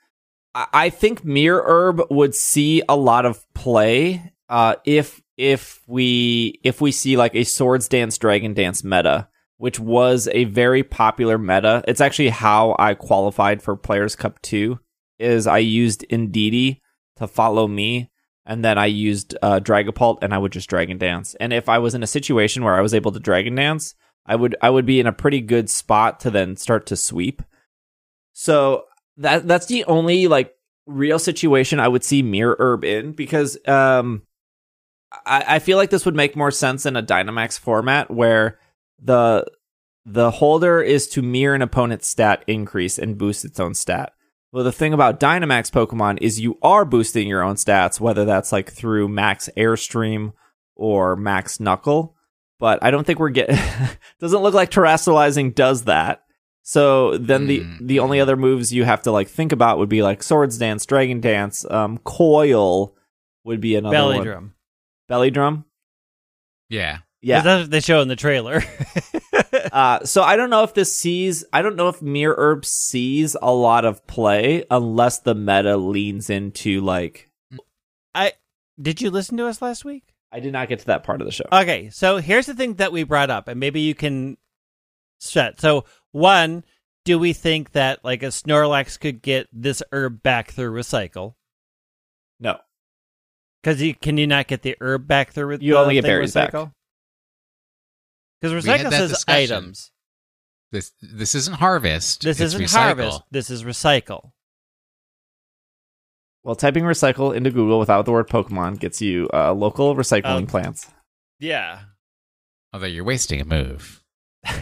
I, 0.55 0.67
I 0.73 0.91
think 0.91 1.25
Mirror 1.25 1.65
Herb 1.67 2.03
would 2.11 2.35
see 2.35 2.83
a 2.89 2.95
lot 2.95 3.27
of 3.27 3.53
play 3.55 4.33
uh 4.49 4.77
if 4.85 5.21
if 5.41 5.81
we 5.87 6.61
if 6.63 6.83
we 6.83 6.93
see 6.93 7.17
like 7.17 7.35
a 7.35 7.45
Swords 7.45 7.89
Dance 7.89 8.19
Dragon 8.19 8.53
Dance 8.53 8.85
meta, 8.85 9.27
which 9.57 9.81
was 9.81 10.29
a 10.33 10.45
very 10.45 10.83
popular 10.83 11.39
meta. 11.39 11.83
It's 11.89 12.03
actually 12.03 12.29
how 12.29 12.77
I 12.79 12.93
qualified 12.93 13.63
for 13.63 13.75
Players 13.75 14.15
Cup 14.15 14.41
2 14.43 14.79
is 15.19 15.47
I 15.47 15.59
used 15.59 16.05
Indeedee 16.11 16.83
to 17.17 17.27
follow 17.27 17.67
me 17.67 18.11
and 18.45 18.63
then 18.63 18.77
I 18.77 18.87
used 18.87 19.35
uh, 19.41 19.61
Dragapult, 19.61 20.19
and 20.23 20.35
I 20.35 20.39
would 20.39 20.53
just 20.53 20.69
Dragon 20.69 20.99
Dance. 20.99 21.35
And 21.39 21.53
if 21.53 21.69
I 21.69 21.79
was 21.79 21.95
in 21.95 22.03
a 22.03 22.07
situation 22.07 22.63
where 22.63 22.77
I 22.77 22.81
was 22.81 22.93
able 22.93 23.13
to 23.13 23.21
Dragon 23.21 23.55
Dance, 23.55 23.95
I 24.27 24.37
would 24.37 24.57
I 24.61 24.69
would 24.69 24.85
be 24.85 25.01
in 25.01 25.07
a 25.07 25.13
pretty 25.13 25.41
good 25.41 25.71
spot 25.71 26.21
to 26.21 26.31
then 26.31 26.57
start 26.57 26.85
to 26.87 26.97
sweep. 26.97 27.43
So 28.35 28.85
that 29.17 29.49
that's 29.49 29.67
the 29.67 29.85
only 29.85 30.29
like 30.29 30.55
real 30.87 31.19
situation 31.19 31.81
I 31.81 31.89
would 31.89 32.05
see 32.05 32.23
Mirror 32.23 32.57
Herb 32.59 32.85
in 32.85 33.13
because 33.13 33.57
um 33.67 34.23
I, 35.27 35.45
I 35.57 35.59
feel 35.59 35.77
like 35.77 35.91
this 35.91 36.05
would 36.07 36.15
make 36.15 36.37
more 36.37 36.51
sense 36.51 36.87
in 36.87 36.97
a 36.97 37.03
Dynamax 37.03 37.59
format 37.59 38.11
where 38.11 38.59
the 39.03 39.45
the 40.07 40.31
holder 40.31 40.81
is 40.81 41.07
to 41.09 41.23
mirror 41.23 41.55
an 41.55 41.63
opponent's 41.63 42.09
stat 42.09 42.43
increase 42.47 42.99
and 42.99 43.19
boost 43.19 43.45
its 43.45 43.61
own 43.61 43.75
stat. 43.75 44.13
Well, 44.53 44.65
the 44.65 44.73
thing 44.73 44.93
about 44.93 45.21
Dynamax 45.21 45.71
Pokemon 45.71 46.19
is 46.21 46.41
you 46.41 46.59
are 46.63 46.85
boosting 46.85 47.29
your 47.29 47.43
own 47.43 47.55
stats, 47.57 48.01
whether 48.01 48.25
that's 48.25 48.51
like 48.51 48.73
through 48.73 49.09
Max 49.09 49.49
Airstream 49.57 50.33
or 50.75 51.15
Max 51.17 51.61
Knuckle. 51.61 52.17
But 52.59 52.83
I 52.83 52.91
don't 52.91 53.05
think 53.07 53.19
we're 53.19 53.31
getting. 53.31 53.57
doesn't 54.21 54.43
look 54.43 54.55
like 54.55 54.71
Terastallizing 54.71 55.55
does 55.55 55.85
that. 55.85 56.25
So 56.63 57.17
then 57.17 57.47
the 57.47 57.61
Mm. 57.61 57.87
the 57.89 57.99
only 58.01 58.21
other 58.21 58.37
moves 58.37 58.73
you 58.73 58.85
have 58.85 59.03
to 59.03 59.11
like 59.13 59.29
think 59.29 59.53
about 59.53 59.79
would 59.79 59.89
be 59.89 60.03
like 60.03 60.23
Swords 60.23 60.59
Dance, 60.59 60.85
Dragon 60.87 61.21
Dance, 61.21 61.65
um, 61.71 61.99
Coil 61.99 62.95
would 63.45 63.61
be 63.61 63.77
another 63.77 63.95
Belly 63.95 64.17
one. 64.17 64.27
drum. 64.27 64.55
Belly 65.11 65.31
Drum. 65.31 65.65
Yeah. 66.69 66.99
Yeah. 67.21 67.43
That's 67.43 67.65
what 67.65 67.71
they 67.71 67.81
show 67.81 68.01
in 68.01 68.09
the 68.09 68.17
trailer. 68.17 68.63
Uh, 69.73 70.05
so 70.05 70.23
I 70.23 70.37
don't 70.37 70.51
know 70.51 70.65
if 70.65 70.75
this 70.75 70.97
sees. 70.97 71.45
I 71.53 71.63
don't 71.63 71.77
know 71.77 71.89
if 71.89 72.01
Mirror 72.03 72.35
Herb 72.39 72.65
sees 72.65 73.37
a 73.41 73.53
lot 73.53 73.85
of 73.85 74.05
play 74.07 74.65
unless 74.71 75.21
the 75.21 75.35
meta 75.35 75.77
leans 75.77 76.31
into 76.31 76.81
like. 76.81 77.31
I 78.15 78.33
did 78.81 79.01
you 79.01 79.11
listen 79.11 79.37
to 79.37 79.47
us 79.47 79.61
last 79.61 79.85
week? 79.85 80.15
I 80.33 80.41
did 80.41 80.53
not 80.53 80.69
get 80.69 80.81
to 80.81 80.87
that 80.87 81.05
part 81.05 81.21
of 81.21 81.27
the 81.27 81.33
show. 81.33 81.45
Okay, 81.53 81.91
so 81.91 82.19
here's 82.19 82.47
the 82.47 82.55
thing 82.55 82.75
that 82.75 82.93
we 82.93 83.03
brought 83.03 83.31
up, 83.31 83.49
and 83.49 83.61
maybe 83.61 83.81
you 83.81 83.95
can 83.95 84.37
set. 85.19 85.61
So, 85.61 85.85
one, 86.13 86.65
do 87.05 87.19
we 87.19 87.33
think 87.33 87.73
that 87.73 88.05
like 88.05 88.23
a 88.23 88.27
Snorlax 88.27 88.99
could 88.99 89.23
get 89.23 89.49
this 89.53 89.83
herb 89.93 90.23
back 90.23 90.51
through 90.53 90.73
recycle? 90.73 91.35
no, 92.41 92.59
Because 93.63 93.83
you 93.83 93.95
can 93.95 94.17
you 94.17 94.27
not 94.27 94.47
get 94.47 94.63
the 94.63 94.77
herb 94.81 95.07
back 95.07 95.33
through? 95.33 95.59
You 95.61 95.75
the 95.75 95.79
only 95.79 95.95
get 95.95 96.03
thing 96.03 96.11
berries 96.11 96.35
back. 96.35 96.53
recycle? 96.53 96.73
Because 98.41 98.65
We 98.65 98.71
had 98.71 98.81
recycle 98.81 98.91
says 98.91 99.11
discussion. 99.11 99.43
items. 99.57 99.91
This 100.73 100.93
this 101.03 101.35
isn't 101.35 101.57
harvest. 101.57 102.23
This 102.23 102.41
it's 102.41 102.55
isn't 102.55 102.63
recycle. 102.67 102.79
harvest. 102.79 103.23
This 103.31 103.51
is 103.51 103.65
recycle. 103.65 104.31
well, 106.43 106.55
typing 106.55 106.85
recycle 106.85 107.35
into 107.35 107.51
Google 107.51 107.79
without 107.79 108.07
the 108.07 108.13
word 108.13 108.29
Pokemon 108.29 108.79
gets 108.79 109.03
you 109.03 109.29
uh, 109.35 109.53
local 109.53 109.95
recycling 109.95 110.25
Um, 110.25 110.47
plants. 110.47 110.89
Yeah. 111.39 111.81
Although 112.73 112.87
you're 112.87 113.05
wasting 113.05 113.41
a 113.41 113.45
move. 113.45 114.03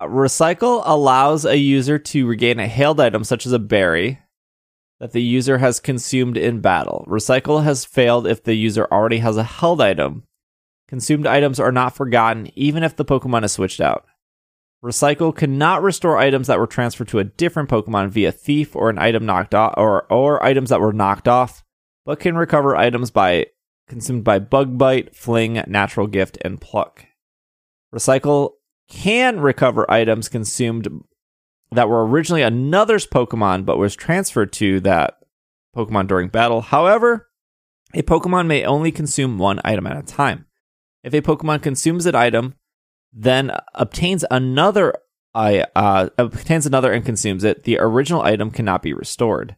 Recycle 0.00 0.82
allows 0.84 1.44
a 1.44 1.56
user 1.56 1.98
to 1.98 2.26
regain 2.26 2.58
a 2.58 2.66
hailed 2.66 3.00
item, 3.00 3.24
such 3.24 3.46
as 3.46 3.52
a 3.52 3.58
berry, 3.58 4.18
that 5.02 5.10
the 5.10 5.20
user 5.20 5.58
has 5.58 5.80
consumed 5.80 6.36
in 6.36 6.60
battle. 6.60 7.04
Recycle 7.08 7.64
has 7.64 7.84
failed 7.84 8.24
if 8.24 8.44
the 8.44 8.54
user 8.54 8.86
already 8.92 9.18
has 9.18 9.36
a 9.36 9.42
held 9.42 9.80
item. 9.80 10.22
Consumed 10.86 11.26
items 11.26 11.58
are 11.58 11.72
not 11.72 11.96
forgotten, 11.96 12.48
even 12.54 12.84
if 12.84 12.94
the 12.94 13.04
Pokemon 13.04 13.42
is 13.42 13.50
switched 13.50 13.80
out. 13.80 14.06
Recycle 14.80 15.34
cannot 15.34 15.82
restore 15.82 16.18
items 16.18 16.46
that 16.46 16.60
were 16.60 16.68
transferred 16.68 17.08
to 17.08 17.18
a 17.18 17.24
different 17.24 17.68
Pokemon 17.68 18.10
via 18.10 18.30
thief 18.30 18.76
or 18.76 18.90
an 18.90 18.98
item 19.00 19.26
knocked 19.26 19.56
off, 19.56 19.74
or, 19.76 20.04
or 20.04 20.40
items 20.40 20.70
that 20.70 20.80
were 20.80 20.92
knocked 20.92 21.26
off, 21.26 21.64
but 22.06 22.20
can 22.20 22.36
recover 22.36 22.76
items 22.76 23.10
by 23.10 23.46
consumed 23.88 24.22
by 24.22 24.38
Bug 24.38 24.78
Bite, 24.78 25.16
Fling, 25.16 25.64
Natural 25.66 26.06
Gift, 26.06 26.38
and 26.42 26.60
Pluck. 26.60 27.06
Recycle 27.92 28.52
can 28.88 29.40
recover 29.40 29.84
items 29.90 30.28
consumed 30.28 30.86
that 31.72 31.88
were 31.88 32.06
originally 32.06 32.42
another's 32.42 33.06
Pokemon 33.06 33.64
but 33.64 33.78
was 33.78 33.94
transferred 33.94 34.52
to 34.54 34.80
that 34.80 35.18
Pokemon 35.76 36.06
during 36.06 36.28
battle. 36.28 36.60
However, 36.60 37.28
a 37.94 38.02
Pokemon 38.02 38.46
may 38.46 38.64
only 38.64 38.92
consume 38.92 39.38
one 39.38 39.60
item 39.64 39.86
at 39.86 39.96
a 39.96 40.02
time. 40.02 40.46
If 41.02 41.14
a 41.14 41.22
Pokemon 41.22 41.62
consumes 41.62 42.06
an 42.06 42.14
item, 42.14 42.54
then 43.12 43.52
obtains 43.74 44.24
another 44.30 44.94
uh, 45.34 46.08
obtains 46.18 46.66
another 46.66 46.92
and 46.92 47.04
consumes 47.04 47.42
it, 47.42 47.64
the 47.64 47.78
original 47.78 48.22
item 48.22 48.50
cannot 48.50 48.82
be 48.82 48.92
restored. 48.92 49.56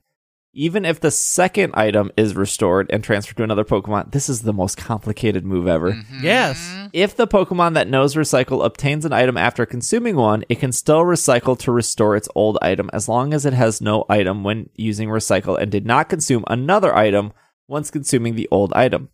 Even 0.56 0.84
if 0.84 1.00
the 1.00 1.10
second 1.10 1.74
item 1.74 2.12
is 2.16 2.36
restored 2.36 2.86
and 2.90 3.02
transferred 3.02 3.36
to 3.36 3.42
another 3.42 3.64
Pokemon, 3.64 4.12
this 4.12 4.28
is 4.28 4.42
the 4.42 4.52
most 4.52 4.76
complicated 4.76 5.44
move 5.44 5.66
ever. 5.66 5.92
Mhm. 5.92 6.22
Yes. 6.22 6.72
If 6.92 7.16
the 7.16 7.26
Pokemon 7.26 7.74
that 7.74 7.88
knows 7.88 8.14
recycle 8.14 8.64
obtains 8.64 9.04
an 9.04 9.12
item 9.12 9.36
after 9.36 9.66
consuming 9.66 10.14
one, 10.14 10.44
it 10.48 10.60
can 10.60 10.70
still 10.70 11.00
recycle 11.02 11.58
to 11.58 11.72
restore 11.72 12.14
its 12.14 12.28
old 12.36 12.56
item 12.62 12.88
as 12.92 13.08
long 13.08 13.34
as 13.34 13.44
it 13.44 13.52
has 13.52 13.80
no 13.80 14.04
item 14.08 14.44
when 14.44 14.68
using 14.76 15.08
recycle 15.08 15.58
and 15.60 15.72
did 15.72 15.86
not 15.86 16.08
consume 16.08 16.44
another 16.46 16.94
item 16.96 17.32
once 17.66 17.90
consuming 17.90 18.36
the 18.36 18.48
old 18.52 18.72
item. 18.74 19.08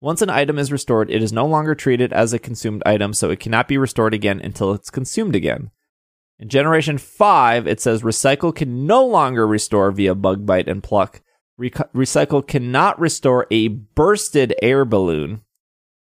Once 0.00 0.22
an 0.22 0.30
item 0.30 0.58
is 0.58 0.72
restored, 0.72 1.10
it 1.10 1.22
is 1.22 1.32
no 1.32 1.44
longer 1.46 1.74
treated 1.74 2.12
as 2.12 2.32
a 2.32 2.38
consumed 2.38 2.82
item, 2.86 3.12
so 3.12 3.30
it 3.30 3.40
cannot 3.40 3.68
be 3.68 3.76
restored 3.76 4.14
again 4.14 4.40
until 4.42 4.72
it's 4.72 4.90
consumed 4.90 5.34
again. 5.34 5.70
In 6.38 6.48
Generation 6.48 6.98
5, 6.98 7.66
it 7.66 7.80
says 7.80 8.02
Recycle 8.02 8.54
can 8.54 8.86
no 8.86 9.04
longer 9.06 9.46
restore 9.46 9.90
via 9.90 10.14
Bug 10.14 10.44
Bite 10.44 10.68
and 10.68 10.82
Pluck. 10.82 11.22
Reco- 11.58 11.88
recycle 11.94 12.46
cannot 12.46 13.00
restore 13.00 13.46
a 13.50 13.68
bursted 13.68 14.54
air 14.60 14.84
balloon, 14.84 15.40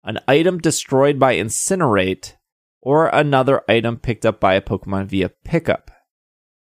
an 0.03 0.19
item 0.27 0.59
destroyed 0.59 1.19
by 1.19 1.35
Incinerate, 1.35 2.35
or 2.81 3.07
another 3.07 3.61
item 3.67 3.97
picked 3.97 4.25
up 4.25 4.39
by 4.39 4.53
a 4.53 4.61
Pokemon 4.61 5.07
via 5.07 5.29
pickup. 5.43 5.91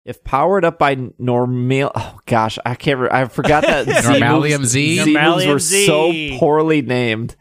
If 0.03 0.23
powered 0.23 0.65
up 0.65 0.79
by 0.79 0.97
normal, 1.19 1.91
oh 1.95 2.17
gosh, 2.25 2.57
I 2.65 2.73
can't. 2.73 2.99
Re- 3.01 3.09
I 3.11 3.25
forgot 3.25 3.61
that 3.61 3.85
Z 4.03 4.09
Normalium 4.09 4.59
moves, 4.61 4.69
Z? 4.69 5.03
Z 5.03 5.13
moves 5.13 5.45
were 5.45 5.59
Z. 5.59 5.85
so 5.85 6.39
poorly 6.39 6.81
named. 6.81 7.35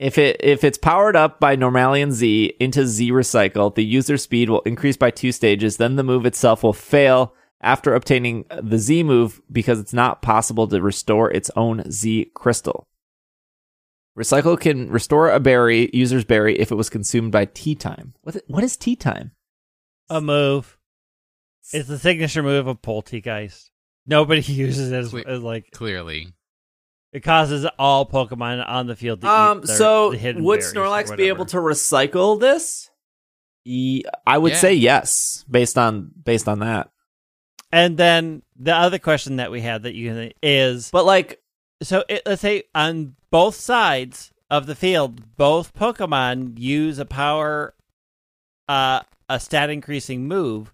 If 0.00 0.16
it 0.16 0.38
if 0.40 0.64
it's 0.64 0.78
powered 0.78 1.14
up 1.14 1.38
by 1.40 1.56
Normalium 1.56 2.10
Z 2.10 2.54
into 2.58 2.86
Z 2.86 3.12
Recycle, 3.12 3.74
the 3.74 3.84
user 3.84 4.16
speed 4.16 4.48
will 4.48 4.62
increase 4.62 4.96
by 4.96 5.10
two 5.10 5.30
stages. 5.30 5.76
Then 5.76 5.96
the 5.96 6.02
move 6.02 6.24
itself 6.24 6.62
will 6.62 6.72
fail 6.72 7.34
after 7.60 7.94
obtaining 7.94 8.46
the 8.62 8.78
Z 8.78 9.02
move 9.02 9.42
because 9.52 9.78
it's 9.78 9.92
not 9.92 10.22
possible 10.22 10.66
to 10.68 10.80
restore 10.80 11.30
its 11.30 11.50
own 11.54 11.82
Z 11.92 12.30
crystal. 12.34 12.88
Recycle 14.18 14.58
can 14.58 14.90
restore 14.90 15.30
a 15.30 15.38
berry, 15.38 15.90
user's 15.92 16.24
berry, 16.24 16.58
if 16.58 16.72
it 16.72 16.76
was 16.76 16.88
consumed 16.88 17.30
by 17.30 17.44
tea 17.44 17.74
time. 17.74 18.14
What 18.22 18.42
what 18.46 18.64
is 18.64 18.78
tea 18.78 18.96
time? 18.96 19.32
A 20.08 20.22
move. 20.22 20.78
It's 21.74 21.88
the 21.88 21.98
signature 21.98 22.42
move 22.42 22.66
of 22.66 22.80
Polteageist. 22.80 23.68
Nobody 24.06 24.40
uses 24.52 24.92
it 24.92 24.96
as, 24.96 25.10
Cle- 25.10 25.24
as 25.26 25.42
like 25.42 25.70
Clearly. 25.72 26.32
It 27.12 27.20
causes 27.20 27.66
all 27.78 28.06
Pokemon 28.06 28.66
on 28.66 28.86
the 28.86 28.96
field 28.96 29.20
to 29.22 29.28
Um, 29.28 29.60
their, 29.62 29.76
so 29.76 30.10
the 30.12 30.18
hidden 30.18 30.44
would 30.44 30.60
Snorlax 30.60 31.16
be 31.16 31.28
able 31.28 31.46
to 31.46 31.56
recycle 31.56 32.38
this? 32.38 32.90
Ye- 33.64 34.04
I 34.26 34.38
would 34.38 34.52
Yeah. 34.52 34.58
say 34.58 34.74
yes, 34.74 35.44
based 35.50 35.76
on 35.76 36.10
based 36.24 36.48
on 36.48 36.60
that. 36.60 36.90
And 37.72 37.96
then 37.96 38.42
the 38.56 38.74
other 38.74 38.98
question 38.98 39.36
that 39.36 39.50
we 39.50 39.60
had 39.60 39.82
that 39.84 39.94
you 39.94 40.08
can 40.10 40.32
is 40.42 40.90
But 40.90 41.04
like, 41.04 41.40
so 41.82 42.04
it, 42.08 42.22
let's 42.26 42.42
say 42.42 42.64
on 42.74 43.14
both 43.30 43.54
sides 43.54 44.32
of 44.50 44.66
the 44.66 44.74
field, 44.74 45.36
both 45.36 45.72
Pokemon 45.74 46.58
use 46.58 46.98
a 46.98 47.04
power, 47.04 47.74
uh, 48.68 49.00
a 49.28 49.38
stat 49.38 49.70
increasing 49.70 50.26
move, 50.26 50.72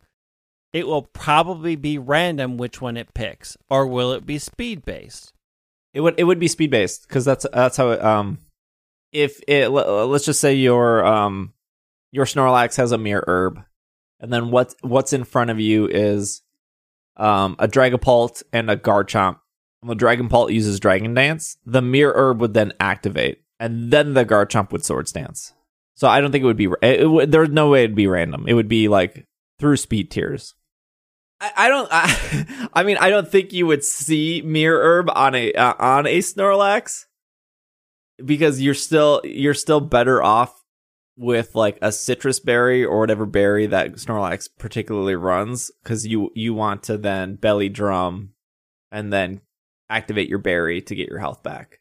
it 0.73 0.87
will 0.87 1.03
probably 1.03 1.77
be 1.77 1.99
random 1.99 2.57
which 2.57 2.81
one 2.81 2.97
it 2.97 3.13
picks, 3.15 3.57
or 3.69 3.87
will 3.87 4.13
it 4.13 4.25
be 4.25 4.39
speed 4.39 4.85
based? 4.85 5.33
It 5.97 6.03
would 6.03 6.15
it 6.19 6.25
would 6.25 6.39
be 6.39 6.47
speed 6.47 6.71
based 6.71 7.09
because 7.09 7.25
that's 7.25 7.47
that's 7.55 7.79
how 7.79 7.93
it, 7.93 8.05
um 8.05 8.37
if 9.13 9.41
it 9.49 9.69
le- 9.69 10.05
let's 10.05 10.27
just 10.27 10.43
say 10.43 10.53
your 10.53 11.03
um 11.07 11.55
your 12.13 12.27
Snorlax 12.27 12.77
has 12.77 12.93
a 12.93 12.99
Mirror 12.99 13.25
Herb, 13.27 13.61
and 14.21 14.31
then 14.31 14.51
what 14.51 14.75
what's 14.83 15.15
in 15.15 15.25
front 15.25 15.49
of 15.49 15.59
you 15.59 15.87
is 15.87 16.43
um 17.17 17.57
a 17.59 17.67
Dragapult 17.67 18.43
and 18.53 18.71
a 18.71 18.77
Garchomp. 18.77 19.39
And 19.81 19.91
the 19.91 19.97
Dragapult 19.97 20.53
uses 20.53 20.81
Dragon 20.81 21.15
Dance. 21.15 21.57
The 21.65 21.81
Mirror 21.81 22.13
Herb 22.15 22.41
would 22.43 22.53
then 22.53 22.75
activate, 22.79 23.41
and 23.59 23.91
then 23.91 24.13
the 24.13 24.27
Garchomp 24.27 24.73
would 24.73 24.85
Swords 24.85 25.13
Dance. 25.13 25.55
So 25.95 26.09
I 26.09 26.21
don't 26.21 26.31
think 26.31 26.43
it 26.43 26.47
would 26.47 26.59
be. 26.59 26.69
It, 26.83 27.07
it 27.07 27.31
there's 27.31 27.49
no 27.49 27.71
way 27.71 27.85
it'd 27.85 27.97
be 27.97 28.07
random. 28.07 28.45
It 28.47 28.53
would 28.53 28.69
be 28.69 28.89
like 28.89 29.25
through 29.59 29.79
speed 29.79 30.11
tiers. 30.11 30.55
I, 31.57 31.69
don't. 31.69 31.89
I, 31.91 32.69
I 32.73 32.83
mean, 32.83 32.97
I 32.99 33.11
don't 33.11 33.29
think 33.29 33.53
you 33.53 33.67
would 33.67 33.85
see 33.85 34.43
Mirror 34.45 34.83
Herb 34.83 35.11
on 35.15 35.35
a 35.35 35.53
uh, 35.53 35.75
on 35.79 36.07
a 36.07 36.19
Snorlax 36.19 37.05
because 38.25 38.61
you're 38.61 38.75
still 38.75 39.21
you're 39.25 39.55
still 39.55 39.81
better 39.81 40.23
off 40.23 40.63
with 41.17 41.55
like 41.55 41.79
a 41.81 41.89
Sitrus 41.89 42.43
berry 42.43 42.85
or 42.85 43.01
whatever 43.01 43.27
berry 43.27 43.67
that 43.67 43.93
Snorlax 43.93 44.49
particularly 44.59 45.15
runs 45.15 45.71
because 45.83 46.07
you 46.07 46.31
you 46.35 46.55
want 46.55 46.83
to 46.85 46.99
then 46.99 47.37
belly 47.37 47.69
drum 47.69 48.33
and 48.91 49.13
then 49.13 49.41
activate 49.89 50.29
your 50.29 50.39
berry 50.39 50.83
to 50.83 50.95
get 50.95 51.09
your 51.09 51.19
health 51.19 51.43
back. 51.43 51.81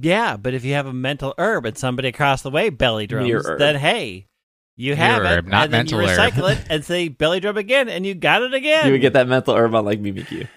Yeah, 0.00 0.36
but 0.36 0.54
if 0.54 0.64
you 0.64 0.74
have 0.74 0.86
a 0.86 0.92
mental 0.92 1.34
herb 1.38 1.66
and 1.66 1.76
somebody 1.76 2.08
across 2.08 2.42
the 2.42 2.50
way 2.50 2.70
belly 2.70 3.06
drums, 3.08 3.46
then 3.58 3.74
hey, 3.76 4.26
you 4.78 4.94
have 4.96 5.22
Mere 5.22 5.30
it, 5.32 5.36
herb, 5.36 5.46
not 5.48 5.64
and 5.64 5.72
then 5.74 5.86
you 5.88 5.96
mental 5.98 6.08
herb. 6.24 6.32
recycle 6.32 6.52
it 6.52 6.64
and 6.70 6.82
say 6.84 7.08
belly 7.08 7.40
drum 7.40 7.58
again, 7.58 7.88
and 7.90 8.06
you 8.06 8.14
got 8.14 8.40
it 8.42 8.54
again. 8.54 8.86
You 8.86 8.92
would 8.92 9.00
get 9.02 9.12
that 9.12 9.28
mental 9.28 9.54
herb 9.54 9.74
on 9.74 9.84
like 9.84 10.00
Mimikyu. 10.00 10.48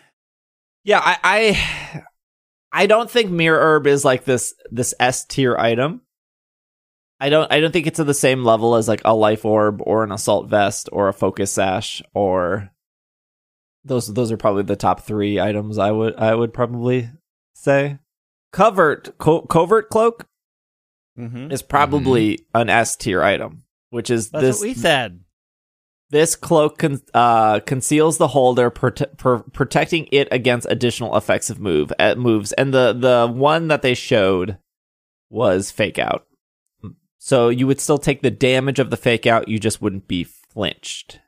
Yeah, 0.85 0.99
I, 1.03 1.18
I 1.23 2.03
I 2.72 2.85
don't 2.85 3.11
think 3.11 3.30
Mirror 3.30 3.60
Herb 3.60 3.88
is 3.88 4.06
like 4.06 4.23
this 4.23 4.53
this 4.72 4.93
S 4.99 5.26
tier 5.26 5.57
item. 5.57 6.02
I 7.19 7.30
don't 7.30 7.52
I 7.52 7.60
don't 7.60 7.72
think 7.72 7.85
it's 7.85 7.99
at 7.99 8.07
the 8.07 8.14
same 8.14 8.43
level 8.45 8.76
as 8.76 8.88
like 8.88 9.02
a 9.06 9.14
life 9.14 9.43
orb 9.45 9.81
or 9.85 10.03
an 10.03 10.11
assault 10.11 10.48
vest 10.49 10.88
or 10.91 11.07
a 11.07 11.14
focus 11.14 11.52
sash 11.52 12.02
or 12.15 12.72
those 13.84 14.11
those 14.14 14.31
are 14.31 14.38
probably 14.38 14.64
the 14.64 14.76
top 14.76 15.02
three 15.02 15.39
items 15.39 15.77
I 15.77 15.91
would 15.91 16.15
I 16.15 16.34
would 16.34 16.53
probably 16.53 17.10
say. 17.53 17.99
Covert 18.53 19.18
co- 19.18 19.43
covert 19.43 19.89
cloak 19.89 20.26
Mhm. 21.19 21.52
is 21.52 21.61
probably 21.61 22.39
an 22.53 22.69
S 22.69 22.95
tier 22.95 23.22
item, 23.22 23.64
which 23.91 24.09
is 24.09 24.31
That's 24.31 24.41
this 24.43 24.59
what 24.59 24.68
we 24.68 24.73
said. 24.73 25.19
this 26.09 26.35
cloak 26.35 26.80
con- 26.80 27.01
uh, 27.13 27.59
conceals 27.61 28.18
the 28.18 28.30
holder, 28.30 28.72
prote- 28.72 29.18
per- 29.18 29.43
protecting 29.43 30.07
it 30.11 30.27
against 30.31 30.68
additional 30.69 31.15
effects 31.15 31.49
of 31.49 31.59
move 31.59 31.93
uh, 31.99 32.15
moves. 32.15 32.51
And 32.53 32.73
the 32.73 32.91
the 32.93 33.31
one 33.31 33.68
that 33.68 33.84
they 33.84 33.93
showed 33.93 34.57
was 35.30 35.69
fake 35.72 35.99
out. 35.99 36.26
So 37.19 37.49
you 37.49 37.68
would 37.68 37.80
still 37.80 37.99
take 37.99 38.22
the 38.23 38.31
damage 38.31 38.80
of 38.80 38.89
the 38.89 38.97
fake 38.97 39.27
out. 39.27 39.47
You 39.47 39.59
just 39.59 39.81
wouldn't 39.81 40.07
be 40.07 40.23
flinched. 40.23 41.19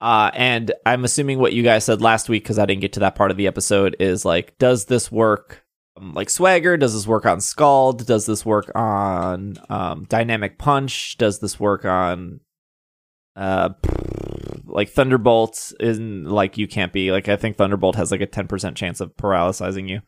Uh, 0.00 0.30
and 0.34 0.72
I'm 0.84 1.04
assuming 1.04 1.38
what 1.38 1.52
you 1.52 1.62
guys 1.62 1.84
said 1.84 2.00
last 2.00 2.28
week 2.28 2.44
because 2.44 2.58
I 2.58 2.66
didn't 2.66 2.82
get 2.82 2.92
to 2.94 3.00
that 3.00 3.14
part 3.16 3.30
of 3.30 3.36
the 3.36 3.46
episode 3.48 3.96
is 3.98 4.24
like, 4.24 4.56
does 4.58 4.84
this 4.84 5.10
work 5.10 5.64
um, 5.96 6.14
like 6.14 6.30
Swagger? 6.30 6.76
Does 6.76 6.94
this 6.94 7.06
work 7.06 7.26
on 7.26 7.40
Scald? 7.40 8.06
Does 8.06 8.26
this 8.26 8.44
work 8.44 8.70
on 8.74 9.56
um, 9.68 10.04
Dynamic 10.08 10.58
Punch? 10.58 11.16
Does 11.18 11.38
this 11.38 11.58
work 11.60 11.84
on 11.84 12.40
uh 13.36 13.68
like 14.64 14.88
thunderbolt 14.88 15.72
isn't 15.78 16.24
like 16.24 16.56
you 16.56 16.66
can't 16.66 16.92
be 16.92 17.12
like 17.12 17.28
i 17.28 17.36
think 17.36 17.56
thunderbolt 17.56 17.94
has 17.94 18.10
like 18.10 18.22
a 18.22 18.26
10% 18.26 18.74
chance 18.74 19.00
of 19.00 19.16
paralyzing 19.16 19.88
you 19.88 20.00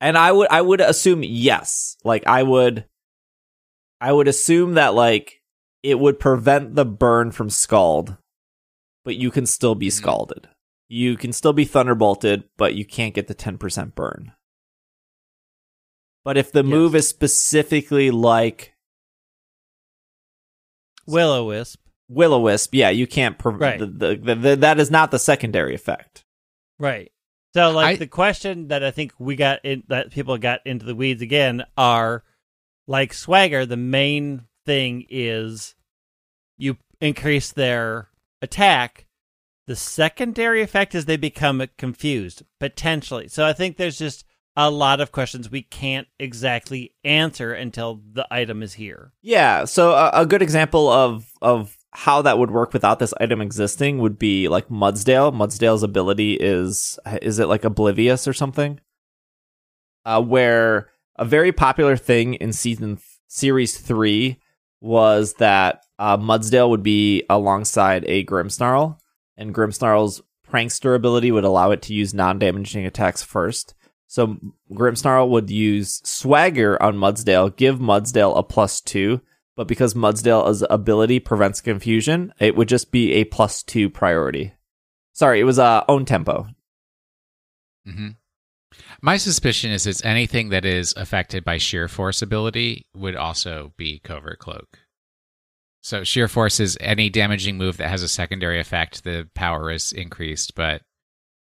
and 0.00 0.16
i 0.16 0.32
would 0.32 0.48
i 0.50 0.60
would 0.60 0.80
assume 0.80 1.22
yes 1.22 1.96
like 2.04 2.26
i 2.26 2.42
would 2.42 2.86
i 4.00 4.10
would 4.10 4.28
assume 4.28 4.74
that 4.74 4.94
like 4.94 5.42
it 5.82 5.98
would 5.98 6.18
prevent 6.18 6.74
the 6.74 6.86
burn 6.86 7.30
from 7.30 7.50
scald 7.50 8.16
but 9.04 9.16
you 9.16 9.30
can 9.30 9.44
still 9.44 9.74
be 9.74 9.90
scalded 9.90 10.48
you 10.88 11.16
can 11.16 11.32
still 11.32 11.52
be 11.52 11.64
thunderbolted 11.64 12.44
but 12.56 12.74
you 12.74 12.84
can't 12.84 13.14
get 13.14 13.26
the 13.26 13.34
10% 13.34 13.94
burn 13.94 14.32
but 16.24 16.36
if 16.36 16.52
the 16.52 16.62
Yes. 16.64 16.70
move 16.70 16.94
is 16.94 17.08
specifically 17.08 18.10
like 18.10 18.74
Will 21.06 21.30
o 21.30 21.46
wisp. 21.46 21.80
will 22.08 22.34
o 22.34 22.40
wisp 22.40 22.74
yeah 22.74 22.90
you 22.90 23.06
can't 23.06 23.38
pre- 23.38 23.54
Right. 23.54 23.78
the, 23.78 23.86
the, 23.86 24.16
the, 24.16 24.34
the, 24.34 24.56
that 24.56 24.78
is 24.78 24.90
not 24.90 25.10
the 25.10 25.18
secondary 25.18 25.74
effect 25.74 26.24
Right. 26.78 27.12
So, 27.54 27.70
like 27.70 27.94
I- 27.94 27.96
the 27.96 28.06
question 28.08 28.68
that 28.68 28.82
I 28.82 28.90
think 28.90 29.12
we 29.18 29.36
got 29.36 29.64
in 29.64 29.84
that 29.88 30.10
people 30.10 30.36
got 30.38 30.60
into 30.66 30.84
the 30.86 30.94
weeds 30.96 31.22
again 31.22 31.62
are 31.76 32.24
like 32.88 33.12
swagger. 33.12 33.64
The 33.66 33.76
main 33.76 34.46
thing 34.66 35.06
is 35.08 35.74
you 36.56 36.78
increase 37.00 37.52
their 37.52 38.08
attack. 38.40 39.06
The 39.68 39.76
secondary 39.76 40.60
effect 40.62 40.94
is 40.94 41.04
they 41.04 41.16
become 41.18 41.62
confused 41.78 42.42
potentially. 42.58 43.28
So 43.28 43.44
I 43.46 43.52
think 43.52 43.76
there's 43.76 43.98
just 43.98 44.24
a 44.56 44.70
lot 44.70 45.00
of 45.00 45.12
questions 45.12 45.50
we 45.50 45.62
can't 45.62 46.08
exactly 46.18 46.94
answer 47.04 47.52
until 47.52 48.02
the 48.12 48.26
item 48.30 48.62
is 48.62 48.74
here. 48.74 49.12
Yeah, 49.22 49.64
so 49.64 49.92
a, 49.92 50.10
a 50.14 50.26
good 50.26 50.42
example 50.42 50.88
of 50.88 51.30
of 51.40 51.76
how 51.92 52.22
that 52.22 52.38
would 52.38 52.50
work 52.50 52.72
without 52.72 52.98
this 52.98 53.14
item 53.20 53.40
existing 53.40 53.98
would 53.98 54.18
be 54.18 54.48
like 54.48 54.68
Mudsdale. 54.68 55.34
Mudsdale's 55.34 55.82
ability 55.82 56.34
is 56.34 56.98
is 57.20 57.38
it 57.38 57.48
like 57.48 57.64
oblivious 57.64 58.26
or 58.26 58.32
something? 58.32 58.80
Uh, 60.04 60.22
where 60.22 60.90
a 61.16 61.24
very 61.24 61.52
popular 61.52 61.96
thing 61.96 62.34
in 62.34 62.52
season 62.52 62.96
th- 62.96 63.06
series 63.28 63.78
three 63.78 64.38
was 64.80 65.34
that 65.34 65.84
uh, 65.98 66.16
Mudsdale 66.16 66.68
would 66.68 66.82
be 66.82 67.24
alongside 67.30 68.04
a 68.08 68.24
Grimmsnarl, 68.24 68.98
and 69.36 69.54
Grimmsnarl's 69.54 70.22
prankster 70.50 70.96
ability 70.96 71.30
would 71.30 71.44
allow 71.44 71.70
it 71.70 71.80
to 71.82 71.94
use 71.94 72.12
non-damaging 72.12 72.84
attacks 72.84 73.22
first. 73.22 73.74
So 74.12 74.36
Grimmsnarl 74.70 75.30
would 75.30 75.48
use 75.48 76.02
Swagger 76.04 76.80
on 76.82 76.98
Mudsdale, 76.98 77.56
give 77.56 77.78
Mudsdale 77.78 78.36
a 78.36 78.42
plus 78.42 78.82
two, 78.82 79.22
but 79.56 79.66
because 79.66 79.94
Mudsdale's 79.94 80.62
ability 80.68 81.18
prevents 81.18 81.62
confusion, 81.62 82.34
it 82.38 82.54
would 82.54 82.68
just 82.68 82.92
be 82.92 83.14
a 83.14 83.24
plus 83.24 83.62
two 83.62 83.88
priority. 83.88 84.52
Sorry, 85.14 85.40
it 85.40 85.44
was 85.44 85.58
uh, 85.58 85.84
own 85.88 86.04
tempo. 86.04 86.46
hmm 87.86 88.08
My 89.00 89.16
suspicion 89.16 89.70
is 89.70 89.86
it's 89.86 90.04
anything 90.04 90.50
that 90.50 90.66
is 90.66 90.92
affected 90.94 91.42
by 91.42 91.56
sheer 91.56 91.88
force 91.88 92.20
ability 92.20 92.84
would 92.94 93.16
also 93.16 93.72
be 93.78 93.98
covert 94.00 94.40
cloak. 94.40 94.80
So 95.80 96.04
sheer 96.04 96.28
force 96.28 96.60
is 96.60 96.76
any 96.82 97.08
damaging 97.08 97.56
move 97.56 97.78
that 97.78 97.88
has 97.88 98.02
a 98.02 98.08
secondary 98.08 98.60
effect. 98.60 99.04
The 99.04 99.30
power 99.34 99.70
is 99.70 99.90
increased, 99.90 100.54
but 100.54 100.82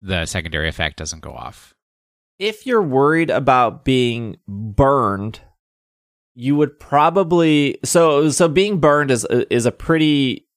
the 0.04 0.28
secondary 0.28 0.70
effect 0.70 0.98
doesn't 0.98 1.24
go 1.24 1.34
off. 1.34 1.73
If 2.40 2.66
you're 2.66 2.82
worried 2.82 3.30
about 3.30 3.86
being 3.86 4.38
burned, 4.48 5.42
you 6.36 6.56
would 6.56 6.80
probably 6.80 7.78
so 7.84 8.30
so 8.30 8.48
being 8.48 8.80
burned 8.80 9.12
is 9.12 9.26
is 9.30 9.66
a 9.66 9.72
pretty 9.72 10.48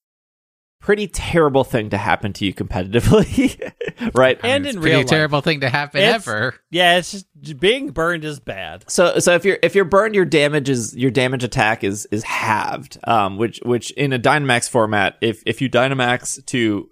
pretty 0.80 1.08
terrible 1.08 1.64
thing 1.64 1.90
to 1.90 1.96
happen 1.98 2.32
to 2.32 2.44
you 2.44 2.54
competitively, 2.54 3.58
right? 4.14 4.38
I 4.42 4.46
mean, 4.46 4.54
And 4.56 4.66
it's 4.66 4.76
in 4.76 4.82
real 4.82 4.98
life. 4.98 5.06
terrible 5.06 5.40
thing 5.40 5.60
to 5.60 5.68
happen 5.68 6.00
It's- 6.00 6.14
ever. 6.14 6.54
Yeah, 6.70 6.98
it's 6.98 7.10
just 7.40 7.58
being 7.58 7.90
burned 7.90 8.24
is 8.24 8.38
bad. 8.38 8.84
So 8.88 9.18
so 9.18 9.34
if 9.34 9.44
you're 9.44 9.58
if 9.62 9.74
you're 9.74 9.84
burned, 9.84 10.14
your 10.14 10.24
damage 10.24 10.68
is 10.70 10.96
your 10.96 11.10
damage 11.10 11.44
attack 11.44 11.82
is 11.84 12.06
is 12.10 12.22
halved. 12.22 12.98
Um, 13.04 13.36
which 13.36 13.60
which 13.64 13.90
in 13.92 14.12
a 14.12 14.18
Dynamax 14.18 14.70
format, 14.70 15.16
if 15.20 15.42
if 15.44 15.60
you 15.60 15.68
Dynamax 15.68 16.44
to 16.46 16.88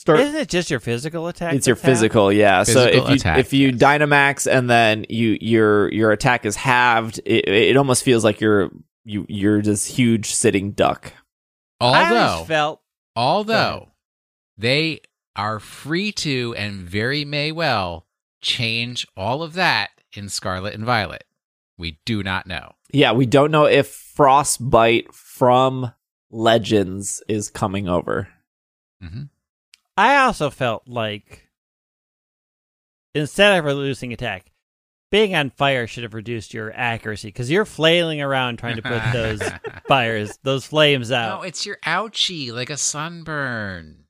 start, 0.00 0.20
Isn't 0.20 0.36
it 0.40 0.48
just 0.48 0.70
your 0.70 0.80
physical 0.80 1.28
attack? 1.28 1.54
it's 1.54 1.66
your 1.66 1.76
that's 1.76 1.82
half? 1.84 1.90
physical, 1.90 2.32
yeah. 2.32 2.62
so 2.62 2.84
if 2.84 2.94
you 3.08 3.14
attack, 3.14 3.38
if 3.38 3.52
you 3.52 3.68
yes. 3.68 3.78
Dynamax 3.78 4.50
and 4.50 4.68
then 4.70 5.04
you 5.08 5.36
your 5.40 5.92
your 5.92 6.10
attack 6.12 6.46
is 6.46 6.56
halved, 6.56 7.20
it 7.26 7.46
it 7.48 7.76
almost 7.76 8.02
feels 8.02 8.24
like 8.24 8.40
you're 8.40 8.70
you 9.04 9.26
you're 9.28 9.60
this 9.62 9.84
huge 9.86 10.32
sitting 10.32 10.72
duck. 10.72 11.12
I 11.80 12.04
Although, 12.10 12.44
felt 12.44 12.80
although 13.16 13.88
they 14.58 15.00
are 15.36 15.58
free 15.60 16.12
to 16.12 16.54
and 16.56 16.80
very 16.82 17.24
may 17.24 17.52
well 17.52 18.06
change 18.42 19.06
all 19.16 19.42
of 19.42 19.54
that 19.54 19.90
in 20.14 20.28
Scarlet 20.28 20.74
and 20.74 20.84
Violet. 20.84 21.24
We 21.78 21.98
do 22.04 22.22
not 22.22 22.46
know. 22.46 22.72
Yeah, 22.92 23.12
we 23.12 23.24
don't 23.24 23.50
know 23.50 23.64
if 23.66 23.86
Frostbite 23.88 25.14
from 25.14 25.92
Legends 26.30 27.22
is 27.28 27.48
coming 27.50 27.88
over. 27.88 28.28
hmm 29.00 29.24
I 30.00 30.16
also 30.24 30.48
felt 30.48 30.88
like 30.88 31.46
instead 33.14 33.58
of 33.58 33.66
reducing 33.66 34.14
attack, 34.14 34.50
being 35.10 35.34
on 35.34 35.50
fire 35.50 35.86
should 35.86 36.04
have 36.04 36.14
reduced 36.14 36.54
your 36.54 36.72
accuracy 36.74 37.28
because 37.28 37.50
you're 37.50 37.66
flailing 37.66 38.22
around 38.22 38.58
trying 38.58 38.76
to 38.76 38.82
put 38.82 39.02
those 39.12 39.42
fires, 39.88 40.38
those 40.42 40.64
flames 40.64 41.12
out. 41.12 41.40
No, 41.40 41.42
it's 41.42 41.66
your 41.66 41.76
ouchie, 41.84 42.50
like 42.50 42.70
a 42.70 42.78
sunburn. 42.78 44.04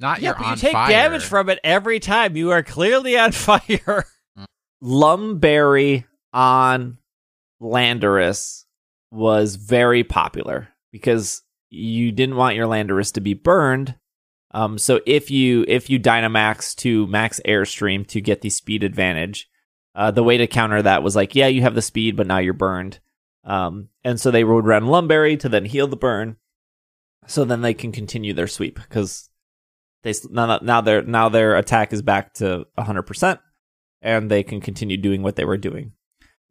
Not 0.00 0.20
yeah, 0.20 0.30
you're 0.30 0.38
but 0.38 0.50
you 0.50 0.56
take 0.56 0.72
fire. 0.72 0.90
damage 0.90 1.22
from 1.22 1.48
it 1.50 1.60
every 1.62 2.00
time. 2.00 2.34
You 2.34 2.50
are 2.50 2.64
clearly 2.64 3.16
on 3.16 3.30
fire. 3.32 4.06
Lum 4.80 5.38
Berry 5.38 6.04
on 6.32 6.98
Landorus 7.62 8.64
was 9.12 9.54
very 9.54 10.02
popular 10.02 10.66
because 10.90 11.42
you 11.70 12.10
didn't 12.10 12.34
want 12.34 12.56
your 12.56 12.66
Landorus 12.66 13.12
to 13.12 13.20
be 13.20 13.34
burned. 13.34 13.94
Um, 14.52 14.78
so 14.78 15.00
if 15.06 15.30
you 15.30 15.64
if 15.68 15.90
you 15.90 16.00
Dynamax 16.00 16.74
to 16.76 17.06
max 17.06 17.40
airstream 17.46 18.06
to 18.08 18.20
get 18.20 18.40
the 18.40 18.50
speed 18.50 18.82
advantage, 18.82 19.48
uh, 19.94 20.10
the 20.10 20.22
way 20.22 20.38
to 20.38 20.46
counter 20.46 20.80
that 20.82 21.02
was 21.02 21.14
like, 21.14 21.34
yeah, 21.34 21.48
you 21.48 21.62
have 21.62 21.74
the 21.74 21.82
speed, 21.82 22.16
but 22.16 22.26
now 22.26 22.38
you're 22.38 22.54
burned. 22.54 22.98
Um, 23.44 23.88
and 24.04 24.20
so 24.20 24.30
they 24.30 24.44
would 24.44 24.66
run 24.66 24.86
Lum 24.86 25.08
Berry 25.08 25.36
to 25.38 25.48
then 25.48 25.64
heal 25.64 25.86
the 25.86 25.96
burn, 25.96 26.36
so 27.26 27.44
then 27.44 27.60
they 27.60 27.74
can 27.74 27.92
continue 27.92 28.32
their 28.32 28.46
sweep 28.46 28.78
because 28.80 29.28
they 30.02 30.14
now 30.30 30.58
now 30.62 30.80
their 30.80 31.02
now 31.02 31.28
their 31.28 31.56
attack 31.56 31.92
is 31.92 32.02
back 32.02 32.34
to 32.34 32.66
100 32.74 33.02
percent 33.02 33.40
and 34.00 34.30
they 34.30 34.42
can 34.42 34.60
continue 34.60 34.96
doing 34.96 35.22
what 35.22 35.36
they 35.36 35.44
were 35.44 35.56
doing. 35.56 35.92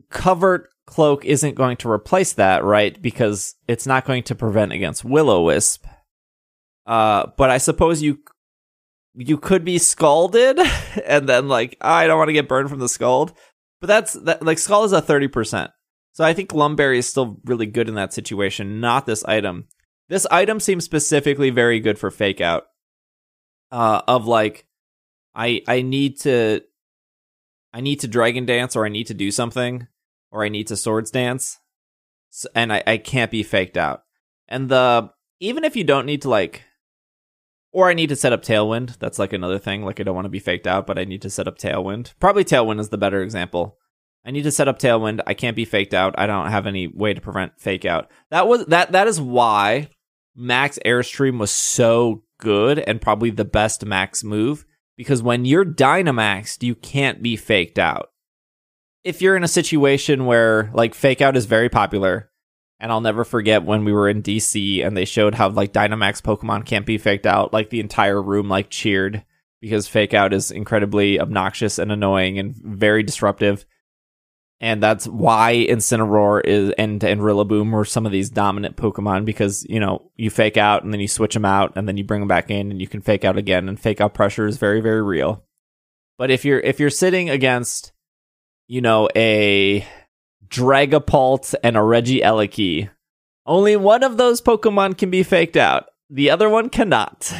Covert 0.09 0.69
Cloak 0.85 1.25
isn't 1.25 1.55
going 1.55 1.77
to 1.77 1.91
replace 1.91 2.33
that, 2.33 2.63
right? 2.63 2.99
Because 3.01 3.55
it's 3.67 3.85
not 3.85 4.05
going 4.05 4.23
to 4.23 4.35
prevent 4.35 4.71
against 4.71 5.03
Will-O-Wisp. 5.03 5.85
Uh, 6.87 7.27
but 7.37 7.49
I 7.49 7.57
suppose 7.57 8.01
you 8.01 8.19
you 9.13 9.37
could 9.37 9.65
be 9.65 9.77
scalded, 9.77 10.57
and 11.05 11.27
then 11.27 11.47
like 11.47 11.77
"Oh, 11.81 11.89
I 11.89 12.07
don't 12.07 12.17
want 12.17 12.29
to 12.29 12.33
get 12.33 12.47
burned 12.47 12.69
from 12.69 12.79
the 12.79 12.89
scald. 12.89 13.33
But 13.79 13.87
that's 13.87 14.13
that 14.13 14.41
like 14.41 14.57
scald 14.57 14.85
is 14.85 14.93
a 14.93 15.01
thirty 15.01 15.27
percent. 15.27 15.71
So 16.13 16.23
I 16.23 16.33
think 16.33 16.53
Lum 16.53 16.75
Berry 16.75 16.97
is 16.97 17.07
still 17.07 17.39
really 17.45 17.67
good 17.67 17.89
in 17.89 17.95
that 17.95 18.13
situation. 18.13 18.79
Not 18.79 19.05
this 19.05 19.23
item. 19.25 19.67
This 20.09 20.25
item 20.31 20.59
seems 20.59 20.85
specifically 20.85 21.49
very 21.49 21.79
good 21.79 21.99
for 21.99 22.09
fake 22.09 22.41
out. 22.41 22.63
Uh, 23.69 24.01
of 24.07 24.25
like, 24.25 24.65
I 25.35 25.61
I 25.67 25.81
need 25.81 26.19
to 26.21 26.61
I 27.73 27.81
need 27.81 27.99
to 27.99 28.07
dragon 28.07 28.45
dance 28.45 28.75
or 28.75 28.85
I 28.85 28.89
need 28.89 29.07
to 29.07 29.13
do 29.13 29.29
something 29.29 29.87
or 30.31 30.43
I 30.43 30.49
need 30.49 30.67
to 30.67 30.77
swords 30.77 31.11
dance 31.11 31.59
and 32.55 32.71
I, 32.73 32.83
I 32.85 32.97
can't 32.97 33.31
be 33.31 33.43
faked 33.43 33.77
out. 33.77 34.03
And 34.47 34.69
the 34.69 35.11
even 35.39 35.63
if 35.63 35.75
you 35.75 35.83
don't 35.83 36.05
need 36.05 36.23
to 36.23 36.29
like 36.29 36.63
or 37.77 37.91
I 37.91 37.93
need 37.93 38.09
to 38.09 38.15
set 38.15 38.33
up 38.33 38.41
tailwind, 38.41 38.97
that's 38.97 39.19
like 39.19 39.33
another 39.33 39.59
thing. 39.59 39.85
Like 39.85 39.99
I 39.99 40.03
don't 40.03 40.15
want 40.15 40.25
to 40.25 40.29
be 40.29 40.39
faked 40.39 40.65
out, 40.65 40.87
but 40.87 40.97
I 40.97 41.03
need 41.03 41.21
to 41.21 41.29
set 41.29 41.47
up 41.47 41.59
tailwind. 41.59 42.15
Probably 42.19 42.43
tailwind 42.43 42.79
is 42.79 42.89
the 42.89 42.97
better 42.97 43.21
example. 43.21 43.77
I 44.25 44.31
need 44.31 44.45
to 44.45 44.51
set 44.51 44.67
up 44.67 44.79
tailwind. 44.79 45.21
I 45.27 45.35
can't 45.35 45.55
be 45.55 45.63
faked 45.63 45.93
out. 45.93 46.15
I 46.17 46.25
don't 46.25 46.49
have 46.49 46.65
any 46.65 46.87
way 46.87 47.13
to 47.13 47.21
prevent 47.21 47.61
fake 47.61 47.85
out. 47.85 48.09
That 48.31 48.47
was 48.47 48.65
that 48.65 48.93
that 48.93 49.05
is 49.05 49.21
why 49.21 49.89
Max 50.35 50.79
Airstream 50.87 51.37
was 51.37 51.51
so 51.51 52.23
good 52.39 52.79
and 52.79 52.99
probably 52.99 53.29
the 53.29 53.45
best 53.45 53.85
max 53.85 54.23
move 54.23 54.65
because 54.95 55.21
when 55.21 55.45
you're 55.45 55.63
Dynamaxed, 55.63 56.63
you 56.63 56.73
can't 56.73 57.21
be 57.21 57.35
faked 57.35 57.77
out. 57.77 58.09
If 59.03 59.21
you're 59.21 59.37
in 59.37 59.43
a 59.43 59.47
situation 59.47 60.25
where 60.25 60.71
like 60.73 60.95
fake 60.95 61.21
out 61.21 61.37
is 61.37 61.45
very 61.45 61.69
popular, 61.69 62.31
and 62.79 62.91
I'll 62.91 63.01
never 63.01 63.23
forget 63.23 63.63
when 63.63 63.85
we 63.85 63.93
were 63.93 64.07
in 64.07 64.21
DC 64.21 64.85
and 64.85 64.95
they 64.95 65.05
showed 65.05 65.35
how 65.35 65.49
like 65.49 65.73
Dynamax 65.73 66.21
Pokemon 66.21 66.65
can't 66.65 66.85
be 66.85 66.97
faked 66.97 67.25
out, 67.25 67.53
like 67.53 67.69
the 67.69 67.79
entire 67.79 68.21
room 68.21 68.49
like 68.49 68.69
cheered 68.69 69.23
because 69.61 69.87
fake 69.87 70.13
out 70.13 70.33
is 70.33 70.51
incredibly 70.51 71.19
obnoxious 71.19 71.79
and 71.79 71.91
annoying 71.91 72.37
and 72.37 72.55
very 72.55 73.01
disruptive. 73.03 73.65
And 74.59 74.81
that's 74.81 75.07
why 75.07 75.65
Incineroar 75.69 76.41
is 76.43 76.71
and 76.77 77.03
and 77.03 77.21
Rillaboom 77.21 77.71
were 77.71 77.85
some 77.85 78.07
of 78.07 78.11
these 78.11 78.29
dominant 78.29 78.75
Pokemon 78.75 79.25
because 79.25 79.65
you 79.69 79.79
know 79.79 80.11
you 80.15 80.29
fake 80.29 80.57
out 80.57 80.83
and 80.83 80.91
then 80.91 80.99
you 80.99 81.07
switch 81.07 81.35
them 81.35 81.45
out 81.45 81.73
and 81.75 81.87
then 81.87 81.97
you 81.97 82.03
bring 82.03 82.21
them 82.21 82.27
back 82.27 82.49
in 82.49 82.71
and 82.71 82.81
you 82.81 82.87
can 82.87 83.01
fake 83.01 83.23
out 83.23 83.37
again 83.37 83.69
and 83.69 83.79
fake 83.79 84.01
out 84.01 84.15
pressure 84.15 84.47
is 84.47 84.57
very 84.57 84.81
very 84.81 85.01
real. 85.01 85.43
But 86.17 86.31
if 86.31 86.43
you're 86.43 86.59
if 86.59 86.79
you're 86.79 86.89
sitting 86.89 87.29
against 87.29 87.91
you 88.67 88.81
know 88.81 89.09
a 89.15 89.85
Dragapult 90.49 91.55
and 91.63 91.77
a 91.77 91.83
Reggie 91.83 92.21
Regieleki, 92.21 92.89
only 93.45 93.75
one 93.75 94.03
of 94.03 94.17
those 94.17 94.41
Pokemon 94.41 94.97
can 94.97 95.09
be 95.09 95.23
faked 95.23 95.57
out. 95.57 95.87
The 96.09 96.29
other 96.29 96.49
one 96.49 96.69
cannot. 96.69 97.33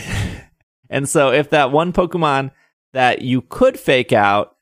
and 0.89 1.07
so 1.07 1.31
if 1.31 1.49
that 1.49 1.71
one 1.71 1.93
Pokemon 1.93 2.51
that 2.93 3.21
you 3.21 3.41
could 3.41 3.79
fake 3.79 4.13
out 4.13 4.55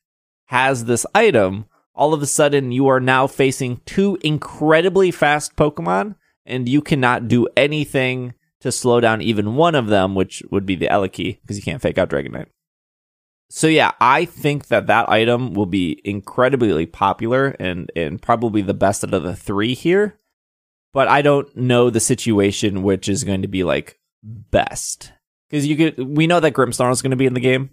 has 0.45 0.85
this 0.85 1.05
item, 1.13 1.65
all 1.93 2.13
of 2.13 2.22
a 2.22 2.27
sudden 2.27 2.72
you 2.72 2.88
are 2.88 2.99
now 2.99 3.27
facing 3.27 3.81
two 3.85 4.17
incredibly 4.22 5.11
fast 5.11 5.55
Pokemon, 5.55 6.15
and 6.45 6.69
you 6.69 6.81
cannot 6.81 7.27
do 7.27 7.47
anything 7.55 8.34
to 8.59 8.72
slow 8.72 8.99
down 8.99 9.22
even 9.22 9.55
one 9.55 9.76
of 9.76 9.88
them, 9.88 10.15
which 10.15 10.43
would 10.51 10.65
be 10.65 10.76
the 10.76 10.88
Eleki, 10.88 11.39
because 11.41 11.57
you 11.57 11.63
can't 11.63 11.81
fake 11.81 11.97
out 11.97 12.09
Dragonite. 12.09 12.47
So 13.49 13.67
yeah, 13.67 13.91
I 14.01 14.26
think 14.26 14.67
that 14.67 14.88
that 14.88 15.09
item 15.09 15.53
will 15.53 15.65
be 15.65 16.01
incredibly 16.03 16.85
popular 16.85 17.49
and 17.59 17.91
and 17.95 18.22
probably 18.22 18.61
the 18.61 18.73
best 18.73 19.03
out 19.03 19.13
of 19.13 19.23
the 19.23 19.35
three 19.35 19.73
here. 19.73 20.19
But 20.93 21.07
I 21.07 21.22
don't 21.22 21.55
know 21.55 21.89
the 21.89 21.99
situation 21.99 22.84
which 22.84 23.09
is 23.09 23.23
going 23.23 23.41
to 23.41 23.47
be 23.47 23.63
like 23.63 23.99
best 24.23 25.11
because 25.49 25.67
you 25.67 25.76
could 25.76 25.97
we 25.99 26.27
know 26.27 26.39
that 26.39 26.53
Grimmsnarl 26.53 26.91
is 26.91 27.01
going 27.01 27.11
to 27.11 27.17
be 27.17 27.27
in 27.27 27.34
the 27.34 27.39
game, 27.39 27.69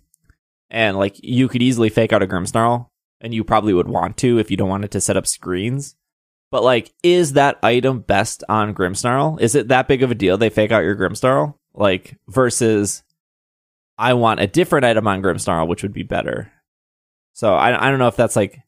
and 0.71 0.97
like 0.97 1.17
you 1.23 1.49
could 1.49 1.63
easily 1.63 1.89
fake 1.89 2.13
out 2.13 2.23
a 2.23 2.27
Grimmsnarl, 2.27 2.89
and 3.21 3.33
you 3.33 3.45
probably 3.45 3.75
would 3.75 3.89
want 3.89 4.17
to 4.19 4.39
if 4.39 4.51
you 4.51 4.57
don't 4.57 4.69
want 4.69 4.85
it 4.85 4.91
to 4.93 5.01
set 5.01 5.17
up 5.17 5.27
screens. 5.27 5.97
But 6.51 6.63
like, 6.63 6.93
is 7.03 7.33
that 7.33 7.59
item 7.63 8.01
best 8.01 8.45
on 8.49 8.75
Grimmsnarl? 8.75 9.41
Is 9.41 9.55
it 9.55 9.69
that 9.69 9.89
big 9.89 10.03
of 10.03 10.11
a 10.11 10.15
deal 10.15 10.37
they 10.37 10.51
fake 10.51 10.71
out 10.71 10.85
your 10.85 10.97
Grimmsnarl? 10.97 11.55
Like 11.75 12.19
versus 12.29 13.03
I 13.99 14.15
want 14.15 14.41
a 14.41 14.47
different 14.47 14.85
item 14.85 15.07
on 15.07 15.23
Grimmsnarl, 15.23 15.69
which 15.69 15.83
would 15.83 15.93
be 15.93 16.03
better. 16.03 16.51
So 17.33 17.55
I 17.55 17.87
I 17.87 17.91
don't 17.91 17.99
know 17.99 18.09
if 18.09 18.17
that's 18.17 18.37
like 18.37 18.59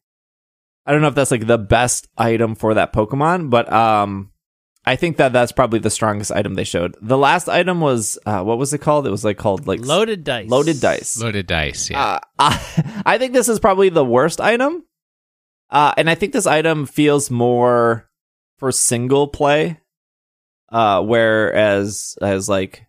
I 0.85 0.91
don't 0.91 1.01
know 1.01 1.07
if 1.07 1.15
that's 1.15 1.31
like 1.31 1.47
the 1.47 1.57
best 1.57 2.07
item 2.17 2.55
for 2.55 2.73
that 2.75 2.93
Pokemon, 2.93 3.49
but 3.49 3.71
um 3.71 4.31
I 4.87 4.95
think 4.95 5.17
that 5.17 5.33
that's 5.33 5.51
probably 5.51 5.79
the 5.79 5.89
strongest 5.89 6.31
item 6.31 6.53
they 6.53 6.63
showed. 6.63 6.95
The 7.01 7.17
last 7.17 7.49
item 7.49 7.81
was 7.81 8.17
uh 8.25 8.43
what 8.43 8.57
was 8.57 8.73
it 8.73 8.79
called? 8.81 9.07
It 9.07 9.11
was 9.11 9.25
like 9.25 9.37
called 9.37 9.67
like 9.67 9.81
Loaded 9.85 10.23
dice. 10.23 10.49
loaded 10.49 10.79
dice. 10.79 11.19
Loaded 11.19 11.47
dice, 11.47 11.89
yeah. 11.89 12.19
Uh, 12.39 12.57
I 13.05 13.17
think 13.17 13.33
this 13.33 13.49
is 13.49 13.59
probably 13.59 13.89
the 13.89 14.05
worst 14.05 14.39
item. 14.39 14.83
Uh, 15.69 15.93
and 15.97 16.07
I 16.09 16.15
think 16.15 16.31
this 16.33 16.45
item 16.45 16.85
feels 16.85 17.31
more 17.31 18.07
for 18.59 18.71
single 18.71 19.27
play. 19.27 19.79
Uh, 20.69 21.01
whereas 21.01 22.17
as 22.21 22.47
like 22.49 22.85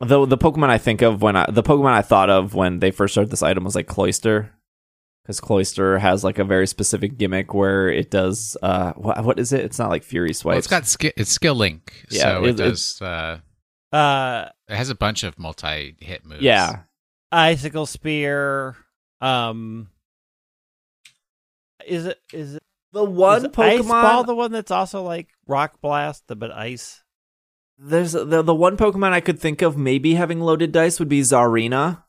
the 0.00 0.26
the 0.26 0.38
Pokemon 0.38 0.68
I 0.70 0.78
think 0.78 1.02
of 1.02 1.22
when 1.22 1.36
I 1.36 1.50
the 1.50 1.62
Pokemon 1.62 1.92
I 1.92 2.02
thought 2.02 2.30
of 2.30 2.54
when 2.54 2.80
they 2.80 2.90
first 2.90 3.14
started 3.14 3.30
this 3.30 3.42
item 3.42 3.64
was 3.64 3.74
like 3.74 3.86
Cloyster. 3.86 4.52
Because 5.22 5.40
Cloyster 5.40 5.98
has 5.98 6.22
like 6.22 6.38
a 6.38 6.44
very 6.44 6.68
specific 6.68 7.18
gimmick 7.18 7.52
where 7.52 7.88
it 7.88 8.10
does 8.12 8.56
uh 8.62 8.92
what, 8.92 9.24
what 9.24 9.38
is 9.40 9.52
it? 9.52 9.64
It's 9.64 9.78
not 9.78 9.90
like 9.90 10.04
Fury 10.04 10.32
Swipes. 10.32 10.44
well, 10.44 10.58
it's 10.58 10.66
got 10.68 10.86
ski- 10.86 11.12
it's 11.16 11.30
skill 11.32 11.56
link, 11.56 12.04
Yeah, 12.10 12.22
so 12.22 12.44
it- 12.44 12.50
it, 12.50 12.56
does. 12.56 13.02
Uh, 13.02 13.38
Uh, 13.92 14.48
it 14.68 14.76
has 14.76 14.88
a 14.90 14.94
bunch 14.94 15.24
of 15.24 15.36
multi 15.38 15.96
hit 16.00 16.24
moves. 16.24 16.42
yeah. 16.42 16.80
icicle 17.32 17.86
spear. 17.86 18.76
Um, 19.20 19.88
is 21.86 22.06
it 22.06 22.20
is 22.32 22.54
it 22.56 22.62
The 22.92 23.02
one 23.04 23.38
is 23.38 23.44
ice 23.46 23.80
Pokemon 23.80 24.02
ball 24.02 24.24
the 24.24 24.34
one 24.34 24.52
that's 24.52 24.70
also 24.70 25.02
like 25.02 25.28
rock 25.46 25.80
blast 25.80 26.24
but 26.28 26.52
ice? 26.52 27.02
There's 27.78 28.12
the 28.12 28.42
the 28.42 28.54
one 28.54 28.76
Pokemon 28.76 29.12
I 29.12 29.20
could 29.20 29.38
think 29.38 29.62
of 29.62 29.76
maybe 29.76 30.14
having 30.14 30.40
loaded 30.40 30.72
dice 30.72 30.98
would 30.98 31.08
be 31.08 31.20
Zarina. 31.20 32.02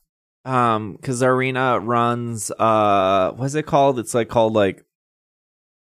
Um, 0.46 0.94
because 0.94 1.22
Zarina 1.22 1.86
runs 1.86 2.52
uh 2.52 3.34
what's 3.36 3.56
it 3.56 3.66
called? 3.66 4.00
It's 4.00 4.14
like 4.14 4.30
called 4.30 4.54
like 4.54 4.86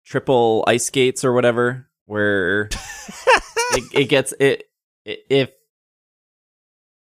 triple 0.04 0.64
ice 0.66 0.86
skates 0.86 1.24
or 1.24 1.32
whatever, 1.32 1.88
where 2.06 2.62
it, 3.72 3.84
it 3.94 4.04
gets 4.08 4.32
it, 4.40 4.64
it 5.04 5.20
if 5.30 5.50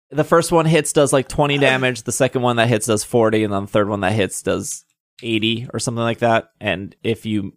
the 0.10 0.24
first 0.24 0.52
one 0.52 0.66
hits 0.66 0.94
does 0.94 1.14
like 1.14 1.28
20 1.28 1.58
damage, 1.60 2.04
the 2.04 2.12
second 2.12 2.42
one 2.42 2.58
that 2.58 2.68
hits 2.68 2.88
does 2.88 3.04
40, 3.04 3.44
and 3.44 3.54
then 3.54 3.64
the 3.64 3.72
third 3.72 3.90
one 3.90 4.02
that 4.02 4.14
hits 4.14 4.42
does 4.42 4.84
80 5.22 5.70
or 5.74 5.80
something 5.80 6.04
like 6.04 6.20
that. 6.20 6.52
And 6.60 6.96
if 7.04 7.26
you 7.26 7.54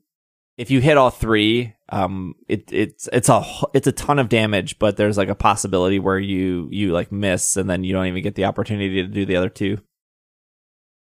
if 0.61 0.71
you 0.71 0.83
hit 0.83 0.99
all 0.99 1.09
three, 1.09 1.75
um, 1.89 2.35
it 2.47 2.71
it's 2.71 3.09
it's 3.15 3.31
a 3.31 3.41
h- 3.43 3.65
it's 3.73 3.87
a 3.87 3.93
ton 3.93 4.19
of 4.19 4.29
damage, 4.29 4.79
but 4.79 4.99
there's 4.99 5.17
like 5.17 5.31
a 5.31 5.35
possibility 5.35 5.99
where 5.99 6.19
you 6.19 6.69
you 6.71 6.93
like 6.93 7.11
miss, 7.11 7.57
and 7.57 7.69
then 7.69 7.83
you 7.83 7.95
don't 7.95 8.05
even 8.07 8.23
get 8.23 8.35
the 8.35 8.45
opportunity 8.45 9.03
to 9.03 9.09
do 9.09 9.25
the 9.25 9.37
other 9.37 9.49
two. 9.49 9.79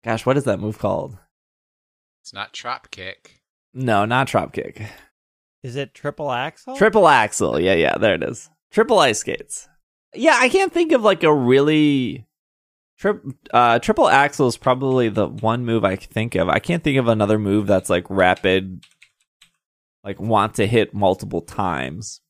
Gosh, 0.02 0.24
what 0.24 0.38
is 0.38 0.44
that 0.44 0.60
move 0.60 0.78
called? 0.78 1.18
It's 2.22 2.32
not 2.32 2.54
Trop 2.54 2.90
Kick. 2.90 3.42
No, 3.74 4.06
not 4.06 4.28
drop 4.28 4.54
kick. 4.54 4.80
Is 5.62 5.76
it 5.76 5.92
triple 5.92 6.30
axel? 6.32 6.76
Triple 6.76 7.06
axel. 7.06 7.60
Yeah, 7.60 7.74
yeah, 7.74 7.98
there 7.98 8.14
it 8.14 8.22
is. 8.22 8.48
Triple 8.70 8.98
ice 8.98 9.18
skates. 9.18 9.68
Yeah, 10.14 10.38
I 10.40 10.48
can't 10.48 10.72
think 10.72 10.92
of 10.92 11.02
like 11.02 11.22
a 11.22 11.34
really 11.34 12.26
Trip, 12.96 13.24
uh, 13.52 13.80
triple 13.80 14.08
axel 14.08 14.46
is 14.46 14.56
probably 14.56 15.08
the 15.08 15.26
one 15.26 15.64
move 15.64 15.84
I 15.84 15.96
think 15.96 16.36
of. 16.36 16.48
I 16.48 16.60
can't 16.60 16.82
think 16.84 16.96
of 16.96 17.08
another 17.08 17.38
move 17.40 17.66
that's 17.66 17.90
like 17.90 18.06
rapid, 18.08 18.84
like 20.04 20.20
want 20.20 20.54
to 20.54 20.66
hit 20.66 20.94
multiple 20.94 21.40
times. 21.40 22.20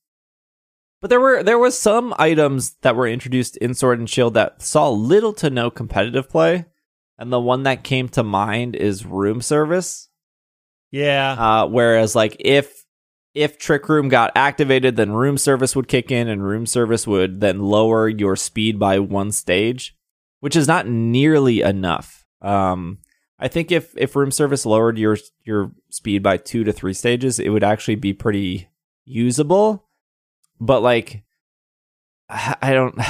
But 1.01 1.09
there 1.09 1.19
were 1.19 1.43
there 1.43 1.59
was 1.59 1.77
some 1.77 2.15
items 2.17 2.75
that 2.81 2.95
were 2.95 3.07
introduced 3.07 3.57
in 3.57 3.73
Sword 3.73 3.99
and 3.99 4.09
Shield 4.09 4.33
that 4.33 4.61
saw 4.61 4.89
little 4.89 5.33
to 5.33 5.49
no 5.49 5.69
competitive 5.69 6.29
play, 6.29 6.65
and 7.19 7.31
the 7.31 7.39
one 7.39 7.63
that 7.63 7.83
came 7.83 8.09
to 8.09 8.23
mind 8.23 8.75
is 8.75 9.05
room 9.05 9.41
service. 9.41 10.09
Yeah. 10.91 11.33
Uh, 11.33 11.67
whereas 11.67 12.15
like 12.15 12.37
if 12.39 12.85
if 13.35 13.57
Trick 13.57 13.89
Room 13.89 14.07
got 14.07 14.31
activated, 14.35 14.95
then 14.95 15.11
room 15.11 15.37
service 15.37 15.75
would 15.75 15.89
kick 15.89 16.09
in, 16.09 16.29
and 16.29 16.41
room 16.43 16.65
service 16.65 17.05
would 17.05 17.41
then 17.41 17.59
lower 17.59 18.07
your 18.07 18.37
speed 18.37 18.79
by 18.79 18.97
one 18.97 19.31
stage, 19.31 19.95
which 20.39 20.55
is 20.55 20.67
not 20.67 20.87
nearly 20.87 21.61
enough. 21.61 22.25
Um, 22.41 22.99
I 23.37 23.47
think 23.47 23.71
if 23.71 23.93
if 23.97 24.15
room 24.15 24.31
service 24.31 24.65
lowered 24.65 24.97
your 24.97 25.17
your 25.43 25.71
speed 25.89 26.23
by 26.23 26.37
two 26.37 26.63
to 26.63 26.71
three 26.71 26.93
stages, 26.93 27.39
it 27.39 27.49
would 27.49 27.63
actually 27.63 27.95
be 27.95 28.13
pretty 28.13 28.69
usable. 29.03 29.87
But 30.59 30.81
like, 30.81 31.23
I 32.29 32.73
don't. 32.73 32.95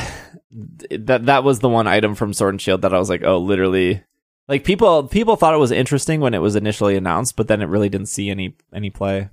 that 0.91 1.25
that 1.25 1.43
was 1.43 1.59
the 1.59 1.69
one 1.69 1.87
item 1.87 2.15
from 2.15 2.33
Sword 2.33 2.53
and 2.53 2.61
Shield 2.61 2.81
that 2.81 2.93
I 2.93 2.99
was 2.99 3.09
like, 3.09 3.23
oh, 3.23 3.37
literally. 3.37 4.03
Like 4.47 4.63
people 4.63 5.07
people 5.07 5.35
thought 5.35 5.55
it 5.55 5.59
was 5.59 5.71
interesting 5.71 6.21
when 6.21 6.33
it 6.33 6.41
was 6.41 6.55
initially 6.55 6.95
announced, 6.95 7.35
but 7.35 7.47
then 7.47 7.61
it 7.61 7.65
really 7.65 7.89
didn't 7.89 8.09
see 8.09 8.29
any 8.29 8.55
any 8.73 8.89
play. 8.89 9.29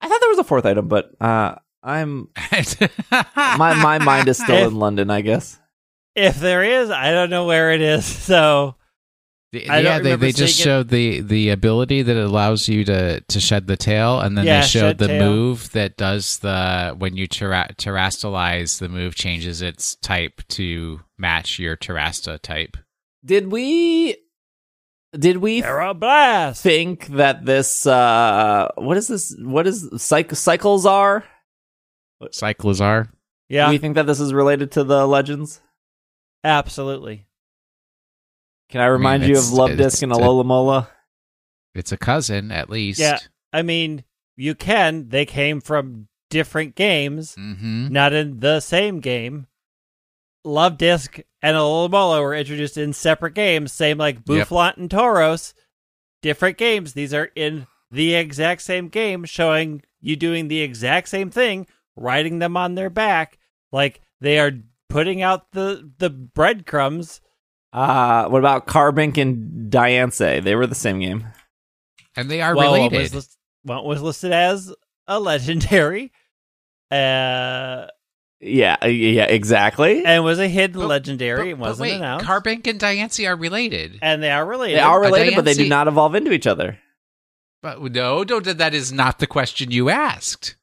I 0.00 0.08
thought 0.08 0.20
there 0.20 0.30
was 0.30 0.38
a 0.38 0.44
fourth 0.44 0.64
item, 0.64 0.88
but 0.88 1.10
uh, 1.20 1.56
I'm 1.82 2.28
my 3.10 3.74
my 3.74 3.98
mind 3.98 4.28
is 4.28 4.38
still 4.38 4.68
in 4.68 4.76
London, 4.76 5.10
I 5.10 5.20
guess. 5.22 5.58
if 6.14 6.38
there 6.38 6.62
is, 6.62 6.90
I 6.90 7.10
don't 7.12 7.30
know 7.30 7.46
where 7.46 7.72
it 7.72 7.80
is. 7.80 8.06
So 8.30 8.76
The- 9.52 9.68
I 9.68 9.80
yeah, 9.80 9.98
they, 9.98 10.14
they 10.14 10.30
just 10.30 10.60
it. 10.60 10.62
showed 10.62 10.88
the 10.90 11.20
the 11.22 11.48
ability 11.50 12.02
that 12.02 12.16
allows 12.16 12.68
you 12.68 12.84
to 12.84 13.20
to 13.20 13.40
shed 13.40 13.66
the 13.66 13.76
tail, 13.76 14.20
and 14.20 14.38
then 14.38 14.46
Yeah, 14.46 14.60
they 14.60 14.66
showed 14.66 14.98
the 14.98 15.08
tail. 15.08 15.24
move 15.28 15.72
that 15.72 15.96
does 15.96 16.38
the 16.38 16.94
when 16.96 17.16
you 17.16 17.26
terra- 17.26 17.74
terastallize, 17.76 18.78
the 18.78 18.88
move 18.88 19.16
changes 19.16 19.60
its 19.60 19.96
type 19.96 20.42
to 20.50 21.00
match 21.18 21.58
your 21.58 21.76
terrasta 21.76 22.38
type. 22.40 22.76
Did 23.24 23.50
we 23.50 24.16
did 25.18 25.38
we 25.38 25.62
blast. 25.62 26.62
think 26.62 27.08
that 27.08 27.44
this 27.44 27.84
uh 27.88 28.68
what 28.76 28.96
is 28.96 29.08
this 29.08 29.34
what 29.40 29.66
is 29.66 29.90
cyc- 29.94 30.36
cycles 30.36 30.86
are? 30.86 31.24
Cyclizar. 32.22 33.08
Yeah, 33.48 33.66
Do 33.66 33.72
we 33.72 33.78
think 33.78 33.96
that 33.96 34.06
this 34.06 34.20
is 34.20 34.32
related 34.32 34.70
to 34.72 34.84
the 34.84 35.06
legends? 35.08 35.60
absolutely. 36.44 37.26
Can 38.70 38.80
I 38.80 38.86
remind 38.86 39.24
you 39.24 39.36
of 39.36 39.50
Love 39.52 39.70
it's- 39.72 39.92
Disc 39.92 40.02
and 40.02 40.12
it's- 40.12 40.26
Alola 40.26 40.44
Mola? 40.44 40.88
It's 41.74 41.92
a 41.92 41.96
cousin, 41.96 42.50
at 42.50 42.68
least. 42.70 42.98
Yeah. 43.00 43.18
I 43.52 43.62
mean, 43.62 44.04
you 44.36 44.54
can. 44.54 45.08
They 45.08 45.24
came 45.26 45.60
from 45.60 46.08
different 46.30 46.74
games, 46.74 47.34
Mm-hmm. 47.36 47.88
not 47.92 48.12
in 48.12 48.40
the 48.40 48.60
same 48.60 49.00
game. 49.00 49.46
Lovdisc 50.46 51.22
and 51.42 51.56
Alomomola 51.56 52.22
were 52.22 52.34
introduced 52.34 52.76
in 52.78 52.92
separate 52.92 53.34
games, 53.34 53.72
same 53.72 53.98
like 53.98 54.18
Yep. 54.26 54.50
And 54.76 54.88
Tauros. 54.90 55.52
Different 56.22 56.56
games. 56.58 56.92
These 56.92 57.12
are 57.14 57.30
in 57.34 57.66
the 57.90 58.14
exact 58.14 58.62
same 58.62 58.88
game, 58.88 59.24
showing 59.24 59.82
you 60.00 60.16
doing 60.16 60.48
the 60.48 60.60
exact 60.60 61.08
same 61.08 61.30
thing, 61.30 61.66
riding 61.96 62.38
them 62.38 62.56
on 62.56 62.74
their 62.74 62.90
back. 62.90 63.38
Like 63.72 64.00
they 64.20 64.38
are 64.38 64.52
putting 64.88 65.22
out 65.22 65.52
the 65.52 65.90
the 65.98 66.10
breadcrumbs. 66.10 67.20
Uh 67.72 68.28
what 68.28 68.38
about 68.38 68.66
Carbink 68.66 69.16
and 69.18 69.70
Diancie? 69.72 70.42
They 70.42 70.54
were 70.56 70.66
the 70.66 70.74
same 70.74 70.98
game. 71.00 71.26
And 72.16 72.30
they 72.30 72.42
are 72.42 72.54
Well, 72.56 72.72
related. 72.74 72.92
One 72.96 73.02
was, 73.02 73.14
lis- 73.14 73.36
one 73.62 73.84
was 73.84 74.02
listed 74.02 74.32
as 74.32 74.74
a 75.06 75.20
legendary, 75.20 76.12
uh, 76.90 77.86
Yeah, 78.40 78.76
uh, 78.82 78.86
yeah, 78.86 79.24
exactly. 79.24 80.04
and 80.04 80.24
was 80.24 80.38
a 80.40 80.48
hidden 80.48 80.80
But- 80.80 80.88
legendary. 80.88 81.42
but, 81.42 81.48
it 81.48 81.58
but 81.58 81.68
wasn't 81.68 81.80
wait, 81.82 81.96
announced. 81.96 82.26
Carbink 82.26 82.66
and 82.66 82.80
Diancie 82.80 83.28
are 83.28 83.36
related. 83.36 83.98
and 84.02 84.22
they 84.22 84.30
are 84.30 84.44
related. 84.44 84.76
They 84.78 84.80
are 84.82 85.00
related, 85.00 85.36
but 85.36 85.44
they 85.44 85.54
do 85.54 85.68
not 85.68 85.86
evolve 85.88 86.14
into 86.14 86.32
each 86.32 86.46
other. 86.46 86.78
But 87.62 87.80
no, 87.82 88.22
no, 88.24 88.40
that 88.40 88.74
is 88.74 88.90
not 88.92 89.18
the 89.18 89.26
question 89.26 89.70
you 89.70 89.90
asked. 89.90 90.56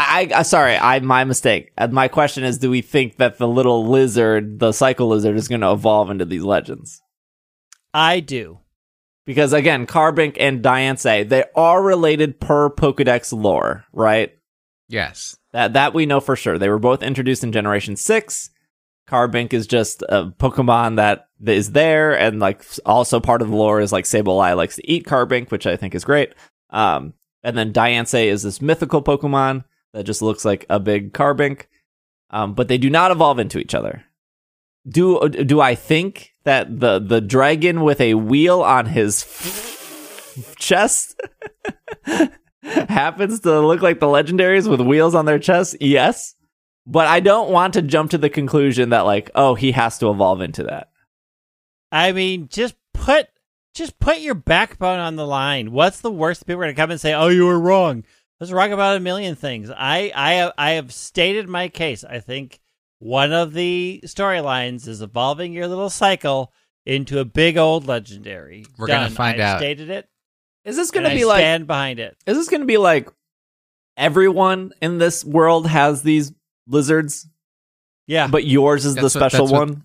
I, 0.00 0.28
I 0.32 0.42
sorry, 0.42 0.76
I 0.76 1.00
my 1.00 1.24
mistake. 1.24 1.72
Uh, 1.76 1.88
My 1.88 2.06
question 2.06 2.44
is: 2.44 2.58
Do 2.58 2.70
we 2.70 2.82
think 2.82 3.16
that 3.16 3.38
the 3.38 3.48
little 3.48 3.86
lizard, 3.86 4.60
the 4.60 4.70
cycle 4.72 5.08
lizard, 5.08 5.36
is 5.36 5.48
going 5.48 5.62
to 5.62 5.72
evolve 5.72 6.10
into 6.10 6.24
these 6.24 6.44
legends? 6.44 7.02
I 7.92 8.20
do. 8.20 8.60
Because 9.26 9.52
again, 9.52 9.86
Carbink 9.86 10.36
and 10.38 10.62
Diancie, 10.62 11.28
they 11.28 11.44
are 11.54 11.82
related 11.82 12.40
per 12.40 12.70
Pokedex 12.70 13.32
lore, 13.32 13.84
right? 13.92 14.32
Yes. 14.88 15.36
That 15.52 15.72
that 15.72 15.94
we 15.94 16.06
know 16.06 16.20
for 16.20 16.36
sure. 16.36 16.58
They 16.58 16.68
were 16.68 16.78
both 16.78 17.02
introduced 17.02 17.42
in 17.42 17.52
Generation 17.52 17.96
Six. 17.96 18.50
Carbink 19.08 19.52
is 19.52 19.66
just 19.66 20.02
a 20.02 20.26
Pokemon 20.26 20.96
that 20.96 21.26
is 21.44 21.72
there, 21.72 22.16
and 22.16 22.38
like 22.38 22.64
also 22.86 23.18
part 23.18 23.42
of 23.42 23.48
the 23.48 23.56
lore 23.56 23.80
is 23.80 23.92
like 23.92 24.04
Sableye 24.04 24.56
likes 24.56 24.76
to 24.76 24.88
eat 24.88 25.06
Carbink, 25.06 25.50
which 25.50 25.66
I 25.66 25.76
think 25.76 25.94
is 25.94 26.04
great. 26.04 26.34
Um, 26.70 27.14
and 27.42 27.58
then 27.58 27.72
Diancie 27.72 28.26
is 28.26 28.44
this 28.44 28.62
mythical 28.62 29.02
Pokemon 29.02 29.64
that 29.92 30.04
just 30.04 30.22
looks 30.22 30.44
like 30.44 30.66
a 30.68 30.78
big 30.80 31.12
Carbink, 31.12 31.66
um, 32.30 32.54
but 32.54 32.68
they 32.68 32.78
do 32.78 32.90
not 32.90 33.10
evolve 33.10 33.38
into 33.38 33.58
each 33.58 33.74
other. 33.74 34.04
Do 34.86 35.28
do 35.28 35.60
I 35.60 35.74
think 35.74 36.34
that 36.44 36.80
the 36.80 36.98
the 36.98 37.20
dragon 37.20 37.82
with 37.82 38.00
a 38.00 38.14
wheel 38.14 38.62
on 38.62 38.86
his 38.86 39.24
chest 40.56 41.20
happens 42.62 43.40
to 43.40 43.60
look 43.60 43.82
like 43.82 44.00
the 44.00 44.06
legendaries 44.06 44.68
with 44.68 44.80
wheels 44.80 45.14
on 45.14 45.26
their 45.26 45.38
chest? 45.38 45.76
Yes. 45.80 46.34
But 46.86 47.06
I 47.06 47.20
don't 47.20 47.50
want 47.50 47.74
to 47.74 47.82
jump 47.82 48.12
to 48.12 48.18
the 48.18 48.30
conclusion 48.30 48.90
that 48.90 49.00
like, 49.00 49.30
oh, 49.34 49.54
he 49.54 49.72
has 49.72 49.98
to 49.98 50.08
evolve 50.08 50.40
into 50.40 50.64
that. 50.64 50.88
I 51.92 52.12
mean, 52.12 52.48
just 52.48 52.76
put 52.94 53.28
just 53.74 53.98
put 53.98 54.20
your 54.20 54.34
backbone 54.34 54.98
on 54.98 55.16
the 55.16 55.26
line. 55.26 55.70
What's 55.70 56.00
the 56.00 56.10
worst? 56.10 56.46
People 56.46 56.62
are 56.62 56.64
going 56.64 56.74
to 56.74 56.80
come 56.80 56.90
and 56.90 57.00
say, 57.00 57.14
"Oh, 57.14 57.28
you 57.28 57.46
were 57.46 57.60
wrong." 57.60 58.04
I 58.40 58.44
was 58.44 58.52
wrong 58.52 58.72
about 58.72 58.96
a 58.96 59.00
million 59.00 59.34
things. 59.34 59.70
I 59.70 60.12
I 60.14 60.32
have, 60.34 60.52
I 60.58 60.70
have 60.72 60.92
stated 60.92 61.48
my 61.48 61.68
case. 61.68 62.04
I 62.04 62.20
think 62.20 62.60
one 63.00 63.32
of 63.32 63.52
the 63.52 64.00
storylines 64.04 64.86
is 64.86 65.02
evolving 65.02 65.52
your 65.52 65.66
little 65.68 65.90
cycle 65.90 66.52
into 66.86 67.18
a 67.18 67.24
big 67.24 67.56
old 67.56 67.86
legendary. 67.86 68.64
We're 68.76 68.86
gonna 68.86 69.06
Done. 69.06 69.14
find 69.16 69.42
I've 69.42 69.54
out. 69.54 69.58
Stated 69.58 69.90
it. 69.90 70.08
Is 70.64 70.76
this 70.76 70.90
going 70.90 71.04
to 71.04 71.10
I 71.10 71.14
be 71.14 71.24
like 71.24 71.38
stand 71.40 71.66
behind 71.66 71.98
it. 71.98 72.16
is 72.26 72.36
this 72.36 72.48
going 72.48 72.60
to 72.60 72.66
be 72.66 72.76
like 72.76 73.08
everyone 73.96 74.72
in 74.82 74.98
this 74.98 75.24
world 75.24 75.66
has 75.66 76.02
these 76.02 76.32
lizards, 76.66 77.26
Yeah, 78.06 78.26
but 78.28 78.44
yours 78.44 78.84
is 78.84 78.94
the 78.94 79.02
That's 79.02 79.14
what- 79.14 79.30
special 79.30 79.46
what- 79.46 79.68
one? 79.68 79.84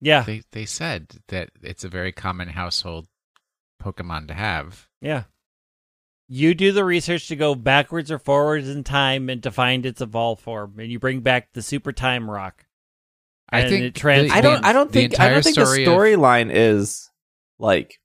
yeah, 0.00 0.22
They 0.22 0.42
they 0.52 0.66
said 0.66 1.18
that 1.28 1.50
it's 1.62 1.84
a 1.84 1.88
very 1.88 2.12
common 2.12 2.48
household 2.48 3.06
Pokemon 3.82 4.28
to 4.28 4.34
have. 4.34 4.88
yeah. 5.00 5.24
You 6.28 6.54
do 6.54 6.72
the 6.72 6.84
research 6.84 7.28
to 7.28 7.36
go 7.36 7.54
backwards 7.54 8.10
or 8.10 8.18
forwards 8.18 8.68
in 8.68 8.82
time 8.82 9.28
and 9.30 9.42
to 9.44 9.50
find 9.50 9.86
its 9.86 10.00
evolved 10.00 10.42
form, 10.42 10.74
and 10.78 10.90
you 10.90 10.98
bring 10.98 11.20
back 11.20 11.52
the 11.52 11.62
super 11.62 11.92
time 11.92 12.28
rock. 12.28 12.66
I 13.48 13.68
think 13.68 13.84
it 13.84 13.94
trans- 13.94 14.32
I 14.32 14.40
don't. 14.40 14.64
I 14.64 14.72
don't 14.72 14.90
the 14.90 15.00
think. 15.08 15.20
I 15.20 15.28
don't 15.28 15.42
think 15.42 15.54
the 15.56 15.66
story 15.66 15.84
of- 15.84 15.88
storyline 15.88 16.50
is 16.52 17.10
like 17.60 18.00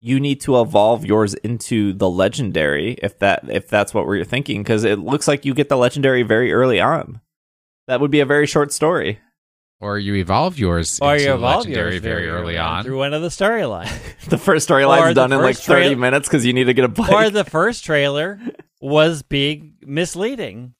you 0.00 0.20
need 0.20 0.40
to 0.42 0.60
evolve 0.60 1.04
yours 1.06 1.32
into 1.34 1.94
the 1.94 2.10
legendary. 2.10 2.92
If 3.02 3.18
that 3.20 3.48
if 3.48 3.68
that's 3.68 3.94
what 3.94 4.06
we're 4.06 4.24
thinking, 4.24 4.62
because 4.62 4.84
it 4.84 4.98
looks 4.98 5.26
like 5.26 5.46
you 5.46 5.54
get 5.54 5.70
the 5.70 5.78
legendary 5.78 6.22
very 6.22 6.52
early 6.52 6.80
on. 6.80 7.20
That 7.86 8.00
would 8.00 8.10
be 8.10 8.20
a 8.20 8.26
very 8.26 8.46
short 8.46 8.70
story. 8.72 9.18
Or 9.80 9.98
you 9.98 10.14
evolve 10.16 10.58
yours 10.58 10.98
Or 11.00 11.14
into 11.14 11.24
you 11.24 11.34
evolve 11.34 11.64
legendary 11.64 11.92
yours 11.94 12.02
very 12.02 12.26
very 12.26 12.28
early 12.28 12.58
on. 12.58 12.84
through 12.84 12.98
one 12.98 13.14
of 13.14 13.22
the 13.22 13.28
storylines. 13.28 13.90
The 14.28 14.38
first 14.38 14.70
Or 14.70 14.74
storyline's 14.76 15.14
done 15.14 15.32
in 15.32 15.40
like 15.40 15.56
thirty 15.56 15.88
trail- 15.88 15.98
minutes 15.98 16.28
because 16.28 16.44
you 16.46 16.52
need 16.52 16.64
to 16.64 16.74
get 16.74 16.84
a 16.84 16.88
bike. 16.88 17.10
or 17.10 17.30
the 17.30 17.44
first 17.44 17.84
trailer 17.84 18.38
was 18.80 19.22
being 19.22 19.74
misleading. 19.82 20.74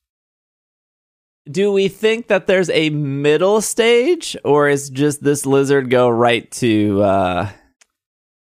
Do 1.51 1.73
we 1.73 1.89
think 1.89 2.29
that 2.29 2.47
there's 2.47 2.71
a 2.71 2.91
middle 2.91 3.61
stage, 3.61 4.37
or 4.45 4.69
is 4.69 4.91
just 4.91 5.23
this 5.25 5.47
lizard 5.47 5.91
go 5.91 6.09
right 6.09 6.49
to 6.53 7.03
uh 7.03 7.49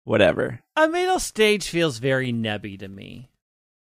whatever? 0.04 0.60
A 0.76 0.88
middle 0.88 1.20
stage 1.20 1.68
feels 1.68 1.98
very 1.98 2.32
nebby 2.32 2.78
to 2.80 2.88
me. 2.88 3.30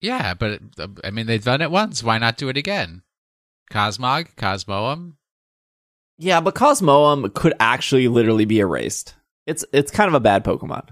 Yeah, 0.01 0.35
but 0.35 0.61
uh, 0.79 0.89
I 1.05 1.11
mean 1.11 1.27
they've 1.27 1.45
done 1.45 1.63
it 1.63 1.71
once. 1.71 2.03
Why 2.03 2.19
not 2.19 2.37
do 2.39 2.49
it 2.49 2.57
again? 2.57 3.03
Cosmog, 3.71 4.35
Cosmoem. 4.37 5.13
Yeah, 6.19 6.41
but 6.41 6.55
Cosmoem 6.55 7.33
could 7.35 7.55
actually 7.59 8.09
literally 8.09 8.45
be 8.45 8.61
erased. 8.61 9.15
It's 9.47 9.65
it's 9.73 9.91
kind 9.91 10.09
of 10.09 10.15
a 10.15 10.21
bad 10.21 10.45
Pokemon. 10.45 10.89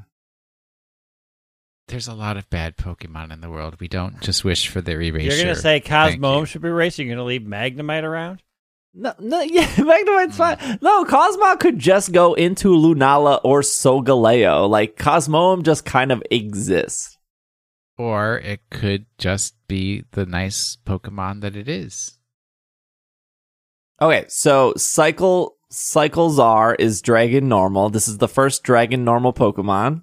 There's 1.88 2.08
a 2.08 2.14
lot 2.14 2.36
of 2.36 2.48
bad 2.48 2.76
Pokemon 2.76 3.32
in 3.32 3.40
the 3.40 3.50
world. 3.50 3.76
We 3.80 3.88
don't 3.88 4.20
just 4.20 4.44
wish 4.44 4.68
for 4.68 4.80
their 4.80 5.00
erasure. 5.00 5.26
You're 5.26 5.44
going 5.44 5.54
to 5.54 5.60
say 5.60 5.80
Thank 5.80 5.86
Cosmo 5.86 6.40
you. 6.40 6.46
should 6.46 6.62
be 6.62 6.68
erased. 6.68 6.98
You're 6.98 7.08
going 7.08 7.18
to 7.18 7.24
leave 7.24 7.42
Magnemite 7.42 8.04
around? 8.04 8.42
No, 8.94 9.14
no, 9.18 9.40
yeah, 9.42 9.66
Magnemite's 9.66 10.36
fine. 10.36 10.78
No, 10.80 11.04
Cosmo 11.04 11.56
could 11.56 11.78
just 11.78 12.12
go 12.12 12.34
into 12.34 12.68
Lunala 12.68 13.40
or 13.42 13.60
Solgaleo. 13.60 14.68
Like, 14.68 14.96
Cosmoem 14.96 15.64
just 15.64 15.84
kind 15.84 16.12
of 16.12 16.22
exists. 16.30 17.18
Or 17.98 18.38
it 18.38 18.60
could 18.70 19.06
just 19.18 19.54
be 19.68 20.04
the 20.12 20.24
nice 20.24 20.78
Pokemon 20.86 21.42
that 21.42 21.56
it 21.56 21.68
is. 21.68 22.18
Okay, 24.02 24.24
so 24.28 24.74
Cycle 24.76 25.56
Cyclizar 25.72 26.74
is 26.78 27.00
Dragon 27.02 27.48
Normal. 27.48 27.88
This 27.90 28.08
is 28.08 28.18
the 28.18 28.26
first 28.28 28.64
Dragon 28.64 29.04
Normal 29.04 29.32
Pokemon. 29.32 30.02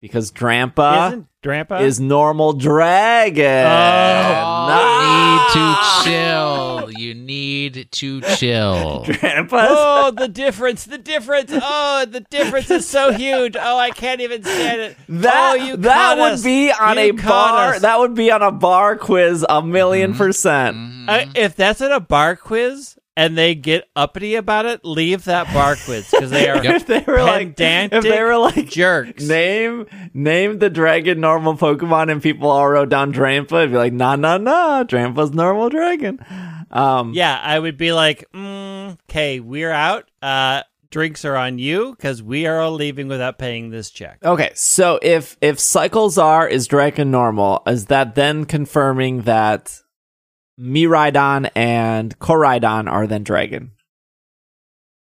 Because 0.00 0.30
Drampa 0.32 1.08
Isn't 1.08 1.26
Drampa? 1.42 1.80
is 1.80 1.98
normal 1.98 2.52
dragon. 2.52 3.64
Oh, 3.66 4.66
Nah. 4.68 5.00
you 5.00 5.14
need 5.30 5.52
to 5.54 6.04
chill. 6.04 6.90
You 7.00 7.14
need 7.14 7.88
to 7.90 8.20
chill. 8.36 9.04
Drampa. 9.06 9.66
Oh, 9.70 10.10
the 10.14 10.28
difference! 10.28 10.84
The 10.84 10.98
difference! 10.98 11.50
Oh, 11.54 12.04
the 12.06 12.20
difference 12.20 12.70
is 12.70 12.86
so 12.86 13.12
huge! 13.12 13.56
Oh, 13.58 13.78
I 13.78 13.92
can't 13.92 14.20
even 14.20 14.42
stand 14.44 14.80
it. 14.82 14.96
That 15.08 15.52
oh, 15.58 15.64
you 15.64 15.76
that 15.78 16.18
would 16.18 16.32
us. 16.32 16.42
be 16.44 16.70
on 16.70 16.98
You 16.98 17.02
a 17.04 17.12
bar. 17.12 17.74
us. 17.76 17.80
That 17.80 17.98
would 18.00 18.14
be 18.14 18.30
on 18.30 18.42
a 18.42 18.52
bar 18.52 18.96
quiz 18.98 19.42
a 19.48 19.62
1000000 19.62 20.10
Mm-hmm. 20.10 20.18
percent. 20.18 20.76
Uh, 21.08 21.24
if 21.34 21.56
that's 21.56 21.80
in 21.80 21.92
a 21.92 22.00
bar 22.00 22.36
quiz 22.36 22.98
and 23.16 23.38
they 23.38 23.54
get 23.54 23.88
uppity 23.94 24.34
about 24.34 24.66
it, 24.66 24.84
leave 24.84 25.24
that 25.24 25.46
bar 25.52 25.76
quiz 25.76 26.10
because 26.10 26.30
they 26.30 26.48
are 26.48 26.64
if 26.64 26.86
they 26.86 27.04
were 27.06 27.22
like, 27.22 27.56
pedantic 27.56 27.98
if 27.98 28.02
they 28.04 28.22
were 28.22 28.36
like, 28.38 28.68
jerks. 28.68 29.22
name 29.24 29.86
name 30.12 30.58
the 30.58 30.70
dragon 30.70 31.20
normal 31.20 31.56
Pokemon, 31.56 32.10
and 32.10 32.22
people 32.22 32.50
all 32.50 32.68
wrote 32.68 32.88
down 32.88 33.12
Drampa, 33.12 33.58
it'd 33.58 33.70
be 33.70 33.76
like, 33.76 33.92
nah, 33.92 34.16
nah, 34.16 34.38
nah, 34.38 34.84
Drampa's 34.84 35.32
normal 35.32 35.68
dragon. 35.68 36.24
Um, 36.70 37.12
yeah, 37.14 37.38
I 37.42 37.58
would 37.58 37.76
be 37.76 37.92
like, 37.92 38.24
okay, 38.34 39.40
we're 39.40 39.70
out. 39.70 40.10
Uh, 40.20 40.62
drinks 40.90 41.24
are 41.24 41.36
on 41.36 41.58
you 41.58 41.90
because 41.90 42.22
we 42.22 42.46
are 42.46 42.60
all 42.60 42.72
leaving 42.72 43.08
without 43.08 43.36
paying 43.38 43.70
this 43.70 43.90
check. 43.90 44.18
Okay, 44.24 44.50
so 44.54 44.98
if 45.02 45.36
if 45.40 45.58
Cyclizar 45.58 46.48
is 46.48 46.66
Dragon 46.66 47.10
normal, 47.10 47.62
is 47.66 47.86
that 47.86 48.14
then 48.14 48.44
confirming 48.44 49.22
that 49.22 49.80
Miraidon 50.60 51.50
and 51.54 52.18
Koraidon 52.18 52.90
are 52.90 53.06
then 53.06 53.24
Dragon? 53.24 53.72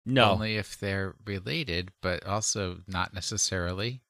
No, 0.04 0.32
Only 0.32 0.56
if 0.56 0.78
they're 0.78 1.14
related, 1.24 1.90
but 2.00 2.24
also 2.26 2.78
not 2.86 3.12
necessarily. 3.12 4.02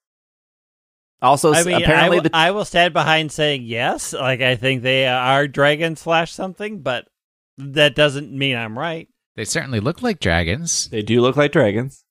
Also, 1.22 1.52
I 1.54 1.60
s- 1.60 1.66
mean, 1.66 1.76
I 1.76 1.80
apparently 1.80 2.18
will- 2.18 2.22
the 2.24 2.30
I 2.36 2.50
will 2.50 2.66
stand 2.66 2.92
behind 2.92 3.32
saying 3.32 3.62
yes. 3.62 4.12
Like 4.12 4.42
I 4.42 4.56
think 4.56 4.82
they 4.82 5.06
are 5.06 5.48
dragon 5.48 5.96
slash 5.96 6.32
something, 6.32 6.82
but 6.82 7.06
that 7.56 7.94
doesn't 7.94 8.30
mean 8.30 8.56
I'm 8.56 8.78
right. 8.78 9.08
They 9.36 9.46
certainly 9.46 9.80
look 9.80 10.02
like 10.02 10.20
dragons. 10.20 10.88
They 10.90 11.00
do 11.02 11.22
look 11.22 11.36
like 11.36 11.52
dragons. 11.52 12.04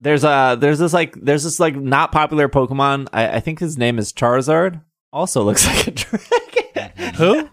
There's 0.00 0.22
a 0.22 0.56
there's 0.58 0.78
this 0.78 0.92
like 0.92 1.14
there's 1.20 1.42
this 1.42 1.58
like 1.58 1.74
not 1.74 2.12
popular 2.12 2.48
Pokemon. 2.48 3.08
I, 3.12 3.36
I 3.36 3.40
think 3.40 3.58
his 3.58 3.76
name 3.76 3.98
is 3.98 4.12
Charizard. 4.12 4.80
Also 5.12 5.42
looks 5.42 5.66
like 5.66 5.88
a 5.88 5.90
dragon. 5.90 7.14
Who? 7.16 7.48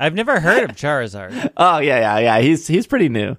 I've 0.00 0.14
never 0.14 0.40
heard 0.40 0.70
of 0.70 0.76
Charizard. 0.76 1.52
oh 1.56 1.78
yeah 1.78 1.98
yeah 2.00 2.18
yeah. 2.18 2.40
He's 2.40 2.66
he's 2.66 2.86
pretty 2.86 3.08
new. 3.08 3.36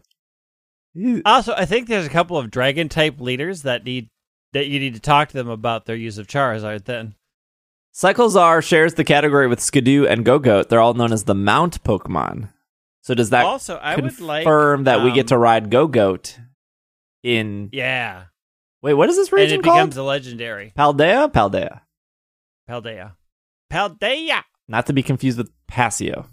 He- 0.93 1.21
Also, 1.25 1.53
I 1.57 1.65
think 1.65 1.87
there's 1.87 2.05
a 2.05 2.09
couple 2.09 2.37
of 2.37 2.51
dragon 2.51 2.87
type 2.87 3.19
leaders 3.19 3.63
that 3.63 3.83
need 3.83 4.09
that 4.53 4.67
you 4.67 4.79
need 4.79 4.93
to 4.93 4.99
talk 4.99 5.29
to 5.29 5.33
them 5.33 5.49
about 5.49 5.85
their 5.85 5.95
use 5.95 6.17
of 6.17 6.27
Charizard. 6.27 6.85
Then 6.85 7.15
Cyclizar 7.93 8.63
shares 8.63 8.93
the 8.93 9.03
category 9.03 9.47
with 9.47 9.59
Skiddo 9.59 10.07
and 10.09 10.25
Gogoat. 10.25 10.69
They're 10.69 10.79
all 10.79 10.93
known 10.93 11.11
as 11.11 11.23
the 11.25 11.35
Mount 11.35 11.83
Pokemon. 11.83 12.49
So 13.01 13.15
does 13.15 13.31
that 13.31 13.43
also, 13.45 13.77
I 13.77 13.95
would 13.95 14.19
like 14.21 14.43
confirm 14.43 14.83
that 14.83 15.03
we 15.03 15.11
get 15.11 15.27
to 15.29 15.35
um, 15.35 15.41
ride 15.41 15.69
Gogoat 15.71 16.37
in? 17.23 17.69
Yeah, 17.73 18.25
Wait, 18.83 18.93
what 18.93 19.09
is 19.09 19.15
this 19.15 19.29
and 19.29 19.37
region 19.39 19.59
it 19.59 19.63
called? 19.63 19.77
becomes 19.77 19.97
a 19.97 20.03
legendary 20.03 20.71
Paldea, 20.77 21.31
Paldea, 21.31 21.81
Paldea. 22.69 23.13
Paldea. 23.71 24.43
not 24.67 24.85
to 24.87 24.93
be 24.93 25.03
confused 25.03 25.37
with 25.37 25.49
Pasio. 25.67 26.27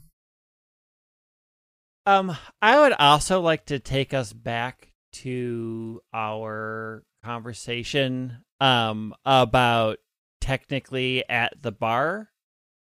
Um, 2.08 2.34
I 2.62 2.80
would 2.80 2.94
also 2.94 3.42
like 3.42 3.66
to 3.66 3.78
take 3.78 4.14
us 4.14 4.32
back 4.32 4.92
to 5.12 6.00
our 6.14 7.02
conversation 7.22 8.44
um 8.62 9.14
about 9.26 9.98
technically 10.40 11.28
at 11.28 11.52
the 11.60 11.70
bar. 11.70 12.30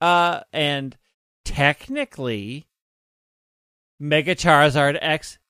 Uh 0.00 0.42
and 0.52 0.96
technically 1.44 2.68
Mega 3.98 4.36
Charizard 4.36 4.96
X 5.00 5.40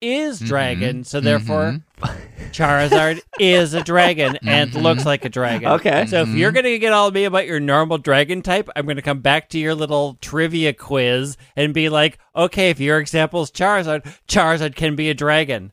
is 0.00 0.38
dragon, 0.40 1.04
so 1.04 1.20
therefore 1.20 1.80
Charizard 2.52 3.20
is 3.38 3.74
a 3.74 3.82
dragon 3.82 4.38
and 4.46 4.70
Mhm. 4.70 4.82
looks 4.82 5.04
like 5.04 5.24
a 5.24 5.28
dragon. 5.28 5.68
Okay. 5.72 6.06
So 6.06 6.22
if 6.22 6.28
you're 6.30 6.50
Mhm. 6.50 6.54
going 6.54 6.64
to 6.66 6.78
get 6.78 6.92
all 6.92 7.10
me 7.10 7.24
about 7.24 7.46
your 7.46 7.60
normal 7.60 7.98
dragon 7.98 8.40
type, 8.42 8.68
I'm 8.76 8.84
going 8.84 8.96
to 8.96 9.02
come 9.02 9.20
back 9.20 9.48
to 9.50 9.58
your 9.58 9.74
little 9.74 10.14
trivia 10.20 10.72
quiz 10.72 11.36
and 11.56 11.74
be 11.74 11.88
like, 11.88 12.18
okay, 12.36 12.70
if 12.70 12.80
your 12.80 12.98
example 13.00 13.42
is 13.42 13.50
Charizard, 13.50 14.04
Charizard 14.28 14.76
can 14.76 14.94
be 14.96 15.10
a 15.10 15.14
dragon. 15.14 15.72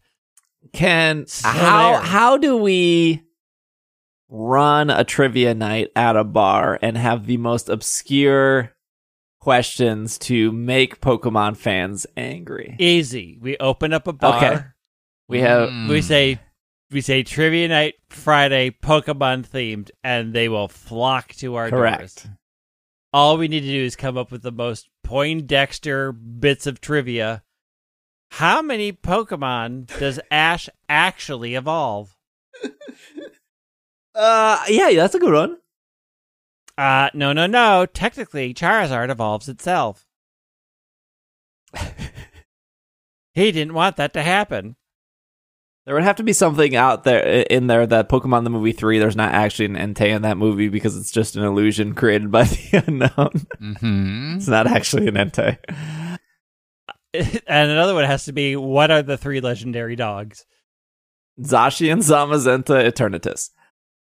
Can 0.73 1.25
Still 1.27 1.51
how 1.51 1.91
there. 1.93 2.01
how 2.01 2.37
do 2.37 2.57
we 2.57 3.21
run 4.29 4.89
a 4.89 5.03
trivia 5.03 5.53
night 5.53 5.89
at 5.95 6.15
a 6.17 6.23
bar 6.23 6.79
and 6.81 6.97
have 6.97 7.27
the 7.27 7.37
most 7.37 7.69
obscure 7.69 8.71
questions 9.45 10.17
to 10.17 10.51
make 10.51 10.99
Pokemon 11.01 11.55
fans 11.55 12.07
angry? 12.17 12.75
Easy. 12.79 13.37
We 13.39 13.55
open 13.57 13.93
up 13.93 14.07
a 14.07 14.13
bar. 14.13 14.37
Okay. 14.37 14.63
We 15.27 15.41
have 15.41 15.69
Mm. 15.69 15.87
We 15.87 16.01
say 16.01 16.39
we 16.89 16.99
say 17.01 17.21
trivia 17.21 17.67
night 17.67 17.93
Friday 18.09 18.71
Pokemon 18.71 19.47
themed 19.47 19.91
and 20.03 20.33
they 20.33 20.49
will 20.49 20.67
flock 20.67 21.35
to 21.35 21.53
our 21.53 21.69
correct. 21.69 22.23
doors. 22.23 22.27
All 23.13 23.37
we 23.37 23.47
need 23.47 23.59
to 23.61 23.67
do 23.67 23.83
is 23.83 23.95
come 23.95 24.17
up 24.17 24.31
with 24.31 24.41
the 24.41 24.51
most 24.51 24.89
Poindexter 25.03 26.11
bits 26.11 26.65
of 26.65 26.81
trivia. 26.81 27.43
How 28.31 28.63
many 28.63 28.91
Pokemon 28.93 29.95
does 29.99 30.19
Ash 30.31 30.69
actually 30.89 31.53
evolve? 31.53 32.17
Uh, 34.17 34.63
yeah, 34.69 34.93
that's 34.93 35.13
a 35.13 35.19
good 35.19 35.33
one. 35.33 35.57
Uh, 36.77 37.09
no, 37.13 37.33
no, 37.33 37.45
no. 37.45 37.85
Technically, 37.85 38.53
Charizard 38.53 39.09
evolves 39.09 39.47
itself. 39.47 40.05
he 43.33 43.51
didn't 43.51 43.73
want 43.73 43.97
that 43.97 44.13
to 44.13 44.23
happen. 44.23 44.75
There 45.85 45.93
would 45.93 46.03
have 46.03 46.15
to 46.15 46.23
be 46.23 46.33
something 46.33 46.75
out 46.75 47.03
there 47.03 47.19
in 47.23 47.67
there 47.67 47.85
that 47.85 48.09
Pokemon 48.09 48.43
the 48.43 48.49
movie 48.49 48.71
three. 48.71 48.97
There's 48.97 49.15
not 49.15 49.33
actually 49.33 49.65
an 49.65 49.75
Entei 49.75 50.15
in 50.15 50.23
that 50.23 50.37
movie 50.37 50.67
because 50.67 50.97
it's 50.97 51.11
just 51.11 51.35
an 51.35 51.43
illusion 51.43 51.93
created 51.93 52.31
by 52.31 52.43
the 52.45 52.83
unknown. 52.87 53.45
hmm 53.59 54.35
it's 54.37 54.47
not 54.47 54.65
actually 54.65 55.07
an 55.07 55.13
Entei. 55.13 55.59
and 57.13 57.71
another 57.71 57.93
one 57.93 58.05
has 58.05 58.25
to 58.25 58.31
be 58.33 58.55
what 58.55 58.89
are 58.89 59.03
the 59.03 59.17
three 59.17 59.41
legendary 59.41 59.95
dogs? 59.95 60.45
Zacian, 61.39 61.97
Zamazenta, 61.99 62.83
Eternatus. 62.89 63.51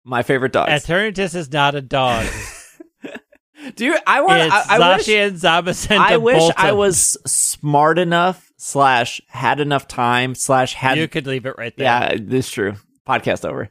My 0.05 0.23
favorite 0.23 0.53
dogs. 0.53 0.70
Eternatus 0.70 1.35
is 1.35 1.53
not 1.53 1.74
a 1.74 1.81
dog. 1.81 2.27
Do 3.77 3.85
you? 3.85 3.97
I 4.07 4.20
want. 4.23 4.43
it's 4.43 4.53
I, 4.53 4.77
I 4.77 4.97
wish. 4.97 5.07
Zacian, 5.07 5.31
Zamazenta, 5.33 5.99
I 5.99 6.16
wish 6.16 6.53
I 6.57 6.73
was 6.73 7.16
smart 7.27 7.99
enough 7.99 8.51
slash 8.57 9.20
had 9.29 9.61
enough 9.61 9.87
time 9.87 10.35
slash 10.35 10.74
had. 10.74 10.99
You 10.99 11.07
could 11.07 11.27
leave 11.27 11.47
it 11.47 11.55
right 11.57 11.77
there. 11.77 11.85
yeah, 11.85 12.16
this 12.20 12.47
is 12.47 12.51
true. 12.51 12.74
Podcast 13.07 13.49
over. 13.49 13.70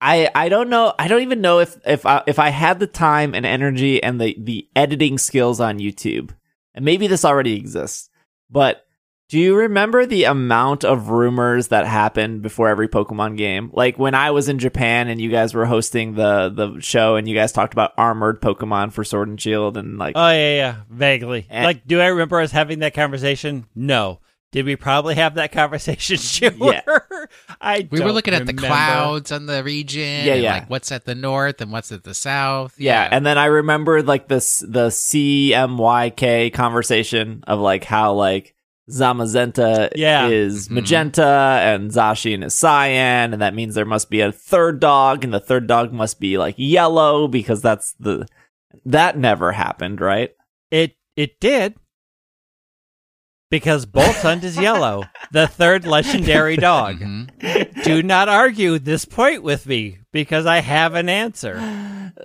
I 0.00 0.30
I 0.34 0.48
don't 0.48 0.68
know. 0.68 0.94
I 0.96 1.08
don't 1.08 1.22
even 1.22 1.40
know 1.40 1.58
if 1.58 1.76
if 1.84 2.06
I, 2.06 2.22
if 2.26 2.38
I 2.38 2.50
had 2.50 2.78
the 2.78 2.86
time 2.86 3.34
and 3.34 3.44
energy 3.44 4.00
and 4.02 4.20
the 4.20 4.36
the 4.38 4.68
editing 4.76 5.18
skills 5.18 5.60
on 5.60 5.78
YouTube. 5.78 6.30
And 6.74 6.84
maybe 6.84 7.06
this 7.06 7.24
already 7.24 7.56
exists. 7.56 8.10
But 8.50 8.85
do 9.28 9.40
you 9.40 9.56
remember 9.56 10.06
the 10.06 10.24
amount 10.24 10.84
of 10.84 11.08
rumors 11.10 11.68
that 11.68 11.84
happened 11.86 12.42
before 12.42 12.68
every 12.68 12.88
Pokemon 12.88 13.36
game? 13.36 13.70
Like 13.72 13.98
when 13.98 14.14
I 14.14 14.30
was 14.30 14.48
in 14.48 14.58
Japan 14.60 15.08
and 15.08 15.20
you 15.20 15.30
guys 15.30 15.52
were 15.52 15.66
hosting 15.66 16.14
the 16.14 16.48
the 16.48 16.80
show 16.80 17.16
and 17.16 17.28
you 17.28 17.34
guys 17.34 17.50
talked 17.52 17.72
about 17.72 17.92
armored 17.98 18.40
Pokemon 18.40 18.92
for 18.92 19.02
Sword 19.02 19.28
and 19.28 19.40
Shield 19.40 19.76
and 19.76 19.98
like 19.98 20.14
Oh 20.16 20.30
yeah, 20.30 20.54
yeah, 20.54 20.76
vaguely. 20.88 21.46
Eh. 21.50 21.64
like, 21.64 21.86
do 21.86 22.00
I 22.00 22.06
remember 22.06 22.40
us 22.40 22.52
having 22.52 22.80
that 22.80 22.94
conversation? 22.94 23.66
No. 23.74 24.20
Did 24.52 24.64
we 24.64 24.76
probably 24.76 25.16
have 25.16 25.34
that 25.34 25.50
conversation? 25.52 26.16
Sure. 26.16 26.52
Yeah. 26.52 26.80
I. 27.60 27.88
We 27.90 27.98
were 27.98 28.06
don't 28.06 28.14
looking 28.14 28.32
at 28.32 28.46
the 28.46 28.54
clouds 28.54 29.32
on 29.32 29.46
the 29.46 29.62
region. 29.64 30.24
Yeah, 30.24 30.34
yeah. 30.34 30.52
Like 30.52 30.70
what's 30.70 30.92
at 30.92 31.04
the 31.04 31.16
north 31.16 31.60
and 31.60 31.72
what's 31.72 31.90
at 31.90 32.04
the 32.04 32.14
south. 32.14 32.78
Yeah, 32.78 33.08
and 33.10 33.26
then 33.26 33.38
I 33.38 33.46
remember 33.46 34.02
like 34.02 34.28
this 34.28 34.60
the 34.60 34.88
CMYK 34.88 36.52
conversation 36.52 37.42
of 37.46 37.58
like 37.58 37.84
how 37.84 38.14
like 38.14 38.54
Zamazenta 38.90 39.90
Yeah. 39.96 40.28
is 40.28 40.68
Mhm. 40.68 40.72
magenta 40.72 41.58
and 41.62 41.90
Zacian 41.90 42.44
is 42.44 42.54
cyan, 42.54 43.32
and 43.32 43.42
that 43.42 43.54
means 43.54 43.74
there 43.74 43.84
must 43.84 44.10
be 44.10 44.20
a 44.20 44.30
third 44.32 44.78
dog, 44.80 45.24
and 45.24 45.34
the 45.34 45.40
third 45.40 45.66
dog 45.66 45.92
must 45.92 46.20
be 46.20 46.38
like 46.38 46.54
yellow 46.56 47.26
because 47.28 47.60
that's 47.62 47.94
the 47.98 48.26
that 48.84 49.18
never 49.18 49.52
happened, 49.52 50.00
right? 50.00 50.30
It 50.70 50.96
it 51.16 51.40
did. 51.40 51.74
Because 53.50 53.86
Boltund 53.86 54.42
is 54.44 54.56
yellow, 54.58 55.04
the 55.32 55.46
third 55.46 55.86
legendary 55.86 56.56
dog. 56.56 56.98
Mhm. 57.00 57.82
Do 57.84 58.02
not 58.02 58.28
argue 58.28 58.78
this 58.78 59.04
point 59.04 59.42
with 59.42 59.66
me 59.66 59.98
because 60.12 60.46
I 60.46 60.58
have 60.60 60.94
an 60.94 61.08
answer. 61.08 61.56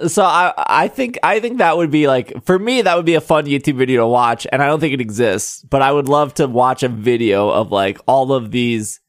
So 0.08 0.24
I 0.24 0.54
I 0.58 0.88
think 0.88 1.20
I 1.22 1.40
think 1.40 1.58
that 1.58 1.78
would 1.78 1.92
be 1.92 2.08
like 2.08 2.44
for 2.46 2.58
me 2.58 2.82
that 2.82 2.96
would 2.96 3.06
be 3.06 3.16
a 3.16 3.22
fun 3.22 3.46
YouTube 3.46 3.76
video 3.78 4.02
to 4.02 4.08
watch, 4.08 4.48
and 4.52 4.62
I 4.64 4.68
don't 4.68 4.80
think 4.80 4.94
it 4.94 5.02
exists, 5.02 5.64
but 5.70 5.82
I 5.82 5.92
would 5.92 6.08
love 6.10 6.34
to 6.36 6.48
watch 6.48 6.82
a 6.84 6.88
video 6.90 7.50
of 7.50 7.72
like 7.72 8.00
all 8.08 8.32
of 8.34 8.52
these 8.52 9.00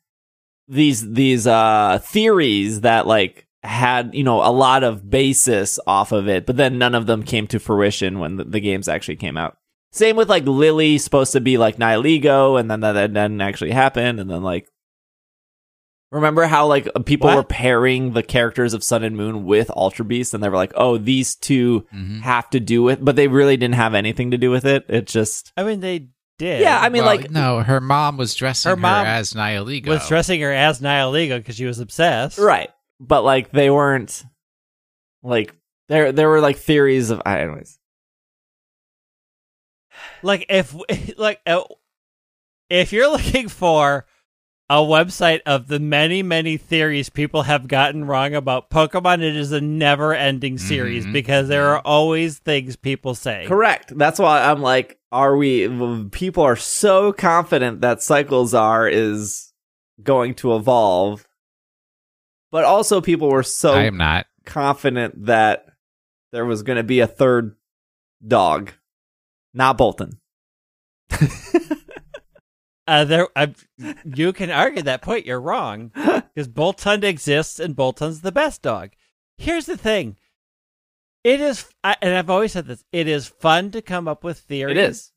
these 0.68 1.12
these 1.12 1.46
uh 1.46 1.98
theories 2.02 2.80
that 2.82 3.06
like 3.06 3.46
had 3.62 4.12
you 4.14 4.24
know 4.24 4.42
a 4.42 4.50
lot 4.50 4.82
of 4.82 5.08
basis 5.08 5.78
off 5.86 6.10
of 6.12 6.28
it, 6.28 6.46
but 6.46 6.56
then 6.56 6.78
none 6.78 6.94
of 6.96 7.06
them 7.06 7.22
came 7.22 7.46
to 7.46 7.60
fruition 7.60 8.18
when 8.18 8.36
the, 8.36 8.44
the 8.44 8.60
games 8.60 8.88
actually 8.88 9.16
came 9.16 9.36
out. 9.38 9.56
Same 9.92 10.16
with 10.16 10.28
like 10.30 10.44
Lillie 10.46 10.98
supposed 10.98 11.32
to 11.32 11.40
be 11.40 11.58
like 11.58 11.76
Nihilego, 11.76 12.58
and 12.58 12.70
then 12.70 12.80
that, 12.80 12.94
didn't 12.94 13.40
actually 13.40 13.72
happen, 13.72 14.18
and 14.18 14.30
then 14.30 14.42
like 14.42 14.66
remember 16.10 16.44
how 16.46 16.66
like 16.66 16.88
people 17.06 17.28
What? 17.28 17.36
were 17.36 17.42
pairing 17.44 18.12
the 18.12 18.22
characters 18.22 18.74
of 18.74 18.84
Sun 18.84 19.02
and 19.04 19.16
Moon 19.16 19.44
with 19.44 19.70
Ultra 19.74 20.04
Beast, 20.04 20.34
and 20.34 20.42
they 20.42 20.48
were 20.48 20.56
like, 20.56 20.72
oh, 20.76 20.98
these 20.98 21.34
2 21.36 21.86
Mhm. 21.94 22.20
have 22.22 22.48
to 22.50 22.60
do 22.60 22.82
with," 22.82 23.02
but 23.04 23.16
they 23.16 23.28
really 23.28 23.56
didn't 23.56 23.74
have 23.76 23.94
anything 23.94 24.30
to 24.30 24.38
do 24.38 24.50
with 24.50 24.64
it. 24.64 24.84
It 24.88 25.06
just 25.06 25.52
I 25.56 25.62
mean, 25.64 25.80
they 25.80 26.08
did. 26.38 26.60
yeah, 26.62 26.80
I 26.80 26.88
mean 26.88 27.04
Well, 27.04 27.14
like 27.16 27.30
no, 27.30 27.60
her 27.60 27.80
mom 27.80 28.16
was 28.16 28.34
dressing 28.34 28.70
Her 28.70 28.76
her, 28.76 29.06
as 29.06 29.32
Nihilego. 29.34 29.88
was 29.88 30.08
dressing 30.08 30.40
her 30.40 30.52
as 30.52 30.80
Nihilego 30.80 31.38
because 31.38 31.56
she 31.56 31.66
was 31.66 31.78
obsessed. 31.80 32.38
right, 32.38 32.70
but 33.00 33.22
like 33.24 33.50
they 33.52 33.68
weren't 33.70 34.24
like 35.22 35.54
there 35.88 36.12
there 36.12 36.28
were 36.28 36.40
like 36.40 36.56
theories 36.56 37.10
of 37.10 37.20
anyways. 37.26 37.78
Like 40.22 40.46
if 40.48 40.74
like 41.18 41.40
uh, 41.46 41.62
if 42.70 42.92
you're 42.92 43.10
looking 43.10 43.48
for 43.48 44.06
a 44.70 44.76
website 44.76 45.40
of 45.44 45.66
the 45.68 45.78
many 45.78 46.22
many 46.22 46.56
theories 46.56 47.10
people 47.10 47.42
have 47.42 47.68
gotten 47.68 48.06
wrong 48.06 48.34
about 48.34 48.70
Pokemon, 48.70 49.22
it 49.22 49.36
is 49.36 49.52
a 49.52 49.60
never-ending 49.60 50.56
series 50.56 51.04
Mhm. 51.04 51.12
because 51.12 51.48
there 51.48 51.68
are 51.68 51.80
always 51.80 52.38
things 52.38 52.76
people 52.76 53.14
say. 53.14 53.44
Correct. 53.46 53.96
That's 53.98 54.18
why 54.18 54.42
I'm 54.44 54.62
like, 54.62 54.98
are 55.10 55.36
we? 55.36 55.68
People 56.10 56.42
are 56.44 56.56
so 56.56 57.12
confident 57.12 57.82
that 57.82 57.98
Cyclizar 57.98 58.90
is 58.90 59.52
going 60.02 60.34
to 60.36 60.54
evolve, 60.56 61.26
but 62.50 62.64
also 62.64 63.00
people 63.02 63.28
were 63.28 63.42
so 63.42 63.74
I 63.74 63.82
am 63.84 63.98
not. 63.98 64.26
confident 64.46 65.26
that 65.26 65.66
there 66.32 66.46
was 66.46 66.62
going 66.62 66.78
to 66.78 66.82
be 66.82 67.00
a 67.00 67.06
third 67.06 67.56
dog, 68.26 68.72
not 69.54 69.78
Boltund. 69.78 70.18
Uh, 72.84 73.04
there, 73.04 73.28
I, 73.36 73.54
you 74.04 74.32
can 74.32 74.50
argue 74.50 74.82
that 74.82 75.02
point. 75.02 75.24
You're 75.24 75.40
wrong 75.40 75.92
because 75.94 76.48
Boltund 76.48 77.04
exists 77.04 77.60
and 77.60 77.76
Boltund's 77.76 78.22
the 78.22 78.32
best 78.32 78.60
dog. 78.60 78.90
Here's 79.38 79.66
the 79.66 79.76
thing: 79.76 80.16
it 81.24 81.40
is, 81.40 81.68
I, 81.84 81.96
and 82.02 82.14
I've 82.14 82.30
always 82.30 82.52
said 82.52 82.66
this. 82.66 82.84
It 82.90 83.06
is 83.06 83.28
fun 83.28 83.70
to 83.70 83.82
come 83.82 84.08
up 84.08 84.24
with 84.24 84.38
theories. 84.38 84.76
It 84.76 84.80
is. 84.80 85.12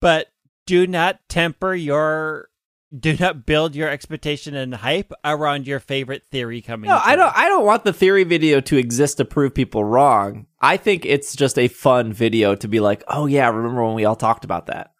but 0.00 0.28
do 0.66 0.86
not 0.86 1.20
temper 1.28 1.74
your, 1.74 2.48
do 2.96 3.16
not 3.16 3.44
build 3.44 3.74
your 3.74 3.88
expectation 3.88 4.54
and 4.54 4.74
hype 4.74 5.12
around 5.24 5.66
your 5.66 5.80
favorite 5.80 6.24
theory 6.30 6.62
coming. 6.62 6.88
No, 6.88 7.00
I 7.02 7.16
don't. 7.16 7.36
I 7.36 7.48
don't 7.48 7.66
want 7.66 7.84
the 7.84 7.92
theory 7.92 8.24
video 8.24 8.60
to 8.62 8.76
exist 8.76 9.18
to 9.18 9.24
prove 9.24 9.54
people 9.54 9.84
wrong. 9.84 10.46
I 10.60 10.76
think 10.76 11.04
it's 11.04 11.36
just 11.36 11.58
a 11.58 11.68
fun 11.68 12.12
video 12.12 12.54
to 12.56 12.68
be 12.68 12.80
like, 12.80 13.04
oh 13.08 13.26
yeah, 13.26 13.48
remember 13.48 13.84
when 13.84 13.94
we 13.94 14.04
all 14.04 14.16
talked 14.16 14.44
about 14.44 14.66
that? 14.66 14.92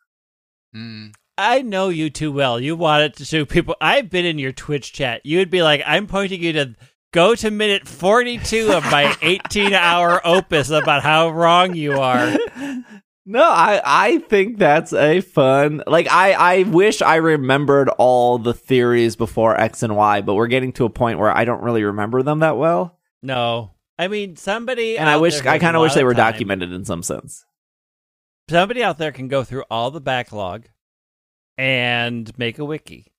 Mm. 0.75 1.15
I 1.39 1.63
know 1.63 1.89
you 1.89 2.11
too 2.11 2.33
well. 2.33 2.61
You 2.61 2.77
wanted 2.77 3.15
to 3.15 3.25
show 3.25 3.45
people. 3.45 3.77
I've 3.81 4.11
been 4.11 4.27
in 4.27 4.39
your 4.39 4.53
Twitch 4.53 4.93
chat. 4.93 5.25
You 5.25 5.39
would 5.39 5.51
be 5.51 5.63
like, 5.63 5.83
I'm 5.87 6.09
pointing 6.09 6.43
you 6.43 6.53
to 6.55 6.75
go 7.13 7.35
to 7.37 7.51
minute 7.51 7.87
42 7.87 8.73
of 8.73 8.85
my 8.91 9.17
18 9.23 9.73
hour 9.73 10.21
opus 10.27 10.71
about 10.71 11.03
how 11.03 11.31
wrong 11.31 11.75
you 11.75 11.93
are. 12.01 12.37
No, 13.31 13.43
I 13.43 13.83
I 13.85 14.19
think 14.21 14.57
that's 14.57 14.95
a 14.95 15.21
fun. 15.21 15.83
Like 15.87 16.09
I 16.11 16.33
I 16.33 16.63
wish 16.63 17.03
I 17.03 17.17
remembered 17.17 17.91
all 17.91 18.39
the 18.39 18.55
theories 18.55 19.17
before 19.17 19.61
X 19.61 19.83
and 19.83 19.95
Y, 19.95 20.23
but 20.23 20.33
we're 20.33 20.47
getting 20.47 20.73
to 20.73 20.87
a 20.87 20.91
point 20.91 21.19
where 21.19 21.37
I 21.37 21.45
don't 21.45 21.63
really 21.63 21.85
remember 21.85 22.23
them 22.23 22.39
that 22.39 22.57
well. 22.57 22.99
No. 23.23 23.73
I 23.99 24.09
mean, 24.09 24.37
somebody. 24.37 24.97
And 24.97 25.11
I 25.11 25.19
wish 25.19 25.45
I 25.45 25.59
kind 25.59 25.77
of 25.77 25.83
wish 25.83 25.93
they 25.93 26.05
were 26.05 26.15
time. 26.15 26.33
documented 26.33 26.73
in 26.73 26.87
some 26.87 27.03
sense. 27.03 27.45
Somebody 28.49 28.83
out 28.83 28.97
there 28.97 29.13
can 29.13 29.29
go 29.29 29.45
through 29.45 29.65
all 29.71 29.91
the 29.91 30.01
backlog 30.01 30.65
and 31.59 32.33
make 32.39 32.59
a 32.59 32.65
wiki. 32.65 33.13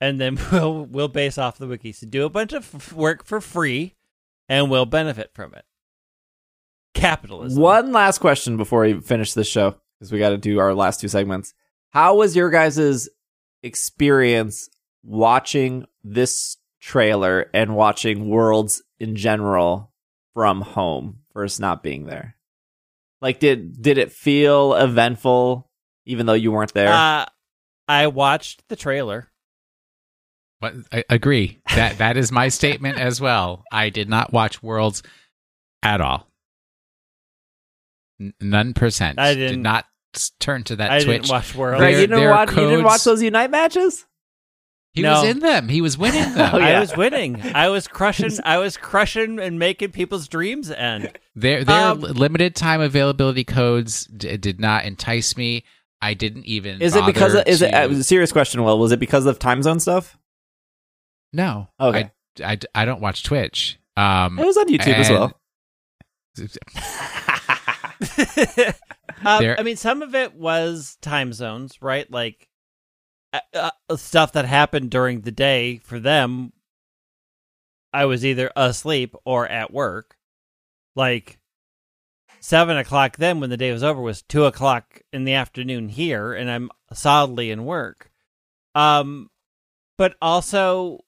And 0.00 0.20
then 0.20 0.40
we'll 0.52 0.86
we'll 0.86 1.06
base 1.06 1.38
off 1.38 1.56
the 1.58 1.68
wiki. 1.68 1.92
So 1.92 2.04
do 2.08 2.24
a 2.24 2.30
bunch 2.30 2.52
of 2.52 2.74
f- 2.74 2.92
work 2.92 3.24
for 3.24 3.40
free 3.40 3.94
and 4.48 4.68
we'll 4.68 4.86
benefit 4.86 5.30
from 5.34 5.54
it. 5.54 5.64
Capitalism. 6.98 7.60
One 7.60 7.92
last 7.92 8.18
question 8.18 8.56
before 8.56 8.82
we 8.82 9.00
finish 9.00 9.32
this 9.32 9.48
show, 9.48 9.76
because 9.98 10.12
we 10.12 10.18
got 10.18 10.30
to 10.30 10.38
do 10.38 10.58
our 10.58 10.74
last 10.74 11.00
two 11.00 11.08
segments. 11.08 11.54
How 11.90 12.16
was 12.16 12.36
your 12.36 12.50
guys' 12.50 13.08
experience 13.62 14.68
watching 15.02 15.86
this 16.04 16.56
trailer 16.80 17.50
and 17.54 17.74
watching 17.74 18.28
Worlds 18.28 18.82
in 18.98 19.16
general 19.16 19.92
from 20.34 20.60
home 20.60 21.20
versus 21.34 21.60
not 21.60 21.82
being 21.82 22.06
there? 22.06 22.36
Like, 23.20 23.40
did 23.40 23.80
did 23.82 23.98
it 23.98 24.12
feel 24.12 24.74
eventful, 24.74 25.68
even 26.06 26.26
though 26.26 26.34
you 26.34 26.52
weren't 26.52 26.74
there? 26.74 26.92
Uh, 26.92 27.26
I 27.88 28.06
watched 28.08 28.68
the 28.68 28.76
trailer. 28.76 29.28
But 30.60 30.74
I 30.92 31.04
agree. 31.08 31.58
That 31.74 31.98
that 31.98 32.16
is 32.16 32.30
my 32.30 32.48
statement 32.48 32.98
as 32.98 33.20
well. 33.20 33.64
I 33.72 33.90
did 33.90 34.08
not 34.08 34.32
watch 34.32 34.62
Worlds 34.62 35.02
at 35.82 36.00
all. 36.00 36.27
N- 38.20 38.34
none 38.40 38.74
percent. 38.74 39.18
I 39.18 39.34
Did 39.34 39.62
didn't- 39.62 39.84
turn 40.40 40.64
to 40.64 40.76
that 40.76 40.90
I 40.90 41.00
Twitch. 41.04 41.22
didn't 41.22 41.30
watch 41.30 41.54
World. 41.54 41.78
Greg, 41.78 41.94
you 41.94 42.00
didn't 42.02 42.16
there 42.18 42.30
are 42.32 42.46
watch. 42.46 42.50
You 42.50 42.68
didn't 42.68 42.84
watch 42.84 43.04
those 43.04 43.22
Unite 43.22 43.50
matches. 43.50 44.04
he 44.94 45.02
No. 45.02 45.12
was 45.20 45.24
in 45.28 45.38
them. 45.40 45.68
He 45.68 45.80
was 45.80 45.96
winning 45.98 46.34
them. 46.34 46.50
Oh, 46.54 46.58
yeah. 46.58 46.78
I 46.78 46.80
was 46.80 46.96
winning. 46.96 47.40
I 47.54 47.68
was 47.68 47.86
crushing. 47.86 48.32
I 48.44 48.58
was 48.58 48.76
crushing 48.76 49.38
and 49.38 49.58
making 49.58 49.92
people's 49.92 50.26
dreams 50.26 50.70
end. 50.70 51.12
Their 51.36 51.62
their 51.62 51.90
Um, 51.90 52.00
limited 52.00 52.56
time 52.56 52.80
availability 52.80 53.44
codes 53.44 54.06
d- 54.06 54.36
did 54.38 54.58
not 54.58 54.84
entice 54.84 55.36
me. 55.36 55.62
I 56.00 56.14
didn't 56.14 56.46
even. 56.46 56.80
Is 56.80 56.96
it 56.96 57.04
because 57.06 57.34
of, 57.34 57.46
is 57.46 57.60
it 57.62 57.70
to- 57.70 57.90
uh, 57.90 58.02
serious 58.02 58.32
question? 58.32 58.62
Well, 58.64 58.78
was 58.78 58.90
it 58.92 58.98
because 59.00 59.26
of 59.26 59.38
time 59.38 59.62
zone 59.62 59.78
stuff? 59.78 60.16
no? 61.32 61.68
Okay. 61.78 62.10
I, 62.42 62.52
I, 62.52 62.58
I 62.74 62.84
don't 62.86 63.00
watch 63.02 63.22
Twitch. 63.24 63.78
Um, 63.96 64.38
It 64.38 64.46
was 64.46 64.56
on 64.56 64.68
YouTube 64.68 64.94
as 64.94 65.10
well. 65.10 65.38
um, 69.24 69.54
I 69.58 69.62
mean, 69.62 69.76
some 69.76 70.02
of 70.02 70.14
it 70.14 70.34
was 70.34 70.96
time 71.00 71.32
zones, 71.32 71.80
right? 71.82 72.10
Like 72.10 72.48
uh, 73.32 73.70
uh, 73.88 73.96
stuff 73.96 74.32
that 74.32 74.44
happened 74.44 74.90
during 74.90 75.20
the 75.20 75.30
day 75.32 75.78
for 75.78 75.98
them. 75.98 76.52
I 77.92 78.04
was 78.04 78.24
either 78.24 78.50
asleep 78.54 79.14
or 79.24 79.48
at 79.48 79.72
work. 79.72 80.16
Like 80.94 81.38
seven 82.40 82.76
o'clock 82.76 83.16
then, 83.16 83.40
when 83.40 83.50
the 83.50 83.56
day 83.56 83.72
was 83.72 83.82
over, 83.82 84.00
was 84.00 84.22
two 84.22 84.44
o'clock 84.44 85.00
in 85.12 85.24
the 85.24 85.34
afternoon 85.34 85.88
here, 85.88 86.32
and 86.32 86.50
I'm 86.50 86.70
solidly 86.92 87.50
in 87.50 87.64
work. 87.64 88.10
Um, 88.74 89.30
but 89.96 90.16
also, 90.22 91.00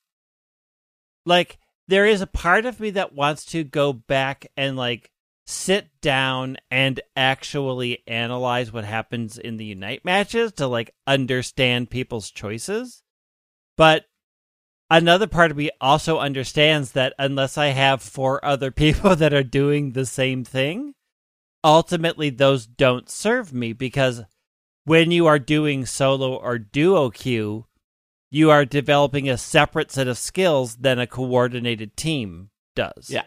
like, 1.24 1.58
there 1.88 2.06
is 2.06 2.20
a 2.20 2.26
part 2.26 2.66
of 2.66 2.80
me 2.80 2.90
that 2.90 3.14
wants 3.14 3.44
to 3.46 3.64
go 3.64 3.92
back 3.92 4.46
and 4.56 4.76
like 4.76 5.10
sit 5.50 5.88
down 6.00 6.56
and 6.70 7.00
actually 7.16 8.02
analyze 8.06 8.72
what 8.72 8.84
happens 8.84 9.36
in 9.36 9.56
the 9.56 9.64
unite 9.64 10.04
matches 10.04 10.52
to 10.52 10.66
like 10.66 10.94
understand 11.06 11.90
people's 11.90 12.30
choices 12.30 13.02
but 13.76 14.06
another 14.88 15.26
part 15.26 15.50
of 15.50 15.56
me 15.56 15.68
also 15.80 16.18
understands 16.18 16.92
that 16.92 17.12
unless 17.18 17.58
i 17.58 17.66
have 17.66 18.00
four 18.00 18.42
other 18.44 18.70
people 18.70 19.16
that 19.16 19.34
are 19.34 19.42
doing 19.42 19.92
the 19.92 20.06
same 20.06 20.44
thing 20.44 20.94
ultimately 21.64 22.30
those 22.30 22.66
don't 22.66 23.10
serve 23.10 23.52
me 23.52 23.72
because 23.72 24.22
when 24.84 25.10
you 25.10 25.26
are 25.26 25.38
doing 25.38 25.84
solo 25.84 26.34
or 26.36 26.58
duo 26.58 27.10
queue 27.10 27.66
you 28.30 28.50
are 28.50 28.64
developing 28.64 29.28
a 29.28 29.36
separate 29.36 29.90
set 29.90 30.06
of 30.06 30.16
skills 30.16 30.76
than 30.76 31.00
a 31.00 31.06
coordinated 31.06 31.96
team 31.96 32.50
does 32.76 33.10
Yeah. 33.10 33.24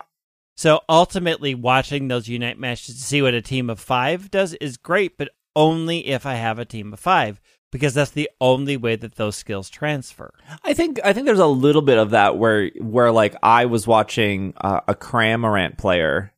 So 0.56 0.82
ultimately, 0.88 1.56
watching 1.56 2.08
those 2.08 2.28
Unite 2.28 2.60
matches 2.60 2.96
to 2.96 3.02
see 3.02 3.22
what 3.22 3.34
a 3.34 3.42
team 3.42 3.70
of 3.70 3.80
five 3.80 4.30
does 4.30 4.54
is 4.56 4.78
great, 4.78 5.18
but 5.18 5.30
only 5.56 6.08
if 6.08 6.26
I 6.26 6.36
have 6.36 6.60
a 6.60 6.66
team 6.66 6.94
of 6.94 7.00
five, 7.00 7.42
because 7.72 7.96
that's 7.96 8.12
the 8.12 8.30
only 8.40 8.78
way 8.78 8.96
that 8.96 9.16
those 9.16 9.36
skills 9.36 9.70
transfer. 9.70 10.32
I 10.64 10.74
think 10.74 11.00
I 11.04 11.12
think 11.14 11.26
there's 11.26 11.40
a 11.40 11.48
little 11.48 11.82
bit 11.82 11.98
of 11.98 12.12
that 12.12 12.38
where 12.38 12.70
where 12.80 13.12
like 13.12 13.36
I 13.42 13.66
was 13.66 13.88
watching 13.88 14.54
uh, 14.62 14.82
a 14.88 14.94
Cramorant 14.94 15.78
player, 15.78 16.34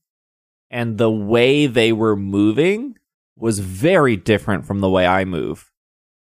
and 0.71 0.97
the 0.97 1.11
way 1.11 1.67
they 1.67 1.91
were 1.91 2.15
moving 2.15 2.97
was 3.37 3.59
very 3.59 4.15
different 4.15 4.65
from 4.65 4.79
the 4.79 4.89
way 4.89 5.05
I 5.05 5.25
move. 5.25 5.71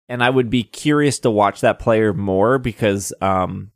And 0.08 0.22
I 0.22 0.30
would 0.30 0.48
be 0.48 0.62
curious 0.62 1.18
to 1.20 1.30
watch 1.30 1.60
that 1.60 1.80
player 1.80 2.12
more 2.12 2.58
because 2.58 3.12
um 3.20 3.72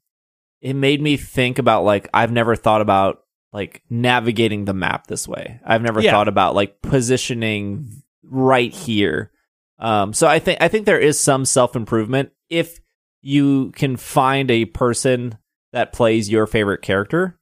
it 0.60 0.74
made 0.74 1.02
me 1.02 1.16
think 1.16 1.58
about 1.58 1.84
like 1.84 2.08
I've 2.14 2.32
never 2.32 2.54
thought 2.54 2.80
about 2.80 3.23
like 3.54 3.82
navigating 3.88 4.66
the 4.66 4.74
map 4.74 5.06
this 5.06 5.26
way. 5.26 5.60
I've 5.64 5.80
never 5.80 6.00
Yeah. 6.02 6.10
thought 6.10 6.28
about 6.28 6.54
like 6.54 6.82
positioning 6.82 7.88
right 8.22 8.72
here. 8.74 9.30
Um 9.78 10.12
so 10.12 10.26
I 10.26 10.38
think 10.40 10.60
I 10.60 10.68
think 10.68 10.84
there 10.86 10.98
is 11.00 11.18
some 11.18 11.44
self-improvement 11.46 12.32
if 12.50 12.80
you 13.22 13.70
can 13.72 13.96
find 13.96 14.50
a 14.50 14.66
person 14.66 15.38
that 15.72 15.92
plays 15.92 16.28
your 16.28 16.46
favorite 16.46 16.82
character 16.82 17.38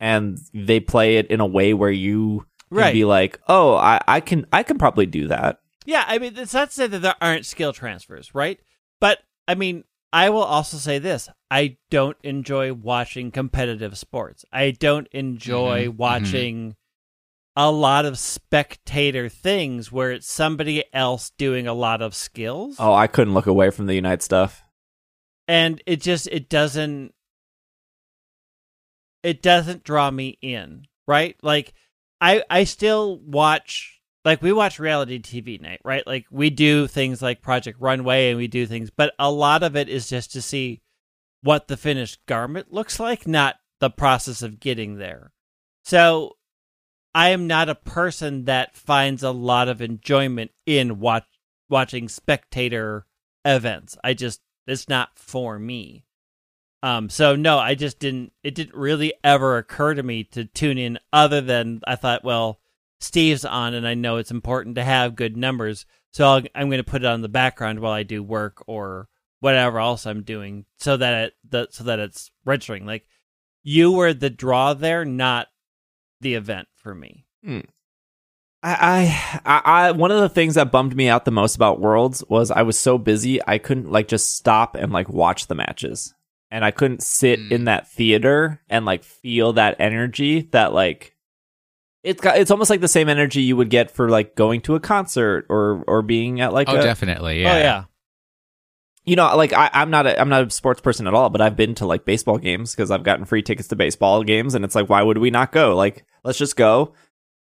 and 0.00 0.38
they 0.52 0.80
play 0.80 1.16
it 1.18 1.26
in 1.28 1.40
a 1.40 1.46
way 1.46 1.74
where 1.74 1.90
you 1.90 2.46
can 2.70 2.78
Right. 2.78 2.92
be 2.94 3.04
like, 3.04 3.38
"Oh, 3.48 3.74
I, 3.74 4.00
I 4.08 4.20
can 4.20 4.46
I 4.52 4.62
can 4.62 4.78
probably 4.78 5.06
do 5.06 5.28
that." 5.28 5.58
Yeah, 5.86 6.04
I 6.06 6.18
mean, 6.18 6.34
it's 6.36 6.54
not 6.54 6.68
to 6.68 6.74
say 6.74 6.86
that 6.86 7.00
there 7.02 7.14
aren't 7.20 7.44
skill 7.46 7.72
transfers, 7.72 8.34
right? 8.34 8.58
But 9.00 9.18
I 9.48 9.54
mean, 9.56 9.84
I 10.12 10.30
will 10.30 10.42
also 10.44 10.76
say 10.76 10.98
this: 10.98 11.28
I 11.50 11.76
don't 11.90 12.16
enjoy 12.22 12.72
watching 12.72 13.30
competitive 13.30 13.96
sports. 13.96 14.44
I 14.52 14.72
don't 14.72 15.06
enjoy 15.12 15.86
Mhm, 15.86 15.92
mhm. 15.92 15.96
watching 15.96 16.76
a 17.56 17.70
lot 17.70 18.04
of 18.04 18.18
spectator 18.18 19.28
things 19.28 19.90
where 19.92 20.12
it's 20.12 20.30
somebody 20.30 20.84
else 20.92 21.30
doing 21.36 21.66
a 21.66 21.74
lot 21.74 22.00
of 22.00 22.14
skills, 22.14 22.76
Oh, 22.78 22.92
I 22.94 23.06
couldn't 23.06 23.34
look 23.34 23.46
away 23.46 23.70
from 23.70 23.86
the 23.86 23.94
Unite 23.94 24.22
stuff. 24.22 24.62
and 25.48 25.82
it 25.86 26.00
just 26.00 26.26
it 26.28 26.48
doesn't 26.48 27.12
it 29.22 29.42
doesn't 29.42 29.84
draw 29.84 30.10
me 30.10 30.38
in, 30.40 30.86
right? 31.06 31.36
Like 31.42 31.74
I 32.20 32.42
I 32.48 32.64
still 32.64 33.18
watch 33.18 33.99
like 34.24 34.42
we 34.42 34.52
watch 34.52 34.78
reality 34.78 35.18
TV 35.18 35.60
night, 35.60 35.80
right? 35.84 36.06
Like 36.06 36.26
we 36.30 36.50
do 36.50 36.86
things 36.86 37.22
like 37.22 37.42
Project 37.42 37.80
Runway 37.80 38.28
and 38.28 38.36
we 38.36 38.48
do 38.48 38.66
things, 38.66 38.90
but 38.90 39.14
a 39.18 39.30
lot 39.30 39.62
of 39.62 39.76
it 39.76 39.88
is 39.88 40.08
just 40.08 40.32
to 40.32 40.42
see 40.42 40.82
what 41.42 41.68
the 41.68 41.76
finished 41.76 42.20
garment 42.26 42.72
looks 42.72 43.00
like, 43.00 43.26
not 43.26 43.56
the 43.80 43.90
process 43.90 44.42
of 44.42 44.60
getting 44.60 44.96
there. 44.98 45.32
So 45.84 46.36
I 47.14 47.30
am 47.30 47.46
not 47.46 47.68
a 47.68 47.74
person 47.74 48.44
that 48.44 48.76
finds 48.76 49.22
a 49.22 49.30
lot 49.30 49.68
of 49.68 49.80
enjoyment 49.80 50.50
in 50.66 51.00
watch 51.00 51.24
watching 51.68 52.08
spectator 52.08 53.06
events. 53.44 53.96
I 54.04 54.14
just 54.14 54.40
it's 54.66 54.88
not 54.88 55.10
for 55.14 55.58
me. 55.58 56.04
Um 56.82 57.08
so 57.08 57.36
no, 57.36 57.58
I 57.58 57.74
just 57.74 57.98
didn't 57.98 58.32
it 58.44 58.54
didn't 58.54 58.74
really 58.74 59.14
ever 59.24 59.56
occur 59.56 59.94
to 59.94 60.02
me 60.02 60.24
to 60.24 60.44
tune 60.44 60.76
in 60.76 60.98
other 61.10 61.40
than 61.40 61.80
I 61.86 61.96
thought, 61.96 62.22
well, 62.22 62.59
Steve's 63.00 63.44
on 63.44 63.74
and 63.74 63.86
I 63.88 63.94
know 63.94 64.16
it's 64.16 64.30
important 64.30 64.74
to 64.76 64.84
have 64.84 65.16
good 65.16 65.36
numbers, 65.36 65.86
so 66.12 66.26
I'll, 66.26 66.42
I'm 66.54 66.68
going 66.68 66.82
to 66.82 66.90
put 66.90 67.02
it 67.02 67.06
on 67.06 67.22
the 67.22 67.28
background 67.28 67.80
while 67.80 67.92
I 67.92 68.02
do 68.02 68.22
work 68.22 68.62
or 68.66 69.08
whatever 69.40 69.78
else 69.80 70.06
I'm 70.06 70.22
doing 70.22 70.66
so 70.78 70.96
that 70.98 71.24
it 71.24 71.34
the, 71.48 71.68
so 71.70 71.84
that 71.84 71.98
it's 71.98 72.30
registering. 72.44 72.84
Like 72.86 73.06
you 73.62 73.92
were 73.92 74.12
the 74.12 74.28
draw 74.30 74.74
there, 74.74 75.04
not 75.04 75.48
the 76.20 76.34
event 76.34 76.68
for 76.76 76.94
me. 76.94 77.24
I, 77.42 77.62
I, 78.62 79.40
I, 79.46 79.62
I, 79.64 79.90
one 79.92 80.10
of 80.10 80.20
the 80.20 80.28
things 80.28 80.56
that 80.56 80.70
bummed 80.70 80.94
me 80.94 81.08
out 81.08 81.24
the 81.24 81.30
most 81.30 81.56
about 81.56 81.80
Worlds 81.80 82.22
was 82.28 82.50
I 82.50 82.62
was 82.62 82.78
so 82.78 82.98
busy 82.98 83.40
I 83.46 83.56
couldn't 83.56 83.90
like 83.90 84.08
just 84.08 84.34
stop 84.36 84.74
and 84.74 84.92
like 84.92 85.08
watch 85.08 85.46
the 85.46 85.54
matches, 85.54 86.12
and 86.50 86.62
I 86.64 86.70
couldn't 86.70 87.02
sit 87.02 87.40
Mm. 87.40 87.50
in 87.52 87.64
that 87.64 87.88
theater 87.88 88.60
and 88.68 88.84
like 88.84 89.02
feel 89.04 89.54
that 89.54 89.76
energy 89.80 90.42
that 90.52 90.74
like 90.74 91.16
it's 92.02 92.20
got. 92.20 92.38
It's 92.38 92.50
almost 92.50 92.70
like 92.70 92.80
the 92.80 92.88
same 92.88 93.08
energy 93.08 93.42
you 93.42 93.56
would 93.56 93.70
get 93.70 93.90
for 93.90 94.08
like 94.08 94.34
going 94.34 94.60
to 94.62 94.74
a 94.74 94.80
concert 94.80 95.46
or 95.48 95.84
or 95.86 96.02
being 96.02 96.40
at 96.40 96.52
like 96.52 96.68
oh, 96.68 96.76
a, 96.76 96.82
definitely. 96.82 97.42
Yeah. 97.42 97.52
Oh 97.52 97.58
yeah. 97.58 97.84
you 99.04 99.16
know, 99.16 99.34
like 99.36 99.52
I, 99.52 99.70
I'm 99.72 99.90
not 99.90 100.06
a 100.06 100.20
I'm 100.20 100.28
not 100.28 100.46
a 100.46 100.50
sports 100.50 100.80
person 100.80 101.06
at 101.06 101.14
all, 101.14 101.30
but 101.30 101.40
I've 101.40 101.56
been 101.56 101.74
to 101.76 101.86
like 101.86 102.04
baseball 102.04 102.38
games 102.38 102.74
because 102.74 102.90
I've 102.90 103.02
gotten 103.02 103.24
free 103.24 103.42
tickets 103.42 103.68
to 103.68 103.76
baseball 103.76 104.22
games, 104.22 104.54
and 104.54 104.64
it's 104.64 104.74
like, 104.74 104.88
why 104.88 105.02
would 105.02 105.18
we 105.18 105.30
not 105.30 105.52
go? 105.52 105.74
Like, 105.74 106.04
let's 106.22 106.38
just 106.38 106.56
go 106.56 106.94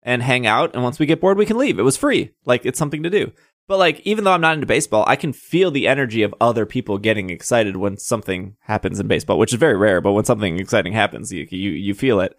and 0.01 0.21
hang 0.21 0.47
out, 0.47 0.73
and 0.73 0.83
once 0.83 0.99
we 0.99 1.05
get 1.05 1.21
bored, 1.21 1.37
we 1.37 1.45
can 1.45 1.57
leave. 1.57 1.79
It 1.79 1.83
was 1.83 1.97
free, 1.97 2.31
like 2.45 2.65
it's 2.65 2.79
something 2.79 3.03
to 3.03 3.09
do. 3.09 3.31
But 3.67 3.77
like, 3.77 4.01
even 4.01 4.23
though 4.23 4.33
I'm 4.33 4.41
not 4.41 4.55
into 4.55 4.67
baseball, 4.67 5.05
I 5.07 5.15
can 5.15 5.31
feel 5.31 5.71
the 5.71 5.87
energy 5.87 6.21
of 6.23 6.35
other 6.41 6.65
people 6.65 6.97
getting 6.97 7.29
excited 7.29 7.77
when 7.77 7.97
something 7.97 8.57
happens 8.61 8.99
in 8.99 9.07
baseball, 9.07 9.37
which 9.37 9.53
is 9.53 9.59
very 9.59 9.77
rare. 9.77 10.01
But 10.01 10.11
when 10.11 10.25
something 10.25 10.59
exciting 10.59 10.93
happens, 10.93 11.31
you 11.31 11.47
you 11.49 11.71
you 11.71 11.93
feel 11.93 12.19
it, 12.19 12.37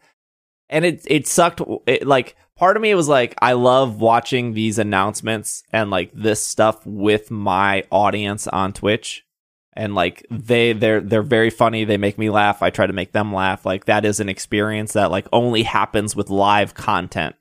and 0.68 0.84
it 0.84 1.02
it 1.06 1.26
sucked. 1.26 1.60
It, 1.86 2.06
like 2.06 2.36
part 2.56 2.76
of 2.76 2.82
me 2.82 2.94
was 2.94 3.08
like, 3.08 3.34
I 3.40 3.52
love 3.52 4.00
watching 4.00 4.52
these 4.54 4.78
announcements 4.78 5.62
and 5.72 5.90
like 5.90 6.10
this 6.14 6.44
stuff 6.44 6.84
with 6.86 7.30
my 7.30 7.84
audience 7.90 8.46
on 8.46 8.72
Twitch. 8.72 9.24
And 9.76 9.94
like 9.94 10.24
they 10.30 10.72
they're 10.72 11.00
they're 11.00 11.22
very 11.22 11.50
funny. 11.50 11.84
They 11.84 11.96
make 11.96 12.16
me 12.16 12.30
laugh. 12.30 12.62
I 12.62 12.70
try 12.70 12.86
to 12.86 12.92
make 12.92 13.12
them 13.12 13.32
laugh. 13.32 13.66
Like 13.66 13.86
that 13.86 14.04
is 14.04 14.20
an 14.20 14.28
experience 14.28 14.92
that 14.92 15.10
like 15.10 15.26
only 15.32 15.64
happens 15.64 16.14
with 16.14 16.30
live 16.30 16.74
content. 16.74 17.34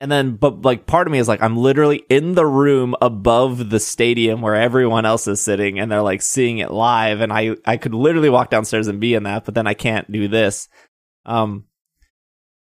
And 0.00 0.10
then 0.10 0.36
but 0.36 0.62
like 0.62 0.86
part 0.86 1.08
of 1.08 1.12
me 1.12 1.18
is 1.18 1.26
like 1.26 1.42
I'm 1.42 1.56
literally 1.56 2.04
in 2.08 2.34
the 2.34 2.46
room 2.46 2.94
above 3.02 3.70
the 3.70 3.80
stadium 3.80 4.40
where 4.40 4.54
everyone 4.54 5.04
else 5.04 5.26
is 5.26 5.40
sitting 5.40 5.80
and 5.80 5.90
they're 5.90 6.00
like 6.00 6.22
seeing 6.22 6.58
it 6.58 6.70
live 6.70 7.20
and 7.20 7.32
I 7.32 7.56
I 7.64 7.76
could 7.76 7.94
literally 7.94 8.30
walk 8.30 8.50
downstairs 8.50 8.86
and 8.86 9.00
be 9.00 9.14
in 9.14 9.24
that, 9.24 9.44
but 9.44 9.54
then 9.54 9.66
I 9.66 9.74
can't 9.74 10.10
do 10.12 10.28
this. 10.28 10.68
Um 11.26 11.64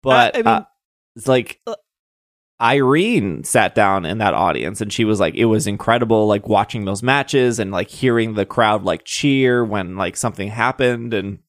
but 0.04 0.36
I 0.36 0.38
mean- 0.40 0.48
uh, 0.48 0.66
it's 1.16 1.28
like 1.28 1.60
Uh, 1.68 1.76
Irene 2.62 3.44
sat 3.44 3.74
down 3.74 4.06
in 4.06 4.20
that 4.20 4.34
audience 4.36 4.82
and 4.82 4.94
she 4.94 5.04
was 5.04 5.20
like, 5.20 5.34
it 5.34 5.46
was 5.46 5.66
incredible, 5.66 6.28
like 6.28 6.48
watching 6.48 6.86
those 6.86 7.02
matches 7.02 7.58
and 7.58 7.72
like 7.72 7.90
hearing 7.90 8.36
the 8.36 8.46
crowd 8.46 8.84
like 8.84 9.04
cheer 9.04 9.66
when 9.66 9.98
like 9.98 10.16
something 10.16 10.48
happened. 10.50 11.14
And 11.14 11.40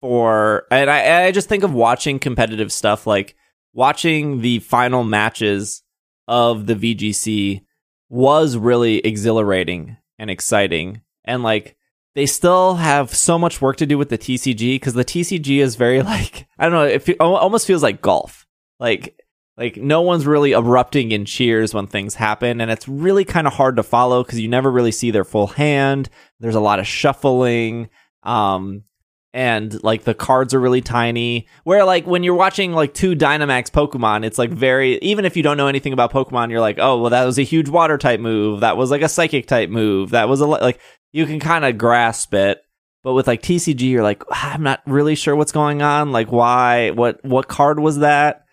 for, 0.00 0.66
and 0.70 0.88
I, 0.88 1.26
I 1.26 1.32
just 1.32 1.48
think 1.50 1.64
of 1.64 1.74
watching 1.74 2.18
competitive 2.18 2.72
stuff, 2.72 3.06
like 3.06 3.36
watching 3.74 4.40
the 4.40 4.60
final 4.60 5.04
matches 5.04 5.82
of 6.26 6.66
the 6.66 6.74
VGC 6.74 7.62
was 8.08 8.56
really 8.56 8.98
exhilarating 9.00 9.98
and 10.18 10.30
exciting. 10.30 11.02
And 11.26 11.42
like, 11.42 11.76
they 12.18 12.26
still 12.26 12.74
have 12.74 13.14
so 13.14 13.38
much 13.38 13.62
work 13.62 13.76
to 13.76 13.86
do 13.86 13.96
with 13.96 14.08
the 14.08 14.18
TCG 14.18 14.74
because 14.74 14.94
the 14.94 15.04
TCG 15.04 15.58
is 15.58 15.76
very 15.76 16.02
like, 16.14 16.48
I 16.58 16.64
don't 16.64 16.72
know, 16.72 16.82
it 16.82 17.02
fe- 17.04 17.16
almost 17.18 17.64
feels 17.64 17.80
like 17.80 18.02
golf. 18.02 18.44
Like, 18.80 19.16
like 19.56 19.76
no 19.76 20.02
one's 20.02 20.26
really 20.26 20.50
erupting 20.50 21.12
in 21.12 21.24
cheers 21.24 21.72
when 21.72 21.86
things 21.86 22.16
happen, 22.16 22.60
and 22.60 22.72
it's 22.72 22.88
really 22.88 23.24
kind 23.24 23.46
of 23.46 23.52
hard 23.52 23.76
to 23.76 23.84
follow 23.84 24.24
because 24.24 24.40
you 24.40 24.48
never 24.48 24.68
really 24.68 24.90
see 24.90 25.12
their 25.12 25.24
full 25.24 25.46
hand. 25.46 26.08
There's 26.40 26.56
a 26.56 26.60
lot 26.60 26.80
of 26.80 26.88
shuffling, 26.88 27.88
um, 28.24 28.82
and 29.32 29.82
like 29.84 30.02
the 30.04 30.14
cards 30.14 30.54
are 30.54 30.60
really 30.60 30.80
tiny. 30.80 31.46
Where 31.62 31.84
like 31.84 32.04
when 32.04 32.24
you're 32.24 32.34
watching 32.34 32.72
like 32.72 32.94
two 32.94 33.14
Dynamax 33.14 33.70
Pokemon, 33.70 34.24
it's 34.24 34.38
like 34.38 34.50
very 34.50 34.98
even 34.98 35.24
if 35.24 35.36
you 35.36 35.42
don't 35.44 35.56
know 35.56 35.66
anything 35.68 35.92
about 35.92 36.12
Pokemon, 36.12 36.50
you're 36.50 36.60
like, 36.60 36.78
oh 36.80 37.00
well, 37.00 37.10
that 37.10 37.24
was 37.24 37.38
a 37.38 37.42
huge 37.42 37.68
Water 37.68 37.98
type 37.98 38.20
move. 38.20 38.60
That 38.60 38.76
was 38.76 38.90
like 38.90 39.02
a 39.02 39.08
Psychic 39.08 39.46
type 39.46 39.70
move. 39.70 40.10
That 40.10 40.28
was 40.28 40.40
a 40.40 40.46
like 40.46 40.80
you 41.12 41.26
can 41.26 41.40
kind 41.40 41.64
of 41.64 41.78
grasp 41.78 42.34
it. 42.34 42.62
But 43.04 43.14
with 43.14 43.26
like 43.26 43.42
TCG, 43.42 43.80
you're 43.80 44.02
like, 44.02 44.22
"Ah, 44.30 44.54
I'm 44.54 44.62
not 44.62 44.82
really 44.86 45.14
sure 45.14 45.36
what's 45.36 45.52
going 45.52 45.82
on. 45.82 46.12
Like, 46.12 46.32
why? 46.32 46.90
What? 46.90 47.24
What 47.24 47.48
card 47.48 47.78
was 47.78 47.98
that? 47.98 48.44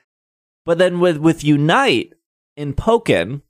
But 0.65 0.77
then 0.77 0.99
with 0.99 1.17
with 1.17 1.43
Unite 1.43 2.13
in 2.55 2.73
Pokken, 2.73 3.41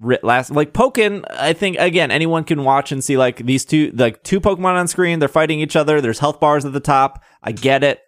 last 0.00 0.50
like 0.50 0.72
Pokken, 0.72 1.24
I 1.30 1.52
think 1.52 1.78
again 1.78 2.10
anyone 2.10 2.44
can 2.44 2.64
watch 2.64 2.92
and 2.92 3.02
see 3.02 3.16
like 3.16 3.38
these 3.38 3.64
two 3.64 3.92
like 3.94 4.22
two 4.22 4.40
Pokemon 4.40 4.78
on 4.78 4.88
screen. 4.88 5.18
They're 5.18 5.28
fighting 5.28 5.60
each 5.60 5.76
other. 5.76 6.00
There's 6.00 6.18
health 6.18 6.40
bars 6.40 6.64
at 6.64 6.72
the 6.72 6.80
top. 6.80 7.22
I 7.42 7.52
get 7.52 7.84
it. 7.84 8.00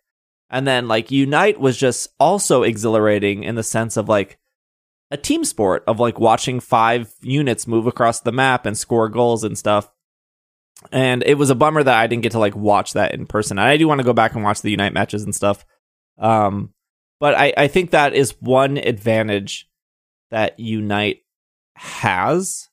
And 0.50 0.66
then 0.66 0.88
like 0.88 1.10
Unite 1.10 1.58
was 1.58 1.76
just 1.76 2.08
also 2.20 2.62
exhilarating 2.62 3.42
in 3.42 3.54
the 3.54 3.62
sense 3.62 3.96
of 3.96 4.08
like 4.08 4.38
a 5.10 5.16
team 5.16 5.44
sport 5.44 5.84
of 5.86 6.00
like 6.00 6.18
watching 6.18 6.60
five 6.60 7.12
units 7.20 7.66
move 7.66 7.86
across 7.86 8.20
the 8.20 8.32
map 8.32 8.66
and 8.66 8.76
score 8.76 9.08
goals 9.08 9.44
and 9.44 9.58
stuff. 9.58 9.90
And 10.92 11.22
it 11.24 11.38
was 11.38 11.50
a 11.50 11.54
bummer 11.54 11.82
that 11.82 11.96
I 11.96 12.06
didn't 12.06 12.22
get 12.22 12.32
to 12.32 12.38
like 12.38 12.56
watch 12.56 12.92
that 12.92 13.14
in 13.14 13.26
person. 13.26 13.58
I 13.58 13.76
do 13.76 13.88
want 13.88 14.00
to 14.00 14.04
go 14.04 14.12
back 14.12 14.34
and 14.34 14.44
watch 14.44 14.62
the 14.62 14.70
Unite 14.70 14.92
matches 14.92 15.22
and 15.22 15.34
stuff. 15.34 15.64
Um, 16.18 16.74
but 17.20 17.34
I, 17.34 17.52
I 17.56 17.68
think 17.68 17.90
that 17.90 18.14
is 18.14 18.34
one 18.40 18.76
advantage 18.76 19.68
that 20.30 20.58
Unite 20.58 21.22
has 21.76 22.68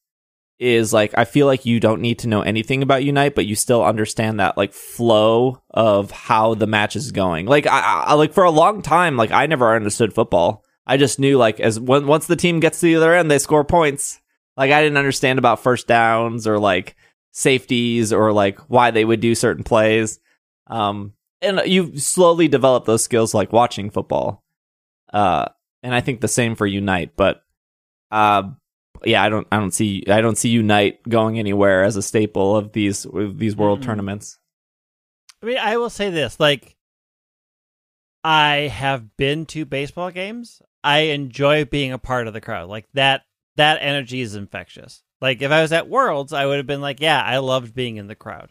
is 0.60 0.94
like 0.94 1.12
I 1.18 1.26
feel 1.26 1.48
like 1.48 1.66
you 1.66 1.80
don't 1.80 2.02
need 2.02 2.20
to 2.20 2.28
know 2.28 2.42
anything 2.42 2.84
about 2.84 3.04
Unite, 3.04 3.34
but 3.34 3.48
you 3.48 3.56
still 3.56 3.84
understand 3.84 4.40
that 4.40 4.58
like 4.58 4.74
flow 4.74 5.62
of 5.72 6.12
how 6.12 6.54
the 6.54 6.68
match 6.68 6.96
is 6.96 7.12
going. 7.12 7.48
Like 7.48 7.66
I, 7.66 8.04
I 8.08 8.14
like 8.14 8.34
for 8.34 8.44
a 8.44 8.52
long 8.52 8.84
time, 8.84 9.18
like 9.18 9.32
I 9.32 9.48
never 9.48 9.76
understood 9.76 10.14
football. 10.14 10.64
I 10.86 10.98
just 10.98 11.20
knew 11.20 11.38
like 11.38 11.60
as 11.60 11.80
when, 11.80 12.06
once 12.06 12.28
the 12.28 12.36
team 12.36 12.60
gets 12.60 12.80
to 12.80 12.86
the 12.86 12.96
other 12.96 13.16
end, 13.16 13.32
they 13.32 13.40
score 13.40 13.64
points. 13.64 14.20
Like 14.56 14.72
I 14.72 14.84
didn't 14.84 14.98
understand 14.98 15.40
about 15.40 15.64
first 15.64 15.88
downs 15.88 16.46
or 16.46 16.60
like 16.60 16.96
safeties 17.32 18.14
or 18.14 18.32
like 18.32 18.60
why 18.70 18.92
they 18.92 19.06
would 19.06 19.20
do 19.20 19.36
certain 19.36 19.64
plays. 19.64 20.20
Um, 20.68 21.14
and 21.42 21.62
you 21.66 21.98
slowly 21.98 22.48
develop 22.48 22.86
those 22.86 23.04
skills 23.04 23.34
like 23.34 23.52
watching 23.52 23.90
football. 23.90 24.44
Uh, 25.12 25.46
and 25.84 25.96
I 25.96 26.02
think 26.02 26.22
the 26.22 26.28
same 26.28 26.56
for 26.56 26.66
Unite, 26.66 27.12
but 27.16 27.44
uh, 28.12 28.44
yeah, 29.04 29.24
I 29.24 29.30
don't 29.30 29.48
I 29.52 29.58
don't 29.58 29.74
see 29.74 30.04
I 30.08 30.22
don't 30.22 30.38
see 30.38 30.50
Unite 30.50 31.02
going 31.10 31.40
anywhere 31.40 31.84
as 31.84 31.98
a 31.98 32.02
staple 32.02 32.56
of 32.56 32.72
these 32.74 33.06
of 33.06 33.40
these 33.40 33.56
world 33.56 33.80
Mm-mm. 33.80 33.86
tournaments. 33.86 34.38
I 35.42 35.46
mean, 35.48 35.58
I 35.58 35.78
will 35.78 35.90
say 35.90 36.10
this: 36.10 36.40
like, 36.40 36.78
I 38.24 38.70
have 38.72 39.18
been 39.18 39.46
to 39.48 39.66
baseball 39.66 40.12
games. 40.12 40.62
I 40.84 41.00
enjoy 41.00 41.66
being 41.66 41.92
a 41.92 41.98
part 41.98 42.28
of 42.28 42.34
the 42.34 42.42
crowd. 42.42 42.70
Like 42.70 42.88
that. 42.94 43.24
That 43.58 43.80
energy 43.82 44.22
is 44.22 44.34
infectious. 44.34 45.04
Like 45.22 45.42
if 45.42 45.52
I 45.52 45.62
was 45.62 45.72
at 45.72 45.88
Worlds, 45.88 46.34
I 46.34 46.46
would 46.46 46.58
have 46.58 46.68
been 46.68 46.82
like, 46.82 47.00
"Yeah, 47.00 47.22
I 47.22 47.38
loved 47.38 47.74
being 47.76 47.98
in 47.98 48.08
the 48.08 48.16
crowd." 48.16 48.50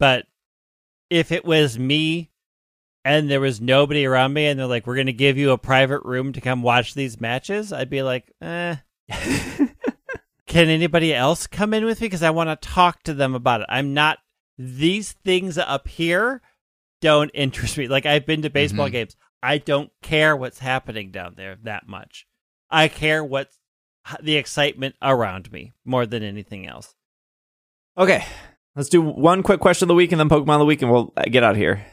But 0.00 0.26
if 1.10 1.30
it 1.32 1.44
was 1.44 1.78
me 1.78 2.30
and 3.04 3.30
there 3.30 3.40
was 3.40 3.60
nobody 3.60 4.04
around 4.06 4.32
me, 4.32 4.46
and 4.46 4.58
they're 4.58 4.66
like, 4.66 4.86
"We're 4.86 4.96
going 4.96 5.06
to 5.06 5.12
give 5.12 5.36
you 5.38 5.52
a 5.52 5.58
private 5.58 6.02
room 6.04 6.32
to 6.32 6.40
come 6.40 6.62
watch 6.62 6.94
these 6.94 7.20
matches," 7.20 7.72
I'd 7.72 7.90
be 7.90 8.02
like, 8.02 8.32
"Eh." 8.40 8.76
Can 10.46 10.68
anybody 10.68 11.12
else 11.14 11.46
come 11.46 11.74
in 11.74 11.84
with 11.84 12.00
me? 12.00 12.06
Because 12.06 12.22
I 12.22 12.30
want 12.30 12.48
to 12.48 12.68
talk 12.68 13.02
to 13.04 13.14
them 13.14 13.34
about 13.34 13.62
it. 13.62 13.66
I'm 13.68 13.94
not. 13.94 14.18
These 14.58 15.12
things 15.12 15.58
up 15.58 15.88
here 15.88 16.42
don't 17.00 17.30
interest 17.34 17.76
me. 17.76 17.88
Like 17.88 18.06
I've 18.06 18.26
been 18.26 18.42
to 18.42 18.50
baseball 18.50 18.88
Mhm. 18.88 18.92
games. 18.92 19.16
I 19.42 19.58
don't 19.58 19.90
care 20.02 20.36
what's 20.36 20.58
happening 20.60 21.10
down 21.10 21.34
there 21.36 21.56
that 21.64 21.86
much. 21.88 22.26
I 22.70 22.88
care 22.88 23.24
what's 23.24 23.58
the 24.22 24.36
excitement 24.36 24.94
around 25.02 25.50
me 25.52 25.72
more 25.84 26.06
than 26.06 26.22
anything 26.22 26.66
else. 26.66 26.94
Okay, 27.96 28.24
let's 28.76 28.88
do 28.88 29.00
one 29.02 29.42
quick 29.42 29.60
question 29.60 29.86
of 29.86 29.88
the 29.88 29.94
week 29.94 30.12
and 30.12 30.20
then 30.20 30.28
Pokemon 30.28 30.54
of 30.54 30.58
the 30.60 30.64
week, 30.64 30.82
and 30.82 30.90
we'll 30.90 31.12
uh, 31.16 31.24
get 31.30 31.42
out 31.42 31.52
of 31.52 31.56
here. 31.56 31.84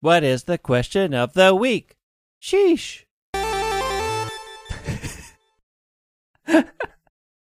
What 0.00 0.22
is 0.24 0.44
the 0.44 0.58
question 0.58 1.14
of 1.14 1.34
the 1.34 1.54
week? 1.54 1.96
Sheesh. 2.42 3.04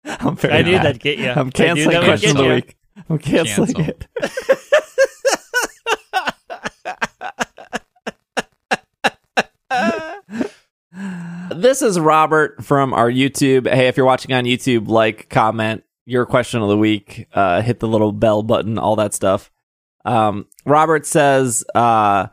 I'm 0.06 0.36
very 0.36 0.54
I 0.54 0.62
knew 0.64 0.72
mad. 0.74 0.86
that'd 0.86 1.02
get 1.02 1.18
you. 1.20 1.30
I'm 1.30 1.52
canceling 1.52 1.98
knew 2.00 2.04
question 2.04 2.32
of 2.32 2.38
the 2.38 2.44
you. 2.44 2.54
week. 2.56 2.76
I'm 3.10 3.18
canceling 3.20 3.74
Cancel. 3.74 3.96
it. 3.96 4.08
This 11.62 11.84
is 11.84 12.00
Robert 12.00 12.64
from 12.66 12.92
our 12.92 13.08
YouTube. 13.12 13.72
Hey, 13.72 13.88
if 13.88 13.96
you're 13.96 14.06
watching 14.06 14.34
on 14.34 14.46
YouTube, 14.46 14.88
like, 14.88 15.30
comment 15.30 15.84
your 16.06 16.26
question 16.26 16.60
of 16.64 16.70
the 16.70 16.78
week, 16.78 17.28
uh, 17.36 17.62
hit 17.62 17.80
the 17.80 17.88
little 17.88 18.12
bell 18.12 18.42
button, 18.42 18.80
all 18.80 18.96
that 18.96 19.14
stuff. 19.14 19.52
Um, 20.04 20.48
Robert 20.66 21.06
says, 21.06 21.64
uh, 21.76 22.28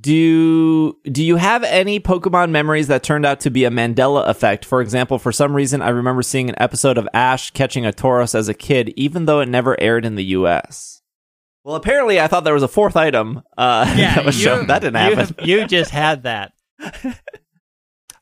do 0.00 0.96
do 1.04 1.22
you 1.22 1.36
have 1.36 1.62
any 1.62 2.00
Pokemon 2.00 2.50
memories 2.50 2.88
that 2.88 3.04
turned 3.04 3.24
out 3.24 3.38
to 3.40 3.50
be 3.50 3.64
a 3.64 3.70
Mandela 3.70 4.26
effect? 4.28 4.64
For 4.64 4.80
example, 4.80 5.20
for 5.20 5.30
some 5.30 5.54
reason, 5.54 5.80
I 5.80 5.90
remember 5.90 6.22
seeing 6.22 6.48
an 6.48 6.56
episode 6.58 6.98
of 6.98 7.08
Ash 7.14 7.52
catching 7.52 7.86
a 7.86 7.92
Tauros 7.92 8.34
as 8.34 8.48
a 8.48 8.54
kid, 8.54 8.92
even 8.96 9.26
though 9.26 9.38
it 9.38 9.48
never 9.48 9.80
aired 9.80 10.04
in 10.04 10.16
the 10.16 10.24
U.S. 10.24 11.02
Well, 11.62 11.76
apparently, 11.76 12.20
I 12.20 12.26
thought 12.26 12.42
there 12.42 12.52
was 12.52 12.64
a 12.64 12.68
fourth 12.68 12.96
item 12.96 13.42
uh, 13.56 13.84
that 13.96 14.24
was 14.24 14.36
you- 14.36 14.44
shown. 14.44 14.66
That 14.66 14.80
didn't 14.80 14.94
you 14.94 15.16
happen. 15.16 15.36
have- 15.36 15.36
You, 15.48 15.66
just 15.68 15.92
had 15.92 16.24
that. 16.24 16.52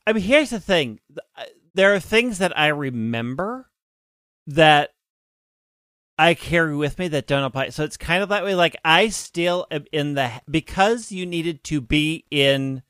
I 0.07 0.13
mean, 0.13 0.23
here's 0.23 0.51
the 0.51 0.59
thing: 0.59 0.99
uh, 1.37 1.43
there 1.73 1.93
are 1.93 1.99
things 1.99 2.37
that 2.37 2.57
I 2.57 2.67
remember 2.67 3.69
that 4.47 4.91
I 6.17 6.33
carry 6.33 6.75
with 6.75 6.97
me 6.97 7.07
that 7.09 7.27
don't 7.27 7.43
apply. 7.43 7.69
So 7.69 7.83
it's 7.83 7.97
kind 7.97 8.23
of 8.23 8.29
that 8.29 8.43
way. 8.43 8.55
Like 8.55 8.77
I 8.85 9.09
still 9.09 9.67
am 9.71 9.85
in 9.91 10.13
the 10.13 10.31
because 10.49 11.11
you 11.11 11.25
needed 11.25 11.63
to 11.65 11.81
be 11.81 12.25
in 12.31 12.83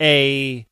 a 0.00 0.66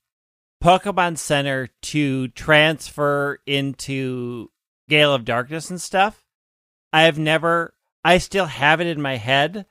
Pokemon 0.62 1.18
Center 1.18 1.68
to 1.82 2.28
transfer 2.28 3.38
into 3.46 4.50
Gale 4.88 5.14
of 5.14 5.24
Darkness 5.24 5.70
and 5.70 5.80
stuff. 5.80 6.24
I 6.92 7.02
have 7.02 7.18
never. 7.18 7.74
I 8.04 8.18
still 8.18 8.46
have 8.46 8.80
it 8.80 8.86
in 8.86 9.02
my 9.02 9.16
head 9.16 9.66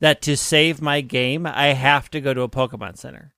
that 0.00 0.22
to 0.22 0.36
save 0.36 0.80
my 0.80 1.00
game, 1.00 1.46
I 1.46 1.68
have 1.68 2.10
to 2.10 2.20
go 2.20 2.34
to 2.34 2.42
a 2.42 2.48
Pokemon 2.48 2.96
Center. 2.96 3.34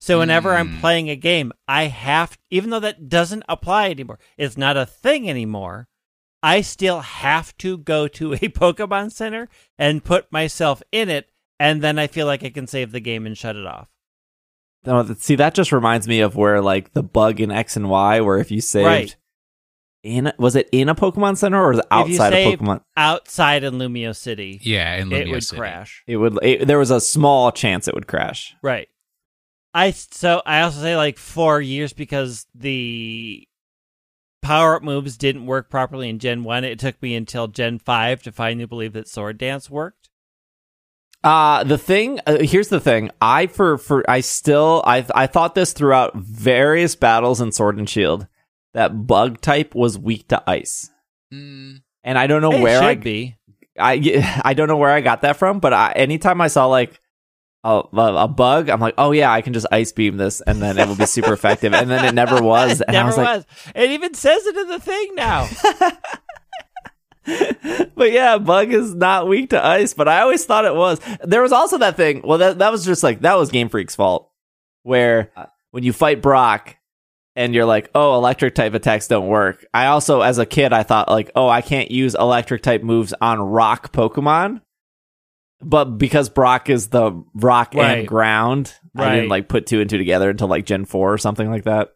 So 0.00 0.18
whenever 0.18 0.54
I'm 0.54 0.76
Mm. 0.76 0.80
playing 0.80 1.10
a 1.10 1.16
game, 1.16 1.52
I 1.68 1.84
have, 1.84 2.38
even 2.50 2.70
though 2.70 2.80
that 2.80 3.08
doesn't 3.08 3.44
apply 3.48 3.90
anymore, 3.90 4.18
it's 4.38 4.56
not 4.56 4.76
a 4.76 4.86
thing 4.86 5.28
anymore. 5.28 5.88
I 6.42 6.62
still 6.62 7.00
have 7.00 7.54
to 7.58 7.76
go 7.76 8.08
to 8.08 8.32
a 8.32 8.38
Pokemon 8.38 9.12
Center 9.12 9.48
and 9.78 10.02
put 10.02 10.32
myself 10.32 10.82
in 10.90 11.10
it, 11.10 11.28
and 11.58 11.82
then 11.82 11.98
I 11.98 12.06
feel 12.06 12.26
like 12.26 12.42
I 12.42 12.48
can 12.48 12.66
save 12.66 12.92
the 12.92 13.00
game 13.00 13.26
and 13.26 13.36
shut 13.36 13.56
it 13.56 13.66
off. 13.66 13.88
No, 14.86 15.04
see, 15.18 15.34
that 15.34 15.52
just 15.52 15.70
reminds 15.72 16.08
me 16.08 16.20
of 16.20 16.34
where 16.34 16.62
like 16.62 16.94
the 16.94 17.02
bug 17.02 17.38
in 17.38 17.50
X 17.50 17.76
and 17.76 17.90
Y, 17.90 18.22
where 18.22 18.38
if 18.38 18.50
you 18.50 18.62
saved 18.62 18.86
Right. 18.86 19.16
in 20.02 20.32
was 20.38 20.56
it 20.56 20.70
in 20.72 20.88
a 20.88 20.94
Pokemon 20.94 21.36
Center 21.36 21.62
or 21.62 21.68
was 21.68 21.78
it 21.80 21.84
If 21.92 22.08
you 22.08 22.14
outside 22.14 22.32
of 22.32 22.58
Pokemon? 22.58 22.80
Outside 22.96 23.62
in 23.64 23.74
Lumiose 23.74 24.16
City, 24.16 24.58
Yeah, 24.62 24.96
in 24.96 25.10
Lumiose 25.10 25.20
it 25.20 25.28
would 25.30 25.44
City. 25.44 25.58
crash. 25.60 26.02
It 26.06 26.16
would. 26.16 26.38
It, 26.42 26.66
there 26.66 26.78
was 26.78 26.90
a 26.90 27.02
small 27.02 27.52
chance 27.52 27.86
it 27.86 27.94
would 27.94 28.06
crash. 28.06 28.54
Right. 28.62 28.88
I 29.72 29.90
so 29.92 30.42
I 30.44 30.62
also 30.62 30.80
say 30.80 30.96
like 30.96 31.18
four 31.18 31.60
years 31.60 31.92
because 31.92 32.46
the 32.54 33.46
power 34.42 34.76
up 34.76 34.82
moves 34.82 35.16
didn't 35.16 35.46
work 35.46 35.70
properly 35.70 36.08
in 36.08 36.18
Gen 36.18 36.42
One. 36.44 36.64
It 36.64 36.78
took 36.78 37.00
me 37.02 37.14
until 37.14 37.46
Gen 37.46 37.78
Five 37.78 38.22
to 38.24 38.32
finally 38.32 38.64
believe 38.66 38.94
that 38.94 39.08
Sword 39.08 39.38
Dance 39.38 39.70
worked. 39.70 40.08
Uh 41.22 41.64
the 41.64 41.76
thing. 41.78 42.18
Uh, 42.26 42.38
here's 42.40 42.68
the 42.68 42.80
thing. 42.80 43.10
I 43.20 43.46
for 43.46 43.76
for 43.78 44.08
I 44.10 44.20
still 44.20 44.82
I 44.86 45.04
I 45.14 45.26
thought 45.26 45.54
this 45.54 45.72
throughout 45.72 46.16
various 46.16 46.96
battles 46.96 47.40
in 47.40 47.52
Sword 47.52 47.76
and 47.76 47.88
Shield 47.88 48.26
that 48.72 49.06
bug 49.06 49.40
type 49.40 49.74
was 49.74 49.98
weak 49.98 50.28
to 50.28 50.42
ice, 50.48 50.90
Mm, 51.32 51.82
and 52.04 52.18
I 52.18 52.26
don't 52.26 52.40
know 52.40 52.52
It 52.52 52.62
where 52.62 52.78
should 52.78 52.88
I 52.88 52.94
be. 52.94 53.36
I 53.78 54.40
I 54.44 54.54
don't 54.54 54.68
know 54.68 54.78
where 54.78 54.90
I 54.90 55.00
got 55.02 55.22
that 55.22 55.36
from, 55.36 55.60
but 55.60 55.72
I, 55.74 55.92
anytime 55.92 56.40
I 56.40 56.48
saw 56.48 56.66
like 56.66 56.98
a, 57.62 57.82
a 57.92 58.28
bug, 58.28 58.70
I'm 58.70 58.80
like, 58.80 58.94
oh 58.96 59.12
yeah, 59.12 59.30
I 59.30 59.42
can 59.42 59.52
just 59.52 59.66
ice 59.70 59.92
beam 59.92 60.16
this, 60.16 60.40
and 60.40 60.62
then 60.62 60.78
it 60.78 60.88
will 60.88 60.96
be 60.96 61.06
super 61.06 61.32
effective. 61.32 61.74
And 61.74 61.90
then 61.90 62.04
it 62.04 62.14
never 62.14 62.42
was, 62.42 62.80
It 62.80 62.88
and 62.88 62.96
I 62.96 63.00
never 63.00 63.08
was 63.08 63.16
like, 63.16 63.36
was. 63.36 63.46
It 63.74 63.90
even 63.90 64.14
says 64.14 64.46
it 64.46 64.56
in 64.56 64.68
the 64.68 64.80
thing 64.80 65.14
now. 65.14 65.48
but 67.94 68.12
yeah, 68.12 68.38
bug 68.38 68.72
is 68.72 68.94
not 68.94 69.28
weak 69.28 69.50
to 69.50 69.64
ice, 69.64 69.92
but 69.92 70.08
I 70.08 70.22
always 70.22 70.44
thought 70.44 70.64
it 70.64 70.74
was. 70.74 71.00
There 71.22 71.42
was 71.42 71.52
also 71.52 71.78
that 71.78 71.96
thing. 71.96 72.22
Well, 72.24 72.38
that 72.38 72.58
that 72.58 72.72
was 72.72 72.84
just 72.84 73.02
like 73.02 73.20
that 73.20 73.34
was 73.34 73.50
Game 73.50 73.68
Freak's 73.68 73.94
fault, 73.94 74.30
where 74.82 75.30
uh, 75.36 75.46
when 75.70 75.84
you 75.84 75.92
fight 75.92 76.22
Brock. 76.22 76.76
And 77.36 77.54
you're 77.54 77.64
like, 77.64 77.90
oh, 77.94 78.16
electric 78.16 78.56
type 78.56 78.74
attacks 78.74 79.06
don't 79.06 79.28
work. 79.28 79.64
I 79.72 79.86
also, 79.86 80.20
as 80.20 80.38
a 80.38 80.44
kid, 80.44 80.72
I 80.72 80.82
thought 80.82 81.08
like, 81.08 81.30
oh, 81.36 81.48
I 81.48 81.62
can't 81.62 81.88
use 81.90 82.16
electric 82.16 82.60
type 82.60 82.82
moves 82.82 83.14
on 83.20 83.38
rock 83.38 83.92
Pokemon. 83.92 84.62
But 85.62 85.98
because 85.98 86.28
Brock 86.30 86.70
is 86.70 86.88
the 86.88 87.22
rock 87.34 87.74
Right. 87.74 87.98
and 88.00 88.08
ground, 88.08 88.74
I 88.96 89.02
Right. 89.02 89.14
didn't 89.16 89.28
like 89.30 89.48
put 89.48 89.66
two 89.66 89.80
and 89.80 89.90
two 89.90 89.98
together 89.98 90.30
until 90.30 90.48
like 90.48 90.64
Gen 90.66 90.84
four 90.86 91.12
or 91.12 91.18
something 91.18 91.50
like 91.50 91.64
that. 91.64 91.94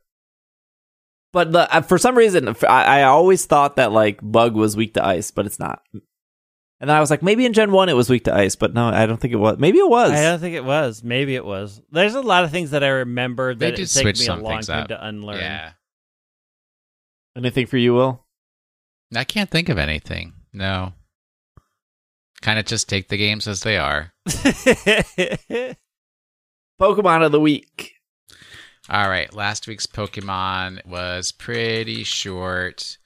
But 1.32 1.50
the, 1.52 1.74
uh, 1.74 1.80
for 1.80 1.98
some 1.98 2.16
reason, 2.16 2.54
I 2.68 3.02
always 3.04 3.46
thought 3.46 3.76
that 3.76 3.90
like 3.90 4.20
Bug 4.22 4.54
was 4.54 4.76
weak 4.76 4.94
to 4.94 5.04
ice, 5.04 5.30
but 5.30 5.46
it's 5.46 5.58
not. 5.58 5.82
And 5.92 6.90
then 6.90 6.96
I 6.96 7.00
was 7.00 7.10
like, 7.10 7.22
maybe 7.22 7.46
in 7.46 7.54
Gen 7.54 7.72
one 7.72 7.88
it 7.88 7.94
was 7.96 8.10
weak 8.10 8.24
to 8.24 8.34
ice, 8.34 8.54
but 8.54 8.74
no, 8.74 8.88
I 8.88 9.06
don't 9.06 9.18
think 9.18 9.32
it 9.32 9.36
was. 9.38 9.58
Maybe 9.58 9.78
it 9.78 9.88
was. 9.88 10.10
I 10.12 10.22
don't 10.22 10.38
think 10.40 10.54
it 10.54 10.64
was. 10.64 11.02
Maybe 11.02 11.34
it 11.34 11.44
was. 11.44 11.80
There's 11.90 12.14
a 12.14 12.20
lot 12.20 12.44
of 12.44 12.50
things 12.50 12.70
that 12.72 12.84
I 12.84 12.88
remember 12.88 13.54
They 13.54 13.70
that 13.70 13.76
did 13.76 13.84
it 13.84 13.88
took 13.88 14.18
me 14.18 14.26
a 14.26 14.36
long 14.36 14.60
time 14.60 14.82
up. 14.82 14.88
to 14.88 15.06
unlearn. 15.06 15.38
yeah. 15.40 15.72
Anything 17.36 17.66
for 17.66 17.78
you, 17.78 17.94
Will? 17.94 18.24
I 19.16 19.24
can't 19.24 19.50
think 19.50 19.68
of 19.68 19.78
anything. 19.78 20.34
No. 20.52 20.92
Kind 22.44 22.58
of 22.58 22.66
just 22.66 22.90
take 22.90 23.08
the 23.08 23.16
games 23.16 23.48
as 23.48 23.62
they 23.62 23.78
are. 23.78 24.12
Pokemon 26.78 27.24
of 27.24 27.32
the 27.32 27.40
week. 27.40 27.94
All 28.90 29.08
right. 29.08 29.32
Last 29.32 29.66
week's 29.66 29.86
Pokemon 29.86 30.84
was 30.84 31.32
pretty 31.32 32.04
short. 32.04 32.98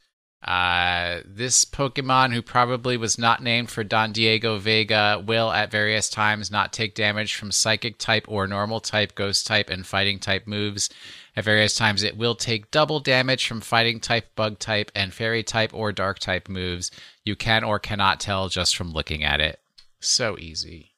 Uh, 0.42 1.20
this 1.24 1.64
Pokemon, 1.64 2.32
who 2.32 2.42
probably 2.42 2.96
was 2.96 3.16
not 3.16 3.40
named 3.40 3.70
for 3.70 3.84
Don 3.84 4.10
Diego 4.10 4.58
Vega, 4.58 5.22
will 5.24 5.52
at 5.52 5.70
various 5.70 6.10
times 6.10 6.50
not 6.50 6.72
take 6.72 6.96
damage 6.96 7.36
from 7.36 7.52
psychic 7.52 7.96
type 7.96 8.24
or 8.26 8.48
normal 8.48 8.80
type, 8.80 9.14
ghost 9.14 9.46
type, 9.46 9.70
and 9.70 9.86
fighting 9.86 10.18
type 10.18 10.48
moves. 10.48 10.90
At 11.38 11.44
various 11.44 11.76
times, 11.76 12.02
it 12.02 12.16
will 12.16 12.34
take 12.34 12.72
double 12.72 12.98
damage 12.98 13.46
from 13.46 13.60
fighting 13.60 14.00
type, 14.00 14.34
bug 14.34 14.58
type, 14.58 14.90
and 14.96 15.14
fairy 15.14 15.44
type 15.44 15.72
or 15.72 15.92
dark 15.92 16.18
type 16.18 16.48
moves. 16.48 16.90
You 17.24 17.36
can 17.36 17.62
or 17.62 17.78
cannot 17.78 18.18
tell 18.18 18.48
just 18.48 18.76
from 18.76 18.90
looking 18.90 19.22
at 19.22 19.40
it. 19.40 19.60
So 20.00 20.36
easy. 20.36 20.94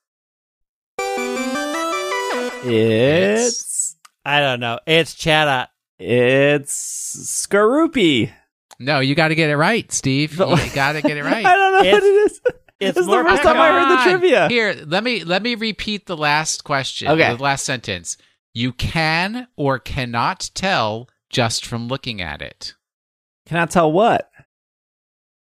It's 2.65 3.97
I 4.25 4.41
don't 4.41 4.61
know. 4.61 4.79
It's 4.87 5.15
Chatot. 5.15 5.67
it's 5.99 7.47
Skaroopy. 7.47 8.33
No, 8.79 9.01
you 9.01 9.15
got 9.15 9.29
to 9.29 9.35
get 9.35 9.51
it 9.51 9.57
right, 9.59 9.93
Steve. 9.93 10.33
You 10.39 10.71
got 10.75 10.93
to 10.93 11.03
get 11.03 11.19
it 11.19 11.23
right. 11.25 11.45
I 11.45 11.55
don't 11.55 11.73
know 11.73 11.79
what 11.81 11.87
It's- 11.87 12.03
it 12.03 12.07
is. 12.07 12.41
This 12.81 12.97
is 12.97 13.05
the 13.07 13.13
first 13.13 13.43
Pokemon. 13.43 13.45
time 13.45 13.57
I 13.61 13.69
heard 13.73 13.91
the 13.99 14.11
trivia. 14.11 14.49
Here, 14.49 14.75
let 14.87 15.05
me 15.05 15.23
let 15.23 15.43
me 15.43 15.55
repeat 15.55 16.07
the 16.07 16.17
last 16.17 16.65
question. 16.65 17.09
Okay. 17.09 17.37
The 17.37 17.43
last 17.43 17.67
sentence. 17.67 18.17
You 18.53 18.73
can 18.73 19.49
or 19.57 19.79
cannot 19.79 20.51
tell 20.55 21.09
just 21.29 21.65
from 21.65 21.89
looking 21.89 22.21
at 22.21 22.43
it. 22.43 22.75
Cannot 23.47 23.71
tell 23.71 23.91
what. 23.91 24.31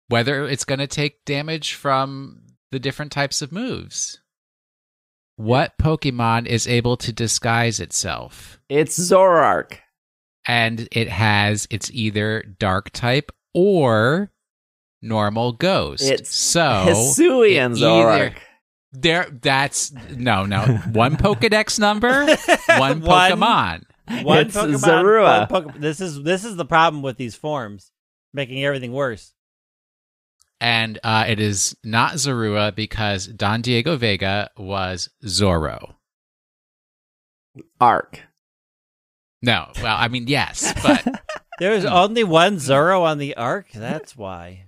Whether 0.09 0.47
it's 0.47 0.65
going 0.65 0.79
to 0.79 0.87
take 0.87 1.25
damage 1.25 1.75
from 1.75 2.43
the 2.71 2.79
different 2.79 3.13
types 3.13 3.43
of 3.43 3.53
moves. 3.53 4.21
What 5.37 5.77
Pokemon 5.79 6.47
is 6.47 6.69
able 6.69 6.97
to 6.99 7.13
disguise 7.13 7.81
itself? 7.81 8.61
It's 8.69 8.99
Zoroark. 8.99 9.79
And 10.47 10.89
it 10.93 11.09
has, 11.09 11.67
it's 11.71 11.91
either 11.93 12.43
dark 12.59 12.91
type 12.91 13.33
or 13.55 14.31
normal 15.01 15.53
ghost. 15.53 16.03
It's 16.05 16.35
so 16.35 16.85
Hisuian 16.89 17.73
it 17.77 17.81
Zoroark. 17.83 18.27
either- 18.31 18.35
There, 18.93 19.27
that's 19.41 19.93
no, 20.11 20.45
no. 20.45 20.63
One 20.93 21.17
Pokedex 21.17 21.79
number, 21.79 22.27
one 22.79 23.01
One- 23.01 23.03
Pokemon. 23.03 23.83
One 24.25 24.39
It's 24.47 24.57
Pokemon, 24.57 24.79
Zorua. 24.81 25.49
one 25.51 25.65
Poke- 25.71 25.79
this 25.79 26.01
is 26.01 26.23
this 26.23 26.45
is 26.45 26.57
the 26.57 26.65
problem 26.65 27.03
with 27.03 27.17
these 27.17 27.35
forms, 27.35 27.91
making 28.35 28.63
everything 28.65 28.93
worse. 28.93 29.33
And 30.61 30.99
uh, 31.03 31.25
it 31.29 31.41
is 31.41 31.77
not 31.83 32.15
Zorua 32.15 32.75
because 32.75 33.27
Don 33.27 33.63
Diego 33.63 33.97
Vega 33.97 34.51
was 34.59 35.09
Zorro. 35.25 35.95
Arc. 37.81 38.21
No, 39.41 39.69
well, 39.83 39.97
I 39.99 40.09
mean, 40.09 40.27
yes, 40.29 40.73
but 40.83 41.21
There's 41.59 41.85
only 41.85 42.25
one 42.25 42.59
Zoro 42.59 43.03
on 43.05 43.19
the 43.19 43.37
arc. 43.37 43.71
That's 43.73 44.17
why. 44.17 44.67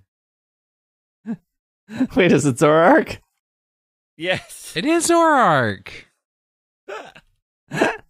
Wait, 2.17 2.33
is 2.33 2.47
it 2.47 2.57
Zoroark? 2.57 3.19
Yes. 4.17 4.73
it 4.77 4.85
is 4.85 5.09
Zoroark. 5.09 5.89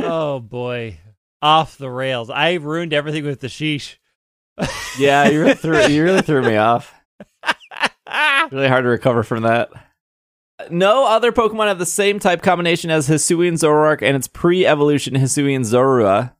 Oh 0.00 0.38
boy, 0.38 0.98
off 1.42 1.76
the 1.76 1.90
rails. 1.90 2.30
I 2.30 2.54
ruined 2.54 2.92
everything 2.92 3.24
with 3.24 3.40
the 3.40 3.48
sheesh. 3.48 3.96
Yeah, 4.98 5.28
you 5.28 5.40
really 5.40 5.54
threw 5.54 5.86
you 5.86 6.02
really 6.02 6.22
threw 6.22 6.42
me 6.42 6.56
off. 6.56 6.94
Really 8.50 8.68
hard 8.68 8.84
to 8.84 8.88
recover 8.88 9.22
from 9.22 9.42
that. 9.42 9.70
No 10.70 11.06
other 11.06 11.30
Pokemon 11.30 11.68
have 11.68 11.78
the 11.78 11.84
same 11.86 12.18
type 12.18 12.40
combination 12.42 12.90
as 12.90 13.06
Hisuian 13.08 13.52
Zoroark 13.52 14.00
and 14.02 14.16
its 14.16 14.26
pre-evolution 14.26 15.14
Hisuian 15.14 15.60
Zorua. 15.60 16.32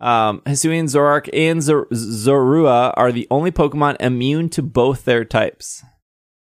Um, 0.00 0.40
Hisuian 0.40 0.84
Zoroark 0.84 1.28
and 1.32 1.62
Zor- 1.62 1.86
Zorua 1.92 2.92
are 2.96 3.12
the 3.12 3.28
only 3.30 3.52
Pokemon 3.52 3.96
immune 4.00 4.48
to 4.50 4.62
both 4.62 5.04
their 5.04 5.24
types. 5.24 5.84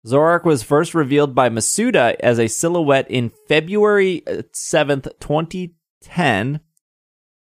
Zoroark 0.06 0.44
was 0.44 0.64
first 0.64 0.94
revealed 0.94 1.34
by 1.34 1.50
Masuda 1.50 2.16
as 2.20 2.38
a 2.38 2.48
silhouette 2.48 3.10
in 3.10 3.32
February 3.48 4.26
uh, 4.28 4.44
7th, 4.54 5.04
2010, 5.20 6.60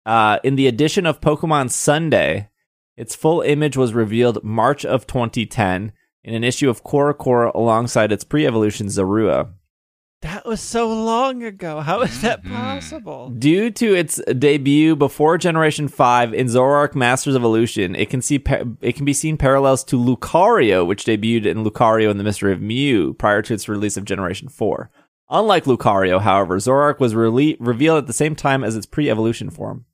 uh, 0.05 0.39
in 0.43 0.57
the 0.57 0.67
edition 0.67 1.07
of 1.07 1.21
Pokemon 1.21 1.71
Sunday. 1.71 2.49
Its 2.97 3.15
full 3.15 3.41
image 3.41 3.77
was 3.77 3.95
revealed 3.95 4.43
March 4.43 4.85
of 4.85 5.07
2010 5.07 5.93
in 6.25 6.35
an 6.35 6.45
issue 6.45 6.69
of 6.69 6.83
Cora 6.83 7.53
alongside 7.55 8.11
its 8.13 8.25
pre-evolution 8.25 8.89
Zorua. 8.89 9.53
That 10.23 10.45
was 10.45 10.61
so 10.61 10.87
long 10.87 11.43
ago. 11.43 11.81
How 11.81 12.03
is 12.03 12.21
that 12.21 12.43
Mhm. 12.45 12.51
possible? 12.53 13.31
Due 13.31 13.71
to 13.71 13.95
its 13.95 14.21
debut 14.39 14.95
before 14.95 15.39
Generation 15.39 15.89
5 15.89 16.35
in 16.35 16.47
Zoroark 16.47 16.95
Masters 16.95 17.35
of 17.35 17.41
Evolution, 17.41 17.95
it 17.95 18.11
can 18.11 18.21
see 18.21 18.39
pa- 18.39 18.65
it 18.83 18.97
can 18.97 19.07
be 19.07 19.15
seen 19.15 19.39
parallels 19.39 19.83
to 19.85 19.97
Lucario, 19.97 20.87
which 20.87 21.05
debuted 21.07 21.47
in 21.47 21.65
Lucario 21.65 22.11
and 22.11 22.21
the 22.21 22.25
Mystery 22.25 22.53
of 22.53 22.61
Mew 22.61 23.15
prior 23.15 23.41
to 23.41 23.55
its 23.55 23.67
release 23.69 23.97
of 23.97 24.05
Generation 24.05 24.49
4. 24.51 24.91
Unlike 25.31 25.65
Lucario, 25.65 26.21
however, 26.21 26.57
Zoroark 26.59 27.01
was 27.01 27.15
rele- 27.15 27.57
revealed 27.59 27.99
at 27.99 28.07
the 28.07 28.13
same 28.13 28.35
time 28.37 28.63
as 28.63 28.77
its 28.77 28.85
pre-evolution 28.87 29.49
form. 29.49 29.87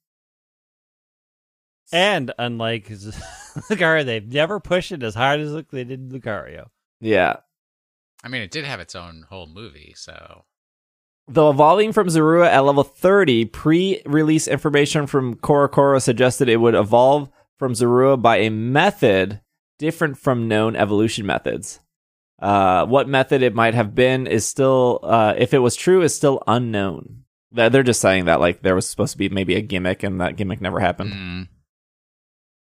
And 1.92 2.32
unlike 2.36 2.88
Lucario, 3.70 4.04
they've 4.04 4.26
never 4.26 4.58
pushed 4.58 4.90
it 4.90 5.04
as 5.04 5.14
hard 5.14 5.38
as 5.38 5.52
they 5.70 5.84
did 5.84 6.10
Lucario. 6.10 6.66
Yeah. 7.00 7.36
I 8.26 8.28
mean, 8.28 8.42
it 8.42 8.50
did 8.50 8.64
have 8.64 8.80
its 8.80 8.96
own 8.96 9.24
whole 9.30 9.46
movie, 9.46 9.94
so 9.96 10.46
Though 11.28 11.48
evolving 11.48 11.92
from 11.92 12.08
Zorua 12.08 12.48
at 12.48 12.64
level 12.64 12.82
30, 12.82 13.44
pre-release 13.44 14.48
information 14.48 15.06
from 15.06 15.36
CoroCoro 15.36 16.02
suggested 16.02 16.48
it 16.48 16.56
would 16.56 16.74
evolve 16.74 17.30
from 17.56 17.74
Zorua 17.74 18.20
by 18.20 18.38
a 18.38 18.50
method 18.50 19.42
different 19.78 20.18
from 20.18 20.48
known 20.48 20.74
evolution 20.74 21.24
methods. 21.24 21.78
Uh, 22.42 22.84
what 22.86 23.08
method 23.08 23.42
it 23.42 23.54
might 23.54 23.74
have 23.74 23.94
been 23.94 24.26
is 24.26 24.44
still, 24.44 24.98
uh, 25.04 25.34
if 25.38 25.54
it 25.54 25.60
was 25.60 25.76
true, 25.76 26.02
is 26.02 26.14
still 26.14 26.42
unknown. 26.48 27.22
They're 27.52 27.70
they're 27.70 27.84
just 27.84 28.00
saying 28.00 28.24
that 28.24 28.40
like 28.40 28.62
there 28.62 28.74
was 28.74 28.88
supposed 28.88 29.12
to 29.12 29.18
be 29.18 29.28
maybe 29.28 29.54
a 29.54 29.60
gimmick, 29.60 30.02
and 30.02 30.20
that 30.20 30.34
gimmick 30.34 30.60
never 30.60 30.80
happened. 30.80 31.12
mm, 31.12 31.48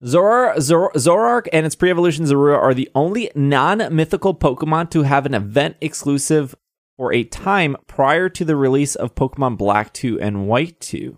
Zor- 0.05 0.59
Zor- 0.59 0.91
Zoroark 0.93 1.47
and 1.51 1.65
its 1.65 1.75
pre-evolution 1.75 2.25
Zorua 2.25 2.57
are 2.57 2.73
the 2.73 2.89
only 2.93 3.31
non-mythical 3.35 4.35
Pokemon 4.35 4.89
to 4.91 5.03
have 5.03 5.25
an 5.25 5.33
event 5.33 5.77
exclusive 5.81 6.55
for 6.97 7.13
a 7.13 7.23
time 7.23 7.75
prior 7.87 8.29
to 8.29 8.45
the 8.45 8.55
release 8.55 8.95
of 8.95 9.15
Pokemon 9.15 9.57
Black 9.57 9.93
2 9.93 10.19
and 10.19 10.47
White 10.47 10.79
2. 10.79 11.17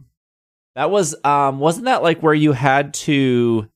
That 0.76 0.92
was 0.92 1.16
um 1.26 1.60
wasn't 1.60 1.86
that 1.86 2.04
like 2.04 2.22
where 2.22 2.34
you 2.34 2.54
had 2.54 2.94
to 2.96 3.70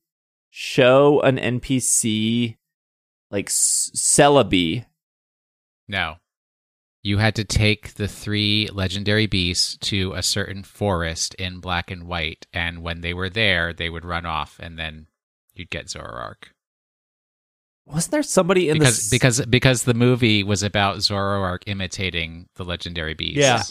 show 0.50 1.20
an 1.20 1.36
NPC 1.36 2.56
like 3.30 3.48
Celebi? 3.48 4.86
no. 5.88 6.16
You 7.04 7.18
had 7.18 7.34
to 7.36 7.44
take 7.44 7.94
the 7.94 8.08
three 8.08 8.68
legendary 8.72 9.26
beasts 9.26 9.76
to 9.88 10.14
a 10.14 10.22
certain 10.22 10.62
forest 10.64 11.34
in 11.34 11.60
black 11.60 11.90
and 11.90 12.06
white, 12.08 12.46
and 12.52 12.82
when 12.82 13.02
they 13.02 13.12
were 13.14 13.28
there, 13.28 13.72
they 13.74 13.90
would 13.90 14.04
run 14.06 14.24
off, 14.24 14.58
and 14.58 14.78
then 14.78 15.06
you'd 15.54 15.68
get 15.70 15.86
Zoroark. 15.86 16.46
Wasn't 17.86 18.10
there 18.10 18.22
somebody 18.22 18.70
in 18.70 18.78
because 18.78 19.10
the 19.10 19.14
because 19.14 19.44
because 19.46 19.82
the 19.84 19.92
movie 19.92 20.42
was 20.42 20.62
about 20.62 20.96
Zoroark 20.98 21.64
imitating 21.66 22.48
the 22.56 22.64
legendary 22.64 23.12
beasts. 23.12 23.38
Yeah. 23.38 23.62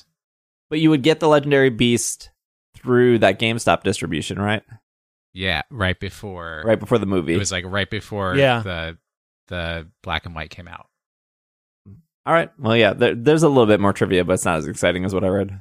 but 0.70 0.80
you 0.80 0.92
would 0.92 1.02
get 1.02 1.20
the 1.20 1.28
legendary 1.28 1.72
beast 1.72 2.30
through 2.78 3.18
that 3.20 3.40
GameStop 3.40 3.82
distribution, 3.82 4.40
right? 4.40 4.62
Yeah, 5.34 5.64
right 5.72 6.00
before 6.00 6.62
Right 6.64 6.80
before 6.80 7.00
the 7.00 7.08
movie. 7.08 7.34
it 7.34 7.40
was 7.40 7.52
like 7.52 7.66
right 7.68 7.90
before 7.90 8.36
Yeah. 8.36 8.62
the 8.62 8.98
the 9.48 9.88
black 10.04 10.28
and 10.28 10.36
white 10.36 10.52
came 10.52 10.68
out. 10.68 10.86
All 12.26 12.34
right. 12.34 12.50
Well, 12.58 12.78
yeah, 12.78 12.94
there, 12.94 13.16
there's 13.16 13.44
a 13.44 13.50
little 13.50 13.66
bit 13.66 13.80
more 13.80 13.94
trivia, 13.94 14.24
but 14.24 14.34
it's 14.34 14.45
not 14.45 14.58
as 14.58 14.68
exciting 14.68 15.04
as 15.06 15.14
what 15.14 15.24
I 15.24 15.28
read. 15.28 15.60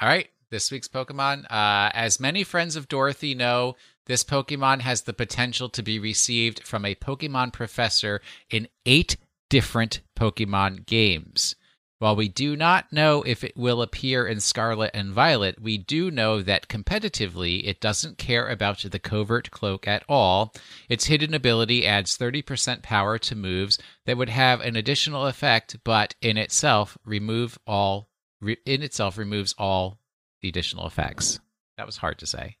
All 0.00 0.08
right, 0.08 0.28
this 0.50 0.70
week's 0.70 0.88
Pokemon. 0.88 1.44
Uh, 1.44 1.90
as 1.94 2.20
many 2.20 2.44
friends 2.44 2.76
of 2.76 2.88
Dorothy 2.88 3.34
know, 3.34 3.76
this 4.06 4.24
Pokemon 4.24 4.80
has 4.80 5.02
the 5.02 5.12
potential 5.12 5.68
to 5.70 5.82
be 5.82 5.98
received 5.98 6.66
from 6.66 6.84
a 6.84 6.94
Pokemon 6.94 7.52
professor 7.52 8.20
in 8.50 8.68
eight 8.84 9.16
different 9.48 10.00
Pokemon 10.18 10.86
games. 10.86 11.56
While 11.98 12.16
we 12.16 12.28
do 12.28 12.56
not 12.56 12.92
know 12.92 13.22
if 13.22 13.42
it 13.42 13.56
will 13.56 13.80
appear 13.80 14.26
in 14.26 14.40
Scarlet 14.40 14.90
and 14.92 15.12
Violet, 15.12 15.62
we 15.62 15.78
do 15.78 16.10
know 16.10 16.42
that 16.42 16.68
competitively 16.68 17.66
it 17.66 17.80
doesn't 17.80 18.18
care 18.18 18.48
about 18.48 18.80
the 18.80 18.98
covert 18.98 19.50
cloak 19.50 19.88
at 19.88 20.04
all. 20.06 20.52
Its 20.90 21.06
hidden 21.06 21.32
ability 21.32 21.86
adds 21.86 22.18
30% 22.18 22.82
power 22.82 23.16
to 23.18 23.34
moves 23.34 23.78
that 24.04 24.18
would 24.18 24.28
have 24.28 24.60
an 24.60 24.76
additional 24.76 25.26
effect, 25.26 25.78
but 25.84 26.14
in 26.20 26.36
itself 26.36 26.98
remove 27.06 27.58
all 27.66 28.10
re- 28.42 28.58
in 28.66 28.82
itself 28.82 29.16
removes 29.16 29.54
all 29.56 29.98
the 30.42 30.50
additional 30.50 30.86
effects. 30.86 31.40
That 31.78 31.86
was 31.86 31.96
hard 31.96 32.18
to 32.18 32.26
say. 32.26 32.58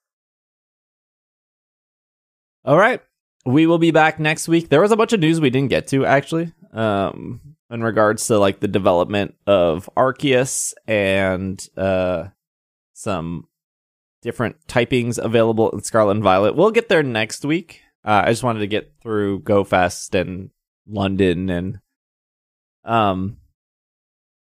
All 2.64 2.78
right. 2.78 3.02
We 3.44 3.66
will 3.66 3.78
be 3.78 3.90
back 3.90 4.18
next 4.18 4.48
week. 4.48 4.70
There 4.70 4.80
was 4.80 4.92
a 4.92 4.96
bunch 4.96 5.12
of 5.12 5.20
news 5.20 5.40
we 5.42 5.50
didn't 5.50 5.70
get 5.70 5.88
to 5.88 6.06
actually. 6.06 6.54
Um 6.72 7.55
in 7.70 7.82
regards 7.82 8.26
to 8.26 8.38
like 8.38 8.60
the 8.60 8.68
development 8.68 9.34
of 9.46 9.90
Arceus 9.96 10.74
and 10.86 11.66
uh 11.76 12.28
some 12.92 13.46
different 14.22 14.56
typings 14.66 15.22
available 15.22 15.70
in 15.70 15.82
Scarlet 15.82 16.12
and 16.12 16.22
Violet. 16.22 16.56
We'll 16.56 16.70
get 16.70 16.88
there 16.88 17.02
next 17.02 17.44
week. 17.44 17.82
Uh, 18.04 18.22
I 18.24 18.30
just 18.30 18.42
wanted 18.42 18.60
to 18.60 18.66
get 18.66 18.94
through 19.02 19.40
Go 19.40 19.64
Fest 19.64 20.14
and 20.14 20.50
London 20.88 21.50
and 21.50 21.80
um 22.84 23.38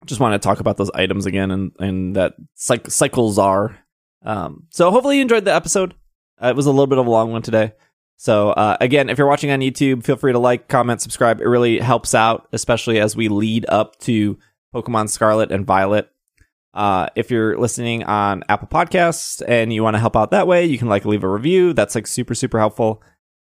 just 0.05 0.21
want 0.21 0.33
to 0.33 0.39
talk 0.47 0.59
about 0.59 0.77
those 0.77 0.91
items 0.91 1.25
again 1.25 1.51
and 1.51 1.71
and 1.79 2.15
that 2.15 2.35
cyc- 2.55 2.83
Cyclizar. 2.85 3.75
Um 4.23 4.67
so 4.69 4.91
hopefully 4.91 5.17
you 5.17 5.21
enjoyed 5.23 5.45
the 5.45 5.53
episode. 5.53 5.95
Uh, 6.41 6.49
it 6.49 6.55
was 6.55 6.67
a 6.67 6.71
little 6.71 6.87
bit 6.87 6.99
of 6.99 7.07
a 7.07 7.09
long 7.09 7.31
one 7.31 7.41
today. 7.41 7.73
So 8.17 8.49
uh, 8.49 8.77
again, 8.81 9.09
if 9.09 9.17
you're 9.17 9.27
watching 9.27 9.51
on 9.51 9.59
YouTube, 9.59 10.03
feel 10.03 10.15
free 10.15 10.33
to 10.33 10.39
like, 10.39 10.67
comment, 10.67 11.01
subscribe. 11.01 11.39
It 11.39 11.47
really 11.47 11.79
helps 11.79 12.15
out, 12.15 12.47
especially 12.51 12.99
as 12.99 13.15
we 13.15 13.29
lead 13.29 13.65
up 13.69 13.97
to 13.99 14.37
Pokemon 14.73 15.09
Scarlet 15.09 15.51
and 15.51 15.65
Violet. 15.65 16.09
Uh, 16.73 17.07
if 17.15 17.31
you're 17.31 17.57
listening 17.57 18.03
on 18.03 18.43
Apple 18.49 18.67
Podcasts 18.67 19.41
and 19.47 19.71
you 19.71 19.83
want 19.83 19.95
to 19.95 19.99
help 19.99 20.15
out 20.15 20.31
that 20.31 20.47
way, 20.47 20.65
you 20.65 20.77
can 20.77 20.89
like 20.89 21.05
leave 21.05 21.23
a 21.23 21.29
review. 21.29 21.73
That's 21.73 21.95
like 21.95 22.07
super 22.07 22.35
super 22.35 22.59
helpful. 22.59 23.01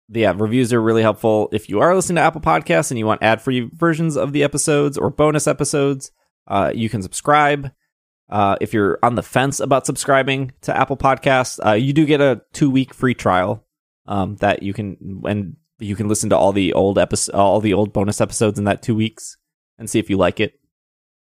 Yeah, 0.10 0.34
reviews 0.36 0.74
are 0.74 0.82
really 0.82 1.04
helpful. 1.04 1.50
If 1.52 1.70
you 1.70 1.80
are 1.80 1.96
listening 1.96 2.16
to 2.16 2.22
Apple 2.22 2.42
Podcasts 2.42 2.92
and 2.92 2.98
you 2.98 3.06
want 3.06 3.24
ad 3.24 3.42
free 3.42 3.70
versions 3.74 4.18
of 4.18 4.34
the 4.34 4.44
episodes 4.44 4.98
or 4.98 5.10
bonus 5.10 5.48
episodes, 5.48 6.12
uh, 6.48 6.72
you 6.74 6.90
can 6.90 7.02
subscribe. 7.02 7.72
Uh, 8.30 8.56
if 8.60 8.74
you're 8.74 9.00
on 9.04 9.16
the 9.16 9.24
fence 9.24 9.60
about 9.60 9.86
subscribing 9.86 10.52
to 10.62 10.76
Apple 10.76 10.98
Podcasts, 10.98 11.60
uh, 11.66 11.74
you 11.74 11.94
do 11.94 12.06
get 12.06 12.22
a 12.22 12.42
two 12.54 12.70
week 12.70 12.94
free 12.94 13.14
trial 13.14 13.66
um, 14.10 14.36
that 14.38 14.62
you 14.64 14.74
can 14.74 15.22
and 15.26 15.56
you 15.78 15.96
can 15.96 16.10
listen 16.10 16.30
to 16.32 16.38
all 16.38 16.52
the 16.52 16.74
old 16.74 16.98
episode, 17.00 17.34
all 17.36 17.62
the 17.62 17.74
old 17.74 17.94
bonus 17.94 18.20
episodes 18.20 18.60
in 18.60 18.66
that 18.66 18.82
two 18.82 18.96
weeks 18.96 19.38
and 19.78 19.90
see 19.90 20.00
if 20.00 20.10
you 20.10 20.18
like 20.18 20.42
it. 20.42 20.60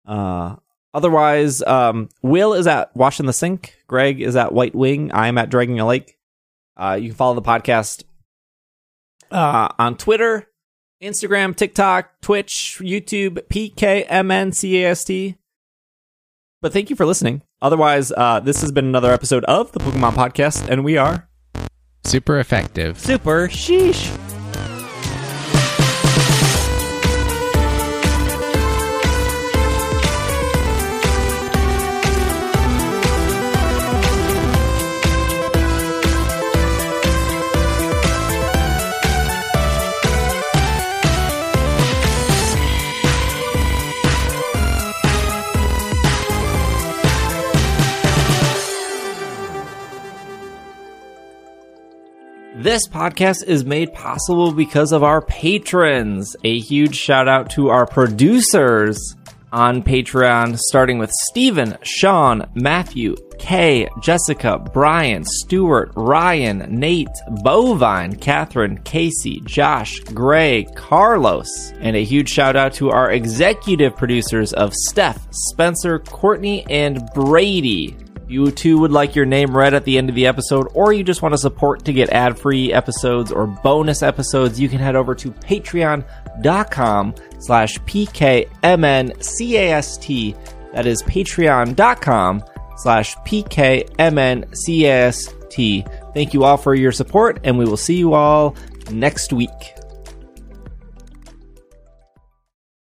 Uh, 0.06 0.56
otherwise, 0.92 1.62
um, 1.62 2.10
Will 2.20 2.52
is 2.52 2.66
at 2.66 2.94
Washing 2.94 3.24
the 3.24 3.32
Sink. 3.32 3.78
Greg 3.86 4.20
is 4.20 4.36
at 4.36 4.52
White 4.52 4.74
Wing. 4.74 5.10
I 5.12 5.28
am 5.28 5.38
at 5.38 5.48
Dragging 5.48 5.80
a 5.80 5.86
Lake. 5.86 6.18
Uh, 6.76 6.98
you 7.00 7.08
can 7.08 7.16
follow 7.16 7.34
the 7.34 7.42
podcast 7.42 8.02
uh, 9.30 9.68
on 9.78 9.96
Twitter, 9.96 10.48
Instagram, 11.02 11.56
TikTok, 11.56 12.20
Twitch, 12.20 12.80
YouTube, 12.82 13.38
PKMNCAST. 13.48 15.36
But 16.60 16.72
thank 16.72 16.90
you 16.90 16.96
for 16.96 17.06
listening. 17.06 17.42
Otherwise, 17.62 18.12
uh, 18.16 18.40
this 18.40 18.60
has 18.62 18.72
been 18.72 18.86
another 18.86 19.12
episode 19.12 19.44
of 19.44 19.70
the 19.72 19.80
Pokemon 19.80 20.14
Podcast, 20.14 20.68
and 20.68 20.84
we 20.84 20.96
are 20.98 21.28
Super 22.04 22.38
effective. 22.38 22.98
Super 22.98 23.48
sheesh. 23.48 24.33
This 52.64 52.88
podcast 52.88 53.44
is 53.46 53.66
made 53.66 53.92
possible 53.92 54.50
because 54.50 54.92
of 54.92 55.02
our 55.02 55.20
patrons. 55.20 56.34
A 56.44 56.58
huge 56.58 56.96
shout 56.96 57.28
out 57.28 57.50
to 57.50 57.68
our 57.68 57.84
producers 57.86 59.14
on 59.52 59.82
Patreon, 59.82 60.56
starting 60.56 60.98
with 60.98 61.10
Stephen, 61.28 61.76
Sean, 61.82 62.50
Matthew, 62.54 63.16
Kay, 63.38 63.90
Jessica, 64.00 64.58
Brian, 64.72 65.26
Stuart, 65.26 65.92
Ryan, 65.94 66.64
Nate, 66.70 67.08
Bovine, 67.42 68.18
Catherine, 68.18 68.78
Casey, 68.78 69.42
Josh, 69.44 70.00
Gray, 70.14 70.64
Carlos, 70.74 71.74
and 71.80 71.94
a 71.94 72.02
huge 72.02 72.30
shout 72.30 72.56
out 72.56 72.72
to 72.72 72.88
our 72.88 73.12
executive 73.12 73.94
producers 73.94 74.54
of 74.54 74.72
Steph, 74.72 75.28
Spencer, 75.30 75.98
Courtney, 75.98 76.64
and 76.70 77.06
Brady 77.14 77.94
you 78.28 78.50
too 78.50 78.78
would 78.78 78.92
like 78.92 79.14
your 79.14 79.26
name 79.26 79.56
read 79.56 79.74
at 79.74 79.84
the 79.84 79.98
end 79.98 80.08
of 80.08 80.14
the 80.14 80.26
episode, 80.26 80.68
or 80.74 80.92
you 80.92 81.04
just 81.04 81.22
want 81.22 81.32
to 81.34 81.38
support 81.38 81.84
to 81.84 81.92
get 81.92 82.10
ad 82.10 82.38
free 82.38 82.72
episodes 82.72 83.30
or 83.32 83.46
bonus 83.46 84.02
episodes, 84.02 84.58
you 84.58 84.68
can 84.68 84.78
head 84.78 84.96
over 84.96 85.14
to 85.14 85.30
patreon.com 85.30 87.14
slash 87.40 87.78
pkmncast. 87.80 88.44
That 90.72 90.86
is 90.86 91.02
patreon.com 91.02 92.44
slash 92.76 93.16
pkmncast. 93.16 93.84
Thank 96.14 96.34
you 96.34 96.44
all 96.44 96.56
for 96.56 96.74
your 96.74 96.92
support, 96.92 97.40
and 97.44 97.58
we 97.58 97.64
will 97.64 97.76
see 97.76 97.96
you 97.96 98.14
all 98.14 98.56
next 98.90 99.32
week. 99.32 99.73